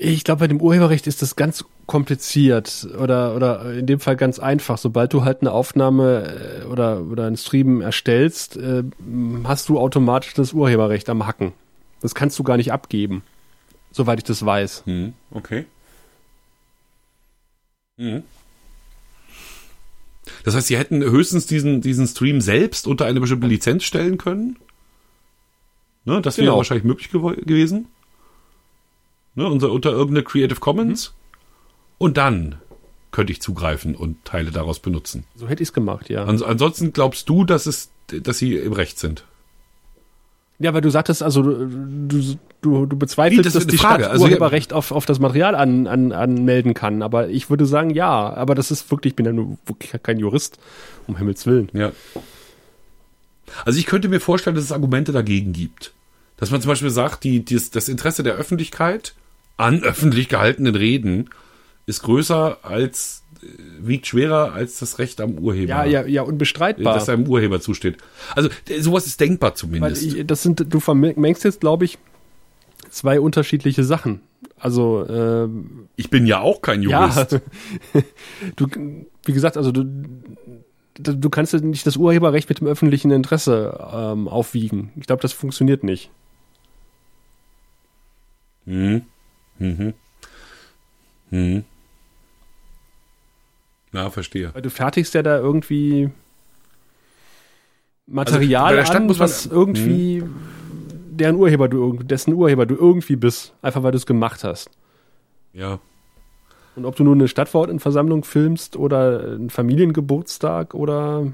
Ich 0.00 0.22
glaube, 0.22 0.40
bei 0.40 0.46
dem 0.46 0.60
Urheberrecht 0.60 1.08
ist 1.08 1.22
das 1.22 1.34
ganz 1.34 1.64
kompliziert 1.86 2.86
oder, 3.00 3.34
oder 3.34 3.74
in 3.74 3.86
dem 3.86 3.98
Fall 3.98 4.16
ganz 4.16 4.38
einfach. 4.38 4.78
Sobald 4.78 5.12
du 5.12 5.24
halt 5.24 5.40
eine 5.40 5.50
Aufnahme 5.50 6.62
äh, 6.62 6.64
oder, 6.66 7.02
oder 7.02 7.26
einen 7.26 7.36
Stream 7.36 7.80
erstellst, 7.80 8.56
äh, 8.56 8.84
hast 9.44 9.68
du 9.68 9.78
automatisch 9.78 10.34
das 10.34 10.52
Urheberrecht 10.52 11.08
am 11.08 11.26
Hacken. 11.26 11.52
Das 12.00 12.14
kannst 12.14 12.38
du 12.38 12.44
gar 12.44 12.56
nicht 12.56 12.72
abgeben, 12.72 13.22
soweit 13.90 14.18
ich 14.18 14.24
das 14.24 14.44
weiß. 14.44 14.84
Hm, 14.86 15.14
okay. 15.32 15.64
Mhm. 17.96 18.22
Das 20.48 20.54
heißt, 20.54 20.68
sie 20.68 20.78
hätten 20.78 21.02
höchstens 21.04 21.46
diesen, 21.46 21.82
diesen 21.82 22.06
Stream 22.06 22.40
selbst 22.40 22.86
unter 22.86 23.04
eine 23.04 23.20
bestimmte 23.20 23.46
Lizenz 23.46 23.84
stellen 23.84 24.16
können. 24.16 24.56
Ne, 26.06 26.22
das 26.22 26.38
wäre 26.38 26.46
genau. 26.46 26.56
wahrscheinlich 26.56 26.84
möglich 26.84 27.10
gew 27.10 27.34
gewesen. 27.36 27.88
Ne, 29.34 29.46
unter, 29.46 29.70
unter 29.70 29.90
irgendeine 29.90 30.24
Creative 30.24 30.58
Commons. 30.58 31.10
Mhm. 31.10 31.14
Und 31.98 32.16
dann 32.16 32.54
könnte 33.10 33.30
ich 33.30 33.42
zugreifen 33.42 33.94
und 33.94 34.24
Teile 34.24 34.50
daraus 34.50 34.80
benutzen. 34.80 35.24
So 35.34 35.48
hätte 35.48 35.62
ich 35.62 35.68
es 35.68 35.72
gemacht, 35.74 36.08
ja. 36.08 36.24
Ans 36.24 36.40
ansonsten 36.40 36.94
glaubst 36.94 37.28
du, 37.28 37.44
dass 37.44 37.66
es, 37.66 37.90
dass 38.06 38.38
sie 38.38 38.56
im 38.56 38.72
Recht 38.72 38.98
sind? 38.98 39.24
Ja, 40.60 40.74
weil 40.74 40.80
du 40.80 40.90
sagtest, 40.90 41.22
also 41.22 41.42
du, 41.42 42.36
du, 42.60 42.86
du 42.86 42.96
bezweifelst, 42.96 43.46
das 43.46 43.52
dass 43.52 43.66
die 43.66 43.78
Frage. 43.78 44.04
Stadt 44.04 44.12
also, 44.12 44.24
Urheberrecht 44.24 44.72
auf, 44.72 44.90
auf 44.90 45.06
das 45.06 45.20
Material 45.20 45.54
an, 45.54 45.86
an, 45.86 46.12
anmelden 46.12 46.74
kann. 46.74 47.02
Aber 47.02 47.28
ich 47.28 47.48
würde 47.48 47.64
sagen, 47.64 47.90
ja. 47.90 48.32
Aber 48.34 48.56
das 48.56 48.70
ist 48.70 48.90
wirklich, 48.90 49.12
ich 49.12 49.16
bin 49.16 49.26
ja 49.26 49.32
nur 49.32 49.56
wirklich 49.66 49.92
kein 50.02 50.18
Jurist, 50.18 50.58
um 51.06 51.16
Himmels 51.16 51.46
Willen. 51.46 51.70
Ja. 51.72 51.92
Also 53.64 53.78
ich 53.78 53.86
könnte 53.86 54.08
mir 54.08 54.20
vorstellen, 54.20 54.56
dass 54.56 54.64
es 54.64 54.72
Argumente 54.72 55.12
dagegen 55.12 55.52
gibt. 55.52 55.92
Dass 56.36 56.50
man 56.50 56.60
zum 56.60 56.70
Beispiel 56.70 56.90
sagt, 56.90 57.24
die, 57.24 57.44
die, 57.44 57.60
das 57.72 57.88
Interesse 57.88 58.22
der 58.22 58.34
Öffentlichkeit 58.34 59.14
an 59.56 59.82
öffentlich 59.82 60.28
gehaltenen 60.28 60.74
Reden 60.74 61.30
ist 61.86 62.02
größer 62.02 62.58
als 62.62 63.22
wiegt 63.80 64.06
schwerer 64.06 64.52
als 64.52 64.78
das 64.78 64.98
Recht 64.98 65.20
am 65.20 65.38
Urheber. 65.38 65.68
Ja, 65.68 65.84
ja, 65.84 66.06
ja, 66.06 66.22
unbestreitbar. 66.22 66.94
Das 66.94 67.08
einem 67.08 67.26
Urheber 67.26 67.60
zusteht. 67.60 67.96
Also 68.34 68.48
sowas 68.80 69.06
ist 69.06 69.20
denkbar 69.20 69.54
zumindest. 69.54 70.02
Ich, 70.02 70.26
das 70.26 70.42
sind, 70.42 70.72
du 70.72 70.80
vermengst 70.80 71.44
jetzt, 71.44 71.60
glaube 71.60 71.84
ich, 71.84 71.98
zwei 72.90 73.20
unterschiedliche 73.20 73.84
Sachen. 73.84 74.20
Also 74.58 75.04
äh, 75.04 75.48
ich 75.96 76.10
bin 76.10 76.26
ja 76.26 76.40
auch 76.40 76.62
kein 76.62 76.82
Jurist. 76.82 77.32
Ja, 77.32 78.02
du, 78.56 78.66
wie 79.24 79.32
gesagt, 79.32 79.56
also 79.56 79.70
du, 79.72 79.84
du 80.94 81.30
kannst 81.30 81.54
nicht 81.54 81.86
das 81.86 81.96
Urheberrecht 81.96 82.48
mit 82.48 82.60
dem 82.60 82.66
öffentlichen 82.66 83.10
Interesse 83.10 83.78
ähm, 83.92 84.28
aufwiegen. 84.28 84.90
Ich 84.96 85.06
glaube, 85.06 85.22
das 85.22 85.32
funktioniert 85.32 85.84
nicht. 85.84 86.10
Hm. 88.64 89.02
Mhm. 89.58 89.94
Hm. 91.30 91.64
Ja, 93.92 94.10
verstehe. 94.10 94.54
Weil 94.54 94.62
du 94.62 94.70
fertigst 94.70 95.14
ja 95.14 95.22
da 95.22 95.38
irgendwie 95.38 96.10
Material 98.06 98.78
also, 98.78 98.92
an, 98.92 99.18
was 99.18 99.46
irgendwie 99.46 100.20
hm. 100.20 100.34
deren 101.10 101.36
Urheber 101.36 101.68
du 101.68 101.94
dessen 102.02 102.34
Urheber 102.34 102.66
du 102.66 102.74
irgendwie 102.74 103.16
bist, 103.16 103.54
einfach 103.62 103.82
weil 103.82 103.92
du 103.92 103.98
es 103.98 104.06
gemacht 104.06 104.44
hast. 104.44 104.70
Ja. 105.52 105.80
Und 106.76 106.84
ob 106.84 106.96
du 106.96 107.04
nur 107.04 107.14
eine 107.14 107.28
Stadtverordnetenversammlung 107.28 108.24
filmst 108.24 108.76
oder 108.76 109.34
einen 109.34 109.50
Familiengeburtstag 109.50 110.74
oder 110.74 111.32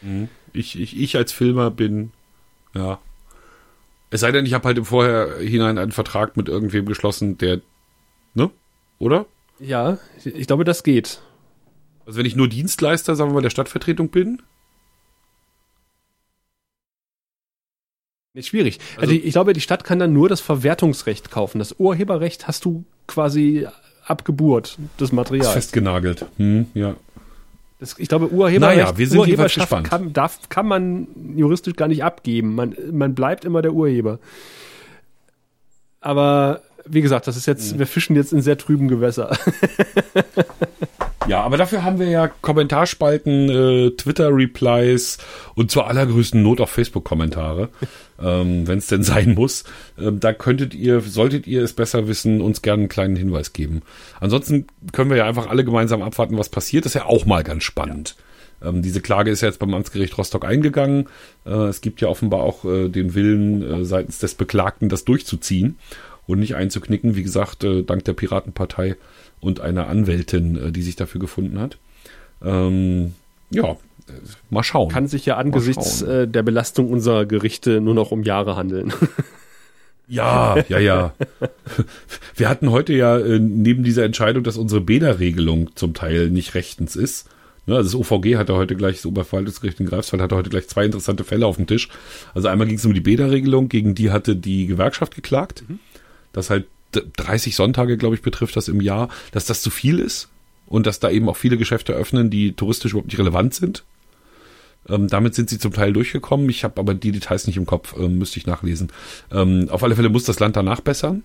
hm. 0.00 0.28
ich, 0.52 0.80
ich, 0.80 0.98
ich 0.98 1.16
als 1.16 1.32
Filmer 1.32 1.70
bin 1.70 2.12
ja 2.74 2.98
es 4.10 4.20
sei 4.20 4.32
denn, 4.32 4.46
ich 4.46 4.54
habe 4.54 4.68
halt 4.68 4.78
im 4.78 4.84
Vorhinein 4.84 5.78
einen 5.78 5.92
Vertrag 5.92 6.36
mit 6.36 6.48
irgendwem 6.48 6.86
geschlossen, 6.86 7.38
der, 7.38 7.60
ne? 8.34 8.50
Oder? 8.98 9.26
Ja, 9.58 9.98
ich 10.24 10.46
glaube, 10.46 10.64
das 10.64 10.82
geht. 10.82 11.20
Also 12.04 12.18
wenn 12.18 12.26
ich 12.26 12.36
nur 12.36 12.48
Dienstleister, 12.48 13.16
sagen 13.16 13.30
wir 13.30 13.34
mal, 13.34 13.42
der 13.42 13.50
Stadtvertretung 13.50 14.10
bin? 14.10 14.42
Ist 18.34 18.48
schwierig. 18.48 18.78
Also, 18.96 19.12
also 19.12 19.14
ich 19.14 19.32
glaube, 19.32 19.54
die 19.54 19.62
Stadt 19.62 19.84
kann 19.84 19.98
dann 19.98 20.12
nur 20.12 20.28
das 20.28 20.42
Verwertungsrecht 20.42 21.30
kaufen. 21.30 21.58
Das 21.58 21.76
Urheberrecht 21.78 22.46
hast 22.46 22.66
du 22.66 22.84
quasi 23.06 23.66
ab 24.04 24.24
Geburt 24.26 24.78
des 25.00 25.10
Materials. 25.10 25.52
Festgenagelt. 25.52 26.26
Hm, 26.36 26.66
ja. 26.74 26.96
Das, 27.78 27.98
ich 27.98 28.08
glaube, 28.08 28.30
Urheberrecht, 28.30 28.78
naja, 28.78 28.96
wir 28.98 29.08
sind 29.08 29.18
Urheberschaft 29.18 29.84
kann, 29.84 30.12
darf, 30.12 30.48
kann 30.50 30.66
man 30.66 31.08
juristisch 31.34 31.74
gar 31.76 31.88
nicht 31.88 32.04
abgeben. 32.04 32.54
Man, 32.54 32.76
man 32.92 33.14
bleibt 33.14 33.44
immer 33.44 33.62
der 33.62 33.72
Urheber. 33.72 34.18
Aber 36.00 36.60
wie 36.88 37.02
gesagt, 37.02 37.26
das 37.26 37.36
ist 37.36 37.46
jetzt, 37.46 37.74
mhm. 37.74 37.78
wir 37.80 37.86
fischen 37.86 38.16
jetzt 38.16 38.32
in 38.32 38.42
sehr 38.42 38.58
trüben 38.58 38.88
Gewässer. 38.88 39.36
Ja, 41.28 41.42
aber 41.42 41.56
dafür 41.56 41.82
haben 41.82 41.98
wir 41.98 42.08
ja 42.08 42.28
Kommentarspalten, 42.28 43.48
äh, 43.48 43.90
Twitter-Replies 43.90 45.18
und 45.54 45.70
zur 45.70 45.88
allergrößten 45.88 46.40
Not 46.40 46.60
auch 46.60 46.68
Facebook-Kommentare, 46.68 47.68
ähm, 48.22 48.66
wenn 48.68 48.78
es 48.78 48.86
denn 48.86 49.02
sein 49.02 49.34
muss. 49.34 49.64
Ähm, 49.98 50.20
da 50.20 50.32
könntet 50.32 50.74
ihr, 50.74 51.00
solltet 51.00 51.46
ihr 51.46 51.62
es 51.62 51.72
besser 51.72 52.06
wissen, 52.06 52.40
uns 52.40 52.62
gerne 52.62 52.82
einen 52.82 52.88
kleinen 52.88 53.16
Hinweis 53.16 53.52
geben. 53.52 53.82
Ansonsten 54.20 54.66
können 54.92 55.10
wir 55.10 55.16
ja 55.16 55.26
einfach 55.26 55.48
alle 55.48 55.64
gemeinsam 55.64 56.02
abwarten, 56.02 56.38
was 56.38 56.48
passiert. 56.48 56.84
Das 56.84 56.94
ist 56.94 57.00
ja 57.00 57.06
auch 57.06 57.26
mal 57.26 57.42
ganz 57.42 57.64
spannend. 57.64 58.14
Ja. 58.62 58.68
Ähm, 58.68 58.82
diese 58.82 59.00
Klage 59.00 59.30
ist 59.30 59.40
ja 59.40 59.48
jetzt 59.48 59.58
beim 59.58 59.74
Amtsgericht 59.74 60.16
Rostock 60.16 60.44
eingegangen. 60.44 61.08
Äh, 61.44 61.50
es 61.50 61.80
gibt 61.80 62.00
ja 62.00 62.08
offenbar 62.08 62.40
auch 62.40 62.64
äh, 62.64 62.88
den 62.88 63.14
Willen 63.14 63.62
äh, 63.62 63.84
seitens 63.84 64.20
des 64.20 64.34
Beklagten, 64.34 64.88
das 64.88 65.04
durchzuziehen 65.04 65.76
und 66.26 66.38
nicht 66.40 66.54
einzuknicken. 66.54 67.16
Wie 67.16 67.22
gesagt, 67.22 67.64
äh, 67.64 67.82
dank 67.82 68.04
der 68.04 68.12
Piratenpartei 68.12 68.96
und 69.40 69.60
einer 69.60 69.88
Anwältin, 69.88 70.56
äh, 70.56 70.72
die 70.72 70.82
sich 70.82 70.96
dafür 70.96 71.20
gefunden 71.20 71.58
hat. 71.58 71.78
Ähm, 72.44 73.14
ja, 73.50 73.76
mal 74.50 74.62
schauen. 74.62 74.90
Kann 74.90 75.08
sich 75.08 75.26
ja 75.26 75.36
angesichts 75.36 76.02
äh, 76.02 76.28
der 76.28 76.42
Belastung 76.42 76.90
unserer 76.90 77.26
Gerichte 77.26 77.80
nur 77.80 77.94
noch 77.94 78.10
um 78.10 78.22
Jahre 78.22 78.56
handeln. 78.56 78.92
Ja, 80.08 80.56
ja, 80.68 80.78
ja. 80.78 81.14
Wir 82.36 82.48
hatten 82.48 82.70
heute 82.70 82.92
ja 82.92 83.18
äh, 83.18 83.38
neben 83.40 83.82
dieser 83.82 84.04
Entscheidung, 84.04 84.44
dass 84.44 84.56
unsere 84.56 84.80
Bäderregelung 84.80 85.74
zum 85.74 85.94
Teil 85.94 86.30
nicht 86.30 86.54
rechtens 86.54 86.94
ist. 86.94 87.28
Ne, 87.66 87.74
also 87.74 87.98
das 87.98 88.12
OVG 88.12 88.36
hatte 88.36 88.54
heute 88.54 88.76
gleich, 88.76 88.96
das 88.96 89.06
Oberverwaltungsgericht 89.06 89.80
in 89.80 89.86
Greifswald 89.86 90.22
hatte 90.22 90.36
heute 90.36 90.50
gleich 90.50 90.68
zwei 90.68 90.84
interessante 90.84 91.24
Fälle 91.24 91.46
auf 91.46 91.56
dem 91.56 91.66
Tisch. 91.66 91.88
Also 92.34 92.46
einmal 92.46 92.68
ging 92.68 92.76
es 92.76 92.86
um 92.86 92.94
die 92.94 93.00
Bäderregelung, 93.00 93.68
gegen 93.68 93.96
die 93.96 94.12
hatte 94.12 94.36
die 94.36 94.66
Gewerkschaft 94.66 95.16
geklagt, 95.16 95.64
mhm. 95.66 95.80
Dass 96.36 96.50
halt 96.50 96.66
30 96.92 97.56
Sonntage, 97.56 97.96
glaube 97.96 98.14
ich, 98.14 98.22
betrifft 98.22 98.56
das 98.56 98.68
im 98.68 98.80
Jahr, 98.80 99.08
dass 99.32 99.46
das 99.46 99.62
zu 99.62 99.70
viel 99.70 99.98
ist 99.98 100.28
und 100.66 100.86
dass 100.86 101.00
da 101.00 101.10
eben 101.10 101.28
auch 101.28 101.36
viele 101.36 101.56
Geschäfte 101.56 101.92
öffnen, 101.92 102.30
die 102.30 102.52
touristisch 102.52 102.92
überhaupt 102.92 103.08
nicht 103.08 103.18
relevant 103.18 103.54
sind. 103.54 103.84
Ähm, 104.88 105.08
damit 105.08 105.34
sind 105.34 105.50
sie 105.50 105.58
zum 105.58 105.72
Teil 105.72 105.92
durchgekommen. 105.92 106.48
Ich 106.48 106.62
habe 106.62 106.78
aber 106.78 106.94
die 106.94 107.10
Details 107.10 107.46
nicht 107.46 107.56
im 107.56 107.66
Kopf, 107.66 107.94
ähm, 107.98 108.18
müsste 108.18 108.38
ich 108.38 108.46
nachlesen. 108.46 108.92
Ähm, 109.32 109.68
auf 109.70 109.82
alle 109.82 109.96
Fälle 109.96 110.10
muss 110.10 110.24
das 110.24 110.38
Land 110.38 110.56
danach 110.56 110.80
bessern. 110.80 111.24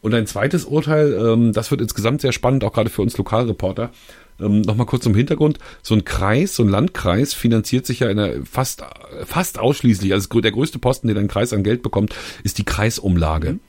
Und 0.00 0.14
ein 0.14 0.26
zweites 0.26 0.64
Urteil, 0.64 1.12
ähm, 1.12 1.52
das 1.52 1.70
wird 1.70 1.80
insgesamt 1.80 2.20
sehr 2.20 2.32
spannend, 2.32 2.64
auch 2.64 2.72
gerade 2.72 2.90
für 2.90 3.02
uns 3.02 3.16
Lokalreporter. 3.16 3.90
Ähm, 4.40 4.62
Nochmal 4.62 4.86
kurz 4.86 5.04
zum 5.04 5.14
Hintergrund. 5.14 5.58
So 5.82 5.94
ein 5.94 6.04
Kreis, 6.04 6.54
so 6.56 6.62
ein 6.62 6.68
Landkreis 6.68 7.34
finanziert 7.34 7.86
sich 7.86 8.00
ja 8.00 8.08
in 8.08 8.18
einer 8.18 8.44
fast, 8.44 8.82
fast 9.24 9.58
ausschließlich, 9.58 10.12
also 10.12 10.40
der 10.40 10.52
größte 10.52 10.78
Posten, 10.78 11.08
den 11.08 11.18
ein 11.18 11.28
Kreis 11.28 11.52
an 11.52 11.64
Geld 11.64 11.82
bekommt, 11.82 12.14
ist 12.44 12.58
die 12.58 12.64
Kreisumlage. 12.64 13.54
Mhm. 13.54 13.60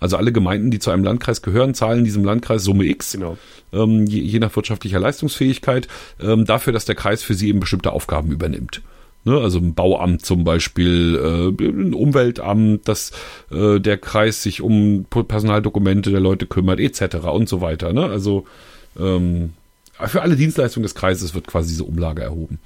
Also 0.00 0.16
alle 0.16 0.32
Gemeinden, 0.32 0.70
die 0.70 0.78
zu 0.78 0.90
einem 0.90 1.04
Landkreis 1.04 1.42
gehören, 1.42 1.74
zahlen 1.74 2.04
diesem 2.04 2.24
Landkreis 2.24 2.64
Summe 2.64 2.84
X, 2.84 3.12
genau. 3.12 3.38
ähm, 3.72 4.06
je, 4.06 4.20
je, 4.20 4.38
nach 4.38 4.54
wirtschaftlicher 4.54 5.00
Leistungsfähigkeit, 5.00 5.88
ähm, 6.20 6.44
dafür, 6.44 6.72
dass 6.72 6.84
der 6.84 6.94
Kreis 6.94 7.22
für 7.22 7.34
sie 7.34 7.48
eben 7.48 7.60
bestimmte 7.60 7.92
Aufgaben 7.92 8.30
übernimmt. 8.30 8.82
Ne, 9.24 9.40
also 9.40 9.58
ein 9.58 9.74
Bauamt 9.74 10.24
zum 10.24 10.44
Beispiel, 10.44 11.16
äh, 11.58 11.64
ein 11.64 11.94
Umweltamt, 11.94 12.86
dass 12.86 13.10
äh, 13.50 13.80
der 13.80 13.98
Kreis 13.98 14.44
sich 14.44 14.62
um 14.62 15.04
Personaldokumente 15.10 16.12
der 16.12 16.20
Leute 16.20 16.46
kümmert, 16.46 16.78
etc. 16.78 17.16
und 17.26 17.48
so 17.48 17.60
weiter. 17.60 17.92
Ne? 17.92 18.04
Also 18.04 18.46
ähm, 18.96 19.54
für 19.98 20.22
alle 20.22 20.36
Dienstleistungen 20.36 20.84
des 20.84 20.94
Kreises 20.94 21.34
wird 21.34 21.48
quasi 21.48 21.70
diese 21.70 21.84
Umlage 21.84 22.22
erhoben. 22.22 22.60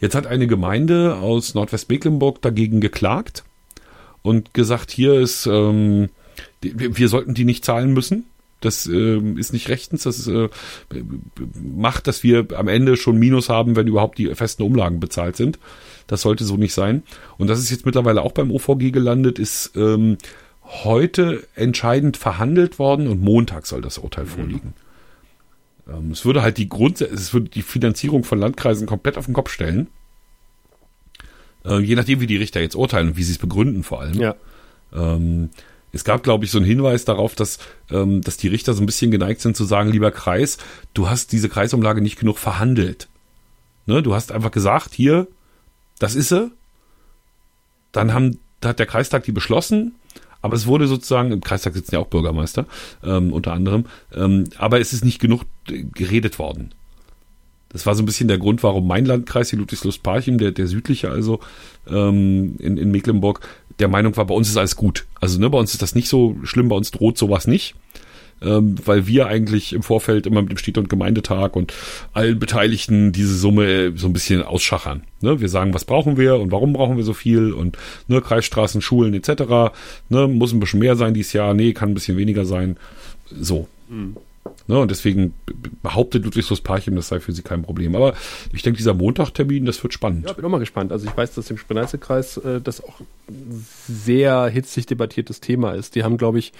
Jetzt 0.00 0.14
hat 0.14 0.26
eine 0.26 0.46
Gemeinde 0.46 1.16
aus 1.16 1.54
Nordwestmecklenburg 1.54 2.42
dagegen 2.42 2.80
geklagt 2.80 3.44
und 4.22 4.52
gesagt, 4.52 4.90
hier 4.90 5.14
ist 5.14 5.46
ähm, 5.46 6.10
wir 6.62 7.08
sollten 7.08 7.34
die 7.34 7.44
nicht 7.44 7.64
zahlen 7.64 7.92
müssen. 7.92 8.24
Das 8.60 8.86
äh, 8.86 9.18
ist 9.36 9.52
nicht 9.52 9.68
rechtens. 9.68 10.04
Das 10.04 10.26
äh, 10.28 10.48
macht, 11.54 12.06
dass 12.06 12.22
wir 12.22 12.46
am 12.56 12.68
Ende 12.68 12.96
schon 12.96 13.18
Minus 13.18 13.48
haben, 13.48 13.76
wenn 13.76 13.88
überhaupt 13.88 14.18
die 14.18 14.32
festen 14.34 14.62
Umlagen 14.62 15.00
bezahlt 15.00 15.36
sind. 15.36 15.58
Das 16.06 16.22
sollte 16.22 16.44
so 16.44 16.56
nicht 16.56 16.72
sein. 16.72 17.02
Und 17.38 17.48
das 17.48 17.58
ist 17.58 17.70
jetzt 17.70 17.86
mittlerweile 17.86 18.22
auch 18.22 18.32
beim 18.32 18.50
OVG 18.50 18.92
gelandet, 18.92 19.38
ist 19.38 19.72
ähm, 19.76 20.16
heute 20.64 21.46
entscheidend 21.54 22.16
verhandelt 22.16 22.78
worden 22.78 23.08
und 23.08 23.20
Montag 23.20 23.66
soll 23.66 23.82
das 23.82 23.98
Urteil 23.98 24.26
vorliegen. 24.26 24.74
Ähm, 25.88 26.12
es 26.12 26.24
würde 26.24 26.42
halt 26.42 26.58
die 26.58 26.68
Grund, 26.68 27.00
es 27.00 27.34
würde 27.34 27.48
die 27.48 27.62
Finanzierung 27.62 28.24
von 28.24 28.38
Landkreisen 28.38 28.86
komplett 28.86 29.18
auf 29.18 29.26
den 29.26 29.34
Kopf 29.34 29.50
stellen. 29.50 29.88
Äh, 31.64 31.80
je 31.80 31.94
nachdem, 31.94 32.20
wie 32.20 32.26
die 32.26 32.36
Richter 32.36 32.60
jetzt 32.60 32.76
urteilen 32.76 33.08
und 33.08 33.16
wie 33.16 33.22
sie 33.24 33.32
es 33.32 33.38
begründen 33.38 33.82
vor 33.82 34.00
allem. 34.00 34.20
Ja. 34.20 34.36
Ähm, 34.92 35.50
es 35.92 36.04
gab, 36.04 36.22
glaube 36.22 36.44
ich, 36.44 36.50
so 36.50 36.58
einen 36.58 36.66
Hinweis 36.66 37.04
darauf, 37.04 37.34
dass, 37.34 37.58
ähm, 37.90 38.22
dass 38.22 38.38
die 38.38 38.48
Richter 38.48 38.72
so 38.72 38.82
ein 38.82 38.86
bisschen 38.86 39.10
geneigt 39.10 39.42
sind 39.42 39.56
zu 39.56 39.64
sagen, 39.64 39.90
lieber 39.90 40.10
Kreis, 40.10 40.56
du 40.94 41.08
hast 41.08 41.32
diese 41.32 41.48
Kreisumlage 41.48 42.00
nicht 42.00 42.18
genug 42.18 42.38
verhandelt. 42.38 43.08
Ne? 43.86 44.02
Du 44.02 44.14
hast 44.14 44.32
einfach 44.32 44.50
gesagt, 44.50 44.94
hier, 44.94 45.28
das 45.98 46.14
ist 46.14 46.30
sie. 46.30 46.50
Dann 47.92 48.14
haben, 48.14 48.38
hat 48.64 48.78
der 48.78 48.86
Kreistag 48.86 49.24
die 49.24 49.32
beschlossen, 49.32 49.94
aber 50.40 50.56
es 50.56 50.66
wurde 50.66 50.86
sozusagen, 50.86 51.30
im 51.30 51.42
Kreistag 51.42 51.74
sitzen 51.74 51.94
ja 51.94 52.00
auch 52.00 52.06
Bürgermeister, 52.06 52.66
ähm, 53.04 53.32
unter 53.32 53.52
anderem, 53.52 53.84
ähm, 54.14 54.44
aber 54.56 54.80
es 54.80 54.92
ist 54.92 55.04
nicht 55.04 55.20
genug 55.20 55.42
geredet 55.66 56.38
worden. 56.38 56.74
Das 57.72 57.86
war 57.86 57.94
so 57.94 58.02
ein 58.02 58.06
bisschen 58.06 58.28
der 58.28 58.38
Grund, 58.38 58.62
warum 58.62 58.86
mein 58.86 59.04
Landkreis, 59.04 59.50
die 59.50 59.56
Ludwigslust-Parchim, 59.56 60.38
der, 60.38 60.52
der 60.52 60.66
südliche 60.66 61.10
also 61.10 61.40
ähm, 61.88 62.56
in, 62.58 62.76
in 62.76 62.90
Mecklenburg, 62.90 63.40
der 63.78 63.88
Meinung 63.88 64.16
war, 64.16 64.26
bei 64.26 64.34
uns 64.34 64.48
ist 64.48 64.56
alles 64.56 64.76
gut. 64.76 65.06
Also 65.20 65.40
ne, 65.40 65.50
bei 65.50 65.58
uns 65.58 65.72
ist 65.72 65.82
das 65.82 65.94
nicht 65.94 66.08
so 66.08 66.36
schlimm, 66.42 66.68
bei 66.68 66.76
uns 66.76 66.90
droht 66.90 67.18
sowas 67.18 67.46
nicht. 67.46 67.74
Ähm, 68.42 68.74
weil 68.84 69.06
wir 69.06 69.28
eigentlich 69.28 69.72
im 69.72 69.84
Vorfeld 69.84 70.26
immer 70.26 70.42
mit 70.42 70.50
dem 70.50 70.58
Städte- 70.58 70.80
und 70.80 70.88
Gemeindetag 70.88 71.54
und 71.54 71.72
allen 72.12 72.40
Beteiligten 72.40 73.12
diese 73.12 73.36
Summe 73.36 73.92
so 73.94 74.08
ein 74.08 74.12
bisschen 74.12 74.42
ausschachern. 74.42 75.04
Ne? 75.20 75.40
Wir 75.40 75.48
sagen, 75.48 75.74
was 75.74 75.84
brauchen 75.84 76.16
wir 76.16 76.40
und 76.40 76.50
warum 76.50 76.72
brauchen 76.72 76.96
wir 76.96 77.04
so 77.04 77.14
viel 77.14 77.52
und 77.52 77.78
ne, 78.08 78.20
Kreisstraßen, 78.20 78.82
Schulen 78.82 79.14
etc. 79.14 79.72
Ne, 80.08 80.26
muss 80.26 80.52
ein 80.52 80.58
bisschen 80.58 80.80
mehr 80.80 80.96
sein 80.96 81.14
dieses 81.14 81.34
Jahr, 81.34 81.54
nee, 81.54 81.72
kann 81.72 81.90
ein 81.90 81.94
bisschen 81.94 82.16
weniger 82.16 82.44
sein. 82.44 82.78
So. 83.30 83.68
Mhm. 83.88 84.16
Ne, 84.72 84.78
und 84.78 84.90
deswegen 84.90 85.34
behauptet 85.82 86.24
Ludwigslust 86.24 86.64
Parchim, 86.64 86.96
das 86.96 87.08
sei 87.08 87.20
für 87.20 87.32
sie 87.32 87.42
kein 87.42 87.60
Problem. 87.62 87.94
Aber 87.94 88.14
ich 88.54 88.62
denke, 88.62 88.78
dieser 88.78 88.94
Montagtermin, 88.94 89.66
das 89.66 89.82
wird 89.82 89.92
spannend. 89.92 90.24
Ja, 90.26 90.32
bin 90.32 90.42
auch 90.46 90.48
mal 90.48 90.60
gespannt. 90.60 90.92
Also 90.92 91.06
ich 91.06 91.14
weiß, 91.14 91.34
dass 91.34 91.50
im 91.50 91.58
Sprenalzekreis 91.58 92.38
äh, 92.38 92.58
das 92.62 92.82
auch 92.82 93.02
sehr 93.86 94.46
hitzig 94.46 94.86
debattiertes 94.86 95.40
Thema 95.40 95.72
ist. 95.72 95.94
Die 95.94 96.04
haben, 96.04 96.16
glaube 96.16 96.38
ich, 96.38 96.52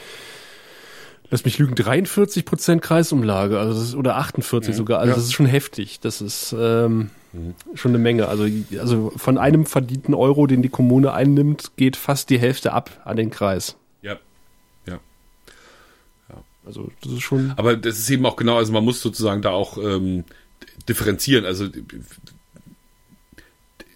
Lass 1.30 1.46
mich 1.46 1.56
lügen, 1.58 1.74
43 1.74 2.44
Prozent 2.44 2.82
Kreisumlage, 2.82 3.58
also 3.58 3.72
das 3.72 3.82
ist, 3.88 3.94
oder 3.94 4.16
48 4.16 4.76
sogar. 4.76 4.98
Also 4.98 5.12
Ja. 5.12 5.14
das 5.16 5.24
ist 5.24 5.32
schon 5.32 5.46
heftig. 5.46 5.98
Das 6.00 6.20
ist 6.20 6.54
ähm, 6.58 7.08
schon 7.74 7.92
eine 7.92 7.98
Menge. 7.98 8.28
Also, 8.28 8.44
also 8.78 9.10
von 9.16 9.38
einem 9.38 9.64
verdienten 9.64 10.12
Euro, 10.12 10.46
den 10.46 10.60
die 10.60 10.68
Kommune 10.68 11.14
einnimmt, 11.14 11.72
geht 11.76 11.96
fast 11.96 12.28
die 12.28 12.38
Hälfte 12.38 12.74
ab 12.74 12.90
an 13.06 13.16
den 13.16 13.30
Kreis. 13.30 13.76
Also 16.64 16.90
das 17.02 17.12
ist 17.12 17.22
schon. 17.22 17.52
Aber 17.56 17.76
das 17.76 17.98
ist 17.98 18.08
eben 18.10 18.24
auch 18.26 18.36
genau, 18.36 18.56
also 18.56 18.72
man 18.72 18.84
muss 18.84 19.00
sozusagen 19.00 19.42
da 19.42 19.50
auch 19.50 19.78
ähm, 19.78 20.24
differenzieren. 20.88 21.44
Also, 21.44 21.68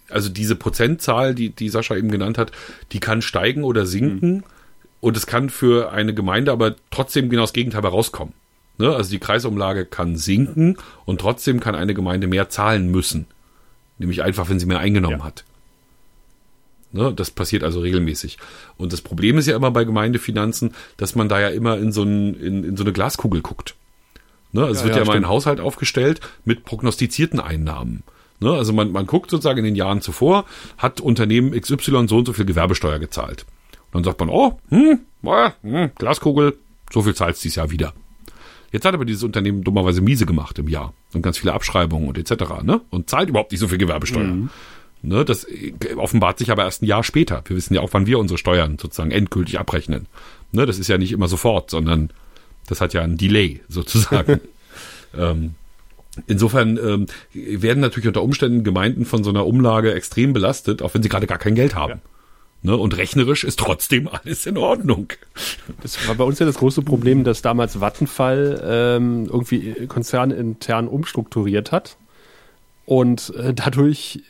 also 0.09 0.29
diese 0.29 0.55
Prozentzahl, 0.55 1.35
die, 1.35 1.49
die 1.49 1.69
Sascha 1.69 1.95
eben 1.95 2.11
genannt 2.11 2.37
hat, 2.37 2.51
die 2.91 2.99
kann 2.99 3.21
steigen 3.21 3.63
oder 3.63 3.85
sinken. 3.85 4.43
Und 4.99 5.15
es 5.15 5.27
kann 5.27 5.49
für 5.49 5.91
eine 5.91 6.13
Gemeinde 6.13 6.51
aber 6.51 6.75
trotzdem 6.91 7.29
genau 7.29 7.43
das 7.43 7.53
Gegenteil 7.53 7.83
herauskommen. 7.83 8.33
Ne? 8.77 8.95
Also 8.95 9.11
die 9.11 9.19
Kreisumlage 9.19 9.85
kann 9.85 10.15
sinken 10.17 10.77
und 11.05 11.21
trotzdem 11.21 11.59
kann 11.59 11.75
eine 11.75 11.93
Gemeinde 11.93 12.27
mehr 12.27 12.49
zahlen 12.49 12.89
müssen. 12.89 13.27
Nämlich 13.99 14.23
einfach, 14.23 14.49
wenn 14.49 14.59
sie 14.59 14.65
mehr 14.65 14.79
eingenommen 14.79 15.19
Ja. 15.19 15.25
hat. 15.25 15.43
Ne, 16.97 17.13
das 17.13 17.29
passiert 17.29 17.63
also 17.63 17.79
regelmäßig. 17.79 18.39
Und 18.75 18.91
das 18.91 19.01
Problem 19.01 19.37
ist 19.37 19.45
ja 19.45 19.55
immer 19.55 19.69
bei 19.69 19.83
Gemeindefinanzen, 19.83 20.73
dass 20.97 21.13
man 21.13 21.29
da 21.29 21.39
ja 21.39 21.49
immer 21.49 21.77
in 21.77 21.91
so, 21.91 22.01
ein, 22.01 22.33
in, 22.33 22.63
in 22.63 22.75
so 22.75 22.83
eine 22.83 22.91
Glaskugel 22.91 23.41
guckt. 23.41 23.75
Ne, 24.51 24.61
also 24.61 24.73
es 24.73 24.79
Ja, 24.79 24.85
wird 24.85 24.95
ja, 24.95 25.01
ja, 25.03 25.07
mal 25.07 25.15
ein. 25.15 25.27
Haushalt 25.27 25.59
aufgestellt 25.59 26.21
mit 26.43 26.65
prognostizierten 26.65 27.39
Einnahmen. 27.39 28.01
Ne, 28.39 28.51
also 28.51 28.73
man, 28.73 28.91
man 28.91 29.05
guckt 29.05 29.29
sozusagen 29.29 29.59
in 29.59 29.65
den 29.65 29.75
Jahren 29.75 30.01
zuvor, 30.01 30.45
hat 30.79 30.99
Unternehmen 30.99 31.51
XY 31.51 32.07
so 32.07 32.17
und 32.17 32.25
so 32.25 32.33
viel 32.33 32.45
Gewerbesteuer 32.45 32.97
gezahlt. 32.97 33.45
Und 33.91 33.97
dann 33.97 34.03
sagt 34.05 34.19
man, 34.19 34.29
oh, 34.29 34.59
hm, 34.69 35.01
ah, 35.23 35.51
hm, 35.61 35.91
Glaskugel, 35.99 36.57
so 36.91 37.03
viel 37.03 37.13
zahlt 37.13 37.35
dieses 37.35 37.57
Jahr 37.57 37.69
wieder. 37.69 37.93
Jetzt 38.71 38.85
hat 38.85 38.95
aber 38.95 39.05
dieses 39.05 39.21
Unternehmen 39.21 39.63
dummerweise 39.63 40.01
miese 40.01 40.25
gemacht 40.25 40.57
im 40.57 40.67
Jahr 40.67 40.93
und 41.13 41.21
ganz 41.21 41.37
viele 41.37 41.53
Abschreibungen 41.53 42.07
und 42.07 42.17
etc. 42.17 42.63
Ne? 42.63 42.81
Und 42.89 43.07
zahlt 43.07 43.29
überhaupt 43.29 43.51
nicht 43.51 43.61
so 43.61 43.67
viel 43.67 43.77
Gewerbesteuer. 43.77 44.49
Ne? 45.01 45.25
Das 45.25 45.45
offenbart 45.95 46.39
sich 46.39 46.51
aber 46.51 46.63
erst 46.63 46.81
ein 46.81 46.87
Jahr 46.87 47.03
später. 47.03 47.43
Wir 47.45 47.55
wissen 47.55 47.73
ja 47.73 47.81
auch, 47.81 47.89
wann 47.93 48.07
wir 48.07 48.19
unsere 48.19 48.37
Steuern 48.37 48.77
sozusagen 48.79 49.11
endgültig 49.11 49.59
abrechnen. 49.59 50.07
Ne? 50.51 50.65
Das 50.65 50.79
ist 50.79 50.87
ja 50.87 50.97
nicht 50.97 51.11
immer 51.11 51.27
sofort, 51.27 51.69
sondern 51.69 52.09
das 52.67 52.81
hat 52.81 52.93
ja 52.93 53.01
einen 53.01 53.17
Delay 53.17 53.61
sozusagen. 53.69 54.41
ähm, 55.17 55.55
insofern 56.27 56.77
ähm, 56.77 57.05
werden 57.33 57.79
natürlich 57.79 58.07
unter 58.07 58.23
Umständen 58.23 58.63
Gemeinden 58.63 59.05
von 59.05 59.23
so 59.23 59.29
einer 59.29 59.45
Umlage 59.45 59.93
extrem 59.93 60.33
belastet, 60.33 60.81
auch 60.81 60.93
wenn 60.93 61.03
sie 61.03 61.09
gerade 61.09 61.27
gar 61.27 61.37
kein 61.37 61.55
Geld 61.55 61.75
haben. 61.75 62.01
Ne? 62.63 62.75
Und 62.75 62.97
rechnerisch 62.97 63.43
ist 63.43 63.59
trotzdem 63.59 64.07
alles 64.11 64.45
in 64.45 64.57
Ordnung. 64.57 65.13
Das 65.81 66.07
war 66.07 66.15
bei 66.15 66.23
uns 66.23 66.39
ja 66.39 66.45
das 66.45 66.57
große 66.57 66.81
Problem, 66.81 67.23
dass 67.23 67.41
damals 67.41 67.79
Vattenfall 67.79 68.61
ähm, 68.65 69.25
irgendwie 69.25 69.87
konzernintern 69.87 70.87
umstrukturiert 70.87 71.71
hat 71.71 71.97
und 72.85 73.33
äh, 73.35 73.53
dadurch 73.53 74.21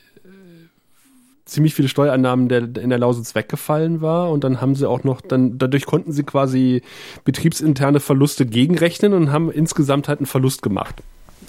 ziemlich 1.48 1.74
viele 1.74 1.88
Steuereinnahmen 1.88 2.48
der, 2.48 2.62
in 2.62 2.90
der 2.90 2.98
Lausitz 2.98 3.34
weggefallen 3.34 4.00
war 4.00 4.30
und 4.30 4.44
dann 4.44 4.60
haben 4.60 4.74
sie 4.74 4.88
auch 4.88 5.02
noch, 5.02 5.20
dann 5.20 5.58
dadurch 5.58 5.86
konnten 5.86 6.12
sie 6.12 6.22
quasi 6.22 6.82
betriebsinterne 7.24 8.00
Verluste 8.00 8.46
gegenrechnen 8.46 9.12
und 9.14 9.32
haben 9.32 9.50
insgesamt 9.50 10.08
halt 10.08 10.20
einen 10.20 10.26
Verlust 10.26 10.62
gemacht, 10.62 10.96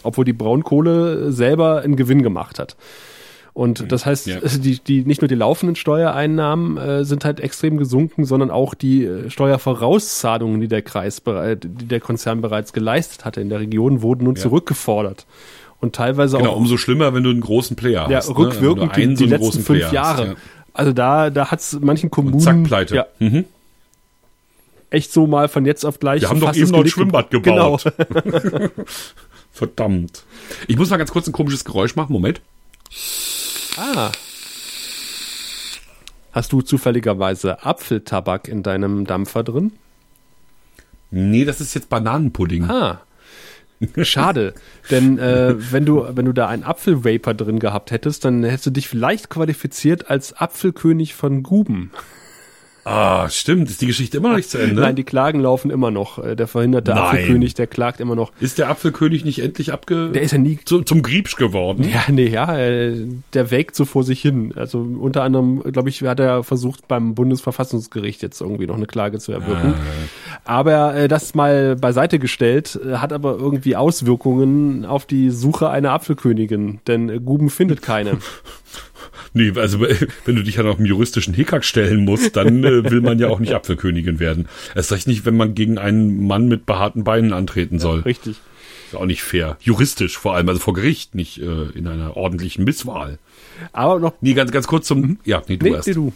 obwohl 0.03 0.25
die 0.25 0.33
Braunkohle 0.33 1.31
selber 1.31 1.81
einen 1.81 1.95
Gewinn 1.97 2.23
gemacht 2.23 2.59
hat. 2.59 2.75
Und 3.53 3.91
das 3.91 4.05
heißt, 4.05 4.27
Ja. 4.27 4.39
die, 4.39 4.79
die, 4.79 5.03
nicht 5.03 5.21
nur 5.21 5.27
die 5.27 5.35
laufenden 5.35 5.75
Steuereinnahmen 5.75 6.77
äh, 6.77 7.03
sind 7.03 7.25
halt 7.25 7.41
extrem 7.41 7.77
gesunken, 7.77 8.23
sondern 8.23 8.51
auch 8.51 8.73
die 8.73 9.03
äh, 9.03 9.29
Steuervorauszahlungen, 9.29 10.61
die 10.61 10.67
der 10.69 10.81
Kreis, 10.81 11.21
die 11.25 11.87
der 11.87 11.99
Konzern 11.99 12.41
bereits 12.41 12.71
geleistet 12.73 13.25
hatte 13.25 13.41
in 13.41 13.49
der 13.49 13.59
Region, 13.59 14.01
wurden 14.01 14.23
nun 14.25 14.35
Ja. 14.35 14.41
zurückgefordert. 14.43 15.25
Und 15.81 15.95
teilweise 15.95 16.37
Genau, 16.37 16.51
auch 16.51 16.55
umso 16.57 16.77
schlimmer, 16.77 17.13
wenn 17.13 17.23
du 17.23 17.29
einen 17.29 17.39
großen 17.41 17.75
Player 17.75 18.09
ja, 18.09 18.17
hast. 18.17 18.29
ne? 18.29 18.37
rückwirkend 18.37 18.97
Wenn 18.97 19.11
die, 19.11 19.15
so 19.15 19.19
die 19.19 19.23
einen 19.25 19.29
letzten 19.31 19.45
großen 19.45 19.63
fünf 19.63 19.79
Player 19.79 19.93
Jahre. 19.93 20.21
Hast, 20.21 20.29
ja. 20.31 20.35
Also 20.73 20.93
da, 20.93 21.29
da 21.29 21.51
hat 21.51 21.59
es 21.59 21.77
manchen 21.81 22.09
Kommunen 22.11 22.39
Zack, 22.39 22.63
pleite. 22.63 22.95
Ja, 22.95 23.05
Mhm. 23.19 23.45
echt 24.89 25.11
so 25.13 25.25
mal 25.27 25.47
von 25.47 25.65
jetzt 25.65 25.85
auf 25.85 25.99
gleich. 25.99 26.21
Wir 26.21 26.29
haben 26.29 26.39
doch 26.39 26.55
eben 26.55 26.69
noch 26.71 26.79
ein 26.81 26.87
Schwimmbad 26.87 27.31
gebrochen. 27.31 27.91
gebaut. 27.93 28.71
Verdammt. 29.51 30.23
Ich 30.67 30.77
muss 30.77 30.89
mal 30.89 30.97
ganz 30.97 31.11
kurz 31.11 31.27
ein 31.27 31.33
komisches 31.33 31.65
Geräusch 31.65 31.95
machen. 31.95 32.13
Moment. 32.13 32.41
Genau. 33.75 33.91
Ah. 33.99 34.11
Hast 36.31 36.51
du 36.53 36.61
zufälligerweise 36.61 37.63
Apfeltabak 37.65 38.47
in 38.47 38.63
deinem 38.63 39.05
Dampfer 39.05 39.43
drin? 39.43 39.71
Nee, 41.11 41.43
das 41.45 41.59
ist 41.59 41.73
jetzt 41.73 41.89
Bananenpudding. 41.89 42.69
Ah. 42.69 43.01
Schade, 44.03 44.53
denn 44.91 45.17
äh, 45.19 45.55
wenn 45.71 45.85
du 45.85 46.05
wenn 46.13 46.25
du 46.25 46.33
da 46.33 46.47
einen 46.47 46.63
Apfelvapor 46.63 47.33
drin 47.33 47.59
gehabt 47.59 47.91
hättest, 47.91 48.25
dann 48.25 48.43
hättest 48.43 48.65
du 48.65 48.71
dich 48.71 48.87
vielleicht 48.87 49.29
qualifiziert 49.29 50.09
als 50.09 50.33
Apfelkönig 50.33 51.13
von 51.13 51.43
Guben. 51.43 51.91
Ah, 52.85 53.29
stimmt. 53.29 53.69
Ist 53.69 53.81
die 53.81 53.87
Geschichte 53.87 54.17
immer 54.17 54.29
noch 54.29 54.37
nicht 54.37 54.49
zu 54.49 54.57
Ende? 54.57 54.81
Nein, 54.81 54.95
die 54.95 55.03
Klagen 55.03 55.41
laufen 55.41 55.69
immer 55.69 55.91
noch. 55.91 56.17
Äh, 56.17 56.35
Der 56.35 56.47
verhinderte 56.47 56.91
Nein. 56.91 56.99
Apfelkönig, 57.01 57.53
der 57.53 57.67
klagt 57.67 57.99
immer 57.99 58.15
noch. 58.15 58.31
ist 58.39 58.57
der 58.57 58.69
Apfelkönig 58.69 59.23
nicht 59.25 59.39
endlich 59.43 59.73
abge... 59.73 60.09
Der 60.11 60.23
ist 60.23 60.31
ja 60.31 60.37
nie 60.39 60.57
zu, 60.65 60.81
zum 60.81 61.03
Griebsch 61.03 61.35
geworden? 61.35 61.83
Ja, 61.87 62.03
nee, 62.09 62.27
ja, 62.29 62.57
äh, 62.57 63.05
der 63.33 63.51
wägt 63.51 63.75
so 63.75 63.85
vor 63.85 64.03
sich 64.03 64.21
hin. 64.21 64.53
Also 64.55 64.79
unter 64.79 65.23
anderem, 65.23 65.61
glaube 65.71 65.89
ich, 65.89 66.01
hat 66.01 66.19
er 66.19 66.43
versucht, 66.43 66.87
beim 66.87 67.13
Bundesverfassungsgericht 67.13 68.23
jetzt 68.23 68.41
irgendwie 68.41 68.65
noch 68.65 68.77
eine 68.77 68.87
Klage 68.87 69.19
zu 69.19 69.33
erwirken. 69.33 69.75
Aber 70.45 70.95
äh, 70.95 71.07
das 71.07 71.35
mal 71.35 71.75
beiseite 71.75 72.19
gestellt, 72.19 72.79
äh, 72.85 72.95
hat 72.97 73.13
aber 73.13 73.37
irgendwie 73.37 73.75
Auswirkungen 73.75 74.85
auf 74.85 75.05
die 75.05 75.29
Suche 75.29 75.69
einer 75.69 75.91
Apfelkönigin, 75.91 76.79
denn 76.87 77.09
äh, 77.09 77.19
Guben 77.19 77.49
findet 77.49 77.81
keine. 77.81 78.17
Nee, 79.33 79.51
also 79.55 79.79
wenn 79.79 80.35
du 80.35 80.43
dich 80.43 80.55
ja 80.55 80.63
noch 80.63 80.79
im 80.79 80.85
juristischen 80.85 81.35
Hickhack 81.35 81.63
stellen 81.63 82.03
musst, 82.03 82.35
dann 82.35 82.63
äh, 82.63 82.89
will 82.89 83.01
man 83.01 83.19
ja 83.19 83.27
auch 83.27 83.39
nicht 83.39 83.53
Apfelkönigin 83.53 84.19
werden. 84.19 84.47
Erst 84.75 84.91
recht 84.91 85.07
nicht, 85.07 85.25
wenn 85.25 85.37
man 85.37 85.53
gegen 85.53 85.77
einen 85.77 86.25
Mann 86.25 86.47
mit 86.47 86.65
behaarten 86.65 87.03
Beinen 87.03 87.31
antreten 87.33 87.77
soll. 87.77 87.99
Richtig. 87.99 88.37
Ist 88.87 88.95
auch 88.95 89.05
nicht 89.05 89.21
fair. 89.21 89.57
Juristisch 89.61 90.17
vor 90.17 90.35
allem, 90.35 90.49
also 90.49 90.59
vor 90.59 90.73
Gericht, 90.73 91.13
nicht 91.13 91.39
äh, 91.39 91.69
in 91.75 91.87
einer 91.87 92.17
ordentlichen 92.17 92.63
Misswahl. 92.63 93.19
Aber 93.71 93.99
noch, 93.99 94.13
Nee, 94.21 94.33
ganz, 94.33 94.51
ganz 94.51 94.65
kurz 94.65 94.87
zum... 94.87 95.19
Ja, 95.25 95.43
nee, 95.47 95.57
du 95.57 95.67
nee, 95.67 95.73
erst. 95.73 95.87
nee, 95.87 95.93
du. 95.93 96.11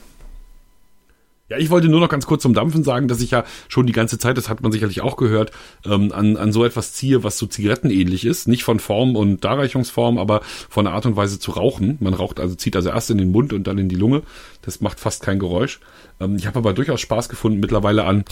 Ja, 1.54 1.60
ich 1.60 1.70
wollte 1.70 1.88
nur 1.88 2.00
noch 2.00 2.10
ganz 2.10 2.26
kurz 2.26 2.42
zum 2.42 2.56
Dampfen 2.56 2.84
sagen, 2.84 3.08
dass 3.08 3.22
ich 3.22 3.30
ja 3.30 3.44
schon 3.68 3.86
die 3.86 3.94
ganze 3.94 4.18
Zeit, 4.18 4.38
das 4.40 4.50
hat 4.50 4.64
man 4.64 4.72
sicherlich 4.72 5.02
auch 5.02 5.18
gehört, 5.18 5.52
ähm, 5.86 6.12
an, 6.12 6.36
an 6.36 6.52
so 6.52 6.66
etwas 6.66 6.94
ziehe, 6.94 7.24
was 7.24 7.38
so 7.38 7.46
zigarettenähnlich 7.46 8.26
ist. 8.26 8.48
Nicht 8.48 8.64
von 8.64 8.80
Form 8.80 9.16
und 9.16 9.44
Darreichungsform, 9.44 10.18
aber 10.18 10.42
von 10.68 10.86
der 10.86 10.96
Art 10.96 11.06
und 11.06 11.16
Weise 11.16 11.38
zu 11.38 11.52
rauchen. 11.52 11.98
Man 12.00 12.16
raucht 12.16 12.40
also, 12.40 12.56
zieht 12.56 12.76
also 12.76 12.90
erst 12.90 13.12
in 13.12 13.20
den 13.20 13.32
Mund 13.32 13.54
und 13.54 13.68
dann 13.68 13.78
in 13.78 13.88
die 13.88 13.96
Lunge. 13.96 14.24
Das 14.64 14.82
macht 14.82 15.00
fast 15.00 15.22
kein 15.22 15.38
Geräusch. 15.38 15.80
Ähm, 16.20 16.38
ich 16.38 16.48
habe 16.48 16.58
aber 16.58 16.74
durchaus 16.74 17.02
Spaß 17.02 17.30
gefunden 17.30 17.60
mittlerweile 17.60 18.06
an 18.06 18.26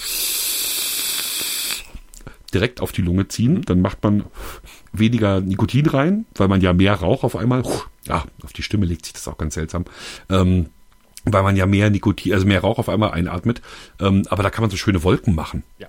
direkt 2.56 2.82
auf 2.82 2.92
die 2.92 3.04
Lunge 3.04 3.28
ziehen. 3.28 3.62
Dann 3.62 3.82
macht 3.82 4.04
man 4.04 4.24
weniger 4.94 5.42
Nikotin 5.42 5.86
rein, 5.86 6.26
weil 6.34 6.48
man 6.48 6.60
ja 6.60 6.74
mehr 6.74 6.96
Rauch 6.96 7.24
auf 7.24 7.36
einmal, 7.36 7.64
ja, 8.06 8.26
auf 8.44 8.52
die 8.52 8.64
Stimme 8.64 8.88
legt 8.88 9.06
sich 9.06 9.14
das 9.14 9.28
auch 9.28 9.38
ganz 9.38 9.54
seltsam. 9.54 9.86
Ähm, 10.28 10.70
weil 11.26 11.44
man 11.44 11.56
ja 11.56 11.66
mehr 11.66 11.90
Nikotin, 11.90 12.34
also 12.34 12.46
mehr 12.46 12.62
Rauch 12.62 12.80
auf 12.80 12.90
einmal 12.90 13.12
einatmet. 13.12 13.62
Ähm, 14.00 14.24
aber 14.30 14.44
da 14.44 14.50
kann 14.50 14.64
man 14.64 14.72
so 14.72 14.78
schöne 14.78 15.04
Wolken 15.04 15.36
machen. 15.36 15.64
Ja. 15.78 15.88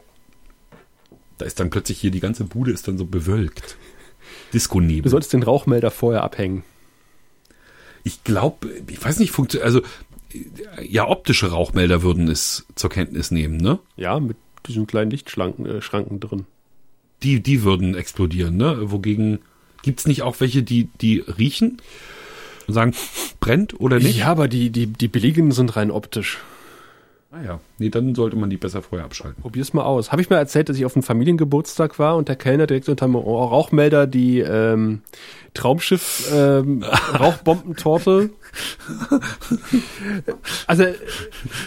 Da 1.39 1.47
ist 1.47 1.59
dann 1.59 1.71
plötzlich 1.71 1.99
hier 1.99 2.11
die 2.11 2.21
ganze 2.21 2.45
Bude 2.45 2.71
ist 2.71 2.87
dann 2.89 2.99
so 2.99 3.05
bewölkt. 3.05 3.77
Du 4.51 4.59
Disco-Nebel. 4.59 5.11
solltest 5.11 5.33
den 5.33 5.43
Rauchmelder 5.43 5.91
vorher 5.91 6.23
abhängen. 6.23 6.63
Ich 8.05 8.25
glaube, 8.25 8.69
ich 8.89 9.03
weiß 9.03 9.19
nicht, 9.19 9.31
funktioniert, 9.31 9.67
also 9.67 9.83
ja, 10.81 11.09
optische 11.09 11.51
Rauchmelder 11.51 12.03
würden 12.03 12.29
es 12.29 12.67
zur 12.75 12.91
Kenntnis 12.91 13.31
nehmen, 13.31 13.57
ne? 13.57 13.79
Ja, 13.97 14.19
mit 14.19 14.37
diesen 14.67 14.87
kleinen 14.87 15.11
Lichtschranken 15.11 15.67
äh, 15.67 15.83
Schranken 15.83 16.21
drin. 16.21 16.47
Die, 17.23 17.43
die 17.43 17.63
würden 17.63 17.95
explodieren, 17.95 18.57
ne? 18.57 18.91
Wogegen 18.91 19.41
gibt's 19.83 20.07
nicht 20.07 20.23
auch 20.23 20.41
welche, 20.41 20.63
die, 20.63 20.89
die 21.01 21.19
riechen 21.21 21.81
sagen, 22.69 22.95
brennt 23.41 23.79
oder 23.81 23.99
nicht? 23.99 24.19
Ja, 24.19 24.29
aber 24.29 24.49
die, 24.49 24.71
die, 24.71 24.87
die 24.87 25.09
billigen 25.09 25.53
sind 25.53 25.77
rein 25.77 25.91
optisch. 25.91 26.39
Naja, 27.35 27.61
nee, 27.79 27.89
dann 27.89 28.15
sollte 28.15 28.37
man 28.37 28.51
die 28.51 28.59
besser 28.59 28.83
vorher 28.83 29.07
abschalten. 29.07 29.41
Probier's 29.41 29.73
mal 29.73 29.85
aus. 29.85 30.13
Habe 30.13 30.21
ich 30.21 30.29
mal 30.29 30.37
erzählt, 30.37 30.69
dass 30.69 30.77
ich 30.77 30.85
auf 30.85 30.95
einem 30.95 31.03
Familiengeburtstag 31.03 31.99
war 31.99 32.17
und 32.17 32.29
der 32.29 32.37
Kellner 32.37 32.67
direkt 32.67 32.91
unter 32.91 33.07
dem 33.07 33.17
Rauchmelder 33.17 34.07
die 34.07 34.41
ähm, 34.41 35.01
Traumschiff 35.55 36.31
ähm, 36.31 36.83
Rauchbombentorte. 37.19 38.29
also 40.67 40.85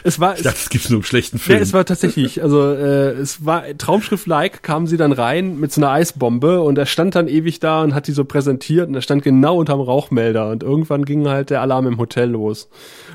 es 0.04 0.20
war 0.20 0.36
Ich 0.36 0.44
dachte, 0.44 0.58
das 0.60 0.70
gibt's 0.70 0.92
nur 0.92 1.00
im 1.00 1.04
schlechten 1.04 1.38
ja, 1.38 1.44
Film. 1.44 1.62
es 1.64 1.74
war 1.74 1.84
tatsächlich, 1.84 2.44
also 2.44 2.62
äh, 2.72 3.14
es 3.14 3.44
war 3.44 3.64
Traumschrift-like, 3.76 4.62
kamen 4.62 4.86
sie 4.86 4.98
dann 4.98 5.14
rein 5.14 5.60
mit 5.60 5.72
so 5.72 5.82
einer 5.82 5.90
Eisbombe 5.90 6.62
und 6.62 6.78
er 6.78 6.86
stand 6.86 7.16
dann 7.16 7.28
ewig 7.28 7.60
da 7.60 7.82
und 7.82 7.96
hat 7.96 8.06
die 8.06 8.12
so 8.12 8.24
präsentiert 8.24 8.88
und 8.88 8.94
er 8.94 9.02
stand 9.02 9.24
genau 9.24 9.58
unterm 9.58 9.82
Rauchmelder 9.82 10.50
und 10.50 10.62
irgendwann 10.62 11.06
ging 11.06 11.28
halt 11.28 11.50
der 11.50 11.62
Alarm 11.62 11.88
im 11.88 11.98
Hotel 11.98 12.30
los. 12.30 12.70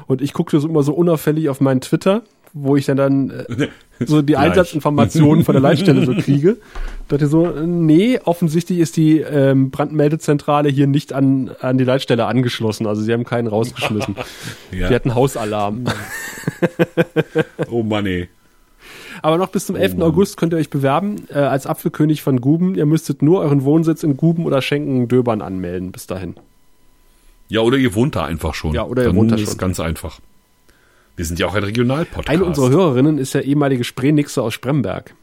Und 0.09 0.21
ich 0.21 0.33
guckte 0.33 0.59
so 0.59 0.69
immer 0.69 0.83
so 0.83 0.93
unauffällig 0.93 1.49
auf 1.49 1.61
meinen 1.61 1.81
Twitter, 1.81 2.23
wo 2.53 2.77
ich 2.77 2.87
dann 2.87 2.97
dann 2.97 3.31
äh, 3.31 3.69
so 4.07 4.23
die. 4.23 4.37
Einsatzinformationen 4.37 5.45
von 5.45 5.55
der 5.55 5.63
Leitstelle 5.63 6.05
so 6.05 6.15
kriege. 6.19 6.57
Dachte 7.09 7.27
so, 7.27 7.47
äh, 7.47 7.67
nee, 7.67 8.19
offensichtlich 8.25 8.79
ist 8.79 8.97
die 8.97 9.21
ähm, 9.21 9.71
Brandmeldezentrale 9.71 10.69
hier 10.69 10.87
nicht 10.87 11.13
an, 11.13 11.51
an 11.61 11.79
die 11.79 11.85
Leitstelle 11.85 12.27
angeschlossen. 12.27 12.87
Also 12.87 13.03
sie 13.03 13.13
haben 13.13 13.25
keinen 13.25 13.49
rausgeschmissen. 13.49 14.17
Ja. 14.73 14.89
Die 14.89 14.95
hatten 14.95 15.15
Hausalarm. 15.17 15.85
Oh 17.71 17.83
Mann, 17.83 18.07
ey. 18.07 18.29
Aber 19.23 19.37
noch 19.37 19.49
bis 19.49 19.67
zum 19.67 19.77
11. 19.77 19.97
Mann. 19.97 20.09
August 20.09 20.37
könnt 20.37 20.53
ihr 20.53 20.57
euch 20.57 20.71
bewerben 20.71 21.27
äh, 21.29 21.39
als 21.39 21.67
Apfelkönig 21.67 22.23
von 22.23 22.41
Guben. 22.41 22.75
Ihr 22.77 22.87
müsstet 22.87 23.21
nur 23.21 23.41
euren 23.41 23.65
Wohnsitz 23.65 24.03
in 24.03 24.17
Guben 24.17 24.47
oder 24.47 24.63
Schenken-Döbern 24.63 25.43
anmelden 25.43 25.93
bis 25.93 26.07
dahin. 26.07 26.35
Ja, 27.49 27.61
oder 27.61 27.77
ihr 27.77 27.95
wohnt 27.95 28.15
da 28.17 28.25
einfach 28.25 28.55
schon. 28.55 28.73
Ja, 28.73 28.85
oder 28.85 29.03
ihr 29.03 29.09
Dann 29.09 29.17
wohnt 29.17 29.33
da 29.33 29.35
ist 29.35 29.43
schon. 29.43 29.51
es 29.53 29.59
ganz 29.59 29.81
einfach. 29.81 30.21
Wir 31.21 31.27
sind 31.27 31.39
ja 31.39 31.47
auch 31.49 31.55
ein 31.55 31.65
Regionalpodcast. 31.65 32.31
Eine 32.31 32.47
unserer 32.47 32.71
Hörerinnen 32.71 33.19
ist 33.19 33.35
ja 33.35 33.43
ehemalige 33.43 33.85
Sprenixe 33.85 34.41
aus 34.41 34.55
Spremberg. 34.55 35.15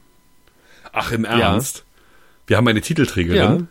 Ach, 0.94 1.12
im 1.12 1.26
Ernst? 1.26 1.86
Wir 2.46 2.58
haben 2.58 2.68
eine 2.68 2.82
Titelträgerin. 2.82 3.68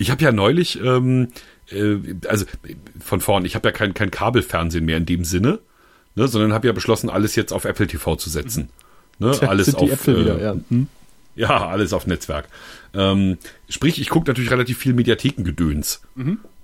Ich 0.00 0.10
habe 0.10 0.24
ja 0.24 0.32
neulich, 0.32 0.80
ähm, 0.82 1.28
äh, 1.70 1.98
also 2.26 2.44
von 2.98 3.20
vorn, 3.20 3.44
ich 3.44 3.54
habe 3.54 3.68
ja 3.68 3.72
kein, 3.72 3.94
kein 3.94 4.10
Kabelfernsehen 4.10 4.84
mehr 4.84 4.96
in 4.96 5.06
dem 5.06 5.22
Sinne, 5.22 5.60
ne, 6.16 6.26
sondern 6.26 6.52
habe 6.52 6.66
ja 6.66 6.72
beschlossen, 6.72 7.08
alles 7.08 7.36
jetzt 7.36 7.52
auf 7.52 7.66
Apple 7.66 7.86
TV 7.86 8.16
zu 8.16 8.28
setzen. 8.28 8.70
Ne, 9.20 9.30
Tja, 9.30 9.48
alles 9.48 9.76
auf, 9.76 9.88
Äpfel 9.88 10.16
äh, 10.16 10.20
wieder, 10.22 10.42
ja. 10.42 10.56
Hm. 10.70 10.88
Ja, 11.36 11.68
alles 11.68 11.92
auf 11.92 12.08
Netzwerk. 12.08 12.48
Ähm, 12.94 13.38
sprich, 13.68 14.00
ich 14.00 14.08
gucke 14.08 14.28
natürlich 14.28 14.50
relativ 14.50 14.78
viel 14.78 14.92
Mediathekengedöns. 14.92 16.02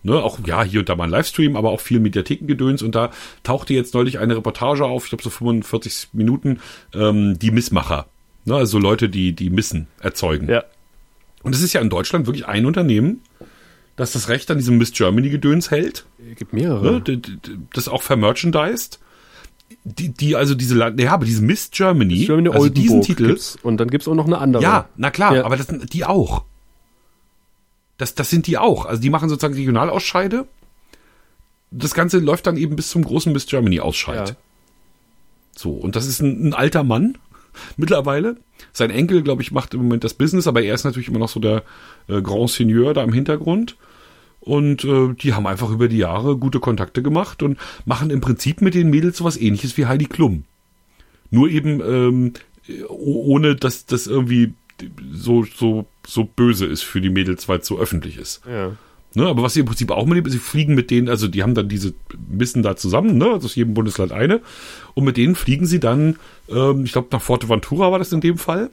Ne, 0.04 0.14
auch 0.16 0.38
ja, 0.46 0.64
hier 0.64 0.80
und 0.80 0.88
da 0.88 0.96
mal 0.96 1.04
ein 1.04 1.10
Livestream, 1.10 1.54
aber 1.56 1.70
auch 1.70 1.80
viel 1.80 2.00
Mediathekengedöns. 2.00 2.82
Und 2.82 2.94
da 2.96 3.10
tauchte 3.44 3.72
jetzt 3.74 3.94
neulich 3.94 4.18
eine 4.18 4.36
Reportage 4.36 4.84
auf, 4.84 5.04
ich 5.04 5.10
glaube 5.10 5.22
so 5.22 5.30
45 5.30 6.08
Minuten, 6.12 6.58
ähm, 6.94 7.38
die 7.38 7.50
Missmacher. 7.52 8.06
Ne, 8.44 8.56
also 8.56 8.78
Leute, 8.80 9.08
die, 9.08 9.32
die 9.32 9.50
Missen 9.50 9.86
erzeugen. 10.00 10.48
Ja. 10.48 10.64
Und 11.44 11.54
es 11.54 11.62
ist 11.62 11.72
ja 11.72 11.80
in 11.80 11.88
Deutschland 11.90 12.26
wirklich 12.26 12.46
ein 12.46 12.66
Unternehmen, 12.66 13.20
das 13.94 14.12
das 14.12 14.28
Recht 14.28 14.50
an 14.50 14.58
diesem 14.58 14.78
Miss 14.78 14.90
Germany-Gedöns 14.92 15.70
hält, 15.70 16.06
Es 16.32 16.36
gibt 16.36 16.52
mehrere. 16.52 17.00
ne, 17.00 17.20
das 17.72 17.86
auch 17.88 18.02
vermerchandised. 18.02 18.98
Die, 19.84 20.08
die 20.10 20.36
also 20.36 20.54
diese, 20.54 20.74
Land- 20.74 21.00
ja, 21.00 21.12
aber 21.12 21.24
diese 21.24 21.42
Miss 21.42 21.70
Germany, 21.70 22.26
Germany 22.26 22.48
also 22.50 22.68
diesen 22.68 22.96
Oldenburg 22.96 23.06
Titel, 23.06 23.26
gibt's. 23.28 23.56
Und 23.62 23.78
dann 23.78 23.88
gibt's 23.88 24.06
auch 24.08 24.14
noch 24.14 24.26
eine 24.26 24.38
andere. 24.38 24.62
ja, 24.62 24.88
na 24.96 25.10
klar, 25.10 25.34
Ja. 25.36 25.44
aber 25.44 25.56
das 25.56 25.66
sind 25.68 25.92
die 25.92 26.04
auch. 26.04 26.44
Das, 28.02 28.16
das 28.16 28.30
sind 28.30 28.48
die 28.48 28.58
auch. 28.58 28.84
Also 28.84 29.00
die 29.00 29.10
machen 29.10 29.28
sozusagen 29.28 29.54
Regionalausscheide. 29.54 30.48
Das 31.70 31.94
Ganze 31.94 32.18
läuft 32.18 32.48
dann 32.48 32.56
eben 32.56 32.74
bis 32.74 32.88
zum 32.88 33.04
großen 33.04 33.32
Miss 33.32 33.46
Germany 33.46 33.78
Ausscheid. 33.78 34.30
Ja. 34.30 34.36
So, 35.54 35.70
und 35.70 35.94
das 35.94 36.06
ist 36.08 36.20
ein, 36.20 36.48
ein 36.48 36.52
alter 36.52 36.82
Mann 36.82 37.16
mittlerweile. 37.76 38.38
Sein 38.72 38.90
Enkel, 38.90 39.22
glaube 39.22 39.42
ich, 39.42 39.52
macht 39.52 39.72
im 39.72 39.82
Moment 39.82 40.02
das 40.02 40.14
Business, 40.14 40.48
aber 40.48 40.62
er 40.62 40.74
ist 40.74 40.82
natürlich 40.82 41.06
immer 41.06 41.20
noch 41.20 41.28
so 41.28 41.38
der 41.38 41.62
äh, 42.08 42.20
Grand 42.20 42.50
Seigneur 42.50 42.92
da 42.92 43.04
im 43.04 43.12
Hintergrund. 43.12 43.76
Und 44.40 44.82
äh, 44.82 45.14
die 45.14 45.34
haben 45.34 45.46
einfach 45.46 45.70
über 45.70 45.86
die 45.86 45.98
Jahre 45.98 46.36
gute 46.36 46.58
Kontakte 46.58 47.04
gemacht 47.04 47.40
und 47.44 47.56
machen 47.84 48.10
im 48.10 48.20
Prinzip 48.20 48.62
mit 48.62 48.74
den 48.74 48.90
Mädels 48.90 49.18
sowas 49.18 49.36
ähnliches 49.36 49.76
wie 49.76 49.86
Heidi 49.86 50.06
Klum. 50.06 50.42
Nur 51.30 51.48
eben 51.48 51.80
ähm, 51.80 52.32
oh- 52.88 53.26
ohne, 53.26 53.54
dass 53.54 53.86
das 53.86 54.08
irgendwie 54.08 54.54
so, 55.12 55.44
so, 55.44 55.86
so 56.06 56.24
böse 56.24 56.66
ist 56.66 56.82
für 56.82 57.00
die 57.00 57.10
Mädels, 57.10 57.48
weil 57.48 57.60
es 57.60 57.66
so 57.66 57.78
öffentlich 57.78 58.18
ist. 58.18 58.42
Ja. 58.48 58.72
Ne, 59.14 59.26
aber 59.26 59.42
was 59.42 59.52
sie 59.52 59.60
im 59.60 59.66
Prinzip 59.66 59.90
auch 59.90 60.06
mitnehmen, 60.06 60.30
sie 60.30 60.38
fliegen 60.38 60.74
mit 60.74 60.90
denen, 60.90 61.10
also 61.10 61.28
die 61.28 61.42
haben 61.42 61.54
dann 61.54 61.68
diese 61.68 61.92
Missen 62.30 62.62
da 62.62 62.76
zusammen, 62.76 63.18
ne, 63.18 63.26
also 63.26 63.44
aus 63.44 63.54
jedem 63.54 63.74
Bundesland 63.74 64.10
eine. 64.10 64.40
Und 64.94 65.04
mit 65.04 65.18
denen 65.18 65.34
fliegen 65.34 65.66
sie 65.66 65.80
dann, 65.80 66.16
ähm, 66.48 66.84
ich 66.84 66.92
glaube, 66.92 67.08
nach 67.10 67.20
Forteventura 67.20 67.92
war 67.92 67.98
das 67.98 68.12
in 68.12 68.22
dem 68.22 68.38
Fall. 68.38 68.70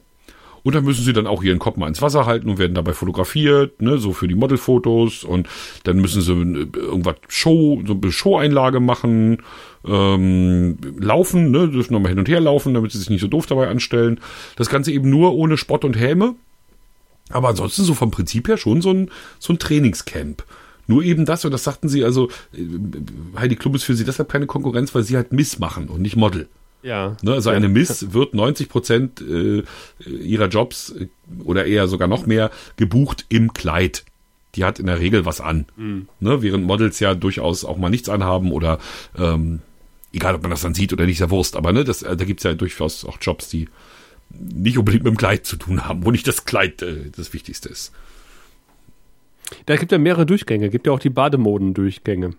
Und 0.64 0.76
dann 0.76 0.84
müssen 0.84 1.04
sie 1.04 1.14
dann 1.14 1.28
auch 1.28 1.44
ihren 1.44 1.60
Kopf 1.60 1.78
mal 1.78 1.88
ins 1.88 2.02
Wasser 2.02 2.26
halten 2.26 2.50
und 2.50 2.58
werden 2.58 2.74
dabei 2.74 2.94
fotografiert, 2.94 3.82
ne, 3.82 3.98
so 3.98 4.14
für 4.14 4.28
die 4.28 4.36
Modelfotos. 4.36 5.24
Und 5.24 5.48
dann 5.84 5.98
müssen 5.98 6.22
sie 6.22 6.32
äh, 6.32 6.68
irgendwas 6.74 7.16
Show, 7.28 7.82
so 7.86 7.94
eine 8.02 8.12
Show-Einlage 8.12 8.80
machen, 8.80 9.40
ähm, 9.86 10.78
laufen, 10.98 11.52
ne, 11.52 11.68
dürfen 11.68 11.94
nochmal 11.94 12.12
hin 12.12 12.20
und 12.20 12.30
her 12.30 12.40
laufen, 12.40 12.74
damit 12.74 12.92
sie 12.92 12.98
sich 12.98 13.10
nicht 13.10 13.22
so 13.22 13.28
doof 13.28 13.46
dabei 13.46 13.68
anstellen. 13.68 14.20
Das 14.56 14.70
Ganze 14.70 14.92
eben 14.92 15.10
nur 15.10 15.34
ohne 15.34 15.58
Spott 15.58 15.84
und 15.84 16.00
Häme. 16.00 16.36
Aber 17.30 17.50
ansonsten 17.50 17.84
so 17.84 17.94
vom 17.94 18.12
Prinzip 18.12 18.48
her 18.48 18.58
schon 18.58 18.82
so 18.82 18.92
ein, 18.92 19.12
so 19.40 19.54
ein 19.54 19.60
Trainingscamp. 19.60 20.44
Nur 20.88 21.04
eben 21.04 21.26
das, 21.26 21.46
und 21.46 21.52
das 21.52 21.64
sagten 21.64 21.88
sie, 21.88 22.04
also 22.04 22.30
äh, 22.54 22.66
Heidi 23.38 23.56
Klum 23.56 23.76
ist 23.76 23.84
für 23.84 23.96
sie 23.96 24.06
deshalb 24.06 24.30
keine 24.30 24.48
Konkurrenz, 24.48 24.94
weil 24.96 25.04
sie 25.04 25.16
halt 25.16 25.32
Miss 25.32 25.60
machen 25.60 25.88
und 25.88 26.02
nicht 26.02 26.16
Model. 26.16 26.48
Ja. 26.82 27.16
Ne? 27.22 27.34
Also 27.34 27.52
eine 27.52 27.70
Miss 27.70 28.14
wird 28.14 28.34
90 28.34 28.70
Prozent 28.70 29.22
äh, 29.22 29.64
ihrer 30.08 30.48
Jobs 30.48 30.92
äh, 30.92 31.08
oder 31.44 31.66
eher 31.66 31.88
sogar 31.88 32.08
noch 32.08 32.26
mehr 32.26 32.50
gebucht 32.78 33.26
im 33.30 33.54
Kleid. 33.54 34.04
Die 34.56 34.64
hat 34.64 34.80
in 34.80 34.88
der 34.88 35.00
Regel 35.00 35.26
was 35.26 35.42
an. 35.42 35.68
Ne? 36.20 36.42
Während 36.42 36.66
Models 36.66 37.00
ja 37.00 37.14
durchaus 37.14 37.66
auch 37.66 37.78
mal 37.78 37.90
nichts 37.90 38.10
anhaben 38.10 38.52
oder 38.52 38.80
ähm, 39.16 39.60
egal, 40.12 40.36
ob 40.36 40.42
man 40.42 40.52
das 40.52 40.62
dann 40.62 40.74
sieht 40.74 40.94
oder 40.94 41.06
nicht, 41.06 41.18
ist 41.18 41.20
ja 41.20 41.30
Wurst. 41.30 41.56
Aber 41.56 41.72
ne, 41.72 41.84
das, 41.84 42.02
äh, 42.02 42.16
da 42.16 42.26
gibt's 42.26 42.44
ja 42.44 42.54
durchaus 42.54 43.06
auch 43.06 43.18
Jobs, 43.22 43.50
die 43.50 43.70
nicht 44.30 44.78
unbedingt 44.78 45.04
mit 45.04 45.14
dem 45.14 45.18
Kleid 45.18 45.46
zu 45.46 45.56
tun 45.56 45.86
haben, 45.86 46.06
wo 46.06 46.12
nicht 46.12 46.28
das 46.28 46.46
Kleid 46.46 46.82
äh, 46.82 47.10
das 47.16 47.34
Wichtigste 47.34 47.70
ist. 47.70 47.92
Da 49.66 49.76
gibt 49.78 49.92
ja 49.92 49.98
mehrere 49.98 50.26
Durchgänge. 50.26 50.70
Gibt 50.70 50.86
ja 50.88 50.94
auch 50.94 51.00
die 51.00 51.10
Bademodendurchgänge. 51.10 52.32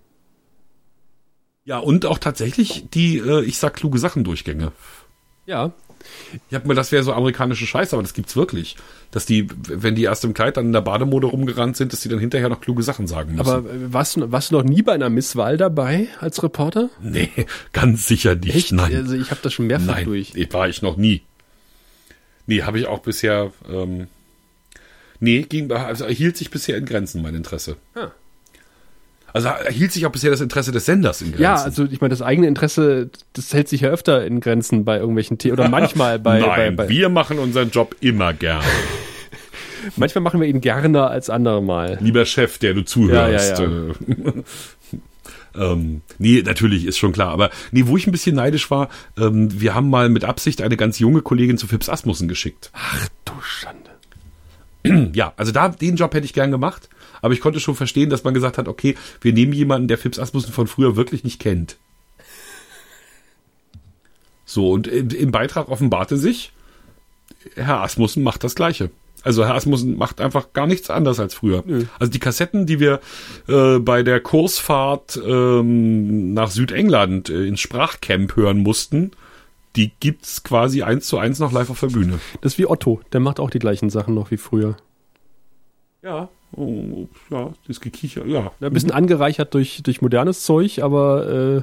Ja, 1.65 1.79
und 1.79 2.07
auch 2.07 2.19
tatsächlich 2.19 2.85
die, 2.95 3.19
äh, 3.19 3.45
ich 3.45 3.59
sag 3.59 3.75
kluge 3.75 3.99
Sachen 3.99 4.25
Durchgänge. 4.25 4.73
Ja. 5.47 5.73
Ich 6.49 6.55
hab 6.55 6.65
mir, 6.65 6.75
das 6.75 6.93
wäre 6.93 7.03
so 7.03 7.13
amerikanische 7.13 7.67
Scheiße, 7.67 7.95
aber 7.95 8.03
das 8.03 8.15
gibt's 8.15 8.35
wirklich. 8.35 8.77
Dass 9.11 9.27
die, 9.27 9.49
wenn 9.69 9.95
die 9.95 10.05
erst 10.05 10.25
im 10.25 10.33
Kleid 10.33 10.57
dann 10.57 10.67
in 10.67 10.73
der 10.73 10.81
Bademode 10.81 11.27
rumgerannt 11.27 11.77
sind, 11.77 11.93
dass 11.93 12.01
die 12.01 12.09
dann 12.09 12.19
hinterher 12.19 12.49
noch 12.49 12.61
kluge 12.63 12.83
Sachen 12.83 13.07
sagen 13.07 13.35
müssen. 13.35 13.41
Aber 13.51 13.65
warst, 13.93 14.17
du- 14.17 14.33
warst 14.33 14.51
du 14.51 14.55
noch 14.57 14.65
nie 14.65 14.81
bei 14.83 14.93
einer 14.93 15.11
Misswahl 15.11 15.59
dabei 15.59 16.09
als 16.21 16.43
Reporter? 16.43 16.89
nee, 17.03 17.29
ganz 17.73 18.07
sicher 18.07 18.35
nicht. 18.37 18.73
Nein, 18.73 18.95
Also 18.97 19.15
ich 19.15 19.31
habe 19.31 19.41
das 19.43 19.53
schon 19.53 19.67
mehrfach 19.67 19.87
nein, 19.97 20.05
durch. 20.07 20.33
war 20.53 20.69
ich 20.69 20.81
noch 20.81 20.97
nie. 20.97 21.23
Nee, 22.51 22.63
habe 22.63 22.81
ich 22.81 22.89
auch 22.89 22.99
bisher, 22.99 23.53
ähm, 23.73 24.09
nee, 25.21 25.43
ging, 25.43 25.71
also 25.71 26.09
hielt 26.09 26.37
sich 26.37 26.51
bisher 26.51 26.77
in 26.77 26.85
Grenzen 26.85 27.23
mein 27.23 27.37
Interesse. 27.37 27.77
Ah. 27.95 28.09
Also 29.33 29.51
hielt 29.69 29.93
sich 29.93 30.05
auch 30.05 30.11
bisher 30.11 30.33
das 30.33 30.41
Interesse 30.41 30.73
des 30.73 30.85
Senders 30.85 31.21
in 31.21 31.29
Grenzen. 31.29 31.45
Ja, 31.45 31.63
also 31.63 31.85
ich 31.85 32.01
meine, 32.01 32.11
das 32.11 32.23
eigene 32.23 32.49
Interesse, 32.49 33.09
das 33.35 33.55
hält 33.55 33.69
sich 33.69 33.83
ja 33.83 33.91
öfter 33.91 34.27
in 34.27 34.41
Grenzen 34.41 34.85
bei 34.85 34.99
irgendwelchen 34.99 35.39
Themen 35.39 35.53
oder 35.53 35.69
manchmal 35.69 36.19
bei, 36.19 36.41
Nein, 36.41 36.75
bei, 36.75 36.87
bei 36.87 36.89
wir 36.89 37.09
machen 37.09 37.39
unseren 37.39 37.71
Job 37.71 37.95
immer 38.01 38.35
gern. 38.35 38.65
manchmal 39.97 40.23
machen 40.23 40.41
wir 40.41 40.49
ihn 40.49 40.61
gerne 40.61 41.07
als 41.07 41.31
andere 41.31 41.63
Mal. 41.63 41.99
Lieber 42.01 42.25
Chef, 42.25 42.59
der 42.59 42.75
du 42.75 42.85
zuhörst. 42.85 43.61
Ja, 43.61 43.65
ja, 43.65 43.91
äh, 43.91 43.93
ähm, 45.55 46.03
nee, 46.19 46.43
natürlich, 46.43 46.87
ist 46.87 46.99
schon 46.99 47.13
klar. 47.13 47.31
Aber 47.31 47.51
nee, 47.73 47.87
wo 47.87 47.97
ich 47.97 48.07
ein 48.07 48.13
bisschen 48.13 48.37
neidisch 48.37 48.71
war, 48.71 48.89
ähm, 49.19 49.61
wir 49.61 49.75
haben 49.75 49.91
mal 49.91 50.09
mit 50.09 50.25
Absicht 50.25 50.63
eine 50.63 50.77
ganz 50.77 50.99
junge 50.99 51.23
Kollegin 51.23 51.59
zu 51.59 51.67
Fips 51.67 51.89
Asmussen 51.89 52.29
geschickt. 52.29 52.71
Du 53.25 53.33
Schande. 53.43 53.91
Ja, 55.15 55.35
also 55.37 55.53
da, 55.53 55.69
den 55.69 55.97
Job 55.97 56.15
hätte 56.15 56.25
ich 56.25 56.33
gern 56.33 56.51
gemacht. 56.51 56.89
Aber 57.23 57.35
ich 57.35 57.41
konnte 57.41 57.61
schon 57.61 57.75
verstehen, 57.75 58.09
dass 58.09 58.25
man 58.25 58.33
gesagt 58.33 58.57
hat, 58.57 58.67
okay, 58.67 58.97
wir 59.21 59.33
nehmen 59.33 59.53
jemanden, 59.53 59.89
der 59.89 59.99
Fips 59.99 60.19
Asmussen 60.19 60.53
von 60.53 60.67
früher 60.67 60.97
wirklich 60.97 61.23
nicht 61.23 61.39
kennt. 61.39 61.77
So, 64.47 64.71
und 64.71 64.87
im, 64.87 65.11
im 65.11 65.31
Beitrag 65.31 65.69
offenbarte 65.69 66.17
sich, 66.17 66.53
Herr 67.55 67.83
Asmussen 67.83 68.23
macht 68.23 68.43
das 68.43 68.55
Gleiche. 68.55 68.91
Also 69.23 69.45
Herr 69.45 69.55
Asmussen 69.55 69.97
macht 69.97 70.21
einfach 70.21 70.53
gar 70.53 70.67
nichts 70.67 70.91
anders 70.91 71.21
als 71.21 71.35
früher. 71.35 71.63
Also 71.99 72.11
die 72.11 72.19
Kassetten, 72.19 72.67
die 72.67 72.81
wir 72.81 73.01
äh, 73.49 73.79
bei 73.79 74.03
der 74.03 74.21
Kursfahrt 74.21 75.21
ähm, 75.25 76.33
nach 76.33 76.51
Südengland 76.51 77.29
äh, 77.29 77.47
ins 77.47 77.61
Sprachcamp 77.61 78.37
hören 78.37 78.59
mussten, 78.59 79.11
die 79.77 79.93
gibt's 80.01 80.43
quasi 80.43 80.83
eins 80.83 81.07
zu 81.07 81.19
eins 81.19 81.39
noch 81.39 81.53
live 81.53 81.71
auf 81.71 81.81
der 81.81 81.89
Bühne. 81.89 82.19
Das 82.41 82.55
ist 82.55 82.59
wie 82.59 82.67
Otto, 82.67 83.01
der 83.13 83.21
macht 83.21 83.41
auch 83.41 83.51
die 83.51 83.59
gleichen 83.59 83.91
Sachen 83.91 84.15
noch 84.15 84.31
wie 84.31 84.37
früher. 84.37 84.77
Ja, 86.03 86.29
oh, 86.57 87.07
ja, 87.31 87.53
das 87.69 87.81
Gekicher, 87.81 88.25
ja. 88.27 88.53
Ein 88.61 88.73
bisschen 88.73 88.91
angereichert 88.91 89.55
durch, 89.55 89.83
durch 89.83 90.01
modernes 90.01 90.43
Zeug, 90.45 90.81
aber 90.83 91.29
äh, 91.29 91.63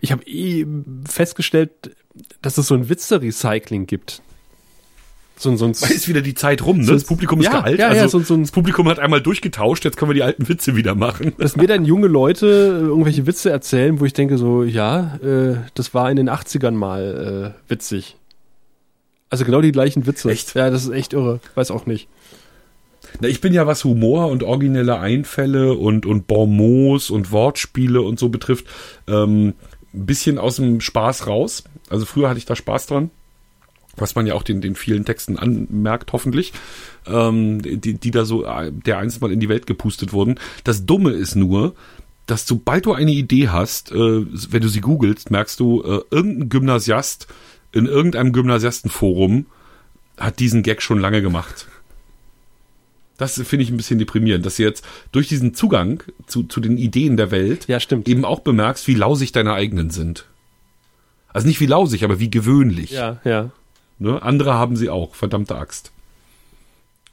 ich 0.00 0.12
habe 0.12 0.22
eh 0.24 0.66
festgestellt, 1.08 1.96
dass 2.42 2.58
es 2.58 2.66
so 2.66 2.74
ein 2.74 2.88
Witze-Recycling 2.88 3.86
gibt. 3.86 4.22
So, 5.42 5.56
so 5.56 5.64
ein, 5.64 5.72
Weil 5.80 5.90
ist 5.92 6.06
wieder 6.06 6.20
die 6.20 6.34
Zeit 6.34 6.64
rum, 6.64 6.78
ne? 6.78 6.84
So- 6.84 6.92
Das 6.92 7.04
Publikum 7.04 7.40
ist 7.40 7.46
Ja, 7.46 7.60
gealt. 7.60 7.78
ja, 7.80 7.88
also 7.88 8.00
ja, 8.02 8.08
so- 8.08 8.20
so 8.20 8.34
ein- 8.34 8.42
das 8.42 8.50
Publikum 8.52 8.86
hat 8.88 8.98
einmal 8.98 9.22
durchgetauscht, 9.22 9.84
jetzt 9.86 9.96
können 9.96 10.10
wir 10.10 10.14
die 10.14 10.22
alten 10.22 10.48
Witze 10.48 10.76
wieder 10.76 10.94
machen. 10.94 11.32
dass 11.38 11.56
mir 11.56 11.66
dann 11.66 11.84
junge 11.86 12.08
Leute 12.08 12.46
äh, 12.46 12.86
irgendwelche 12.86 13.26
Witze 13.26 13.50
erzählen, 13.50 13.98
wo 14.00 14.04
ich 14.04 14.12
denke 14.12 14.36
so, 14.36 14.62
ja, 14.64 15.16
äh, 15.22 15.56
das 15.74 15.94
war 15.94 16.10
in 16.10 16.16
den 16.16 16.28
80ern 16.28 16.72
mal 16.72 17.54
äh, 17.68 17.70
witzig. 17.70 18.16
Also 19.30 19.44
genau 19.44 19.60
die 19.62 19.72
gleichen 19.72 20.06
Witze. 20.06 20.30
Echt? 20.30 20.54
Ja, 20.54 20.70
das 20.70 20.84
ist 20.84 20.90
echt 20.90 21.12
irre. 21.14 21.40
Weiß 21.54 21.70
auch 21.70 21.86
nicht. 21.86 22.08
Na, 23.20 23.28
ich 23.28 23.40
bin 23.40 23.52
ja, 23.54 23.66
was 23.66 23.82
Humor 23.84 24.26
und 24.28 24.42
originelle 24.42 24.98
Einfälle 25.00 25.72
und, 25.74 26.04
und 26.04 26.26
Bonmots 26.26 27.10
und 27.10 27.32
Wortspiele 27.32 28.02
und 28.02 28.18
so 28.18 28.28
betrifft, 28.28 28.66
ähm, 29.08 29.54
ein 29.94 30.06
bisschen 30.06 30.36
aus 30.38 30.56
dem 30.56 30.80
Spaß 30.80 31.26
raus. 31.26 31.64
Also 31.88 32.04
früher 32.04 32.28
hatte 32.28 32.38
ich 32.38 32.44
da 32.44 32.54
Spaß 32.56 32.86
dran 32.86 33.10
was 34.00 34.14
man 34.14 34.26
ja 34.26 34.34
auch 34.34 34.42
den, 34.42 34.60
den 34.60 34.74
vielen 34.74 35.04
Texten 35.04 35.36
anmerkt, 35.38 36.12
hoffentlich, 36.12 36.52
ähm, 37.06 37.60
die, 37.62 37.94
die 37.94 38.10
da 38.10 38.24
so 38.24 38.44
der 38.70 38.98
einst 38.98 39.20
mal 39.20 39.32
in 39.32 39.40
die 39.40 39.48
Welt 39.48 39.66
gepustet 39.66 40.12
wurden. 40.12 40.38
Das 40.64 40.86
Dumme 40.86 41.10
ist 41.10 41.36
nur, 41.36 41.74
dass 42.26 42.46
sobald 42.46 42.86
du 42.86 42.92
eine 42.92 43.10
Idee 43.12 43.48
hast, 43.48 43.92
äh, 43.92 43.94
wenn 43.94 44.62
du 44.62 44.68
sie 44.68 44.80
googelst, 44.80 45.30
merkst 45.30 45.58
du, 45.60 45.82
äh, 45.82 46.00
irgendein 46.10 46.48
Gymnasiast 46.48 47.26
in 47.72 47.86
irgendeinem 47.86 48.32
Gymnasiastenforum 48.32 49.46
hat 50.18 50.38
diesen 50.38 50.62
Gag 50.62 50.82
schon 50.82 50.98
lange 51.00 51.22
gemacht. 51.22 51.66
Das 53.16 53.34
finde 53.42 53.64
ich 53.64 53.70
ein 53.70 53.76
bisschen 53.76 53.98
deprimierend, 53.98 54.46
dass 54.46 54.56
du 54.56 54.62
jetzt 54.62 54.84
durch 55.12 55.28
diesen 55.28 55.52
Zugang 55.54 56.02
zu, 56.26 56.44
zu 56.44 56.60
den 56.60 56.78
Ideen 56.78 57.16
der 57.18 57.30
Welt 57.30 57.68
Ja, 57.68 57.78
stimmt. 57.78 58.08
eben 58.08 58.24
auch 58.24 58.40
bemerkst, 58.40 58.88
wie 58.88 58.94
lausig 58.94 59.32
deine 59.32 59.52
eigenen 59.52 59.90
sind. 59.90 60.26
Also 61.28 61.46
nicht 61.46 61.60
wie 61.60 61.66
lausig, 61.66 62.02
aber 62.02 62.18
wie 62.18 62.30
gewöhnlich. 62.30 62.90
Ja, 62.92 63.20
ja. 63.24 63.50
Ne? 64.00 64.20
Andere 64.22 64.54
haben 64.54 64.76
sie 64.76 64.90
auch, 64.90 65.14
verdammte 65.14 65.56
Axt. 65.56 65.92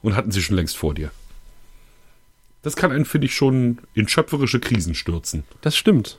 Und 0.02 0.16
hatten 0.16 0.32
sie 0.32 0.42
schon 0.42 0.56
längst 0.56 0.76
vor 0.76 0.94
dir. 0.94 1.10
Das 2.62 2.76
kann 2.76 2.90
einen, 2.90 3.04
finde 3.04 3.26
ich, 3.26 3.34
schon 3.34 3.78
in 3.94 4.08
schöpferische 4.08 4.58
Krisen 4.58 4.94
stürzen. 4.94 5.44
Das 5.60 5.76
stimmt. 5.76 6.18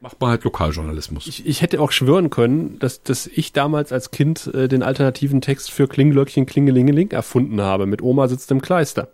Macht 0.00 0.20
man 0.20 0.30
halt 0.30 0.44
Lokaljournalismus. 0.44 1.26
Ich, 1.26 1.46
ich 1.46 1.62
hätte 1.62 1.80
auch 1.80 1.92
schwören 1.92 2.30
können, 2.30 2.78
dass, 2.80 3.02
dass 3.02 3.26
ich 3.26 3.52
damals 3.52 3.92
als 3.92 4.10
Kind 4.10 4.48
äh, 4.48 4.68
den 4.68 4.82
alternativen 4.82 5.40
Text 5.40 5.70
für 5.70 5.88
Klinglöckchen 5.88 6.44
Klingelingeling 6.44 7.12
erfunden 7.12 7.60
habe. 7.60 7.86
Mit 7.86 8.02
Oma 8.02 8.28
sitzt 8.28 8.50
im 8.50 8.60
Kleister. 8.60 9.08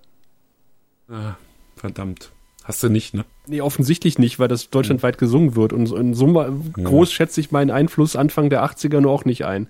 Ah, 1.08 1.34
verdammt. 1.76 2.32
Hast 2.64 2.82
du 2.82 2.88
nicht, 2.88 3.12
ne? 3.14 3.24
Nee, 3.46 3.60
offensichtlich 3.60 4.18
nicht, 4.18 4.38
weil 4.38 4.48
das 4.48 4.70
deutschlandweit 4.70 5.18
gesungen 5.18 5.56
wird. 5.56 5.72
Und 5.72 5.90
in 5.92 6.14
Summe 6.14 6.52
groß 6.74 7.12
schätze 7.12 7.40
ich 7.40 7.50
meinen 7.50 7.70
Einfluss 7.70 8.14
Anfang 8.14 8.50
der 8.50 8.64
80er 8.64 9.00
nur 9.00 9.10
auch 9.10 9.24
nicht 9.24 9.44
ein. 9.44 9.66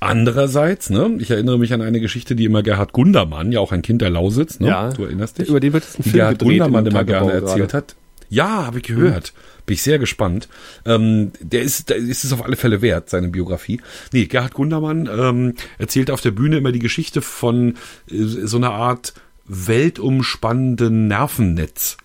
Andererseits, 0.00 0.90
ne, 0.90 1.16
ich 1.18 1.30
erinnere 1.30 1.58
mich 1.58 1.72
an 1.72 1.80
eine 1.80 2.00
Geschichte, 2.00 2.34
die 2.36 2.44
immer 2.44 2.62
Gerhard 2.62 2.92
Gundermann, 2.92 3.52
ja 3.52 3.60
auch 3.60 3.72
ein 3.72 3.82
Kind 3.82 4.02
der 4.02 4.10
Lausitz, 4.10 4.60
ne, 4.60 4.68
Ja. 4.68 4.90
du 4.92 5.04
erinnerst 5.04 5.38
dich, 5.38 5.48
Über 5.48 5.60
den 5.60 5.72
wird 5.72 5.84
jetzt 5.84 5.98
ein 5.98 6.02
Film 6.02 6.14
Gerhard 6.16 6.38
Gundermann 6.40 6.84
im 6.86 6.90
immer 6.92 7.04
gerne 7.04 7.32
erzählt 7.32 7.70
gerade. 7.70 7.76
hat. 7.78 7.96
Ja, 8.28 8.66
habe 8.66 8.78
ich 8.78 8.84
gehört. 8.84 9.32
Bin 9.66 9.74
ich 9.74 9.82
sehr 9.82 9.98
gespannt. 9.98 10.48
Ähm, 10.84 11.30
der 11.40 11.62
ist, 11.62 11.88
der 11.88 11.96
ist 11.96 12.24
es 12.24 12.32
auf 12.32 12.44
alle 12.44 12.56
Fälle 12.56 12.82
wert, 12.82 13.08
seine 13.08 13.28
Biografie. 13.28 13.80
Nee, 14.12 14.26
Gerhard 14.26 14.54
Gundermann 14.54 15.08
ähm, 15.10 15.54
erzählt 15.78 16.10
auf 16.10 16.20
der 16.20 16.32
Bühne 16.32 16.56
immer 16.58 16.72
die 16.72 16.80
Geschichte 16.80 17.22
von 17.22 17.76
äh, 18.10 18.24
so 18.24 18.56
einer 18.56 18.72
Art 18.72 19.14
weltumspannenden 19.46 21.08
Nervennetz. 21.08 21.96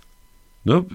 Ne? 0.63 0.85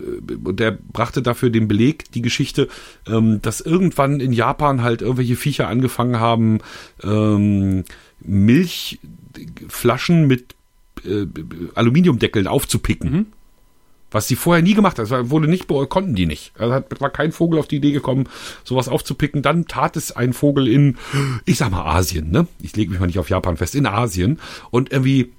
Und 0.44 0.60
der 0.60 0.72
brachte 0.72 1.22
dafür 1.22 1.50
den 1.50 1.68
Beleg, 1.68 2.10
die 2.12 2.22
Geschichte, 2.22 2.68
ähm, 3.06 3.40
dass 3.42 3.60
irgendwann 3.60 4.20
in 4.20 4.32
Japan 4.32 4.82
halt 4.82 5.02
irgendwelche 5.02 5.36
Viecher 5.36 5.68
angefangen 5.68 6.20
haben, 6.20 6.60
ähm, 7.02 7.84
Milchflaschen 8.20 10.26
mit 10.26 10.54
äh, 11.04 11.26
Aluminiumdeckeln 11.74 12.46
aufzupicken. 12.46 13.32
Was 14.10 14.28
die 14.28 14.36
vorher 14.36 14.62
nie 14.62 14.74
gemacht 14.74 14.98
hat. 15.00 15.10
Wurde 15.30 15.48
nicht, 15.48 15.66
konnten 15.66 16.14
die 16.14 16.26
nicht. 16.26 16.52
Also 16.56 16.72
hat, 16.72 17.00
war 17.00 17.10
kein 17.10 17.32
Vogel 17.32 17.58
auf 17.58 17.66
die 17.66 17.78
Idee 17.78 17.90
gekommen, 17.90 18.28
sowas 18.62 18.88
aufzupicken. 18.88 19.42
Dann 19.42 19.66
tat 19.66 19.96
es 19.96 20.12
ein 20.12 20.32
Vogel 20.32 20.68
in, 20.68 20.98
ich 21.46 21.58
sag 21.58 21.72
mal 21.72 21.84
Asien, 21.84 22.30
ne? 22.30 22.46
Ich 22.62 22.76
lege 22.76 22.92
mich 22.92 23.00
mal 23.00 23.06
nicht 23.06 23.18
auf 23.18 23.28
Japan 23.28 23.56
fest, 23.56 23.74
in 23.74 23.86
Asien. 23.86 24.38
Und 24.70 24.92
irgendwie 24.92 25.32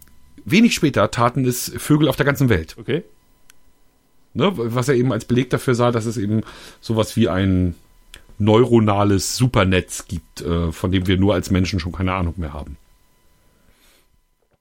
wenig 0.46 0.74
später 0.76 1.12
taten 1.12 1.46
es 1.46 1.72
Vögel 1.78 2.08
auf 2.08 2.16
der 2.16 2.26
ganzen 2.26 2.50
Welt. 2.50 2.76
Okay. 2.80 3.04
Ne? 4.34 4.52
Was 4.56 4.88
er 4.88 4.96
eben 4.96 5.12
als 5.12 5.26
Beleg 5.26 5.50
dafür 5.50 5.76
sah, 5.76 5.92
dass 5.92 6.06
es 6.06 6.18
eben 6.18 6.42
sowas 6.82 7.16
wie 7.16 7.30
ein 7.30 7.76
neuronales 8.38 9.38
Supernetz 9.38 10.08
gibt, 10.08 10.42
äh, 10.42 10.72
von 10.72 10.92
dem 10.92 11.08
wir 11.08 11.18
nur 11.18 11.34
als 11.34 11.52
Menschen 11.52 11.80
schon 11.80 11.94
keine 11.94 12.14
Ahnung 12.14 12.34
mehr 12.38 12.54
haben. 12.54 12.78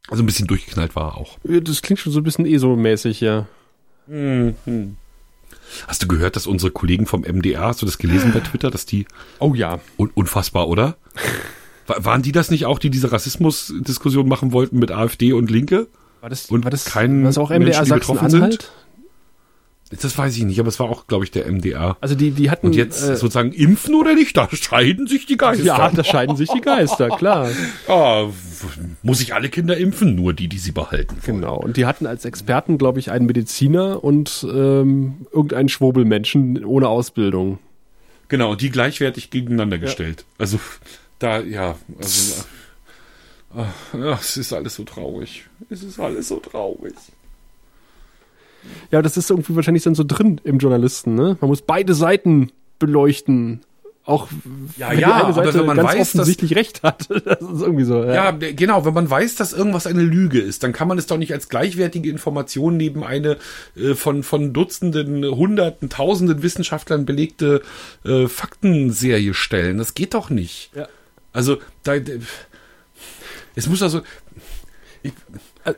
Also 0.09 0.23
ein 0.23 0.27
bisschen 0.27 0.47
durchgeknallt 0.47 0.95
war 0.95 1.13
er 1.13 1.17
auch. 1.17 1.39
Das 1.43 1.83
klingt 1.83 1.99
schon 1.99 2.13
so 2.13 2.21
ein 2.21 2.25
bisschen 2.25 2.47
ESO-mäßig, 2.47 3.21
ja. 3.21 3.47
Hast 5.89 6.03
du 6.03 6.07
gehört, 6.09 6.37
dass 6.37 6.47
unsere 6.47 6.71
Kollegen 6.71 7.07
vom 7.07 7.23
MDR, 7.23 7.63
hast 7.63 7.83
du 7.83 7.87
das 7.87 7.99
gelesen 7.99 8.33
bei 8.33 8.41
Twitter, 8.41 8.71
dass 8.71 8.85
die 8.87 9.07
Oh 9.39 9.55
ja. 9.55 9.81
un 9.97 10.11
unfassbar, 10.15 10.69
oder? 10.69 10.97
Wa- 11.87 11.97
Waren 12.05 12.23
die 12.23 12.33
das 12.33 12.51
nicht 12.51 12.67
auch, 12.67 12.79
die 12.79 12.91
diese 12.91 13.13
Rassismusdiskussion 13.13 14.29
machen 14.29 14.53
wollten 14.53 14.79
mit 14.79 14.91
AfD 14.91 15.33
und 15.33 15.51
Linke? 15.51 15.87
War 16.21 16.31
das, 16.31 16.47
Und 16.47 16.65
war 16.65 16.71
das 16.71 16.87
kein 16.87 17.25
was 17.25 17.37
auch 17.39 17.51
Menschen, 17.51 17.69
MDR 17.69 17.85
die 17.85 17.91
betroffen 17.91 18.19
Sachsen-Anhalt? 18.31 18.71
Das 20.01 20.17
weiß 20.17 20.37
ich 20.39 20.43
nicht, 20.45 20.59
aber 20.59 20.69
es 20.69 20.81
war 20.81 20.89
auch, 20.89 21.07
glaube 21.07 21.25
ich, 21.25 21.31
der 21.31 21.47
MDR. 21.47 21.97
Also 22.01 22.15
die, 22.15 22.31
die 22.31 22.51
hatten. 22.51 22.69
Und 22.69 22.75
jetzt 22.75 23.03
äh, 23.03 23.17
sozusagen 23.17 23.53
impfen 23.53 23.95
oder 23.95 24.15
nicht, 24.15 24.37
da 24.37 24.49
scheiden 24.51 25.07
sich 25.07 25.27
die 25.27 25.37
Geister. 25.37 25.63
ja, 25.63 25.91
da 25.91 26.03
scheiden 26.03 26.37
sich 26.37 26.49
die 26.51 26.63
Geister, 26.63 27.11
klar. 27.11 27.49
Ah, 27.87 28.25
w- 28.25 28.33
muss 29.03 29.21
ich 29.21 29.35
alle 29.35 29.51
Kinder 29.51 29.77
impfen? 29.77 30.15
Nur 30.17 30.33
die, 30.33 30.49
die 30.49 30.59
sie 30.59 30.73
behalten. 30.73 31.11
wollen. 31.23 31.41
Genau. 31.43 31.57
Und 31.59 31.77
die 31.77 31.85
hatten 31.85 32.07
als 32.07 32.25
Experten, 32.25 32.79
glaube 32.79 32.99
ich, 32.99 33.11
einen 33.11 33.27
Mediziner 33.27 34.03
und 34.03 34.45
ähm, 34.51 35.27
irgendeinen 35.33 35.69
Schwurbelmenschen 35.69 36.65
ohne 36.65 36.89
Ausbildung. 36.89 37.59
Genau, 38.29 38.53
und 38.53 38.63
die 38.63 38.71
gleichwertig 38.71 39.29
gegeneinander 39.31 39.77
gestellt. 39.79 40.25
Also, 40.39 40.59
da, 41.19 41.41
ja, 41.41 41.77
also, 41.99 42.43
ah, 43.55 43.67
ja, 43.97 44.13
es 44.15 44.37
ist 44.37 44.53
alles 44.53 44.75
so 44.75 44.85
traurig. 44.85 45.45
Es 45.71 45.83
ist 45.83 45.99
alles 46.01 46.29
so 46.29 46.39
traurig. 46.41 46.95
Ja, 48.91 49.03
das 49.03 49.17
ist 49.17 49.31
irgendwie 49.31 49.57
wahrscheinlich 49.57 49.83
dann 49.83 49.95
so 49.95 50.05
drin 50.05 50.41
im 50.45 50.59
Journalisten, 50.59 51.15
ne? 51.15 51.37
Man 51.41 51.49
muss 51.51 51.63
beide 51.63 51.95
Seiten 51.95 52.51
beleuchten. 52.79 53.61
Auch 54.07 54.29
Ja, 54.77 54.91
wenn 54.91 54.99
ja, 54.99 55.19
die 55.19 55.25
eine 55.25 55.33
Seite 55.35 55.59
wenn 55.61 55.67
man 55.67 55.77
ganz 55.79 55.89
weiß, 55.89 55.97
dass- 55.99 56.09
offensichtlich 56.15 56.55
recht 56.57 56.83
hat. 56.83 57.09
Das 57.25 57.41
ist 57.41 57.63
irgendwie 57.63 57.85
so. 57.85 58.05
Ja, 58.05 58.33
d- 58.33 58.53
genau, 58.53 58.85
wenn 58.85 58.93
man 58.93 59.09
weiß, 59.09 59.37
dass 59.37 59.55
irgendwas 59.55 59.87
eine 59.87 60.03
Lüge 60.03 60.41
ist, 60.41 60.63
dann 60.63 60.73
kann 60.75 60.89
man 60.89 60.99
es 60.99 61.07
doch 61.07 61.17
nicht 61.17 61.33
als 61.33 61.49
gleichwertige 61.49 62.11
Information 62.11 62.77
neben 62.77 63.03
eine 63.03 63.39
äh, 63.77 63.95
von, 63.95 64.23
von 64.23 64.53
Dutzenden, 64.53 65.25
Hunderten, 65.25 65.89
Tausenden 65.89 66.43
Wissenschaftlern 66.43 67.07
belegte 67.07 67.63
äh, 68.05 68.27
Faktenserie 68.29 69.33
stellen. 69.33 69.79
Das 69.79 69.95
geht 69.95 70.13
doch 70.13 70.29
nicht. 70.29 70.71
Ja. 70.75 70.87
Also, 71.35 71.59
da, 71.83 71.97
es 73.55 73.67
muss 73.67 73.83
also, 73.83 74.01
ich, 75.03 75.13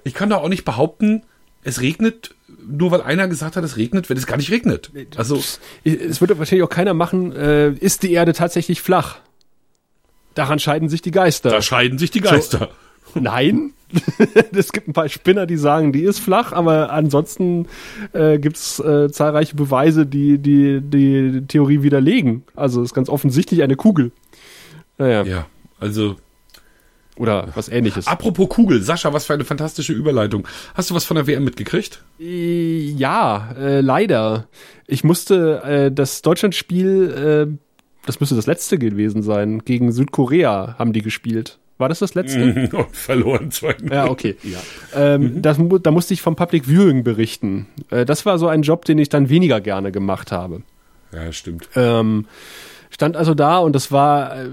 ich 0.05 0.15
kann 0.15 0.31
doch 0.31 0.43
auch 0.43 0.49
nicht 0.49 0.65
behaupten, 0.65 1.23
es 1.65 1.81
regnet, 1.81 2.35
nur 2.65 2.93
weil 2.93 3.01
einer 3.01 3.27
gesagt 3.27 3.57
hat, 3.57 3.65
es 3.65 3.77
regnet, 3.77 4.09
wenn 4.09 4.16
es 4.16 4.27
gar 4.27 4.37
nicht 4.37 4.53
regnet. 4.53 4.93
Also, 5.16 5.43
Es 5.83 6.20
wird 6.20 6.39
wahrscheinlich 6.39 6.62
auch 6.62 6.70
keiner 6.70 6.95
machen, 6.95 7.33
äh, 7.33 7.73
ist 7.73 8.05
die 8.05 8.12
Erde 8.12 8.33
tatsächlich 8.35 8.81
flach? 8.83 9.16
Daran 10.35 10.59
scheiden 10.59 10.89
sich 10.89 11.03
die 11.03 11.11
Geister. 11.11 11.51
da 11.51 11.62
scheiden 11.62 11.99
sich 11.99 12.11
die 12.11 12.20
Geister. 12.20 12.70
Nein. 13.15 13.73
es 14.53 14.73
gibt 14.73 14.89
ein 14.89 14.93
paar 14.93 15.09
Spinner, 15.09 15.47
die 15.47 15.57
sagen, 15.57 15.93
die 15.93 16.03
ist 16.03 16.19
flach, 16.19 16.53
aber 16.53 16.93
ansonsten 16.93 17.69
äh, 18.12 18.39
gibt 18.39 18.57
es 18.57 18.78
äh, 18.81 19.11
zahlreiche 19.11 19.57
Beweise, 19.57 20.07
die, 20.07 20.39
die 20.39 20.81
die 20.83 21.45
Theorie 21.47 21.83
widerlegen. 21.83 22.45
Also 22.55 22.83
ist 22.83 22.95
ganz 22.95 23.09
offensichtlich 23.09 23.62
eine 23.62 23.77
Kugel. 23.77 24.12
Naja, 24.98 25.23
Ja, 25.24 25.47
also, 25.81 26.16
oder 27.16 27.48
was 27.55 27.68
ähnliches. 27.68 28.06
apropos 28.06 28.48
Kugel, 28.48 28.82
Sascha, 28.82 29.12
was 29.12 29.24
für 29.27 29.35
eine 29.35 29.44
fantastische 29.44 29.93
Überleitung. 29.93 30.47
Hast 30.74 30.90
du 30.90 30.94
was 30.94 31.05
von 31.05 31.14
der 31.16 31.27
WM 31.27 31.44
mitgekriegt? 31.44 32.02
Äh, 32.20 32.90
Ja, 32.90 33.52
äh, 33.59 33.81
leider. 33.81 34.48
Ich 34.86 35.02
musste 35.05 35.62
äh, 35.64 35.93
das 35.93 36.23
Deutschlandspiel, 36.23 37.48
äh, 37.51 37.59
das 38.06 38.20
müsste 38.20 38.36
das 38.36 38.47
letzte 38.47 38.78
gewesen 38.78 39.23
sein, 39.23 39.60
gegen 39.64 39.93
Südkorea 39.93 40.77
haben 40.78 40.93
die 40.93 41.02
gespielt. 41.02 41.59
War 41.78 41.90
das 41.90 41.98
das 41.98 42.14
letzte? 42.14 42.70
Und 42.73 42.86
verloren 42.97 43.51
zwei. 43.51 43.77
Ja, 43.90 44.09
okay. 44.09 44.36
Ähm, 44.94 45.43
das, 45.43 45.59
mu- 45.59 45.77
da 45.78 45.90
musste 45.90 46.14
ich 46.14 46.23
vom 46.23 46.35
Public 46.36 46.66
Viewing 46.66 47.05
berichten. 47.05 47.66
Äh, 47.90 48.06
das 48.06 48.24
war 48.24 48.39
so 48.39 48.48
ein 48.48 48.62
Job, 48.62 48.85
den 48.86 48.97
ich 48.98 49.10
dann 49.10 49.28
weniger 49.28 49.60
gerne 49.60 49.93
gemacht 49.93 50.32
habe. 50.32 50.62
Ja, 51.12 51.31
stimmt. 51.32 51.68
Ähm, 51.77 52.27
stand 52.97 53.14
also 53.14 53.35
da 53.35 53.59
und 53.59 53.74
das 53.74 53.93
war 53.93 54.35
äh, 54.35 54.48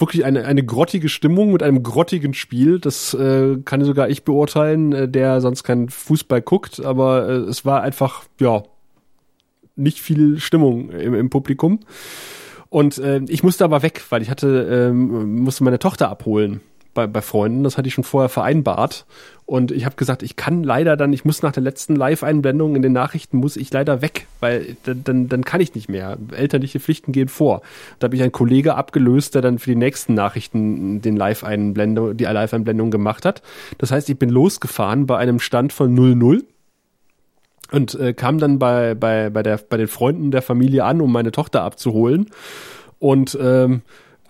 wirklich 0.00 0.24
eine, 0.24 0.46
eine 0.46 0.64
grottige 0.64 1.08
Stimmung 1.08 1.52
mit 1.52 1.62
einem 1.62 1.84
grottigen 1.84 2.34
Spiel. 2.34 2.80
Das 2.80 3.14
äh, 3.14 3.58
kann 3.64 3.84
sogar 3.84 4.08
ich 4.08 4.24
beurteilen, 4.24 4.92
äh, 4.92 5.08
der 5.08 5.40
sonst 5.40 5.62
keinen 5.62 5.88
Fußball 5.88 6.42
guckt, 6.42 6.84
aber 6.84 7.28
äh, 7.28 7.32
es 7.34 7.64
war 7.64 7.82
einfach, 7.82 8.24
ja, 8.40 8.64
nicht 9.76 10.00
viel 10.00 10.40
Stimmung 10.40 10.90
im, 10.90 11.14
im 11.14 11.30
Publikum. 11.30 11.78
Und 12.68 12.98
äh, 12.98 13.20
ich 13.28 13.44
musste 13.44 13.62
aber 13.62 13.84
weg, 13.84 14.02
weil 14.10 14.22
ich 14.22 14.28
hatte, 14.30 14.88
ähm, 14.90 15.36
musste 15.42 15.62
meine 15.62 15.78
Tochter 15.78 16.08
abholen 16.08 16.62
bei, 16.94 17.06
bei 17.06 17.22
Freunden. 17.22 17.64
Das 17.64 17.78
hatte 17.78 17.88
ich 17.88 17.94
schon 17.94 18.04
vorher 18.04 18.28
vereinbart. 18.28 19.06
Und 19.44 19.70
ich 19.70 19.84
habe 19.84 19.96
gesagt, 19.96 20.22
ich 20.22 20.36
kann 20.36 20.62
leider 20.62 20.96
dann, 20.96 21.12
ich 21.12 21.24
muss 21.24 21.42
nach 21.42 21.52
der 21.52 21.62
letzten 21.62 21.96
Live-Einblendung 21.96 22.76
in 22.76 22.82
den 22.82 22.92
Nachrichten, 22.92 23.36
muss 23.36 23.56
ich 23.56 23.72
leider 23.72 24.00
weg, 24.00 24.26
weil 24.40 24.76
dann, 24.84 25.04
dann, 25.04 25.28
dann 25.28 25.44
kann 25.44 25.60
ich 25.60 25.74
nicht 25.74 25.88
mehr. 25.88 26.16
Elterliche 26.34 26.80
Pflichten 26.80 27.12
gehen 27.12 27.28
vor. 27.28 27.62
Da 27.98 28.06
habe 28.06 28.16
ich 28.16 28.22
einen 28.22 28.32
Kollege 28.32 28.76
abgelöst, 28.76 29.34
der 29.34 29.42
dann 29.42 29.58
für 29.58 29.70
die 29.70 29.76
nächsten 29.76 30.14
Nachrichten 30.14 31.02
den 31.02 31.16
Live-Einblendung, 31.16 32.16
die 32.16 32.24
Live-Einblendung 32.24 32.90
gemacht 32.90 33.24
hat. 33.26 33.42
Das 33.78 33.90
heißt, 33.90 34.08
ich 34.08 34.18
bin 34.18 34.30
losgefahren 34.30 35.06
bei 35.06 35.18
einem 35.18 35.40
Stand 35.40 35.72
von 35.72 35.94
0-0 35.94 36.44
und 37.72 37.94
äh, 37.94 38.12
kam 38.14 38.38
dann 38.38 38.58
bei, 38.58 38.94
bei, 38.94 39.30
bei, 39.30 39.42
der, 39.42 39.58
bei 39.58 39.76
den 39.76 39.88
Freunden 39.88 40.30
der 40.30 40.42
Familie 40.42 40.84
an, 40.84 41.00
um 41.00 41.10
meine 41.10 41.32
Tochter 41.32 41.62
abzuholen. 41.62 42.30
Und 42.98 43.36
ähm, 43.40 43.82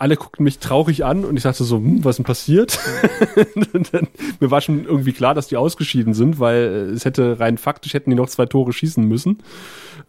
alle 0.02 0.16
guckten 0.16 0.42
mich 0.42 0.58
traurig 0.58 1.04
an 1.04 1.24
und 1.24 1.36
ich 1.36 1.44
dachte 1.44 1.62
so, 1.62 1.76
hm, 1.76 2.04
was 2.04 2.14
ist 2.14 2.18
denn 2.18 2.24
passiert? 2.24 2.80
dann, 3.92 4.08
mir 4.40 4.50
war 4.50 4.60
schon 4.60 4.84
irgendwie 4.84 5.12
klar, 5.12 5.32
dass 5.32 5.46
die 5.46 5.56
ausgeschieden 5.56 6.12
sind, 6.12 6.40
weil 6.40 6.56
äh, 6.56 6.92
es 6.92 7.04
hätte 7.04 7.38
rein 7.38 7.56
faktisch 7.56 7.94
hätten 7.94 8.10
die 8.10 8.16
noch 8.16 8.28
zwei 8.28 8.46
Tore 8.46 8.72
schießen 8.72 9.06
müssen, 9.06 9.44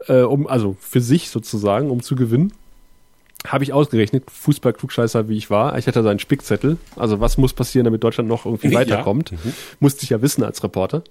äh, 0.07 0.21
um 0.21 0.47
also 0.47 0.75
für 0.79 0.99
sich 0.99 1.29
sozusagen, 1.29 1.91
um 1.91 2.01
zu 2.01 2.15
gewinnen. 2.15 2.53
Habe 3.45 3.63
ich 3.65 3.71
ausgerechnet, 3.71 4.23
Fußball-Klugscheißer 4.31 5.29
wie 5.29 5.37
ich 5.37 5.51
war. 5.51 5.77
Ich 5.77 5.85
hatte 5.85 6.01
seinen 6.01 6.17
Spickzettel. 6.19 6.77
Also 6.95 7.19
was 7.19 7.37
muss 7.37 7.53
passieren, 7.53 7.85
damit 7.85 8.03
Deutschland 8.03 8.27
noch 8.27 8.45
irgendwie 8.47 8.69
Ja. 8.69 8.79
weiterkommt? 8.79 9.31
Mhm. 9.33 9.53
Musste 9.79 10.05
ich 10.05 10.09
ja 10.09 10.23
wissen 10.23 10.43
als 10.43 10.63
Reporter. 10.63 11.03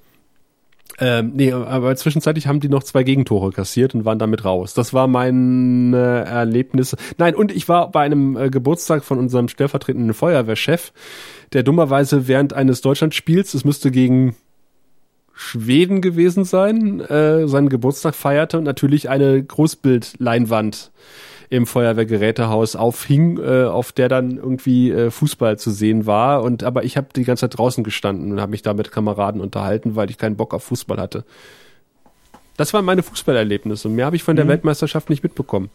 Ähm, 1.05 1.33
nee, 1.35 1.51
aber 1.51 1.97
zwischenzeitlich 1.97 2.47
haben 2.47 2.61
die 2.61 2.69
noch 2.69 2.85
zwei 2.85 3.03
Gegentore 3.03 3.51
kassiert 3.51 3.93
und 3.93 4.05
waren 4.05 4.21
damit 4.21 4.45
raus. 4.45 4.73
Das 4.73 4.95
war 4.95 5.09
mein 5.09 5.93
äh, 5.93 5.97
Erlebnis. 5.97 6.95
Nein, 7.19 7.35
und 7.35 7.51
ich 7.51 7.69
war 7.69 7.91
bei 7.91 8.03
einem 8.03 8.37
äh, 8.37 8.51
Geburtstag 8.51 9.03
von 9.03 9.19
unserem 9.19 9.49
stellvertretenden 9.49 10.15
Feuerwehrchef, 10.15 10.93
der 11.55 11.65
dummerweise 11.65 12.29
während 12.29 12.53
eines 12.53 12.83
Deutschlandspiels, 12.83 13.53
es 13.55 13.65
müsste 13.65 13.91
gegen 13.91 14.37
Schweden 15.35 16.03
gewesen 16.03 16.45
sein, 16.45 17.01
äh, 17.01 17.49
seinen 17.49 17.69
Geburtstag 17.69 18.15
feierte 18.15 18.59
und 18.59 18.65
natürlich 18.65 19.09
eine 19.09 19.43
Großbildleinwand 19.43 20.93
im 21.53 21.67
Feuerwehrgerätehaus 21.67 22.77
aufhing, 22.77 23.39
äh, 23.39 23.65
auf 23.65 23.93
der 23.93 24.09
dann 24.09 24.39
irgendwie 24.39 24.91
äh, 24.91 25.11
Fußball 25.11 25.59
zu 25.59 25.71
sehen 25.71 26.07
war. 26.07 26.43
Und 26.43 26.65
aber 26.65 26.85
ich 26.85 26.97
habe 26.97 27.09
die 27.15 27.25
ganze 27.25 27.43
Zeit 27.43 27.59
draußen 27.59 27.85
gestanden 27.85 28.33
und 28.33 28.41
habe 28.41 28.53
mich 28.53 28.63
da 28.63 28.73
mit 28.73 28.91
Kameraden 28.91 29.39
unterhalten, 29.39 29.95
weil 29.95 30.09
ich 30.09 30.17
keinen 30.17 30.37
Bock 30.37 30.55
auf 30.55 30.65
Fußball 30.65 30.97
hatte. 30.97 31.27
Das 32.57 32.73
waren 32.73 32.87
meine 32.87 33.03
Fußballerlebnisse. 33.03 33.91
Mehr 33.91 34.07
habe 34.07 34.17
ich 34.17 34.23
von 34.23 34.35
der 34.35 34.49
Weltmeisterschaft 34.49 35.11
nicht 35.11 35.23
mitbekommen. 35.23 35.69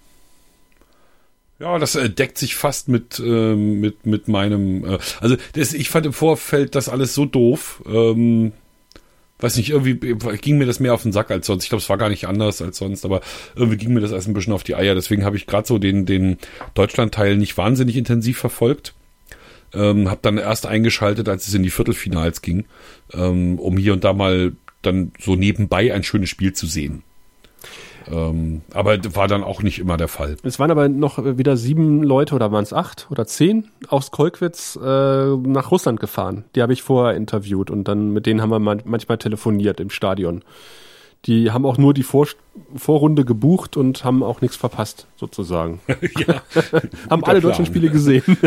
Ja, 1.60 1.78
das 1.78 1.94
äh, 1.94 2.10
deckt 2.10 2.40
sich 2.40 2.56
fast 2.56 2.88
mit 2.88 3.20
ähm, 3.20 3.80
mit 3.80 4.08
mit 4.08 4.28
meinem. 4.28 4.84
Äh, 4.84 4.98
also 5.20 5.38
das, 5.54 5.74
ich 5.74 5.92
fand 5.92 6.08
im 6.08 6.14
Vorfeld 6.14 6.74
das 6.74 6.90
alles 6.90 7.14
so 7.14 7.26
doof. 7.26 7.84
Ähm, 7.86 8.52
weiß 9.40 9.58
nicht, 9.58 9.70
irgendwie 9.70 9.96
ging 10.38 10.58
mir 10.58 10.66
das 10.66 10.80
mehr 10.80 10.94
auf 10.94 11.04
den 11.04 11.12
Sack 11.12 11.30
als 11.32 11.46
sonst. 11.46 11.64
Ich 11.64 11.70
glaube, 11.70 11.82
es 11.82 11.90
war 11.90 11.98
gar 11.98 12.10
nicht 12.10 12.28
anders 12.28 12.62
als 12.62 12.78
sonst, 12.78 13.06
aber 13.06 13.22
irgendwie 13.56 13.78
ging 13.78 13.94
mir 13.94 14.02
das 14.02 14.12
erst 14.12 14.28
ein 14.28 14.34
bisschen 14.34 14.54
auf 14.54 14.64
die 14.64 14.76
Eier. 14.76 14.96
Deswegen 14.96 15.24
habe 15.24 15.38
ich 15.38 15.46
gerade 15.46 15.68
so 15.68 15.78
den 15.78 16.06
den 16.06 16.38
Deutschland-Teil 16.74 17.38
nicht 17.38 17.58
wahnsinnig 17.58 17.98
intensiv 17.98 18.38
verfolgt. 18.38 18.94
Ähm, 19.74 20.10
habe 20.10 20.22
dann 20.22 20.38
erst 20.38 20.66
eingeschaltet, 20.66 21.28
als 21.28 21.48
es 21.48 21.54
in 21.54 21.62
die 21.62 21.70
Viertelfinals 21.70 22.42
ging, 22.42 22.66
ähm, 23.14 23.60
um 23.60 23.78
hier 23.78 23.94
und 23.94 24.04
da 24.04 24.14
mal 24.14 24.54
dann 24.82 25.12
so 25.20 25.36
nebenbei 25.36 25.94
ein 25.94 26.04
schönes 26.04 26.30
Spiel 26.30 26.54
zu 26.54 26.68
sehen. 26.68 27.04
Ähm, 28.12 28.62
aber 28.74 28.98
war 29.16 29.28
dann 29.28 29.44
auch 29.44 29.62
nicht 29.62 29.80
immer 29.80 29.98
der 29.98 30.08
Fall. 30.08 30.38
Es 30.44 30.60
waren 30.60 30.72
aber 30.72 30.90
noch 30.90 31.18
wieder 31.24 31.58
sieben 31.58 32.04
Leute 32.04 32.36
oder 32.36 32.52
waren 32.52 32.64
es 32.64 32.74
acht 32.74 33.08
oder 33.10 33.26
zehn 33.26 33.68
aus 33.90 34.12
Kolkwitz 34.12 34.78
äh, 34.82 35.36
nach 35.36 35.72
Russland 35.72 36.00
gefahren. 36.00 36.46
Die 36.56 36.62
habe 36.62 36.74
ich 36.74 36.84
vorher 36.84 37.16
interviewt 37.16 37.70
und 37.70 37.88
dann 37.88 38.12
mit 38.12 38.26
denen 38.26 38.42
haben 38.42 38.50
wir 38.50 38.60
man 38.60 38.82
manchmal 38.86 39.18
telefoniert 39.18 39.80
im 39.80 39.90
Stadion. 39.90 40.44
Die 41.26 41.52
haben 41.52 41.66
auch 41.66 41.78
nur 41.78 41.94
die 41.94 42.04
Vor 42.04 42.28
Vorrunde 42.76 43.26
gebucht 43.26 43.78
und 43.78 44.04
haben 44.04 44.24
auch 44.24 44.42
nichts 44.42 44.56
verpasst, 44.56 45.08
sozusagen. 45.16 45.80
ja, 46.18 46.42
haben 47.10 47.24
alle 47.24 47.40
Plan. 47.40 47.42
deutschen 47.42 47.66
Spiele 47.66 47.90
gesehen. 47.90 48.24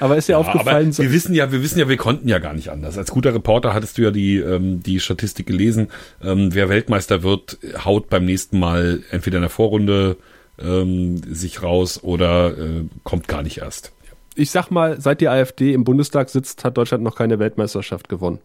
aber 0.00 0.16
ist 0.16 0.28
ja, 0.28 0.38
aufgefallen, 0.38 0.96
wir 0.96 1.12
wissen 1.12 1.34
ja, 1.34 1.50
wir 1.52 1.62
wissen 1.62 1.78
ja, 1.78 1.88
wir 1.88 1.96
konnten 1.96 2.28
ja 2.28 2.38
gar 2.38 2.54
nicht 2.54 2.70
anders. 2.70 2.98
Als 2.98 3.10
guter 3.10 3.34
Reporter 3.34 3.74
hattest 3.74 3.98
du 3.98 4.02
ja 4.02 4.10
die, 4.10 4.38
ähm, 4.38 4.82
die 4.82 5.00
Statistik 5.00 5.46
gelesen. 5.46 5.88
Ähm, 6.22 6.54
wer 6.54 6.68
Weltmeister 6.68 7.22
wird, 7.22 7.58
haut 7.84 8.08
beim 8.08 8.24
nächsten 8.24 8.58
Mal 8.58 9.02
entweder 9.10 9.38
in 9.38 9.42
der 9.42 9.50
Vorrunde 9.50 10.16
ähm, 10.58 11.16
sich 11.32 11.62
raus 11.62 12.02
oder 12.02 12.56
äh, 12.56 12.84
kommt 13.04 13.28
gar 13.28 13.42
nicht 13.42 13.58
erst. 13.58 13.92
ich 14.34 14.50
sag 14.50 14.70
mal, 14.70 15.00
seit 15.00 15.20
die 15.20 15.28
AfD 15.28 15.72
im 15.72 15.84
Bundestag 15.84 16.28
sitzt, 16.28 16.64
hat 16.64 16.76
Deutschland 16.76 17.02
noch 17.02 17.16
keine 17.16 17.38
Weltmeisterschaft 17.38 18.08
gewonnen. 18.08 18.38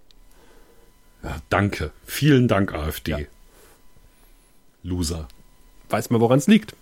Ja, 1.23 1.35
danke. 1.49 1.91
Vielen 2.05 2.47
Dank, 2.47 2.73
AfD. 2.73 3.27
Loser. 4.83 5.27
Weiß 5.89 6.09
man, 6.09 6.21
woran 6.21 6.39
es 6.39 6.47
liegt. 6.47 6.75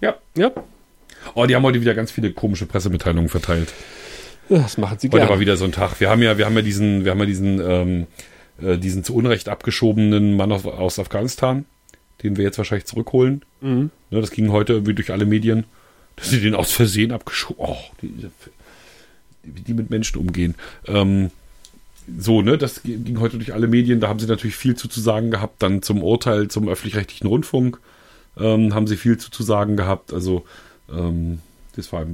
Ja. 0.00 0.16
Ja, 0.36 0.50
Oh, 1.34 1.46
die 1.46 1.54
haben 1.54 1.62
heute 1.62 1.80
wieder 1.80 1.94
ganz 1.94 2.10
viele 2.10 2.32
komische 2.32 2.66
Pressemitteilungen 2.66 3.28
verteilt. 3.28 3.72
das 4.48 4.78
machen 4.78 4.98
sie 4.98 5.08
Heute 5.08 5.18
gerne. 5.18 5.30
war 5.30 5.40
wieder 5.40 5.56
so 5.56 5.64
ein 5.64 5.72
Tag. 5.72 6.00
Wir 6.00 6.10
haben 6.10 6.22
ja, 6.22 6.38
wir 6.38 6.46
haben 6.46 6.56
ja 6.56 6.62
diesen, 6.62 7.04
wir 7.04 7.12
haben 7.12 7.20
ja 7.20 7.26
diesen, 7.26 7.60
ähm, 7.60 8.06
äh, 8.60 8.78
diesen 8.78 9.04
zu 9.04 9.14
Unrecht 9.14 9.48
abgeschobenen 9.48 10.36
Mann 10.36 10.52
aus, 10.52 10.64
aus 10.66 10.98
Afghanistan, 10.98 11.64
den 12.22 12.36
wir 12.36 12.44
jetzt 12.44 12.58
wahrscheinlich 12.58 12.86
zurückholen. 12.86 13.42
Mhm. 13.60 13.90
Ne, 14.10 14.20
das 14.20 14.30
ging 14.30 14.50
heute 14.52 14.74
irgendwie 14.74 14.94
durch 14.94 15.12
alle 15.12 15.26
Medien, 15.26 15.64
dass 16.16 16.30
sie 16.30 16.40
den 16.40 16.54
aus 16.54 16.72
Versehen 16.72 17.12
abgeschoben. 17.12 17.64
Oh, 17.64 17.76
die, 18.02 18.12
wie 19.42 19.60
die 19.60 19.74
mit 19.74 19.90
Menschen 19.90 20.18
umgehen. 20.18 20.54
Ähm, 20.86 21.30
so, 22.18 22.42
ne, 22.42 22.58
das 22.58 22.82
ging 22.82 23.20
heute 23.20 23.36
durch 23.36 23.54
alle 23.54 23.68
Medien. 23.68 24.00
Da 24.00 24.08
haben 24.08 24.18
sie 24.18 24.26
natürlich 24.26 24.56
viel 24.56 24.74
zu, 24.74 24.88
zu 24.88 25.00
sagen 25.00 25.30
gehabt. 25.30 25.62
Dann 25.62 25.82
zum 25.82 26.02
Urteil 26.02 26.48
zum 26.48 26.68
öffentlich-rechtlichen 26.68 27.26
Rundfunk 27.26 27.78
ähm, 28.38 28.74
haben 28.74 28.86
sie 28.86 28.96
viel 28.96 29.18
zu, 29.18 29.30
zu 29.30 29.42
sagen 29.42 29.76
gehabt. 29.76 30.12
Also, 30.12 30.44
ähm, 30.92 31.40
das 31.76 31.92
war, 31.92 32.06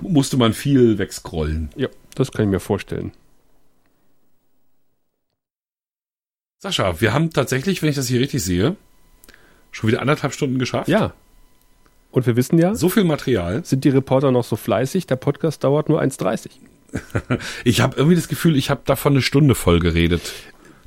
musste 0.00 0.36
man 0.36 0.52
viel 0.52 0.98
wegscrollen. 0.98 1.70
Ja, 1.76 1.88
das 2.14 2.32
kann 2.32 2.44
ich 2.46 2.50
mir 2.50 2.60
vorstellen. 2.60 3.12
Sascha, 6.58 7.00
wir 7.00 7.12
haben 7.12 7.30
tatsächlich, 7.30 7.82
wenn 7.82 7.88
ich 7.88 7.96
das 7.96 8.06
hier 8.06 8.20
richtig 8.20 8.42
sehe, 8.44 8.76
schon 9.72 9.88
wieder 9.88 10.00
anderthalb 10.00 10.32
Stunden 10.32 10.58
geschafft. 10.58 10.88
Ja. 10.88 11.12
Und 12.12 12.26
wir 12.26 12.36
wissen 12.36 12.58
ja, 12.58 12.74
So 12.74 12.88
viel 12.88 13.04
Material. 13.04 13.64
sind 13.64 13.84
die 13.84 13.88
Reporter 13.88 14.30
noch 14.30 14.44
so 14.44 14.54
fleißig, 14.56 15.06
der 15.06 15.16
Podcast 15.16 15.64
dauert 15.64 15.88
nur 15.88 16.00
1,30. 16.00 16.50
Ich 17.64 17.80
habe 17.80 17.96
irgendwie 17.96 18.16
das 18.16 18.28
Gefühl, 18.28 18.54
ich 18.54 18.68
habe 18.68 18.82
davon 18.84 19.14
eine 19.14 19.22
Stunde 19.22 19.54
voll 19.54 19.80
geredet. 19.80 20.20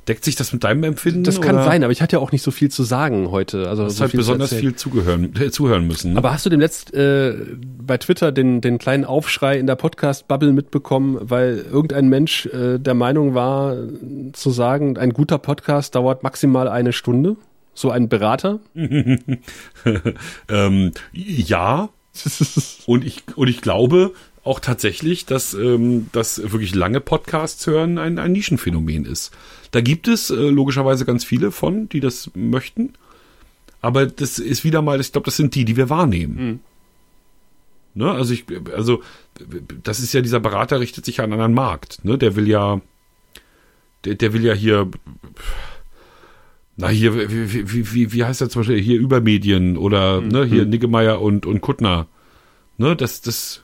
Deckt 0.08 0.24
sich 0.24 0.36
das 0.36 0.52
mit 0.52 0.62
deinem 0.62 0.84
Empfinden? 0.84 1.24
Das 1.24 1.40
kann 1.40 1.56
oder 1.56 1.64
sein, 1.64 1.82
aber 1.82 1.92
ich 1.92 2.00
hatte 2.00 2.16
ja 2.16 2.20
auch 2.20 2.30
nicht 2.30 2.42
so 2.42 2.52
viel 2.52 2.70
zu 2.70 2.84
sagen 2.84 3.30
heute. 3.32 3.68
Also 3.68 3.82
Du 3.82 3.88
hast 3.88 3.96
so 3.96 4.02
halt 4.02 4.12
viel 4.12 4.20
zu 4.20 4.26
besonders 4.26 4.52
erzählen. 4.52 4.70
viel 4.70 4.78
zugehören, 4.78 5.34
äh, 5.36 5.50
zuhören 5.50 5.86
müssen. 5.86 6.12
Ne? 6.12 6.18
Aber 6.18 6.32
hast 6.32 6.46
du 6.46 6.50
dem 6.50 6.60
letzt 6.60 6.94
äh, 6.94 7.34
bei 7.78 7.98
Twitter 7.98 8.30
den, 8.30 8.60
den 8.60 8.78
kleinen 8.78 9.04
Aufschrei 9.04 9.58
in 9.58 9.66
der 9.66 9.74
Podcast-Bubble 9.74 10.52
mitbekommen, 10.52 11.18
weil 11.20 11.64
irgendein 11.70 12.08
Mensch 12.08 12.46
äh, 12.46 12.78
der 12.78 12.94
Meinung 12.94 13.34
war, 13.34 13.76
zu 14.32 14.50
sagen, 14.50 14.96
ein 14.96 15.10
guter 15.10 15.38
Podcast 15.38 15.96
dauert 15.96 16.22
maximal 16.22 16.68
eine 16.68 16.92
Stunde? 16.92 17.36
So 17.74 17.90
ein 17.90 18.08
Berater? 18.08 18.60
ähm, 20.48 20.92
ja, 21.12 21.88
und 22.86 23.04
ich, 23.04 23.24
und 23.34 23.48
ich 23.48 23.60
glaube 23.60 24.12
auch 24.44 24.60
tatsächlich, 24.60 25.26
dass, 25.26 25.54
ähm, 25.54 26.08
dass 26.12 26.40
wirklich 26.40 26.74
lange 26.74 27.00
Podcasts 27.00 27.66
hören 27.66 27.98
ein, 27.98 28.18
ein 28.18 28.32
Nischenphänomen 28.32 29.04
ist. 29.04 29.32
Da 29.70 29.80
gibt 29.80 30.08
es 30.08 30.30
äh, 30.30 30.34
logischerweise 30.34 31.04
ganz 31.04 31.24
viele 31.24 31.50
von, 31.50 31.88
die 31.88 32.00
das 32.00 32.30
möchten. 32.34 32.94
Aber 33.80 34.06
das 34.06 34.38
ist 34.38 34.64
wieder 34.64 34.82
mal, 34.82 35.00
ich 35.00 35.12
glaube, 35.12 35.26
das 35.26 35.36
sind 35.36 35.54
die, 35.54 35.64
die 35.64 35.76
wir 35.76 35.90
wahrnehmen. 35.90 36.60
Ne? 37.96 38.10
Also 38.10 38.34
ich, 38.34 38.44
also 38.74 39.02
das 39.82 40.00
ist 40.00 40.12
ja 40.12 40.20
dieser 40.20 40.40
Berater 40.40 40.80
richtet 40.80 41.04
sich 41.06 41.16
ja 41.16 41.24
an 41.24 41.32
einen 41.32 41.40
anderen 41.40 41.54
Markt. 41.54 42.04
Ne? 42.04 42.18
Der 42.18 42.36
will 42.36 42.46
ja, 42.46 42.80
der, 44.04 44.16
der 44.16 44.32
will 44.34 44.44
ja 44.44 44.52
hier, 44.52 44.90
na 46.76 46.88
hier, 46.88 47.30
wie, 47.30 47.72
wie, 47.72 47.94
wie, 47.94 48.12
wie 48.12 48.24
heißt 48.24 48.42
der 48.42 48.50
zum 48.50 48.60
Beispiel 48.60 48.80
hier 48.80 48.98
Übermedien 48.98 49.78
oder 49.78 50.20
ne, 50.20 50.44
hier 50.44 50.66
Niggemeier 50.66 51.22
und 51.22 51.46
und 51.46 51.62
Kuttner. 51.62 52.06
Ne, 52.76 52.94
das, 52.94 53.22
das, 53.22 53.62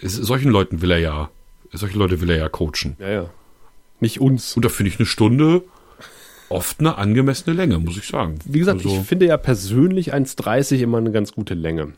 ist, 0.00 0.16
solchen 0.16 0.52
Leuten 0.52 0.80
will 0.80 0.92
er 0.92 0.98
ja, 0.98 1.30
solche 1.72 1.98
Leute 1.98 2.20
will 2.20 2.30
er 2.30 2.36
ja 2.36 2.48
coachen. 2.48 2.96
Ja, 3.00 3.10
ja. 3.10 3.30
Nicht 4.04 4.20
uns. 4.20 4.54
Und 4.56 4.64
da 4.64 4.68
finde 4.68 4.90
ich 4.90 4.98
eine 4.98 5.06
Stunde 5.06 5.62
oft 6.50 6.78
eine 6.80 6.98
angemessene 6.98 7.56
Länge, 7.56 7.78
muss 7.78 7.96
ich 7.96 8.06
sagen. 8.06 8.38
Wie 8.44 8.58
gesagt, 8.60 8.84
Also- 8.84 8.96
ich 9.00 9.06
finde 9.06 9.26
ja 9.26 9.36
persönlich 9.36 10.12
1,30 10.14 10.82
immer 10.82 10.98
eine 10.98 11.10
ganz 11.10 11.32
gute 11.32 11.54
Länge. 11.54 11.92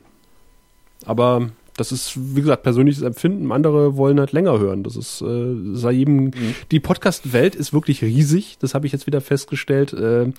Aber 1.05 1.51
das 1.77 1.93
ist, 1.93 2.15
wie 2.17 2.41
gesagt, 2.41 2.63
persönliches 2.63 3.03
Empfinden. 3.03 3.53
Andere 3.53 3.97
wollen 3.97 4.19
halt 4.19 4.33
länger 4.33 4.59
hören. 4.59 4.83
Das 4.83 4.97
ist, 4.97 5.21
äh, 5.21 5.55
sei 5.75 5.93
jedem, 5.93 6.31
die 6.71 6.81
Podcast-Welt 6.81 7.55
ist 7.55 7.73
wirklich 7.75 8.03
riesig. 8.03 8.57
Das 8.61 8.73
habe 8.75 8.87
ich 8.87 8.93
jetzt 8.93 9.07
wieder 9.07 9.21
festgestellt. 9.21 9.93
Äh, 9.93 10.33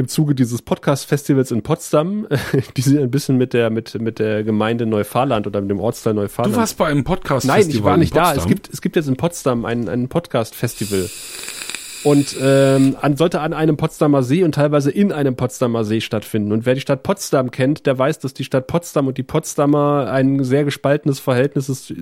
im 0.00 0.08
Zuge 0.08 0.34
dieses 0.34 0.62
Podcast-Festivals 0.62 1.50
in 1.52 1.62
Potsdam, 1.62 2.26
die 2.76 2.80
sind 2.80 2.98
ein 2.98 3.10
bisschen 3.10 3.36
mit 3.36 3.52
der, 3.52 3.70
mit, 3.70 4.00
mit 4.00 4.18
der 4.18 4.42
Gemeinde 4.42 4.86
Neufahrland 4.86 5.46
oder 5.46 5.60
mit 5.60 5.70
dem 5.70 5.78
Ortsteil 5.78 6.14
Neufahrland. 6.14 6.56
Du 6.56 6.58
warst 6.58 6.78
bei 6.78 6.86
einem 6.86 7.04
Podcast. 7.04 7.46
Nein, 7.46 7.68
ich 7.68 7.84
war 7.84 7.96
nicht 7.96 8.16
da. 8.16 8.34
Es 8.34 8.46
gibt, 8.46 8.68
es 8.72 8.80
gibt 8.80 8.96
jetzt 8.96 9.08
in 9.08 9.16
Potsdam 9.16 9.64
ein, 9.64 9.88
ein 9.88 10.08
Podcast-Festival. 10.08 11.08
und 12.02 12.34
ähm, 12.40 12.96
an, 12.98 13.18
sollte 13.18 13.40
an 13.40 13.52
einem 13.52 13.76
Potsdamer 13.76 14.22
See 14.22 14.42
und 14.42 14.54
teilweise 14.54 14.90
in 14.90 15.12
einem 15.12 15.36
Potsdamer 15.36 15.84
See 15.84 16.00
stattfinden. 16.00 16.50
Und 16.52 16.64
wer 16.64 16.74
die 16.74 16.80
Stadt 16.80 17.02
Potsdam 17.02 17.50
kennt, 17.50 17.84
der 17.84 17.98
weiß, 17.98 18.20
dass 18.20 18.32
die 18.32 18.44
Stadt 18.44 18.68
Potsdam 18.68 19.06
und 19.06 19.18
die 19.18 19.22
Potsdamer 19.22 20.10
ein 20.10 20.42
sehr 20.44 20.64
gespaltenes 20.64 21.20
Verhältnis, 21.20 21.92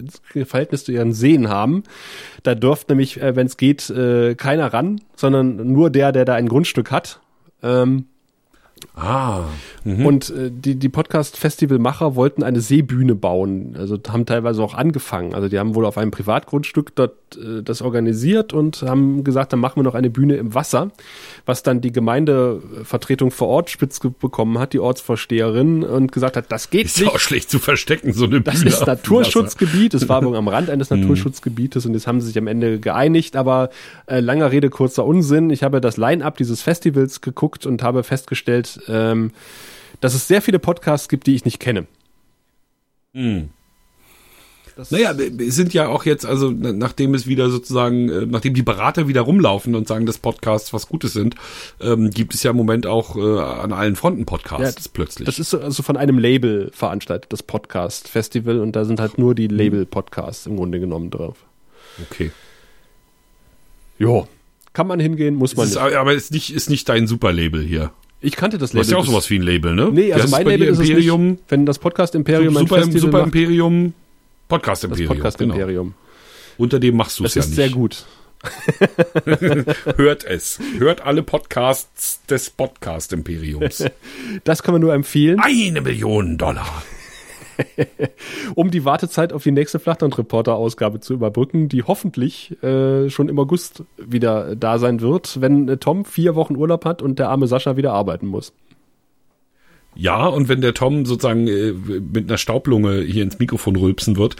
Verhältnis 0.44 0.84
zu 0.84 0.92
ihren 0.92 1.12
Seen 1.12 1.48
haben. 1.48 1.82
Da 2.44 2.54
dürft 2.54 2.90
nämlich, 2.90 3.20
äh, 3.20 3.34
wenn 3.34 3.48
es 3.48 3.56
geht, 3.56 3.90
äh, 3.90 4.36
keiner 4.36 4.72
ran, 4.72 5.00
sondern 5.16 5.72
nur 5.72 5.90
der, 5.90 6.12
der 6.12 6.24
da 6.24 6.34
ein 6.34 6.48
Grundstück 6.48 6.92
hat. 6.92 7.18
Ähm, 7.62 8.06
Ah. 8.94 9.44
Mhm. 9.84 10.06
Und 10.06 10.30
äh, 10.30 10.50
die, 10.50 10.76
die 10.76 10.88
Podcast-Festivalmacher 10.88 12.14
wollten 12.14 12.42
eine 12.42 12.60
Seebühne 12.60 13.14
bauen. 13.14 13.76
Also 13.78 13.98
haben 14.08 14.26
teilweise 14.26 14.62
auch 14.62 14.74
angefangen. 14.74 15.34
Also 15.34 15.48
die 15.48 15.58
haben 15.58 15.74
wohl 15.74 15.86
auf 15.86 15.98
einem 15.98 16.10
Privatgrundstück 16.10 16.94
dort 16.94 17.14
äh, 17.36 17.62
das 17.62 17.82
organisiert 17.82 18.52
und 18.52 18.82
haben 18.82 19.24
gesagt, 19.24 19.52
dann 19.52 19.60
machen 19.60 19.76
wir 19.76 19.82
noch 19.82 19.94
eine 19.94 20.10
Bühne 20.10 20.36
im 20.36 20.54
Wasser, 20.54 20.90
was 21.46 21.62
dann 21.62 21.80
die 21.80 21.92
Gemeindevertretung 21.92 23.30
vor 23.30 23.48
Ort 23.48 23.70
spitz 23.70 24.00
bekommen 24.00 24.58
hat, 24.58 24.72
die 24.72 24.80
Ortsvorsteherin, 24.80 25.84
und 25.84 26.12
gesagt 26.12 26.36
hat, 26.36 26.50
das 26.50 26.70
geht 26.70 26.86
Ist 26.86 27.00
nicht. 27.00 27.10
auch 27.10 27.18
schlecht 27.18 27.50
zu 27.50 27.58
verstecken, 27.58 28.12
so 28.12 28.24
eine 28.24 28.40
Das 28.40 28.56
Bühne 28.56 28.68
ist 28.68 28.78
auf 28.78 28.84
dem 28.84 28.88
Naturschutzgebiet. 28.88 29.94
Es 29.94 30.08
war 30.08 30.22
am 30.22 30.48
Rand 30.48 30.70
eines 30.70 30.90
Naturschutzgebietes 30.90 31.86
und 31.86 31.94
jetzt 31.94 32.06
haben 32.06 32.20
sie 32.20 32.28
sich 32.28 32.38
am 32.38 32.46
Ende 32.46 32.78
geeinigt. 32.78 33.36
Aber 33.36 33.70
äh, 34.06 34.20
langer 34.20 34.52
Rede, 34.52 34.70
kurzer 34.70 35.04
Unsinn. 35.04 35.50
Ich 35.50 35.62
habe 35.62 35.80
das 35.80 35.96
Line-up 35.96 36.36
dieses 36.36 36.62
Festivals 36.62 37.20
geguckt 37.20 37.66
und 37.66 37.82
habe 37.82 38.02
festgestellt, 38.02 38.67
ähm, 38.88 39.30
dass 40.00 40.14
es 40.14 40.28
sehr 40.28 40.42
viele 40.42 40.58
Podcasts 40.58 41.08
gibt, 41.08 41.26
die 41.26 41.34
ich 41.34 41.44
nicht 41.44 41.58
kenne. 41.60 41.86
Das- 44.76 44.92
Naja, 44.92 45.12
es 45.12 45.56
sind 45.56 45.74
ja 45.74 45.88
auch 45.88 46.04
jetzt, 46.04 46.24
also 46.24 46.52
na- 46.56 46.72
nachdem 46.72 47.14
es 47.14 47.26
wieder 47.26 47.50
sozusagen, 47.50 48.08
äh, 48.10 48.26
nachdem 48.26 48.54
die 48.54 48.62
Berater 48.62 49.08
wieder 49.08 49.22
rumlaufen 49.22 49.74
und 49.74 49.88
sagen, 49.88 50.06
dass 50.06 50.18
Podcasts 50.18 50.72
was 50.72 50.86
Gutes 50.88 51.12
sind, 51.14 51.34
ähm, 51.80 52.10
gibt 52.10 52.32
es 52.34 52.44
ja 52.44 52.52
im 52.52 52.56
Moment 52.56 52.86
auch 52.86 53.16
äh, 53.16 53.40
an 53.40 53.72
allen 53.72 53.96
Fronten 53.96 54.24
Podcasts 54.24 54.84
Ja, 54.84 54.90
plötzlich. 54.92 55.26
Das 55.26 55.40
ist 55.40 55.50
so- 55.50 55.58
also 55.60 55.82
von 55.82 55.96
einem 55.96 56.18
Label 56.18 56.70
veranstaltet, 56.72 57.32
das 57.32 57.42
Podcast-Festival, 57.42 58.60
und 58.60 58.76
da 58.76 58.84
sind 58.84 59.00
halt 59.00 59.18
nur 59.18 59.34
die 59.34 59.48
Label-Podcasts 59.48 60.46
im 60.46 60.56
Grunde 60.56 60.78
genommen 60.78 61.10
drauf. 61.10 61.38
okay. 62.00 62.30
Jo. 63.98 64.28
Kann 64.74 64.86
man 64.86 65.00
hingehen, 65.00 65.34
muss 65.34 65.56
man 65.56 65.66
ist, 65.66 65.74
nicht. 65.74 65.96
aber 65.96 66.14
es 66.14 66.24
ist 66.24 66.32
nicht, 66.32 66.50
ist 66.54 66.70
nicht 66.70 66.88
dein 66.88 67.08
Superlabel 67.08 67.64
hier. 67.64 67.90
Ich 68.20 68.34
kannte 68.36 68.58
das 68.58 68.72
Label. 68.72 68.80
hast 68.84 68.90
ja 68.90 68.96
auch 68.98 69.06
sowas 69.06 69.30
wie 69.30 69.38
ein 69.38 69.42
Label, 69.42 69.74
ne? 69.74 69.90
Nee, 69.92 70.12
also 70.12 70.28
mein? 70.28 70.46
Label 70.46 70.68
ist 70.68 70.78
es 70.78 70.88
Imperium, 70.88 71.30
nicht. 71.32 71.42
Wenn 71.48 71.66
das 71.66 71.78
Podcast-Imperium 71.78 72.56
ein 72.56 72.66
Super, 72.66 72.76
Festival 72.82 73.00
Super 73.00 73.22
Imperium, 73.24 73.94
Podcast 74.48 74.84
das 74.84 75.00
Imperium. 75.40 75.86
genau. 75.88 75.94
Unter 76.56 76.80
dem 76.80 76.96
machst 76.96 77.18
du 77.20 77.24
es 77.24 77.34
Das 77.34 77.36
ja 77.36 77.40
ist 77.42 77.48
nicht. 77.50 77.56
sehr 77.56 77.68
gut. 77.70 78.04
Hört 79.96 80.24
es. 80.24 80.58
Hört 80.78 81.00
alle 81.02 81.22
Podcasts 81.22 82.24
des 82.26 82.50
Podcast 82.50 83.12
Imperiums. 83.12 83.84
Das 84.44 84.62
kann 84.62 84.72
man 84.74 84.80
nur 84.80 84.94
empfehlen, 84.94 85.38
Eine 85.40 85.80
Million 85.80 86.38
Dollar. 86.38 86.82
Um 88.54 88.70
die 88.70 88.84
Wartezeit 88.84 89.32
auf 89.32 89.42
die 89.42 89.50
nächste 89.50 89.78
Flachland-Reporter-Ausgabe 89.78 91.00
zu 91.00 91.14
überbrücken, 91.14 91.68
die 91.68 91.82
hoffentlich 91.82 92.62
äh, 92.62 93.10
schon 93.10 93.28
im 93.28 93.38
August 93.38 93.84
wieder 93.96 94.56
da 94.56 94.78
sein 94.78 95.00
wird, 95.00 95.40
wenn 95.40 95.68
äh, 95.68 95.76
Tom 95.76 96.04
vier 96.04 96.34
Wochen 96.34 96.56
Urlaub 96.56 96.84
hat 96.84 97.02
und 97.02 97.18
der 97.18 97.28
arme 97.28 97.46
Sascha 97.46 97.76
wieder 97.76 97.92
arbeiten 97.92 98.26
muss. 98.26 98.52
Ja, 99.94 100.26
und 100.26 100.48
wenn 100.48 100.60
der 100.60 100.74
Tom 100.74 101.06
sozusagen 101.06 101.48
äh, 101.48 101.72
mit 101.72 102.28
einer 102.28 102.38
Staublunge 102.38 103.00
hier 103.00 103.22
ins 103.22 103.38
Mikrofon 103.38 103.76
rülpsen 103.76 104.16
wird, 104.16 104.36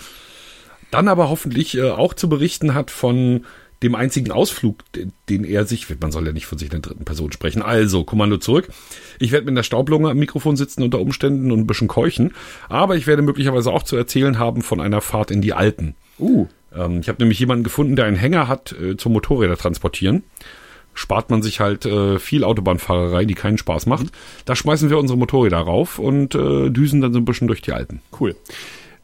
dann 0.91 1.09
aber 1.09 1.29
hoffentlich 1.29 1.77
äh, 1.77 1.91
auch 1.91 2.15
zu 2.15 2.29
berichten 2.29 2.75
hat 2.75 2.91
von 2.91 3.45
dem 3.83 3.95
einzigen 3.95 4.31
Ausflug, 4.33 4.79
den- 5.29 5.45
er 5.45 5.65
sich, 5.65 5.87
man 6.01 6.11
soll 6.11 6.27
ja 6.27 6.33
nicht 6.33 6.47
von 6.47 6.59
sich 6.59 6.67
in 6.73 6.81
der 6.81 6.91
dritten 6.91 7.05
Person 7.05 7.31
sprechen, 7.33 7.63
also 7.63 8.05
Kommando 8.05 8.39
zurück. 8.39 8.69
Ich 9.19 9.31
werde 9.33 9.47
mit 9.47 9.53
einer 9.53 9.63
Staublunge 9.63 10.11
am 10.11 10.19
Mikrofon 10.19 10.57
sitzen 10.57 10.83
unter 10.83 11.01
Umständen 11.01 11.53
und 11.53 11.61
ein 11.61 11.67
bisschen 11.67 11.89
keuchen, 11.89 12.33
aber 12.69 12.97
ich 12.97 13.07
werde 13.07 13.23
möglicherweise 13.23 13.73
auch 13.73 13.83
zu 13.85 13.97
erzählen 13.97 14.39
haben 14.39 14.63
von 14.63 14.81
einer 14.81 15.01
Fahrt 15.01 15.31
in 15.31 15.41
die 15.43 15.53
Alpen. 15.53 15.95
Uh, 16.19 16.47
Ähm, 16.75 17.01
ich 17.01 17.09
habe 17.09 17.23
nämlich 17.23 17.39
jemanden 17.39 17.65
gefunden, 17.65 17.97
der 17.97 18.05
einen 18.05 18.17
Hänger 18.17 18.47
hat 18.49 18.73
äh, 18.73 18.97
zum 18.97 19.13
Motorräder 19.15 19.57
transportieren. 19.57 20.23
Spart 20.93 21.31
man 21.31 21.43
sich 21.43 21.61
halt 21.61 21.87
äh, 21.87 22.19
viel 22.19 22.43
Autobahnfahrerei, 22.45 23.25
die 23.25 23.35
keinen 23.35 23.57
Spaß 23.57 23.87
macht. 23.87 24.07
Da 24.45 24.57
schmeißen 24.57 24.91
wir 24.91 24.99
unsere 24.99 25.17
Motorräder 25.19 25.59
rauf 25.59 25.99
und 26.01 26.35
äh, 26.35 26.69
düsen 26.71 27.01
dann 27.01 27.13
so 27.13 27.21
ein 27.21 27.25
bisschen 27.25 27.47
durch 27.47 27.63
die 27.63 27.73
Alpen. 27.73 28.01
cool. 28.21 28.35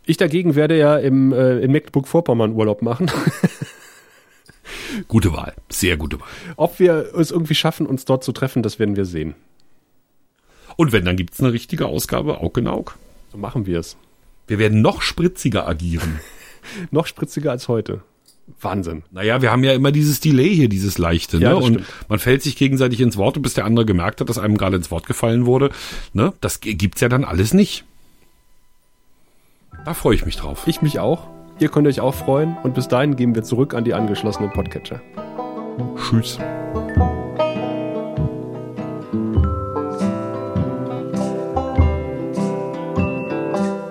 Ich 0.05 0.17
dagegen 0.19 0.55
werde 0.57 0.77
ja 0.77 0.99
im, 0.99 1.33
äh, 1.33 1.61
in 1.61 1.71
Mecklenburg-Vorpommern 1.73 2.53
Urlaub 2.53 2.83
machen. 2.83 3.11
Gute 5.09 5.33
Wahl, 5.33 5.55
sehr 5.69 5.97
gute 5.97 6.21
Wahl. 6.21 6.29
Ob 6.57 6.79
wir 6.79 7.13
es 7.17 7.31
irgendwie 7.31 7.55
schaffen, 7.55 7.87
uns 7.87 8.05
dort 8.05 8.25
zu 8.25 8.33
treffen, 8.33 8.63
das 8.63 8.79
werden 8.79 8.97
wir 8.97 9.05
sehen. 9.05 9.35
Und 10.77 10.93
wenn, 10.93 11.05
dann 11.05 11.17
gibt's 11.17 11.41
eine 11.41 11.53
richtige 11.53 11.87
Ausgabe, 11.87 12.41
Aug 12.41 12.59
in 12.59 12.67
Aug. 12.67 12.97
So 13.31 13.39
machen 13.39 13.67
wir 13.67 13.79
es. 13.79 13.97
Wir 14.47 14.59
werden 14.59 14.83
noch 14.83 15.03
spritziger 15.03 15.67
agieren. 15.69 16.21
Noch 16.91 17.07
spritziger 17.07 17.51
als 17.51 17.69
heute. 17.69 18.01
Wahnsinn. 18.61 19.03
Naja, 19.11 19.43
wir 19.43 19.51
haben 19.53 19.65
ja 19.65 19.75
immer 19.75 19.93
dieses 19.93 20.21
Delay 20.21 20.55
hier, 20.55 20.69
dieses 20.71 20.97
leichte, 20.97 21.37
Ja, 21.37 21.51
ne? 21.51 21.55
das 21.57 21.65
Und 21.65 21.73
stimmt. 21.75 21.89
man 22.09 22.19
fällt 22.19 22.43
sich 22.43 22.57
gegenseitig 22.57 23.01
ins 23.03 23.19
Wort, 23.19 23.41
bis 23.43 23.53
der 23.53 23.67
andere 23.67 23.85
gemerkt 23.85 24.21
hat, 24.23 24.31
dass 24.31 24.39
einem 24.39 24.57
gerade 24.57 24.77
ins 24.77 24.91
Wort 24.91 25.07
gefallen 25.07 25.45
wurde. 25.45 25.71
Ne? 26.15 26.33
Das 26.41 26.61
gibt's 26.61 27.03
ja 27.03 27.11
dann 27.11 27.25
alles 27.25 27.53
nicht. 27.53 27.85
Da 29.85 29.93
freue 29.93 30.15
ich 30.15 30.25
mich 30.25 30.37
drauf. 30.37 30.63
Ich 30.67 30.81
mich 30.81 30.99
auch. 30.99 31.27
Ihr 31.59 31.69
könnt 31.69 31.87
euch 31.87 32.01
auch 32.01 32.15
freuen. 32.15 32.57
Und 32.63 32.75
bis 32.75 32.89
dahin 32.89 33.17
gehen 33.17 33.35
wir 33.35 33.43
zurück 33.43 33.75
an 33.75 33.85
die 33.85 33.95
angeschlossenen 33.95 34.53
Podcatcher. 34.53 35.01
Tschüss. 35.97 36.39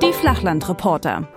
Die 0.01 0.13
Flachlandreporter. 0.13 1.27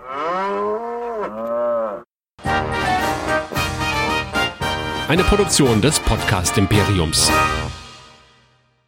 Eine 5.09 5.23
Produktion 5.23 5.81
des 5.81 6.01
Podcast 6.01 6.59
Imperiums. 6.59 7.31